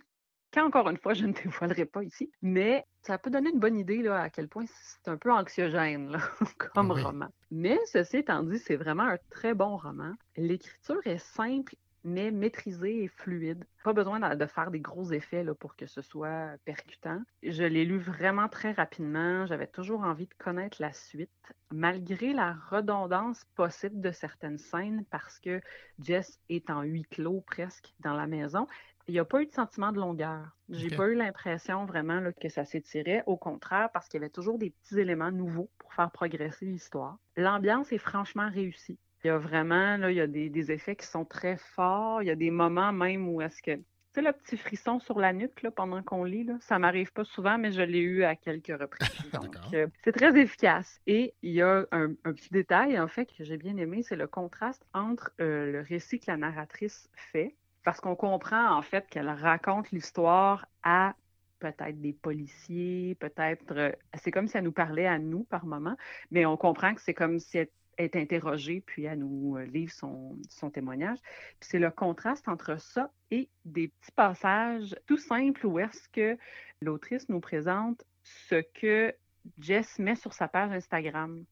qu'encore 0.56 0.88
une 0.90 0.98
fois, 0.98 1.14
je 1.14 1.26
ne 1.26 1.32
dévoilerai 1.32 1.86
pas 1.86 2.02
ici, 2.02 2.30
mais 2.42 2.84
ça 3.02 3.18
peut 3.18 3.30
donner 3.30 3.50
une 3.50 3.60
bonne 3.60 3.78
idée 3.78 4.02
là, 4.02 4.22
à 4.22 4.30
quel 4.30 4.48
point 4.48 4.64
c'est 4.66 5.08
un 5.10 5.16
peu 5.18 5.32
anxiogène 5.32 6.10
là, 6.10 6.18
comme 6.74 6.90
Oui. 6.90 7.02
roman. 7.02 7.28
Mais 7.50 7.78
ceci 7.86 8.18
étant 8.18 8.42
dit, 8.42 8.58
c'est 8.58 8.76
vraiment 8.76 9.04
un 9.04 9.18
très 9.30 9.54
bon 9.54 9.76
roman. 9.76 10.14
L'écriture 10.36 11.00
est 11.06 11.18
simple, 11.18 11.74
mais 12.04 12.30
maîtrisée 12.30 13.04
et 13.04 13.08
fluide. 13.08 13.64
Pas 13.84 13.92
besoin 13.92 14.20
de 14.20 14.34
de 14.34 14.46
faire 14.46 14.70
des 14.70 14.80
gros 14.80 15.10
effets 15.12 15.44
là, 15.44 15.54
pour 15.54 15.76
que 15.76 15.86
ce 15.86 16.02
soit 16.02 16.56
percutant. 16.64 17.22
Je 17.42 17.64
l'ai 17.64 17.84
lu 17.84 17.98
vraiment 17.98 18.48
très 18.48 18.72
rapidement. 18.72 19.46
J'avais 19.46 19.66
toujours 19.68 20.02
envie 20.02 20.26
de 20.26 20.34
connaître 20.38 20.80
la 20.80 20.92
suite, 20.92 21.30
malgré 21.70 22.32
la 22.32 22.54
redondance 22.70 23.44
possible 23.54 24.00
de 24.00 24.10
certaines 24.12 24.58
scènes, 24.58 25.04
parce 25.10 25.38
que 25.40 25.60
Jess 25.98 26.40
est 26.48 26.70
en 26.70 26.82
huis 26.82 27.04
clos 27.04 27.42
presque 27.42 27.94
dans 28.00 28.14
la 28.14 28.26
maison. 28.26 28.66
Il 29.08 29.12
n'y 29.14 29.20
a 29.20 29.24
pas 29.24 29.42
eu 29.42 29.46
de 29.46 29.52
sentiment 29.52 29.92
de 29.92 29.98
longueur. 30.00 30.56
J'ai 30.68 30.86
Ok. 30.86 30.96
pas 30.96 31.08
eu 31.08 31.14
l'impression 31.14 31.84
vraiment 31.86 32.20
là, 32.20 32.32
que 32.32 32.48
ça 32.48 32.64
s'étirait. 32.64 33.22
Au 33.26 33.36
contraire, 33.36 33.90
parce 33.92 34.08
qu'il 34.08 34.20
y 34.20 34.22
avait 34.24 34.30
toujours 34.30 34.58
des 34.58 34.70
petits 34.70 34.98
éléments 34.98 35.30
nouveaux 35.30 35.70
pour 35.78 35.92
faire 35.94 36.10
progresser 36.10 36.66
l'histoire. 36.66 37.16
L'ambiance 37.36 37.92
est 37.92 37.98
franchement 37.98 38.50
réussie. 38.50 38.98
Il 39.24 39.28
y 39.28 39.30
a 39.30 39.38
vraiment, 39.38 39.96
là, 39.96 40.10
il 40.10 40.16
y 40.16 40.20
a 40.20 40.26
des, 40.26 40.50
des 40.50 40.72
effets 40.72 40.96
qui 40.96 41.06
sont 41.06 41.24
très 41.24 41.56
forts. 41.56 42.22
Il 42.22 42.26
y 42.26 42.30
a 42.30 42.36
des 42.36 42.50
moments 42.50 42.92
même 42.92 43.28
où 43.28 43.40
est-ce 43.40 43.62
que, 43.62 43.76
tu 43.76 43.84
sais, 44.14 44.22
le 44.22 44.32
petit 44.32 44.56
frisson 44.56 44.98
sur 44.98 45.18
la 45.20 45.32
nuque 45.32 45.62
là, 45.62 45.70
pendant 45.70 46.02
qu'on 46.02 46.24
lit, 46.24 46.44
là, 46.44 46.56
ça 46.60 46.78
m'arrive 46.78 47.12
pas 47.12 47.24
souvent, 47.24 47.58
mais 47.58 47.72
je 47.72 47.82
l'ai 47.82 48.00
eu 48.00 48.24
à 48.24 48.34
quelques 48.36 48.76
reprises. 48.78 49.08
Donc, 49.32 49.58
euh, 49.72 49.86
c'est 50.04 50.12
très 50.12 50.36
efficace. 50.38 51.00
Et 51.06 51.34
il 51.42 51.52
y 51.52 51.62
a 51.62 51.86
un, 51.92 52.10
un 52.24 52.32
petit 52.32 52.50
détail, 52.50 52.98
en 52.98 53.08
fait, 53.08 53.26
que 53.26 53.44
j'ai 53.44 53.56
bien 53.56 53.76
aimé, 53.76 54.02
c'est 54.02 54.16
le 54.16 54.26
contraste 54.26 54.84
entre 54.92 55.32
euh, 55.40 55.70
le 55.72 55.80
récit 55.82 56.18
que 56.20 56.30
la 56.30 56.36
narratrice 56.36 57.08
fait, 57.14 57.56
parce 57.86 58.00
qu'on 58.00 58.16
comprend, 58.16 58.76
en 58.76 58.82
fait, 58.82 59.08
qu'elle 59.08 59.28
raconte 59.28 59.92
l'histoire 59.92 60.66
à 60.82 61.14
peut-être 61.60 62.00
des 62.00 62.12
policiers, 62.12 63.14
peut-être... 63.14 63.76
euh, 63.76 63.92
c'est 64.14 64.32
comme 64.32 64.48
si 64.48 64.56
elle 64.56 64.64
nous 64.64 64.72
parlait 64.72 65.06
à 65.06 65.20
nous 65.20 65.44
par 65.44 65.66
moment, 65.66 65.96
mais 66.32 66.44
on 66.46 66.56
comprend 66.56 66.96
que 66.96 67.00
c'est 67.00 67.14
comme 67.14 67.38
si 67.38 67.58
elle 67.58 67.68
est 67.96 68.16
interrogée, 68.16 68.82
puis 68.84 69.04
elle 69.04 69.20
nous 69.20 69.56
euh, 69.56 69.66
livre 69.66 69.92
son, 69.92 70.36
son 70.48 70.68
témoignage. 70.68 71.18
Puis 71.60 71.68
c'est 71.70 71.78
le 71.78 71.92
contraste 71.92 72.48
entre 72.48 72.76
ça 72.80 73.12
et 73.30 73.48
des 73.64 73.86
petits 73.86 74.12
passages 74.16 74.96
tout 75.06 75.16
simples 75.16 75.64
où 75.64 75.78
est-ce 75.78 76.08
que 76.08 76.36
l'autrice 76.82 77.28
nous 77.28 77.38
présente 77.38 78.04
ce 78.24 78.64
que 78.74 79.14
Jess 79.60 80.00
met 80.00 80.16
sur 80.16 80.32
sa 80.32 80.48
page 80.48 80.72
Instagram 80.72 81.44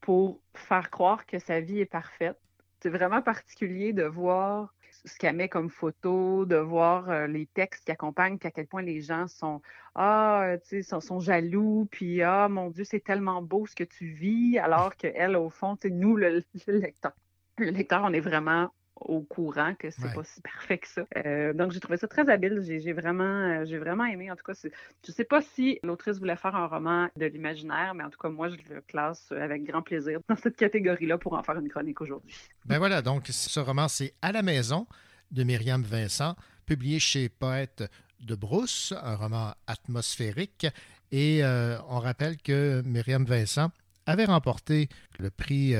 pour 0.00 0.40
faire 0.54 0.92
croire 0.92 1.26
que 1.26 1.40
sa 1.40 1.58
vie 1.58 1.80
est 1.80 1.84
parfaite. 1.84 2.38
C'est 2.78 2.90
vraiment 2.90 3.22
particulier 3.22 3.92
de 3.92 4.04
voir 4.04 4.72
ce 5.04 5.18
qu'elle 5.18 5.36
met 5.36 5.48
comme 5.48 5.70
photo, 5.70 6.46
de 6.46 6.56
voir 6.56 7.10
euh, 7.10 7.26
les 7.26 7.46
textes 7.46 7.84
qui 7.84 7.92
accompagnent, 7.92 8.38
puis 8.38 8.48
à 8.48 8.50
quel 8.50 8.66
point 8.66 8.82
les 8.82 9.00
gens 9.00 9.26
sont 9.28 9.60
ah, 9.94 10.54
tu 10.68 10.82
sais, 10.82 11.00
sont, 11.00 11.20
jaloux, 11.20 11.86
puis 11.90 12.22
ah, 12.22 12.48
mon 12.48 12.70
Dieu, 12.70 12.84
c'est 12.84 13.00
tellement 13.00 13.42
beau 13.42 13.66
ce 13.66 13.74
que 13.74 13.84
tu 13.84 14.06
vis, 14.06 14.58
alors 14.58 14.96
que 14.96 15.06
elle, 15.14 15.36
au 15.36 15.50
fond, 15.50 15.76
tu 15.76 15.88
sais, 15.88 15.94
nous, 15.94 16.16
le 16.16 16.42
lecteur, 16.66 17.12
le 17.58 17.70
lecteur, 17.70 18.02
on 18.04 18.12
est 18.12 18.20
vraiment 18.20 18.70
au 18.96 19.20
courant 19.22 19.74
que 19.74 19.90
c'est 19.90 20.04
Ouais. 20.04 20.14
pas 20.14 20.24
si 20.24 20.40
parfait 20.40 20.78
que 20.78 20.86
ça. 20.88 21.04
Euh, 21.16 21.52
donc 21.52 21.72
j'ai 21.72 21.80
trouvé 21.80 21.96
ça 21.98 22.06
très 22.08 22.28
habile. 22.30 22.60
J'ai 22.64 22.80
j'ai 22.80 22.92
vraiment, 22.92 23.24
euh, 23.24 23.64
j'ai 23.64 23.78
vraiment 23.78 24.04
aimé. 24.04 24.30
En 24.30 24.36
tout 24.36 24.44
cas, 24.44 24.54
c'est- 24.54 24.72
je 25.06 25.10
sais 25.12 25.24
pas 25.24 25.42
si 25.42 25.78
l'autrice 25.82 26.18
voulait 26.18 26.36
faire 26.36 26.54
un 26.54 26.66
roman 26.66 27.08
de 27.16 27.26
l'imaginaire, 27.26 27.94
mais 27.94 28.04
en 28.04 28.10
tout 28.10 28.18
cas, 28.18 28.28
moi, 28.28 28.48
je 28.48 28.56
le 28.72 28.80
classe 28.82 29.32
avec 29.32 29.64
grand 29.64 29.82
plaisir 29.82 30.20
dans 30.28 30.36
cette 30.36 30.56
catégorie-là 30.56 31.18
pour 31.18 31.32
en 31.34 31.42
faire 31.42 31.58
une 31.58 31.68
chronique 31.68 32.00
aujourd'hui. 32.00 32.34
Ben 32.66 32.78
voilà, 32.78 33.02
donc 33.02 33.26
ce 33.28 33.60
roman, 33.60 33.88
c'est 33.88 34.14
À 34.22 34.30
la 34.32 34.42
maison 34.42 34.86
de 35.30 35.42
Myriam 35.42 35.82
Vincent, 35.82 36.36
publié 36.66 36.98
chez 37.00 37.28
Poète 37.28 37.84
de 38.20 38.34
Brousse, 38.36 38.94
un 39.02 39.16
roman 39.16 39.52
atmosphérique. 39.66 40.66
Et 41.12 41.44
euh, 41.44 41.78
on 41.88 41.98
rappelle 41.98 42.36
que 42.38 42.82
Myriam 42.84 43.24
Vincent 43.24 43.70
avait 44.06 44.24
remporté 44.24 44.88
le 45.18 45.30
prix 45.30 45.74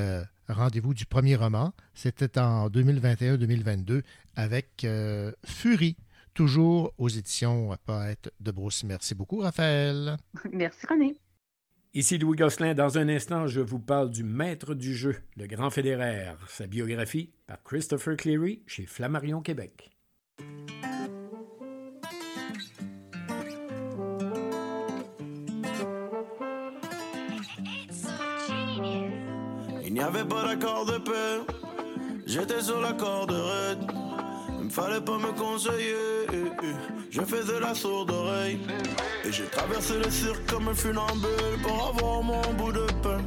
Rendez-vous 0.48 0.94
du 0.94 1.06
premier 1.06 1.36
roman. 1.36 1.72
C'était 1.94 2.38
en 2.38 2.68
2021-2022 2.68 4.02
avec 4.36 4.84
euh, 4.84 5.32
Furie, 5.44 5.96
toujours 6.34 6.92
aux 6.98 7.08
éditions 7.08 7.76
Poète 7.86 8.32
de 8.40 8.50
Brousse. 8.50 8.84
Merci 8.84 9.14
beaucoup, 9.14 9.38
Raphaël. 9.38 10.16
Merci, 10.52 10.86
René. 10.86 11.16
Ici 11.94 12.18
Louis 12.18 12.36
Gosselin. 12.36 12.74
Dans 12.74 12.98
un 12.98 13.08
instant, 13.08 13.46
je 13.46 13.60
vous 13.60 13.78
parle 13.78 14.10
du 14.10 14.24
maître 14.24 14.74
du 14.74 14.94
jeu, 14.94 15.16
le 15.36 15.46
grand 15.46 15.70
fédéraire. 15.70 16.36
Sa 16.48 16.66
biographie 16.66 17.32
par 17.46 17.62
Christopher 17.62 18.16
Cleary 18.16 18.62
chez 18.66 18.84
Flammarion 18.84 19.40
Québec. 19.42 19.93
Il 29.94 29.98
n'y 29.98 30.02
avait 30.02 30.24
pas 30.24 30.42
d'accord 30.42 30.84
de 30.86 30.98
paix. 30.98 31.54
J'étais 32.26 32.60
sur 32.60 32.80
la 32.80 32.94
corde 32.94 33.30
raide. 33.30 33.78
Il 34.58 34.64
me 34.64 34.68
fallait 34.68 35.00
pas 35.00 35.18
me 35.18 35.30
conseiller. 35.38 36.26
Je 37.12 37.20
faisais 37.20 37.60
la 37.60 37.76
sourde 37.76 38.10
oreille. 38.10 38.58
Et 39.24 39.30
j'ai 39.30 39.44
traversé 39.44 39.94
le 40.04 40.10
cirque 40.10 40.44
comme 40.50 40.66
un 40.66 40.74
funambule 40.74 41.62
pour 41.62 41.94
avoir 41.94 42.24
mon 42.24 42.42
bout 42.54 42.72
de 42.72 42.86
pain. 43.04 43.20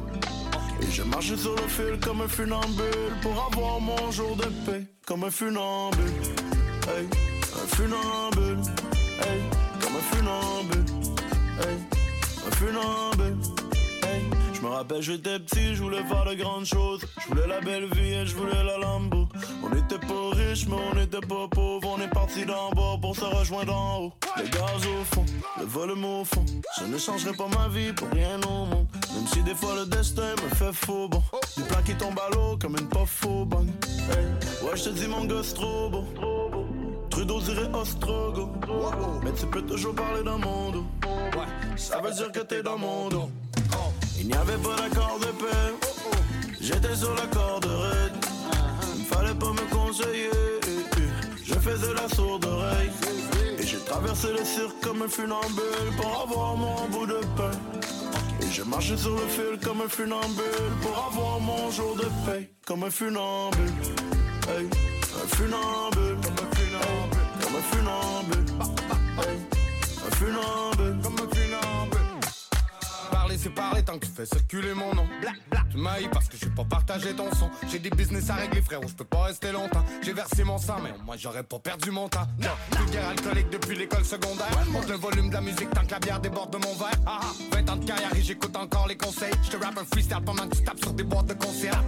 Et 0.82 0.90
je 0.90 1.02
marchais 1.04 1.38
sur 1.38 1.56
le 1.56 1.68
fil 1.68 1.98
comme 2.04 2.20
un 2.20 2.28
funambule 2.28 3.14
pour 3.22 3.50
avoir 3.50 3.80
mon 3.80 4.10
jour 4.10 4.36
de 4.36 4.70
paix. 4.70 4.86
Comme 5.06 5.24
un 5.24 5.30
funambule, 5.30 6.04
hey, 6.86 7.08
un 7.54 7.76
funambule, 7.76 8.60
hey, 9.22 9.40
comme 9.80 9.96
un 9.96 10.16
funambule, 10.16 10.84
hey, 11.62 11.78
un 12.46 12.50
funambule. 12.56 13.47
Me 14.68 14.74
rappelle, 14.74 15.02
j'étais 15.02 15.38
petit, 15.38 15.74
je 15.74 15.82
voulais 15.82 16.02
faire 16.04 16.24
de 16.24 16.34
grandes 16.34 16.64
choses. 16.64 17.00
Je 17.22 17.28
voulais 17.28 17.46
la 17.46 17.60
belle 17.60 17.86
vie 17.94 18.12
et 18.12 18.26
je 18.26 18.34
voulais 18.34 18.62
la 18.64 18.78
Lambo. 18.78 19.28
On 19.62 19.70
était 19.74 19.98
pas 19.98 20.30
riches, 20.32 20.66
mais 20.66 20.76
on 20.92 21.00
était 21.00 21.26
pas 21.26 21.48
pauvres. 21.50 21.96
On 21.96 22.00
est 22.00 22.08
parti 22.08 22.44
d'en 22.44 22.70
bas 22.70 22.98
pour 23.00 23.16
se 23.16 23.24
rejoindre 23.24 23.66
d'en 23.66 23.98
haut. 24.00 24.12
Les 24.36 24.48
gaz 24.50 24.86
au 24.86 25.04
fond, 25.14 25.24
le 25.58 25.64
volume 25.64 26.04
au 26.04 26.24
fond. 26.24 26.44
Je 26.78 26.84
ne 26.84 26.98
changerai 26.98 27.32
pas 27.34 27.48
ma 27.48 27.68
vie 27.68 27.92
pour 27.92 28.08
rien 28.10 28.40
au 28.42 28.66
monde. 28.66 28.86
Même 29.14 29.26
si 29.26 29.42
des 29.42 29.54
fois 29.54 29.74
le 29.76 29.86
destin 29.86 30.32
me 30.32 30.54
fait 30.54 30.72
faux 30.72 31.08
bon. 31.08 31.22
Du 31.56 31.62
plan 31.64 31.82
qui 31.84 31.94
tombe 31.94 32.18
à 32.18 32.34
l'eau 32.34 32.58
comme 32.60 32.76
une 32.78 32.88
puff 32.88 33.08
faux 33.08 33.44
bonne. 33.44 33.72
Hey. 34.10 34.26
Ouais, 34.66 34.76
je 34.76 34.84
te 34.84 34.88
dis 34.90 35.06
mon 35.06 35.24
gosse 35.24 35.54
trop 35.54 35.88
beau. 35.88 36.04
Trudeau 37.10 37.40
dirait 37.40 37.70
Ostrogo. 37.72 38.50
Mais 39.24 39.32
tu 39.32 39.46
peux 39.46 39.62
toujours 39.62 39.94
parler 39.94 40.22
dans 40.22 40.38
mon 40.38 40.70
dos. 40.70 40.84
Ça 41.76 42.00
veut 42.00 42.12
dire 42.12 42.30
que 42.32 42.40
t'es 42.40 42.62
dans 42.62 42.78
mon 42.78 43.08
dos. 43.08 43.30
Il 44.20 44.26
n'y 44.26 44.34
avait 44.34 44.58
pas 44.58 44.76
d'accord 44.76 45.18
de 45.20 45.26
paix. 45.26 45.74
J'étais 46.60 46.94
sur 46.96 47.14
la 47.14 47.26
corde 47.26 47.66
raide. 47.66 48.12
Il 48.96 49.04
fallait 49.04 49.34
pas 49.34 49.52
me 49.52 49.74
conseiller. 49.74 50.30
Je 51.44 51.54
faisais 51.54 51.94
la 51.94 52.08
sourde 52.14 52.44
oreille. 52.44 52.90
Et 53.58 53.66
j'ai 53.66 53.78
traversé 53.78 54.28
le 54.32 54.44
cirque 54.44 54.80
comme 54.82 55.02
un 55.02 55.08
funambule 55.08 55.96
pour 55.96 56.22
avoir 56.22 56.56
mon 56.56 56.88
bout 56.88 57.06
de 57.06 57.20
pain. 57.36 57.52
Et 58.42 58.50
je 58.52 58.62
marchais 58.62 58.96
sur 58.96 59.14
le 59.14 59.26
fil 59.28 59.58
comme 59.64 59.80
un 59.82 59.88
funambule 59.88 60.44
pour 60.82 60.96
avoir 61.10 61.40
mon 61.40 61.70
jour 61.70 61.96
de 61.96 62.08
paix. 62.26 62.50
Comme 62.66 62.84
un 62.84 62.90
funambule. 62.90 63.72
Hey, 64.48 64.66
un 64.66 65.36
funambule. 65.36 66.18
Comme 66.22 66.38
un 66.44 66.50
funambule. 66.56 67.26
Comme 67.40 67.56
un 67.56 67.62
funambule. 67.70 68.46
Hey, 69.20 69.36
un 70.06 70.10
funambule. 70.16 70.77
Parler 73.48 73.82
tant 73.82 73.98
que 73.98 74.06
tu 74.06 74.12
fais 74.12 74.26
circuler 74.26 74.74
mon 74.74 74.94
nom 74.94 75.06
Black, 75.20 75.36
black. 75.50 75.68
Tu 75.70 75.78
m'haïs 75.78 76.08
parce 76.12 76.28
que 76.28 76.36
j'ai 76.36 76.50
pas 76.50 76.64
partagé 76.64 77.14
ton 77.14 77.32
son 77.34 77.50
J'ai 77.68 77.78
des 77.78 77.90
business 77.90 78.28
à 78.30 78.34
régler 78.34 78.62
frérot, 78.62 78.86
je 78.86 78.94
peux 78.94 79.04
pas 79.04 79.24
rester 79.24 79.52
longtemps 79.52 79.84
J'ai 80.02 80.12
versé 80.12 80.44
mon 80.44 80.58
sang 80.58 80.76
mais 80.82 80.92
moi 81.04 81.16
j'aurais 81.16 81.42
pas 81.42 81.58
perdu 81.58 81.90
mon 81.90 82.08
temps 82.08 82.26
Non, 82.38 82.84
guerre 82.92 83.08
alcoolique 83.08 83.50
depuis 83.50 83.76
l'école 83.76 84.04
secondaire 84.04 84.46
Monte 84.70 84.88
le 84.88 84.96
volume 84.96 85.28
de 85.28 85.34
la 85.34 85.40
musique 85.40 85.70
tant 85.70 85.84
que 85.84 85.90
la 85.92 85.98
bière 85.98 86.20
déborde 86.20 86.52
de 86.52 86.58
mon 86.58 86.74
verre 86.74 86.92
ah, 87.06 87.20
ah. 87.22 87.32
20 87.52 87.70
ans 87.70 87.76
de 87.76 87.84
carrière 87.84 88.14
et 88.14 88.22
j'écoute 88.22 88.56
encore 88.56 88.86
les 88.86 88.96
conseils 88.96 89.32
Je 89.42 89.50
te 89.50 89.64
rappe 89.64 89.78
un 89.78 89.84
freestyle 89.84 90.18
pendant 90.24 90.46
que 90.46 90.56
tu 90.56 90.62
tapes 90.62 90.78
sur 90.80 90.92
des 90.92 91.04
boîtes 91.04 91.26
de 91.26 91.34
concert 91.34 91.82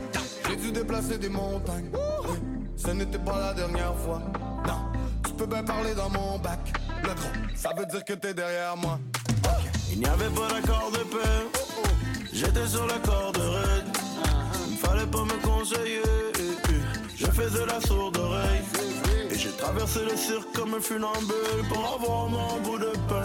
J'ai 0.49 0.57
dû 0.57 0.73
déplacer 0.73 1.19
des 1.19 1.29
montagnes. 1.29 1.91
Oui, 2.29 2.39
Ce 2.77 2.91
n'était 2.91 3.19
pas 3.19 3.39
la 3.39 3.55
dernière 3.55 3.95
fois. 3.97 4.21
Non, 4.67 4.93
tu 5.25 5.33
peux 5.35 5.47
bien 5.47 5.63
parler 5.63 5.95
dans 5.95 6.11
mon 6.11 6.39
bac. 6.39 6.59
Le 7.03 7.15
gros, 7.15 7.55
ça 7.55 7.71
veut 7.77 7.87
dire 7.87 8.05
que 8.05 8.15
t'es 8.15 8.35
derrière 8.35 8.77
moi. 8.77 8.99
Il 9.93 9.99
n'y 9.99 10.07
avait 10.07 10.31
pas 10.31 10.49
d'accord 10.49 10.91
de 10.93 10.99
paix. 10.99 11.59
J'étais 12.33 12.67
sur 12.67 12.87
la 12.87 12.99
corde 12.99 13.37
raide. 13.37 13.97
Il 14.71 14.77
fallait 14.77 15.07
pas 15.07 15.25
me 15.25 15.47
conseiller. 15.47 16.03
Je 17.17 17.27
faisais 17.27 17.67
la 17.67 17.81
sourde 17.81 18.17
oreille. 18.17 18.63
Et 19.31 19.39
j'ai 19.39 19.51
traversé 19.51 20.01
le 20.05 20.17
cirque 20.17 20.53
comme 20.55 20.75
un 20.75 20.81
funambule 20.81 21.69
pour 21.69 21.85
avoir 21.95 22.29
mon 22.29 22.61
bout 22.61 22.79
de 22.79 22.93
pain. 23.09 23.25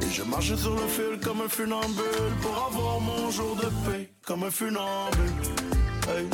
Et 0.00 0.10
je 0.10 0.22
marchais 0.22 0.56
sur 0.56 0.74
le 0.74 0.86
fil 0.88 1.18
comme 1.24 1.40
un 1.40 1.48
funambule 1.48 2.32
pour 2.42 2.70
avoir 2.70 3.00
mon 3.00 3.30
jour 3.30 3.56
de 3.56 3.68
paix. 3.88 4.12
Comme 4.26 4.44
un 4.44 4.50
funambule. 4.50 5.32
Hey, 6.08 6.26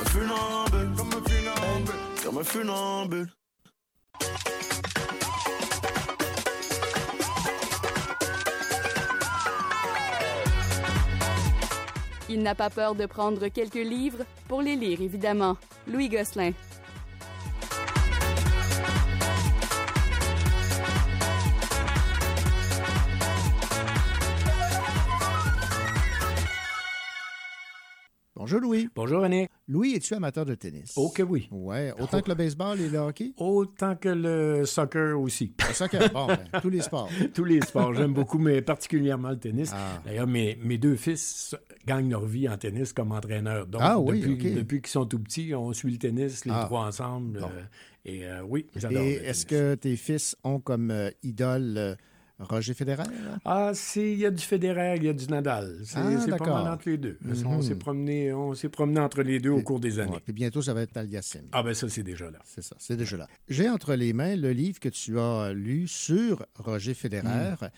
Un 0.00 0.04
funambule. 0.10 0.96
Comme 0.96 1.08
un 1.08 1.22
funambule. 1.28 1.94
Comme 2.24 2.38
un 2.38 2.44
funambule. 2.44 3.41
Il 12.28 12.42
n'a 12.42 12.54
pas 12.54 12.70
peur 12.70 12.94
de 12.94 13.04
prendre 13.04 13.48
quelques 13.48 13.74
livres 13.74 14.24
pour 14.48 14.62
les 14.62 14.74
lire, 14.74 15.02
évidemment. 15.02 15.56
Louis 15.86 16.08
Gosselin. 16.08 16.52
Bonjour 28.52 28.68
Louis. 28.68 28.88
Bonjour 28.94 29.22
René. 29.22 29.48
Louis, 29.66 29.94
es-tu 29.94 30.12
amateur 30.12 30.44
de 30.44 30.54
tennis? 30.54 30.92
Oh 30.96 31.08
que 31.08 31.22
oui. 31.22 31.48
Ouais, 31.50 31.90
autant 31.98 32.20
que 32.20 32.28
le 32.28 32.34
baseball 32.34 32.78
et 32.82 32.90
le 32.90 32.98
hockey? 32.98 33.32
Autant 33.38 33.96
que 33.96 34.10
le 34.10 34.66
soccer 34.66 35.18
aussi. 35.18 35.54
Le 35.66 35.72
soccer, 35.72 36.10
bon, 36.12 36.26
ben, 36.26 36.38
tous 36.60 36.68
les 36.68 36.82
sports. 36.82 37.08
Tous 37.34 37.44
les 37.44 37.62
sports, 37.62 37.94
j'aime 37.94 38.12
beaucoup, 38.12 38.36
mais 38.38 38.60
particulièrement 38.60 39.30
le 39.30 39.38
tennis. 39.38 39.70
Ah. 39.72 40.02
D'ailleurs, 40.04 40.26
mes, 40.26 40.58
mes 40.62 40.76
deux 40.76 40.96
fils 40.96 41.56
gagnent 41.86 42.10
leur 42.10 42.26
vie 42.26 42.46
en 42.46 42.58
tennis 42.58 42.92
comme 42.92 43.12
entraîneurs. 43.12 43.66
Donc, 43.66 43.80
Ah 43.82 43.98
oui, 43.98 44.20
depuis, 44.20 44.52
depuis 44.52 44.82
qu'ils 44.82 44.90
sont 44.90 45.06
tout 45.06 45.20
petits, 45.20 45.54
on 45.54 45.72
suit 45.72 45.92
le 45.92 45.98
tennis, 45.98 46.44
les 46.44 46.52
Ah. 46.54 46.64
trois 46.66 46.84
ensemble. 46.88 47.40
Bon. 47.40 47.46
euh, 47.46 47.62
et 48.04 48.26
euh, 48.26 48.42
oui, 48.46 48.66
j'adore. 48.76 49.00
Et 49.02 49.12
est-ce 49.14 49.46
que 49.46 49.76
tes 49.76 49.96
fils 49.96 50.36
ont 50.44 50.60
comme 50.60 50.90
euh, 50.90 51.08
idole 51.22 51.96
Roger 52.38 52.74
Federer? 52.74 53.04
Ah, 53.44 53.72
il 53.96 54.14
y 54.18 54.26
a 54.26 54.30
du 54.30 54.42
Federer, 54.42 54.94
il 54.96 55.04
y 55.04 55.08
a 55.08 55.12
du 55.12 55.26
Nadal. 55.28 55.78
C'est 55.84 55.98
Ah, 55.98 56.36
pas 56.36 56.62
mal 56.62 56.72
entre 56.72 56.88
les 56.88 56.98
deux. 56.98 57.18
Mhm. 57.20 57.46
On 57.46 57.62
s'est 57.62 57.74
promené, 57.76 58.32
on 58.32 58.52
promené 58.70 59.00
entre 59.00 59.22
les 59.22 59.38
deux 59.38 59.50
au 59.50 59.62
cours 59.62 59.78
des 59.80 59.98
années. 60.00 60.12
Ouais, 60.12 60.20
puis 60.24 60.32
bientôt, 60.32 60.60
ça 60.62 60.74
va 60.74 60.82
être 60.82 60.92
Taliesin. 60.92 61.40
Ah 61.52 61.62
ben 61.62 61.72
ça, 61.74 61.88
c'est 61.88 62.02
déjà 62.02 62.30
là. 62.30 62.38
C'est 62.44 62.62
ça, 62.62 62.74
c'est 62.78 62.96
déjà 62.96 63.16
là. 63.16 63.28
J'ai 63.48 63.68
entre 63.68 63.94
les 63.94 64.12
mains 64.12 64.34
le 64.36 64.50
livre 64.52 64.80
que 64.80 64.88
tu 64.88 65.18
as 65.20 65.52
lu 65.52 65.86
sur 65.86 66.44
Roger 66.56 66.94
Federer, 66.94 67.54
Mm. 67.60 67.68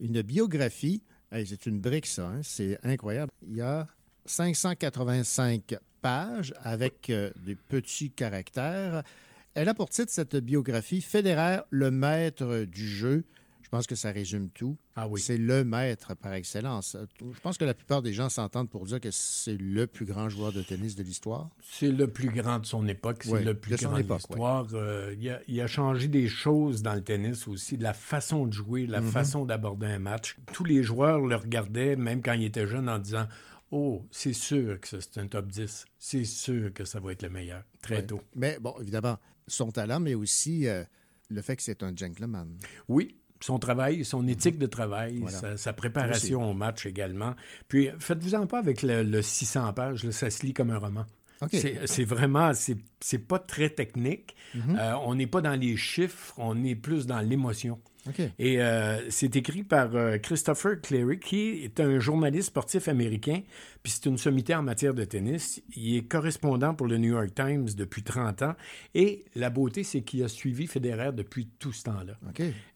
une 0.00 0.22
biographie. 0.22 1.02
Hey, 1.32 1.46
c'est 1.46 1.66
une 1.66 1.80
brique, 1.80 2.06
ça, 2.06 2.28
hein, 2.28 2.40
c'est 2.42 2.78
incroyable. 2.84 3.32
Il 3.46 3.56
y 3.56 3.60
a 3.60 3.86
585 4.26 5.76
pages 6.00 6.52
avec 6.62 7.10
euh, 7.10 7.30
des 7.44 7.54
petits 7.56 8.10
caractères. 8.10 9.02
Elle 9.54 9.68
a 9.68 9.74
pour 9.74 9.88
titre 9.88 10.10
cette 10.10 10.36
biographie 10.36 11.00
Federer, 11.00 11.60
le 11.70 11.90
maître 11.90 12.64
du 12.64 12.86
jeu. 12.88 13.24
Je 13.64 13.68
pense 13.70 13.86
que 13.88 13.94
ça 13.96 14.12
résume 14.12 14.50
tout. 14.50 14.76
Ah 14.94 15.08
oui. 15.08 15.20
C'est 15.20 15.38
le 15.38 15.64
maître 15.64 16.14
par 16.14 16.34
excellence. 16.34 16.96
Je 17.20 17.40
pense 17.40 17.56
que 17.58 17.64
la 17.64 17.74
plupart 17.74 18.02
des 18.02 18.12
gens 18.12 18.28
s'entendent 18.28 18.68
pour 18.70 18.84
dire 18.84 19.00
que 19.00 19.10
c'est 19.10 19.56
le 19.56 19.86
plus 19.88 20.04
grand 20.04 20.28
joueur 20.28 20.52
de 20.52 20.62
tennis 20.62 20.94
de 20.94 21.02
l'histoire. 21.02 21.48
C'est 21.62 21.90
le 21.90 22.06
plus 22.06 22.28
grand 22.28 22.58
de 22.60 22.66
son 22.66 22.86
époque, 22.86 23.24
c'est 23.24 23.42
le 23.42 23.54
plus 23.54 23.72
de 23.72 23.76
grand 23.84 23.98
de 23.98 24.02
l'histoire. 24.12 24.66
Euh, 24.74 25.14
il, 25.18 25.28
a, 25.30 25.40
il 25.48 25.60
a 25.60 25.66
changé 25.66 26.06
des 26.08 26.28
choses 26.28 26.82
dans 26.82 26.94
le 26.94 27.02
tennis 27.02 27.48
aussi, 27.48 27.76
de 27.78 27.82
la 27.82 27.94
façon 27.94 28.46
de 28.46 28.52
jouer, 28.52 28.86
de 28.86 28.92
la 28.92 29.00
Mhm. 29.00 29.10
façon 29.10 29.44
d'aborder 29.44 29.86
un 29.86 29.98
match. 29.98 30.36
Tous 30.52 30.64
les 30.64 30.82
joueurs 30.82 31.20
le 31.20 31.34
regardaient, 31.34 31.96
même 31.96 32.22
quand 32.22 32.34
il 32.34 32.44
était 32.44 32.66
jeune, 32.66 32.88
en 32.88 32.98
disant 32.98 33.26
Oh, 33.70 34.06
c'est 34.12 34.34
sûr 34.34 34.78
que 34.78 34.86
c'est 34.86 35.18
un 35.18 35.26
top 35.26 35.48
10. 35.48 35.86
C'est 35.98 36.24
sûr 36.24 36.72
que 36.72 36.84
ça 36.84 37.00
va 37.00 37.10
être 37.12 37.22
le 37.22 37.30
meilleur, 37.30 37.64
très 37.82 38.06
tôt. 38.06 38.20
Mais 38.36 38.58
bon, 38.60 38.74
évidemment, 38.80 39.18
son 39.48 39.72
talent, 39.72 39.98
mais 39.98 40.14
aussi 40.14 40.68
euh, 40.68 40.84
le 41.28 41.42
fait 41.42 41.56
que 41.56 41.62
c'est 41.62 41.82
un 41.82 41.96
gentleman. 41.96 42.56
Oui, 42.88 43.16
son 43.40 43.58
travail, 43.58 44.04
son 44.04 44.26
éthique 44.26 44.58
de 44.58 44.66
travail, 44.66 45.18
Voilà. 45.18 45.38
sa, 45.38 45.56
sa 45.56 45.72
préparation 45.72 46.50
au 46.50 46.54
match 46.54 46.86
également. 46.86 47.34
Puis 47.68 47.90
faites-vous-en 47.98 48.46
pas 48.46 48.58
avec 48.58 48.82
le, 48.82 49.02
le 49.02 49.22
600 49.22 49.72
pages, 49.74 50.04
là, 50.04 50.12
ça 50.12 50.30
se 50.30 50.44
lit 50.46 50.54
comme 50.54 50.70
un 50.70 50.78
roman. 50.78 51.04
OK. 51.42 51.50
C'est 51.86 52.04
vraiment, 52.04 52.54
c'est 52.54 52.76
c'est 53.00 53.18
pas 53.18 53.38
très 53.38 53.68
technique. 53.68 54.34
Mhm. 54.54 54.76
Euh, 54.78 54.96
on 55.04 55.14
n'est 55.16 55.26
pas 55.26 55.40
dans 55.40 55.58
les 55.60 55.76
chiffres, 55.76 56.32
on 56.38 56.64
est 56.64 56.76
plus 56.76 57.06
dans 57.06 57.20
l'émotion. 57.20 57.80
Et 58.38 58.60
euh, 58.60 59.10
c'est 59.10 59.36
écrit 59.36 59.62
par 59.62 59.94
euh, 59.94 60.18
Christopher 60.18 60.80
Cleary, 60.80 61.18
qui 61.18 61.64
est 61.64 61.80
un 61.80 61.98
journaliste 61.98 62.48
sportif 62.48 62.88
américain, 62.88 63.40
puis 63.82 63.92
c'est 63.92 64.06
une 64.06 64.18
sommité 64.18 64.54
en 64.54 64.62
matière 64.62 64.94
de 64.94 65.04
tennis. 65.04 65.62
Il 65.74 65.96
est 65.96 66.06
correspondant 66.06 66.74
pour 66.74 66.86
le 66.86 66.98
New 66.98 67.12
York 67.12 67.34
Times 67.34 67.68
depuis 67.76 68.02
30 68.02 68.42
ans. 68.42 68.54
Et 68.94 69.24
la 69.34 69.50
beauté, 69.50 69.84
c'est 69.84 70.02
qu'il 70.02 70.22
a 70.22 70.28
suivi 70.28 70.66
Federer 70.66 71.12
depuis 71.12 71.48
tout 71.58 71.72
ce 71.72 71.84
temps-là. 71.84 72.14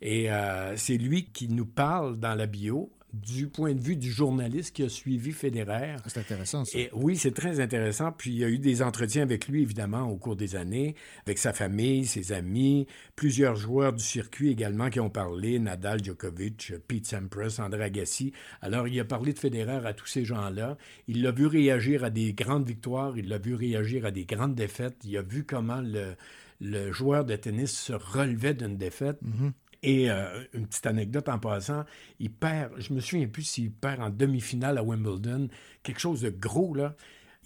Et 0.00 0.30
euh, 0.30 0.76
c'est 0.76 0.96
lui 0.96 1.26
qui 1.26 1.48
nous 1.48 1.66
parle 1.66 2.18
dans 2.18 2.34
la 2.34 2.46
bio 2.46 2.90
du 3.12 3.48
point 3.48 3.74
de 3.74 3.80
vue 3.80 3.96
du 3.96 4.10
journaliste 4.10 4.76
qui 4.76 4.82
a 4.82 4.88
suivi 4.88 5.32
Federer. 5.32 5.96
C'est 6.06 6.18
intéressant, 6.18 6.64
ça. 6.64 6.78
Et 6.78 6.90
oui, 6.92 7.16
c'est 7.16 7.32
très 7.32 7.60
intéressant. 7.60 8.12
Puis 8.12 8.30
il 8.30 8.38
y 8.38 8.44
a 8.44 8.48
eu 8.48 8.58
des 8.58 8.82
entretiens 8.82 9.22
avec 9.22 9.48
lui, 9.48 9.62
évidemment, 9.62 10.02
au 10.02 10.16
cours 10.16 10.36
des 10.36 10.56
années, 10.56 10.94
avec 11.24 11.38
sa 11.38 11.52
famille, 11.52 12.06
ses 12.06 12.32
amis, 12.32 12.86
plusieurs 13.16 13.56
joueurs 13.56 13.92
du 13.92 14.04
circuit 14.04 14.50
également 14.50 14.90
qui 14.90 15.00
ont 15.00 15.10
parlé, 15.10 15.58
Nadal, 15.58 16.04
Djokovic, 16.04 16.74
Pete 16.86 17.06
Sampras, 17.06 17.58
André 17.60 17.84
Agassi. 17.84 18.32
Alors, 18.60 18.88
il 18.88 19.00
a 19.00 19.04
parlé 19.04 19.32
de 19.32 19.38
Federer 19.38 19.86
à 19.86 19.94
tous 19.94 20.06
ces 20.06 20.24
gens-là. 20.24 20.76
Il 21.06 21.22
l'a 21.22 21.30
vu 21.30 21.46
réagir 21.46 22.04
à 22.04 22.10
des 22.10 22.34
grandes 22.34 22.66
victoires, 22.66 23.16
il 23.16 23.28
l'a 23.28 23.38
vu 23.38 23.54
réagir 23.54 24.04
à 24.04 24.10
des 24.10 24.26
grandes 24.26 24.54
défaites. 24.54 24.96
Il 25.04 25.16
a 25.16 25.22
vu 25.22 25.44
comment 25.44 25.80
le, 25.80 26.14
le 26.60 26.92
joueur 26.92 27.24
de 27.24 27.36
tennis 27.36 27.70
se 27.70 27.92
relevait 27.92 28.54
d'une 28.54 28.76
défaite. 28.76 29.18
Et 29.82 30.10
euh, 30.10 30.44
une 30.54 30.66
petite 30.66 30.86
anecdote 30.86 31.28
en 31.28 31.38
passant, 31.38 31.84
il 32.18 32.32
perd, 32.32 32.72
je 32.78 32.92
me 32.92 33.00
souviens 33.00 33.28
plus 33.28 33.44
s'il 33.44 33.70
perd 33.70 34.02
en 34.02 34.10
demi-finale 34.10 34.76
à 34.78 34.82
Wimbledon, 34.82 35.48
quelque 35.82 36.00
chose 36.00 36.22
de 36.22 36.30
gros, 36.30 36.74
là. 36.74 36.96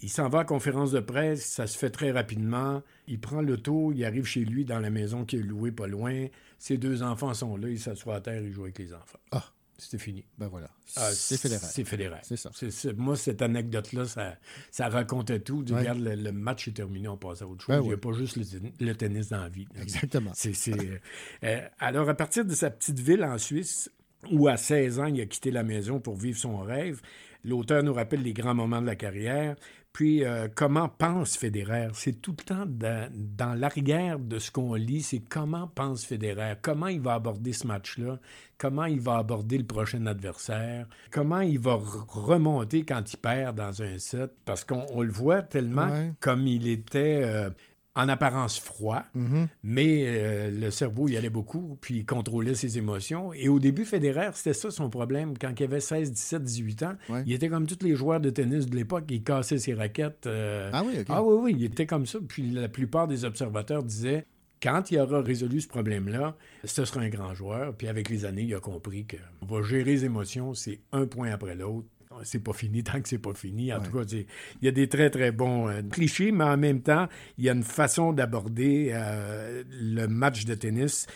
Il 0.01 0.09
s'en 0.09 0.27
va 0.27 0.39
à 0.39 0.43
conférence 0.43 0.91
de 0.91 0.99
presse, 0.99 1.45
ça 1.45 1.65
se 1.65 1.77
fait 1.77 1.89
très 1.89 2.11
rapidement. 2.11 2.83
Il 3.07 3.21
prend 3.21 3.41
l'auto, 3.41 3.93
il 3.93 4.03
arrive 4.03 4.25
chez 4.25 4.43
lui 4.43 4.65
dans 4.65 4.79
la 4.79 4.89
maison 4.89 5.23
qui 5.23 5.37
est 5.37 5.41
louée 5.41 5.71
pas 5.71 5.87
loin. 5.87 6.27
Ses 6.57 6.77
deux 6.77 7.03
enfants 7.03 7.33
sont 7.33 7.55
là, 7.55 7.69
il 7.69 7.79
s'assoit 7.79 8.15
à 8.15 8.21
terre, 8.21 8.41
il 8.41 8.51
joue 8.51 8.63
avec 8.63 8.79
les 8.79 8.93
enfants. 8.93 9.19
Ah, 9.31 9.45
c'était 9.83 9.97
fini. 10.03 10.25
Ben 10.37 10.47
voilà. 10.47 10.69
Ah, 10.95 11.11
c'est 11.11 11.37
fédéral. 11.39 11.69
C'est 11.71 11.83
fédéral. 11.85 12.21
C'est 12.23 12.37
ça. 12.37 12.49
Moi, 12.95 13.15
cette 13.15 13.41
anecdote-là, 13.41 14.05
ça, 14.05 14.35
ça 14.71 14.89
racontait 14.89 15.39
tout. 15.39 15.63
Ouais. 15.71 15.79
Regarde, 15.79 15.99
le, 15.99 16.15
le 16.15 16.31
match 16.31 16.67
est 16.67 16.71
terminé, 16.73 17.07
on 17.07 17.17
passe 17.17 17.41
à 17.41 17.47
autre 17.47 17.63
chose. 17.63 17.75
Ben 17.75 17.81
Il 17.83 17.87
n'y 17.87 17.93
a 17.93 17.97
pas 17.97 18.13
juste 18.13 18.35
le, 18.37 18.45
ten- 18.45 18.71
le 18.79 18.93
tennis 18.95 19.29
dans 19.29 19.41
la 19.41 19.49
vie. 19.49 19.67
Exactement. 19.81 20.31
C'est, 20.33 20.53
c'est, 20.53 20.73
euh, 20.79 20.97
euh, 21.43 21.61
alors, 21.79 22.09
à 22.09 22.13
partir 22.15 22.45
de 22.45 22.53
sa 22.53 22.69
petite 22.69 22.99
ville 22.99 23.23
en 23.23 23.37
Suisse, 23.37 23.91
où 24.31 24.47
à 24.47 24.57
16 24.57 24.99
ans, 24.99 25.05
il 25.05 25.19
a 25.21 25.25
quitté 25.25 25.51
la 25.51 25.63
maison 25.63 25.99
pour 25.99 26.15
vivre 26.15 26.37
son 26.39 26.57
rêve, 26.57 27.01
l'auteur 27.43 27.83
nous 27.83 27.93
rappelle 27.93 28.21
les 28.23 28.33
grands 28.33 28.55
moments 28.55 28.81
de 28.81 28.85
la 28.87 28.95
carrière. 28.95 29.55
Puis, 29.93 30.25
euh, 30.25 30.47
comment 30.53 30.89
pense 30.89 31.37
Federer? 31.37 31.89
C'est 31.93 32.19
tout 32.19 32.33
le 32.37 32.43
temps 32.43 32.65
dans, 32.65 33.07
dans 33.13 33.53
l'arrière 33.53 34.17
de 34.17 34.39
ce 34.39 34.49
qu'on 34.49 34.73
lit, 34.73 35.03
c'est 35.03 35.19
comment 35.19 35.67
pense 35.67 36.03
Federer, 36.03 36.55
comment 36.63 36.87
il 36.87 36.99
va 36.99 37.13
aborder 37.13 37.53
ce 37.53 37.67
match-là, 37.67 38.17
comment 38.57 38.85
il 38.85 38.99
va 38.99 39.17
aborder 39.17 39.57
le 39.59 39.65
prochain 39.65 40.07
adversaire, 40.07 40.87
comment 41.11 41.41
il 41.41 41.59
va 41.59 41.79
remonter 42.07 42.83
quand 42.85 43.13
il 43.13 43.17
perd 43.17 43.55
dans 43.55 43.83
un 43.83 43.99
set, 43.99 44.31
parce 44.45 44.63
qu'on 44.63 44.83
on 44.89 45.01
le 45.03 45.11
voit 45.11 45.43
tellement 45.43 45.87
Ouais. 45.89 46.13
comme 46.19 46.47
il 46.47 46.67
était 46.67 47.21
euh, 47.23 47.49
en 47.95 48.09
apparence 48.09 48.59
froid, 48.59 49.03
Mhm. 49.13 49.47
mais 49.63 50.03
euh, 50.07 50.49
le 50.51 50.71
cerveau 50.71 51.07
y 51.07 51.15
allait 51.17 51.29
beaucoup, 51.29 51.77
puis 51.79 51.97
il 51.99 52.05
contrôlait 52.05 52.55
ses 52.55 52.77
émotions. 52.79 53.33
Et 53.33 53.49
au 53.49 53.59
début, 53.59 53.85
Federer, 53.85 54.29
c'était 54.33 54.53
ça 54.53 54.71
son 54.71 54.89
problème. 54.89 55.37
Quand 55.37 55.53
il 55.59 55.63
avait 55.63 55.79
16, 55.79 56.11
17, 56.11 56.43
18 56.43 56.83
ans, 56.83 56.95
il 57.27 57.33
était 57.33 57.49
comme 57.49 57.67
tous 57.67 57.85
les 57.85 57.95
joueurs 57.95 58.19
de 58.19 58.29
tennis 58.31 58.65
de 58.65 58.75
l'époque, 58.75 59.05
il 59.09 59.21
cassait 59.23 59.59
ses 59.59 59.73
raquettes. 59.75 60.25
euh, 60.25 60.69
Ah 60.73 60.83
oui, 60.85 60.93
OK. 61.01 61.05
Ah 61.09 61.23
oui, 61.23 61.35
oui, 61.41 61.55
il 61.59 61.63
était 61.65 61.85
comme 61.85 62.05
ça. 62.07 62.17
Puis 62.27 62.49
la 62.51 62.67
plupart 62.67 63.07
des 63.07 63.25
observateurs 63.25 63.83
disaient, 63.83 64.25
quand 64.61 64.91
il 64.91 64.97
aura 64.99 65.21
résolu 65.21 65.59
ce 65.59 65.67
problème-là, 65.67 66.37
ce 66.63 66.85
sera 66.85 67.01
un 67.01 67.09
grand 67.09 67.33
joueur. 67.33 67.75
Puis 67.75 67.89
avec 67.89 68.09
les 68.09 68.23
années, 68.23 68.43
il 68.43 68.55
a 68.55 68.61
compris 68.61 69.05
qu'on 69.05 69.45
va 69.45 69.61
gérer 69.61 69.83
les 69.83 70.05
émotions, 70.05 70.53
c'est 70.53 70.79
un 70.93 71.05
point 71.05 71.31
après 71.31 71.53
l'autre. 71.53 71.85
C'est 72.23 72.43
pas 72.43 72.53
fini 72.53 72.83
tant 72.83 73.01
que 73.01 73.07
c'est 73.09 73.17
pas 73.17 73.33
fini. 73.33 73.73
En 73.73 73.81
tout 73.81 73.91
cas, 73.91 74.03
il 74.11 74.25
y 74.61 74.67
a 74.67 74.71
des 74.71 74.87
très, 74.87 75.09
très 75.09 75.31
bons 75.31 75.67
euh, 75.67 75.81
clichés, 75.81 76.31
mais 76.31 76.43
en 76.43 76.57
même 76.57 76.81
temps, 76.81 77.07
il 77.37 77.45
y 77.45 77.49
a 77.49 77.53
une 77.53 77.63
façon 77.63 78.13
d'aborder 78.13 78.91
euh, 78.93 79.63
le 79.69 80.07
match 80.07 80.45
de 80.45 80.55
tennis 80.55 81.07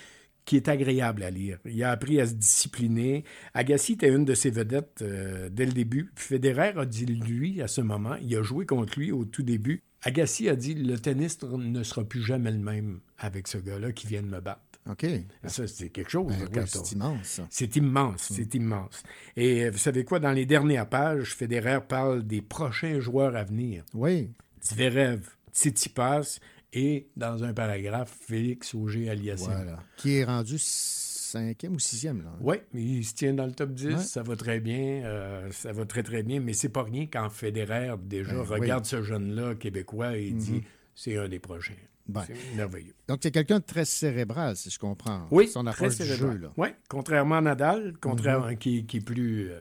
qui 0.48 0.56
est 0.56 0.70
agréable 0.70 1.24
à 1.24 1.30
lire. 1.30 1.60
Il 1.66 1.84
a 1.84 1.92
appris 1.92 2.22
à 2.22 2.26
se 2.26 2.34
discipliner. 2.34 3.26
Agassi 3.54 3.94
était 3.94 4.08
une 4.08 4.24
de 4.24 4.34
ses 4.34 4.50
vedettes 4.50 5.02
euh, 5.02 5.50
dès 5.52 5.66
le 5.66 5.74
début. 5.74 6.12
Federer 6.16 6.74
a 6.78 6.86
dit, 6.86 7.06
lui, 7.06 7.62
à 7.62 7.68
ce 7.68 7.82
moment, 7.82 8.16
il 8.22 8.34
a 8.36 8.42
joué 8.42 8.66
contre 8.66 8.98
lui 8.98 9.12
au 9.12 9.26
tout 9.26 9.44
début. 9.44 9.84
Agassi 10.04 10.48
a 10.48 10.56
dit, 10.56 10.74
le 10.74 10.98
tennis 10.98 11.42
ne 11.44 11.84
sera 11.84 12.06
plus 12.06 12.24
jamais 12.24 12.52
le 12.52 12.60
même 12.60 13.02
avec 13.18 13.48
ce 13.48 13.58
gars-là 13.58 13.92
qui 13.92 14.08
vient 14.08 14.22
de 14.22 14.28
me 14.28 14.40
battre. 14.40 14.67
OK. 14.90 15.06
Ça, 15.46 15.68
c'est 15.68 15.90
quelque 15.90 16.10
chose. 16.10 16.28
Ben 16.28 16.48
oui, 16.62 16.68
c'est 16.68 16.92
immense. 16.94 17.40
Mm. 17.40 17.44
C'est 17.50 17.76
immense, 17.76 18.30
c'est 18.34 18.56
immense. 18.56 19.04
Et 19.36 19.66
euh, 19.66 19.72
vous 19.72 19.78
savez 19.78 20.04
quoi, 20.06 20.20
dans 20.20 20.32
les 20.32 20.46
dernières 20.46 20.88
pages, 20.88 21.36
Federer 21.36 21.80
parle 21.88 22.24
des 22.26 22.42
prochains 22.42 23.00
joueurs 23.00 23.36
à 23.36 23.44
venir. 23.44 23.84
Oui. 23.94 24.32
Zverev, 24.64 25.22
Tsitsipas 25.54 26.40
et, 26.74 27.08
dans 27.16 27.44
un 27.44 27.54
paragraphe, 27.54 28.16
Félix 28.28 28.74
Auger-Aliassime. 28.76 29.52
Voilà. 29.52 29.80
Qui 29.98 30.18
est 30.18 30.24
rendu 30.26 30.56
cinquième 30.60 31.76
ou 31.76 31.80
sixième, 31.80 32.24
là. 32.24 32.34
Oui, 32.40 32.58
mais 32.74 32.82
il 32.84 33.04
se 33.04 33.14
tient 33.14 33.34
dans 33.34 33.46
le 33.46 33.52
top 33.52 33.72
10, 33.74 33.86
Ouais. 33.88 33.98
ça 33.98 34.24
va 34.24 34.36
très 34.36 34.60
bien, 34.60 35.04
euh, 35.06 35.50
ça 35.52 35.72
va 35.74 35.86
très 35.86 36.04
très 36.04 36.24
bien, 36.24 36.40
mais 36.40 36.54
c'est 36.54 36.70
pas 36.70 36.84
rien 36.84 37.06
quand 37.12 37.30
Federer 37.30 37.96
déjà 38.02 38.34
Ben 38.34 38.40
oui. 38.50 38.60
regarde 38.62 38.86
ce 38.86 39.02
jeune-là 39.02 39.56
québécois 39.56 40.18
et 40.18 40.32
dit 40.32 40.52
Mhm. 40.54 40.62
c'est 40.96 41.18
un 41.18 41.28
des 41.28 41.40
prochains. 41.40 41.74
Ben. 42.10 42.24
C'est 42.28 42.56
merveilleux. 42.56 42.94
Donc, 43.08 43.20
c'est 43.22 43.32
quelqu'un 43.32 43.60
de 43.60 43.64
très 43.66 43.84
cérébral, 43.86 44.56
si 44.56 44.70
je 44.70 44.80
comprends. 44.80 45.28
Oui, 45.32 45.48
Son 45.48 45.64
très 45.64 45.72
approche 45.72 45.98
du 45.98 46.06
cérébral. 46.06 46.32
jeu, 46.34 46.38
là. 46.44 46.54
Oui, 46.58 46.68
contrairement 46.90 47.36
à 47.38 47.42
Nadal, 47.42 47.94
contrairement 48.00 48.48
Mhm. 48.48 48.58
qui, 48.58 48.86
qui 48.86 48.98
est 48.98 49.02
plus 49.02 49.50
euh, 49.50 49.60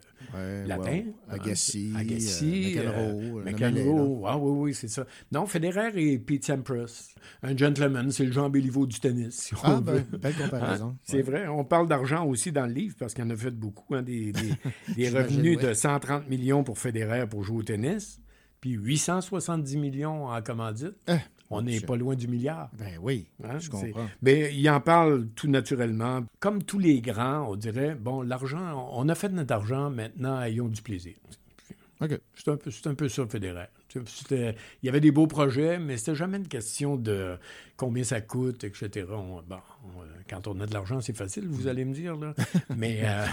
Ouais, 0.62 0.66
latin. 0.68 0.82
ouais. 0.90 1.06
hein, 1.28 1.35
Agassi, 1.35 1.93
Agassi, 1.97 2.74
euh, 2.78 2.82
euh, 2.89 3.43
McEnroe, 3.44 3.44
McEnroe, 3.44 4.24
ah 4.27 4.39
oui, 4.39 4.51
oui, 4.68 4.74
c'est 4.74 4.89
ça. 4.89 5.06
Non, 5.32 5.47
Federer 5.47 5.90
et 5.94 6.18
Pete 6.18 6.44
Sampras, 6.44 7.09
un 7.43 7.56
gentleman, 7.56 8.10
c'est 8.10 8.24
le 8.24 8.32
Jean 8.32 8.48
Béliveau 8.51 8.86
du 8.86 8.98
tennis, 9.01 9.35
si 9.35 9.55
on 9.55 9.59
Ah, 9.62 9.74
veut. 9.85 10.05
ben, 10.10 10.18
belle 10.18 10.35
comparaison. 10.35 10.86
Hein? 10.89 10.97
C'est 11.02 11.16
Ouais. 11.16 11.23
vrai. 11.23 11.48
On 11.48 11.64
parle 11.64 11.89
d'argent 11.89 12.24
aussi 12.27 12.52
dans 12.52 12.66
le 12.66 12.73
livre 12.73 12.94
parce 12.98 13.12
qu'il 13.14 13.24
en 13.24 13.31
a 13.31 13.36
fait 13.36 13.51
beaucoup, 13.51 13.94
hein, 13.94 14.02
des, 14.02 14.32
des- 14.32 14.55
des 14.97 15.09
revenus 15.10 15.56
ouais. 15.59 15.62
de 15.68 15.74
130 15.74 16.28
millions 16.28 16.64
pour 16.64 16.78
Federer 16.78 17.27
pour 17.28 17.43
jouer 17.44 17.59
au 17.59 17.62
tennis, 17.62 18.20
puis 18.60 18.73
870 18.73 19.77
millions 19.77 20.27
en 20.28 20.43
commandite. 20.43 20.94
On 21.51 21.62
n'est 21.62 21.81
pas 21.86 21.97
loin 21.97 22.14
du 22.16 22.27
milliard. 22.28 22.70
Ben 22.78 22.98
oui, 23.01 23.27
Hein, 23.44 23.59
je 23.59 23.70
comprends. 23.70 24.09
Mais 24.23 24.52
il 24.55 24.68
en 24.68 24.81
parle 24.81 25.28
tout 25.36 25.48
naturellement. 25.48 26.24
Comme 26.40 26.62
tous 26.62 26.78
les 26.78 27.01
grands, 27.01 27.48
on 27.51 27.56
dirait, 27.56 27.94
bon, 27.94 28.23
l'argent, 28.23 28.89
on 28.93 29.09
a 29.09 29.14
fait 29.14 29.28
notre 29.28 29.55
argent, 29.55 29.90
maintenant, 29.90 30.40
ayons 30.43 30.68
du 30.68 30.82
plaisir. 30.82 31.14
OK. 32.01 32.18
C'est 32.35 32.48
un 32.51 32.56
peu, 32.56 32.70
un 32.85 32.94
peu 32.94 33.09
ça. 33.09 33.24
C'était- 34.06 34.55
Il 34.82 34.86
y 34.86 34.89
avait 34.90 35.01
des 35.01 35.10
beaux 35.12 35.27
projets, 35.27 35.78
mais 35.78 35.97
c'était 35.97 36.14
jamais 36.14 36.36
une 36.36 36.48
question 36.48 36.97
de 36.97 37.39
combien 37.78 38.05
ça 38.05 38.20
coûte, 38.20 38.62
etc. 38.64 39.06
On- 39.10 39.40
bon, 39.48 39.56
on- 39.85 40.02
quand 40.28 40.47
on 40.48 40.60
a 40.60 40.66
de 40.66 40.74
l'argent, 40.74 41.01
c'est 41.01 41.16
facile, 41.16 41.47
vous 41.48 41.68
allez 41.68 41.85
me 41.86 41.94
dire. 41.94 42.14
Là. 42.16 42.35
Mais 42.77 43.01
euh, 43.05 43.24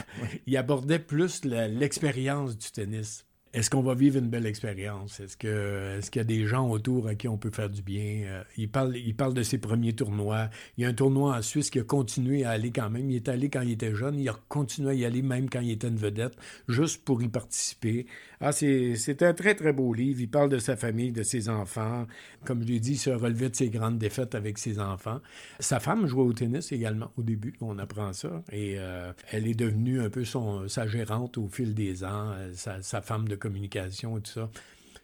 il 0.47 0.55
abordait 0.55 0.99
plus 0.99 1.43
l'expérience 1.43 2.57
du 2.57 2.71
tennis. 2.71 3.25
Est-ce 3.53 3.69
qu'on 3.69 3.83
va 3.83 3.93
vivre 3.93 4.17
une 4.17 4.29
belle 4.29 4.47
expérience? 4.47 5.19
Est-ce 5.19 5.37
qu'il 5.37 6.19
y 6.19 6.19
a 6.19 6.23
des 6.23 6.47
gens 6.47 6.67
autour 6.71 7.07
à 7.07 7.13
qui 7.13 7.27
on 7.27 7.37
peut 7.37 7.51
faire 7.51 7.69
du 7.69 7.83
bien? 7.83 8.23
Euh, 8.25 8.43
il, 8.57 8.67
parle, 8.67 8.97
il 8.97 9.15
parle 9.15 9.35
de 9.35 9.43
ses 9.43 9.59
premiers 9.59 9.93
tournois. 9.93 10.49
Il 10.75 10.83
y 10.83 10.85
a 10.87 10.89
un 10.89 10.93
tournoi 10.93 11.37
en 11.37 11.41
Suisse 11.43 11.69
qui 11.69 11.79
a 11.79 11.83
continué 11.83 12.45
à 12.45 12.49
aller 12.49 12.71
quand 12.71 12.89
même. 12.89 13.11
Il 13.11 13.15
est 13.15 13.29
allé 13.29 13.51
quand 13.51 13.61
il 13.61 13.69
était 13.69 13.93
jeune. 13.93 14.19
Il 14.19 14.27
a 14.27 14.35
continué 14.49 14.89
à 14.89 14.93
y 14.95 15.05
aller 15.05 15.21
même 15.21 15.51
quand 15.51 15.59
il 15.61 15.69
était 15.69 15.87
une 15.87 15.97
vedette, 15.97 16.35
juste 16.67 17.05
pour 17.05 17.21
y 17.21 17.27
participer. 17.27 18.07
Ah, 18.43 18.51
c'est 18.51 19.23
un 19.23 19.33
très, 19.33 19.55
très 19.55 19.71
beau 19.73 19.93
livre. 19.93 20.19
Il 20.21 20.29
parle 20.29 20.49
de 20.49 20.59
sa 20.59 20.75
famille, 20.75 21.11
de 21.11 21.23
ses 21.23 21.47
enfants. 21.49 22.05
Comme 22.45 22.61
je 22.61 22.67
l'ai 22.67 22.79
dit, 22.79 22.91
il 22.91 22.97
se 22.97 23.09
relevait 23.09 23.49
de 23.49 23.55
ses 23.55 23.69
grandes 23.69 23.97
défaites 23.97 24.35
avec 24.35 24.57
ses 24.57 24.79
enfants. 24.79 25.21
Sa 25.59 25.79
femme 25.79 26.05
jouait 26.07 26.23
au 26.23 26.33
tennis 26.33 26.71
également 26.71 27.11
au 27.17 27.23
début. 27.23 27.53
On 27.61 27.79
apprend 27.79 28.11
ça. 28.13 28.43
Et 28.51 28.75
euh, 28.77 29.13
elle 29.31 29.47
est 29.47 29.53
devenue 29.55 30.01
un 30.01 30.09
peu 30.09 30.25
son, 30.25 30.67
sa 30.67 30.87
gérante 30.87 31.37
au 31.37 31.47
fil 31.47 31.73
des 31.73 32.03
ans, 32.03 32.31
euh, 32.33 32.51
sa, 32.53 32.81
sa 32.81 33.01
femme 33.01 33.27
de 33.27 33.35
communication 33.35 34.17
et 34.17 34.21
tout 34.21 34.31
ça. 34.33 34.49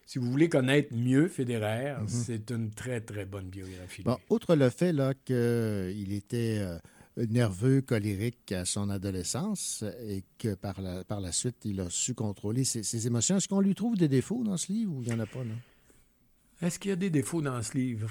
Si 0.06 0.18
vous 0.18 0.28
voulez 0.30 0.48
connaître 0.48 0.92
mieux 0.94 1.28
Federer, 1.28 1.94
Mhm. 2.00 2.08
c'est 2.08 2.50
une 2.50 2.70
très, 2.70 3.00
très 3.00 3.24
bonne 3.24 3.46
biographie. 3.46 4.02
Bon, 4.02 4.18
outre 4.28 4.56
le 4.56 4.68
fait 4.68 4.92
là, 4.92 5.14
qu'il 5.24 6.12
était 6.12 6.58
euh, 6.60 6.78
nerveux, 7.16 7.80
colérique 7.80 8.52
à 8.52 8.64
son 8.64 8.90
adolescence 8.90 9.84
et 10.06 10.24
que 10.38 10.54
par 10.54 10.80
la, 10.80 11.04
par 11.04 11.20
la 11.20 11.32
suite, 11.32 11.56
il 11.64 11.80
a 11.80 11.90
su 11.90 12.14
contrôler 12.14 12.64
ses, 12.64 12.82
ses 12.82 13.06
émotions, 13.06 13.36
est-ce 13.36 13.48
qu'on 13.48 13.60
lui 13.60 13.74
trouve 13.74 13.96
des 13.96 14.08
défauts 14.08 14.42
dans 14.44 14.56
ce 14.56 14.72
livre 14.72 14.94
ou 14.94 15.02
il 15.02 15.08
n'y 15.08 15.14
en 15.14 15.20
a 15.20 15.26
pas? 15.26 15.44
Non? 15.44 15.56
Est-ce 16.62 16.78
qu'il 16.78 16.90
y 16.90 16.92
a 16.92 16.96
des 16.96 17.10
défauts 17.10 17.40
dans 17.40 17.62
ce 17.62 17.76
livre? 17.76 18.08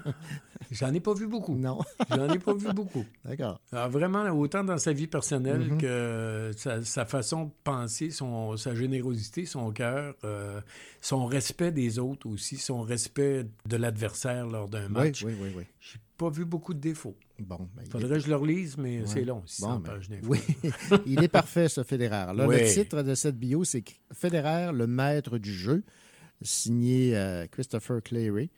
J'en 0.70 0.92
ai 0.94 1.00
pas 1.00 1.12
vu 1.14 1.26
beaucoup. 1.26 1.56
Non. 1.56 1.80
J'en 2.10 2.28
ai 2.30 2.38
pas 2.38 2.54
vu 2.54 2.72
beaucoup. 2.72 3.04
D'accord. 3.24 3.60
Alors, 3.72 3.90
vraiment, 3.90 4.22
autant 4.30 4.64
dans 4.64 4.78
sa 4.78 4.92
vie 4.92 5.06
personnelle 5.06 5.60
Mhm. 5.72 5.78
que 5.78 6.50
sa, 6.56 6.82
sa 6.84 7.04
façon 7.04 7.46
de 7.46 7.50
penser, 7.64 8.10
son, 8.10 8.56
sa 8.56 8.74
générosité, 8.74 9.44
son 9.44 9.70
cœur, 9.72 10.14
euh, 10.24 10.60
son 11.00 11.26
respect 11.26 11.72
des 11.72 11.98
autres 11.98 12.28
aussi, 12.28 12.56
son 12.56 12.82
respect 12.82 13.46
de 13.66 13.76
l'adversaire 13.76 14.46
lors 14.46 14.68
d'un 14.68 14.88
match. 14.88 15.22
oui, 15.24 15.34
oui, 15.40 15.52
oui. 15.56 15.64
J'ai 15.80 15.98
pas 16.16 16.30
vu 16.30 16.44
beaucoup 16.44 16.72
de 16.74 16.80
défauts. 16.80 17.16
Bon, 17.40 17.68
ben, 17.74 17.82
il 17.84 17.90
Faudrait 17.90 18.08
que 18.18 18.18
je 18.20 18.28
le 18.28 18.36
relise, 18.36 18.78
mais 18.78 19.00
Ouais. 19.00 19.06
c'est 19.06 19.24
long, 19.24 19.42
600 19.44 19.68
Bon, 19.74 19.78
ben, 19.80 19.90
pages. 19.94 20.08
Oui, 20.28 20.38
il 21.06 21.22
est 21.22 21.28
parfait, 21.28 21.68
ce 21.68 21.82
Federer. 21.82 22.32
Là, 22.34 22.46
Oui. 22.46 22.60
Le 22.60 22.72
titre 22.72 23.02
de 23.02 23.14
cette 23.16 23.36
bio, 23.38 23.64
c'est 23.64 23.82
Federer, 24.14 24.70
le 24.72 24.86
maître 24.86 25.38
du 25.38 25.52
jeu, 25.52 25.82
signé 26.44 27.16
euh, 27.16 27.46
Christopher 27.46 28.02
Clary 28.02 28.50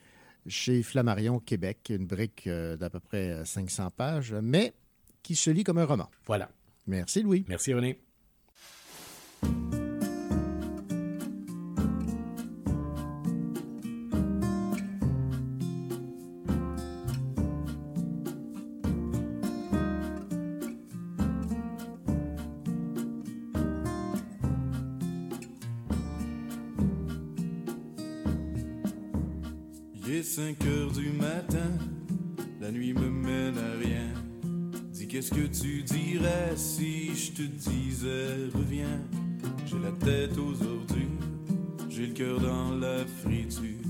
chez 0.46 0.82
Flammarion, 0.82 1.38
Québec. 1.38 1.90
Une 1.90 2.06
brique 2.06 2.46
euh, 2.46 2.76
d'à 2.76 2.90
peu 2.90 3.00
près 3.00 3.30
euh, 3.30 3.44
500 3.44 3.90
pages, 3.90 4.34
mais 4.42 4.74
qui 5.22 5.34
se 5.34 5.50
lit 5.50 5.64
comme 5.64 5.78
un 5.78 5.84
roman. 5.84 6.10
Voilà. 6.26 6.50
Merci, 6.86 7.22
Louis. 7.22 7.44
Merci, 7.48 7.72
René. 7.72 7.98
5 30.34 30.66
heures 30.66 30.90
du 30.90 31.10
matin, 31.10 31.78
la 32.60 32.72
nuit 32.72 32.92
me 32.92 33.08
mène 33.08 33.56
à 33.56 33.78
rien. 33.78 34.12
Dis 34.90 35.06
qu'est-ce 35.06 35.30
que 35.30 35.46
tu 35.46 35.84
dirais 35.84 36.56
si 36.56 37.14
je 37.14 37.30
te 37.30 37.42
disais 37.42 38.50
reviens? 38.52 39.00
J'ai 39.64 39.78
la 39.78 39.92
tête 39.92 40.36
aux 40.36 40.60
ordures, 40.60 41.22
j'ai 41.88 42.08
le 42.08 42.14
cœur 42.14 42.40
dans 42.40 42.74
la 42.74 43.06
friture. 43.22 43.86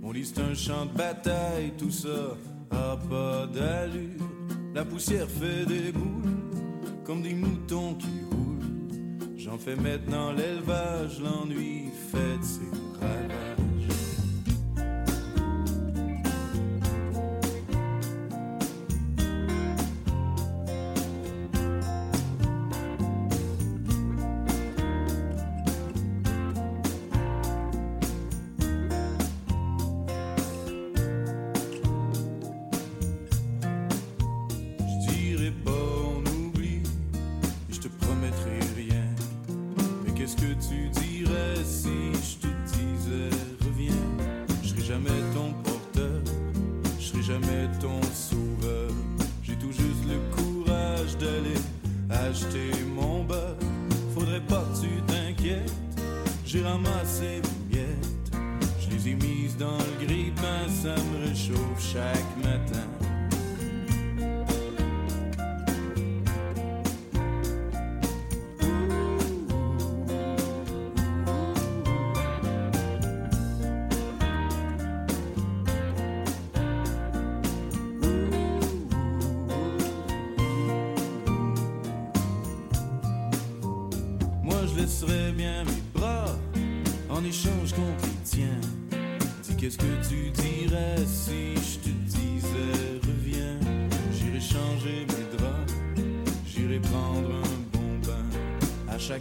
Mon 0.00 0.12
lit 0.12 0.24
c'est 0.24 0.40
un 0.40 0.54
champ 0.54 0.86
de 0.86 0.96
bataille, 0.96 1.72
tout 1.76 1.90
ça 1.90 2.36
a 2.70 2.96
pas 3.10 3.48
d'allure. 3.48 4.22
La 4.76 4.84
poussière 4.84 5.28
fait 5.28 5.66
des 5.66 5.90
boules, 5.90 6.30
comme 7.02 7.22
des 7.22 7.34
moutons 7.34 7.94
qui 7.94 8.22
roulent. 8.30 9.36
J'en 9.36 9.58
fais 9.58 9.74
maintenant 9.74 10.30
l'élevage, 10.30 11.20
l'ennui 11.20 11.86
fait 12.12 12.40
ses 12.40 12.70
ravages. 13.00 13.47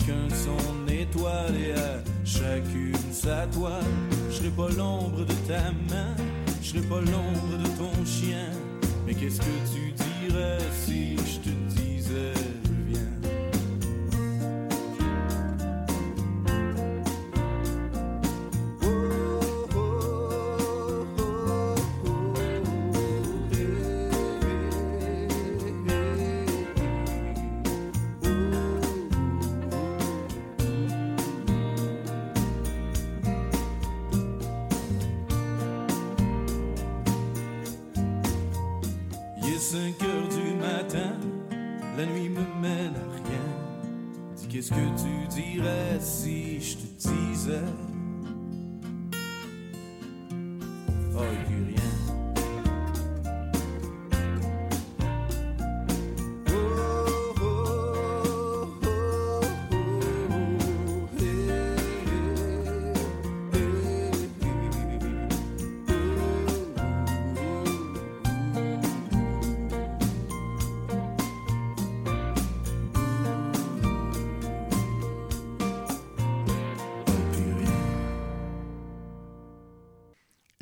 Chacun 0.07 0.29
son 0.29 0.87
étoile 0.91 1.55
et 1.55 1.73
à 1.73 2.01
chacune 2.25 2.93
sa 3.11 3.45
toile. 3.47 3.83
Je 4.29 4.35
serai 4.35 4.49
pas 4.49 4.69
l'ombre 4.69 5.25
de 5.25 5.33
ta 5.47 5.71
main, 5.89 6.15
je 6.61 6.69
serai 6.69 6.81
pas 6.81 7.01
l'ombre 7.01 7.57
de 7.57 7.67
ton 7.77 8.05
chien. 8.05 8.49
Mais 9.05 9.13
qu'est-ce 9.13 9.39
que 9.39 9.45
tu 9.73 9.93
dirais 10.21 10.59
si 10.85 11.17
je 11.17 11.39
te 11.39 11.56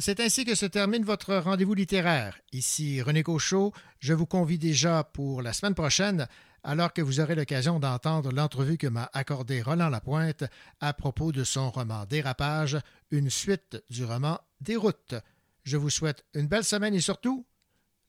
C'est 0.06 0.20
ainsi 0.20 0.46
que 0.46 0.54
se 0.54 0.68
termine 0.68 1.04
votre 1.04 1.36
rendez-vous 1.36 1.74
littéraire. 1.74 2.40
Ici 2.52 3.02
René 3.02 3.24
Cochot. 3.24 3.74
Je 3.98 4.14
vous 4.14 4.28
convie 4.28 4.60
déjà 4.60 5.04
pour 5.04 5.42
la 5.42 5.52
semaine 5.52 5.74
prochaine, 5.74 6.28
alors 6.62 6.94
que 6.94 7.02
vous 7.02 7.22
aurez 7.22 7.34
l'occasion 7.34 7.80
d'entendre 7.80 8.32
l'entrevue 8.32 8.78
que 8.78 8.86
m'a 8.86 9.10
accordée 9.14 9.64
Roland 9.64 9.90
Lapointe 9.90 10.44
à 10.80 10.94
propos 10.94 11.32
de 11.32 11.44
son 11.44 11.72
roman 11.72 12.06
Dérapage, 12.06 12.78
une 13.10 13.32
suite 13.32 13.84
du 13.90 14.06
roman 14.06 14.40
Déroute. 14.62 15.16
Je 15.64 15.76
vous 15.76 15.90
souhaite 15.90 16.24
une 16.36 16.46
belle 16.46 16.66
semaine 16.66 16.94
et 16.94 17.02
surtout 17.02 17.44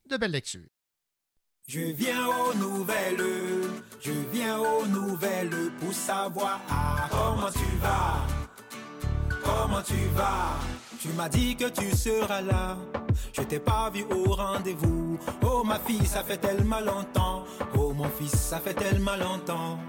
de 0.07 0.17
belles 0.17 0.29
lectures. 0.29 0.69
Je 1.67 1.79
viens 1.79 2.27
aux 2.29 2.53
nouvelles, 2.53 3.17
pour 5.79 5.93
savoir 5.93 6.61
comment 7.09 7.49
tu 9.81 9.95
vas. 10.13 10.76
Tu 11.07 11.13
m'as 11.13 11.29
dit 11.29 11.55
que 11.55 11.69
tu 11.69 11.95
seras 11.95 12.41
là, 12.41 12.77
je 13.31 13.41
t'ai 13.41 13.59
pas 13.59 13.89
vu 13.89 14.05
au 14.11 14.33
rendez-vous. 14.33 15.17
Oh 15.41 15.63
ma 15.63 15.79
fille, 15.79 16.05
ça 16.05 16.21
fait 16.21 16.35
tellement 16.35 16.81
longtemps, 16.81 17.45
oh 17.77 17.93
mon 17.93 18.09
fils, 18.09 18.35
ça 18.35 18.59
fait 18.59 18.73
tellement 18.73 19.15
longtemps. 19.15 19.79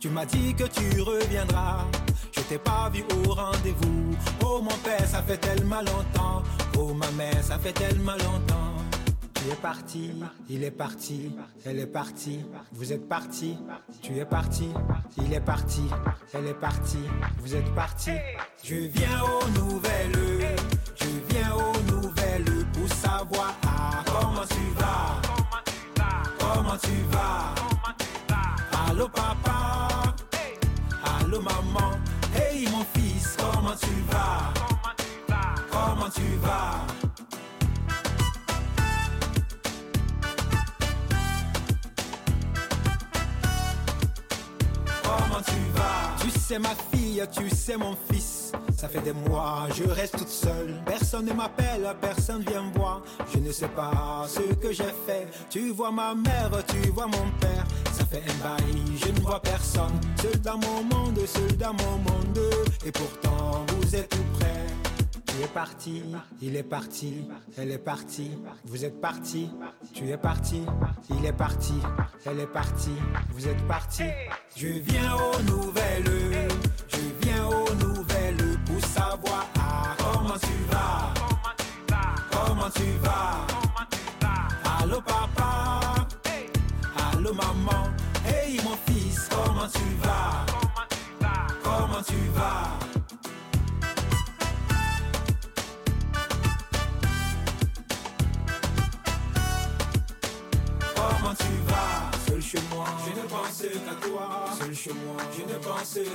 Tu 0.00 0.08
m'as 0.08 0.26
dit 0.26 0.52
que 0.52 0.64
tu 0.64 1.00
reviendras, 1.00 1.84
je 2.32 2.40
t'ai 2.40 2.58
pas 2.58 2.90
vu 2.92 3.04
au 3.24 3.32
rendez-vous. 3.32 4.16
Oh 4.44 4.60
mon 4.62 4.76
père, 4.82 5.06
ça 5.06 5.22
fait 5.22 5.38
tellement 5.38 5.80
longtemps, 5.80 6.42
oh 6.76 6.92
ma 6.92 7.10
mère, 7.12 7.42
ça 7.44 7.56
fait 7.56 7.72
tellement 7.72 8.16
longtemps. 8.16 8.83
Tu 9.44 9.50
es 9.50 9.56
parti, 9.56 10.10
il 10.48 10.64
est 10.64 10.70
parti, 10.70 11.30
elle 11.66 11.78
est 11.78 11.86
partie, 11.86 12.40
vous 12.72 12.94
êtes 12.94 13.06
parti, 13.06 13.58
tu 14.00 14.16
es 14.16 14.24
parti, 14.24 14.70
il 15.18 15.34
est 15.34 15.40
parti, 15.40 15.82
elle 16.32 16.46
est 16.46 16.54
partie, 16.54 17.04
vous 17.40 17.54
êtes 17.54 17.74
parti. 17.74 18.12
Je 18.62 18.76
viens 18.76 19.20
aux 19.22 19.48
nouvelles, 19.50 20.56
je 20.96 21.04
viens 21.28 21.52
aux 21.56 21.92
nouvelles 21.92 22.64
pour 22.72 22.88
savoir 22.88 23.54
ah, 23.66 24.02
comment 24.06 24.46
tu 24.48 24.80
vas, 24.80 25.20
comment 26.38 26.78
tu 26.78 26.96
vas? 27.12 27.54
Allô 28.88 29.06
papa, 29.08 30.14
allô 31.20 31.42
maman, 31.42 31.98
hey 32.34 32.66
mon 32.70 32.84
fils, 32.94 33.36
comment 33.38 33.76
tu 33.76 33.94
vas, 34.10 34.54
comment 35.70 36.08
tu 36.08 36.34
vas? 36.40 37.03
Tu 46.20 46.30
sais 46.30 46.58
ma 46.58 46.74
fille, 46.92 47.22
tu 47.32 47.50
sais 47.50 47.76
mon 47.76 47.96
fils. 48.10 48.52
Ça 48.76 48.88
fait 48.88 49.00
des 49.00 49.12
mois, 49.12 49.66
je 49.74 49.84
reste 49.84 50.18
toute 50.18 50.28
seule. 50.28 50.80
Personne 50.86 51.26
ne 51.26 51.32
m'appelle, 51.32 51.86
personne 52.00 52.42
vient 52.42 52.70
voir. 52.74 53.02
Je 53.32 53.38
ne 53.38 53.50
sais 53.50 53.68
pas 53.68 54.26
ce 54.28 54.54
que 54.54 54.72
j'ai 54.72 54.92
fait. 55.06 55.26
Tu 55.50 55.70
vois 55.70 55.90
ma 55.90 56.14
mère, 56.14 56.50
tu 56.68 56.90
vois 56.90 57.06
mon 57.06 57.30
père. 57.40 57.64
Ça 57.92 58.04
fait 58.04 58.22
un 58.28 58.48
bail, 58.48 58.82
je 58.96 59.08
ne 59.08 59.20
vois 59.20 59.40
personne. 59.40 60.00
Seul 60.20 60.40
dans 60.40 60.58
mon 60.58 60.84
monde, 60.84 61.18
seul 61.26 61.56
dans 61.56 61.72
mon 61.72 61.98
monde. 61.98 62.40
Et 62.84 62.92
pourtant, 62.92 63.64
vous 63.68 63.96
êtes 63.96 64.08
tout 64.08 64.24
près. 64.38 64.83
Tu 65.36 65.42
es 65.42 65.48
parti, 65.48 66.02
il 66.42 66.54
est 66.54 66.62
parti, 66.62 67.26
elle 67.58 67.72
est 67.72 67.78
partie, 67.78 68.30
vous 68.66 68.84
êtes 68.84 69.00
parti, 69.00 69.50
tu 69.92 70.08
es 70.08 70.16
parti, 70.16 70.62
il 71.10 71.26
est 71.26 71.32
parti, 71.32 71.74
elle 72.24 72.38
est 72.38 72.46
partie, 72.46 72.94
vous 73.30 73.48
êtes 73.48 73.66
parti. 73.66 74.04
Je 74.56 74.68
viens 74.68 75.12
aux 75.16 75.42
nouvelles, 75.42 76.04
je 76.86 77.26
viens 77.26 77.46
aux 77.48 77.74
nouvelles 77.74 78.58
pour 78.64 78.80
savoir 78.86 79.48
ah, 79.58 79.96
comment 79.98 80.38
tu 80.38 80.54
vas, 80.70 81.12
comment 82.30 82.70
tu 82.70 82.90
vas? 83.02 83.46
Allô 84.80 85.00
papa, 85.00 86.06
allô 87.12 87.34
maman, 87.34 87.88
hey 88.24 88.60
mon 88.62 88.76
fils, 88.86 89.28
comment 89.30 89.66
tu 89.66 90.06
vas, 90.06 90.33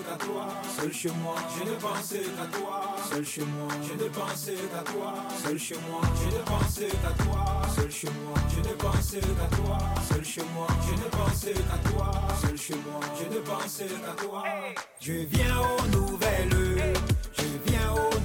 qu'à 0.09 0.25
toi. 0.25 0.47
Seul 0.77 0.93
chez 0.93 1.11
moi, 1.23 1.35
je 1.57 1.69
ne 1.69 1.75
pensais 1.75 2.21
qu'à 2.37 2.57
toi. 2.57 2.95
Seul 3.09 3.25
chez 3.25 3.41
moi, 3.41 3.67
je 3.83 4.03
ne 4.03 4.09
pensais 4.09 4.53
qu'à 4.53 4.91
toi. 4.91 5.13
Seul 5.43 5.59
chez 5.59 5.75
moi, 5.89 6.01
je 6.15 6.37
ne 6.37 6.43
pensais 6.43 6.87
qu'à 6.87 7.23
toi. 7.23 7.61
Seul 7.75 7.91
chez 7.91 8.09
moi, 8.23 8.37
je 8.49 8.69
ne 8.69 8.73
pensais 8.75 9.19
qu'à 9.19 9.55
toi. 9.55 9.77
Seul 10.09 10.25
chez 10.25 10.43
moi, 10.55 10.67
je 10.87 10.93
ne 10.93 11.09
pensais 11.09 11.53
qu'à 11.53 11.89
toi. 11.89 12.11
Seul 12.41 12.57
chez 12.57 12.75
moi, 12.75 12.99
je 13.17 13.35
ne 13.35 13.39
pensais 13.41 13.85
qu'à 13.85 14.23
toi. 14.23 14.43
Je 14.99 15.13
viens 15.13 15.57
aux 15.59 15.87
nouvelles, 15.87 16.93
je 17.37 17.71
viens 17.71 17.91
aux 17.93 18.18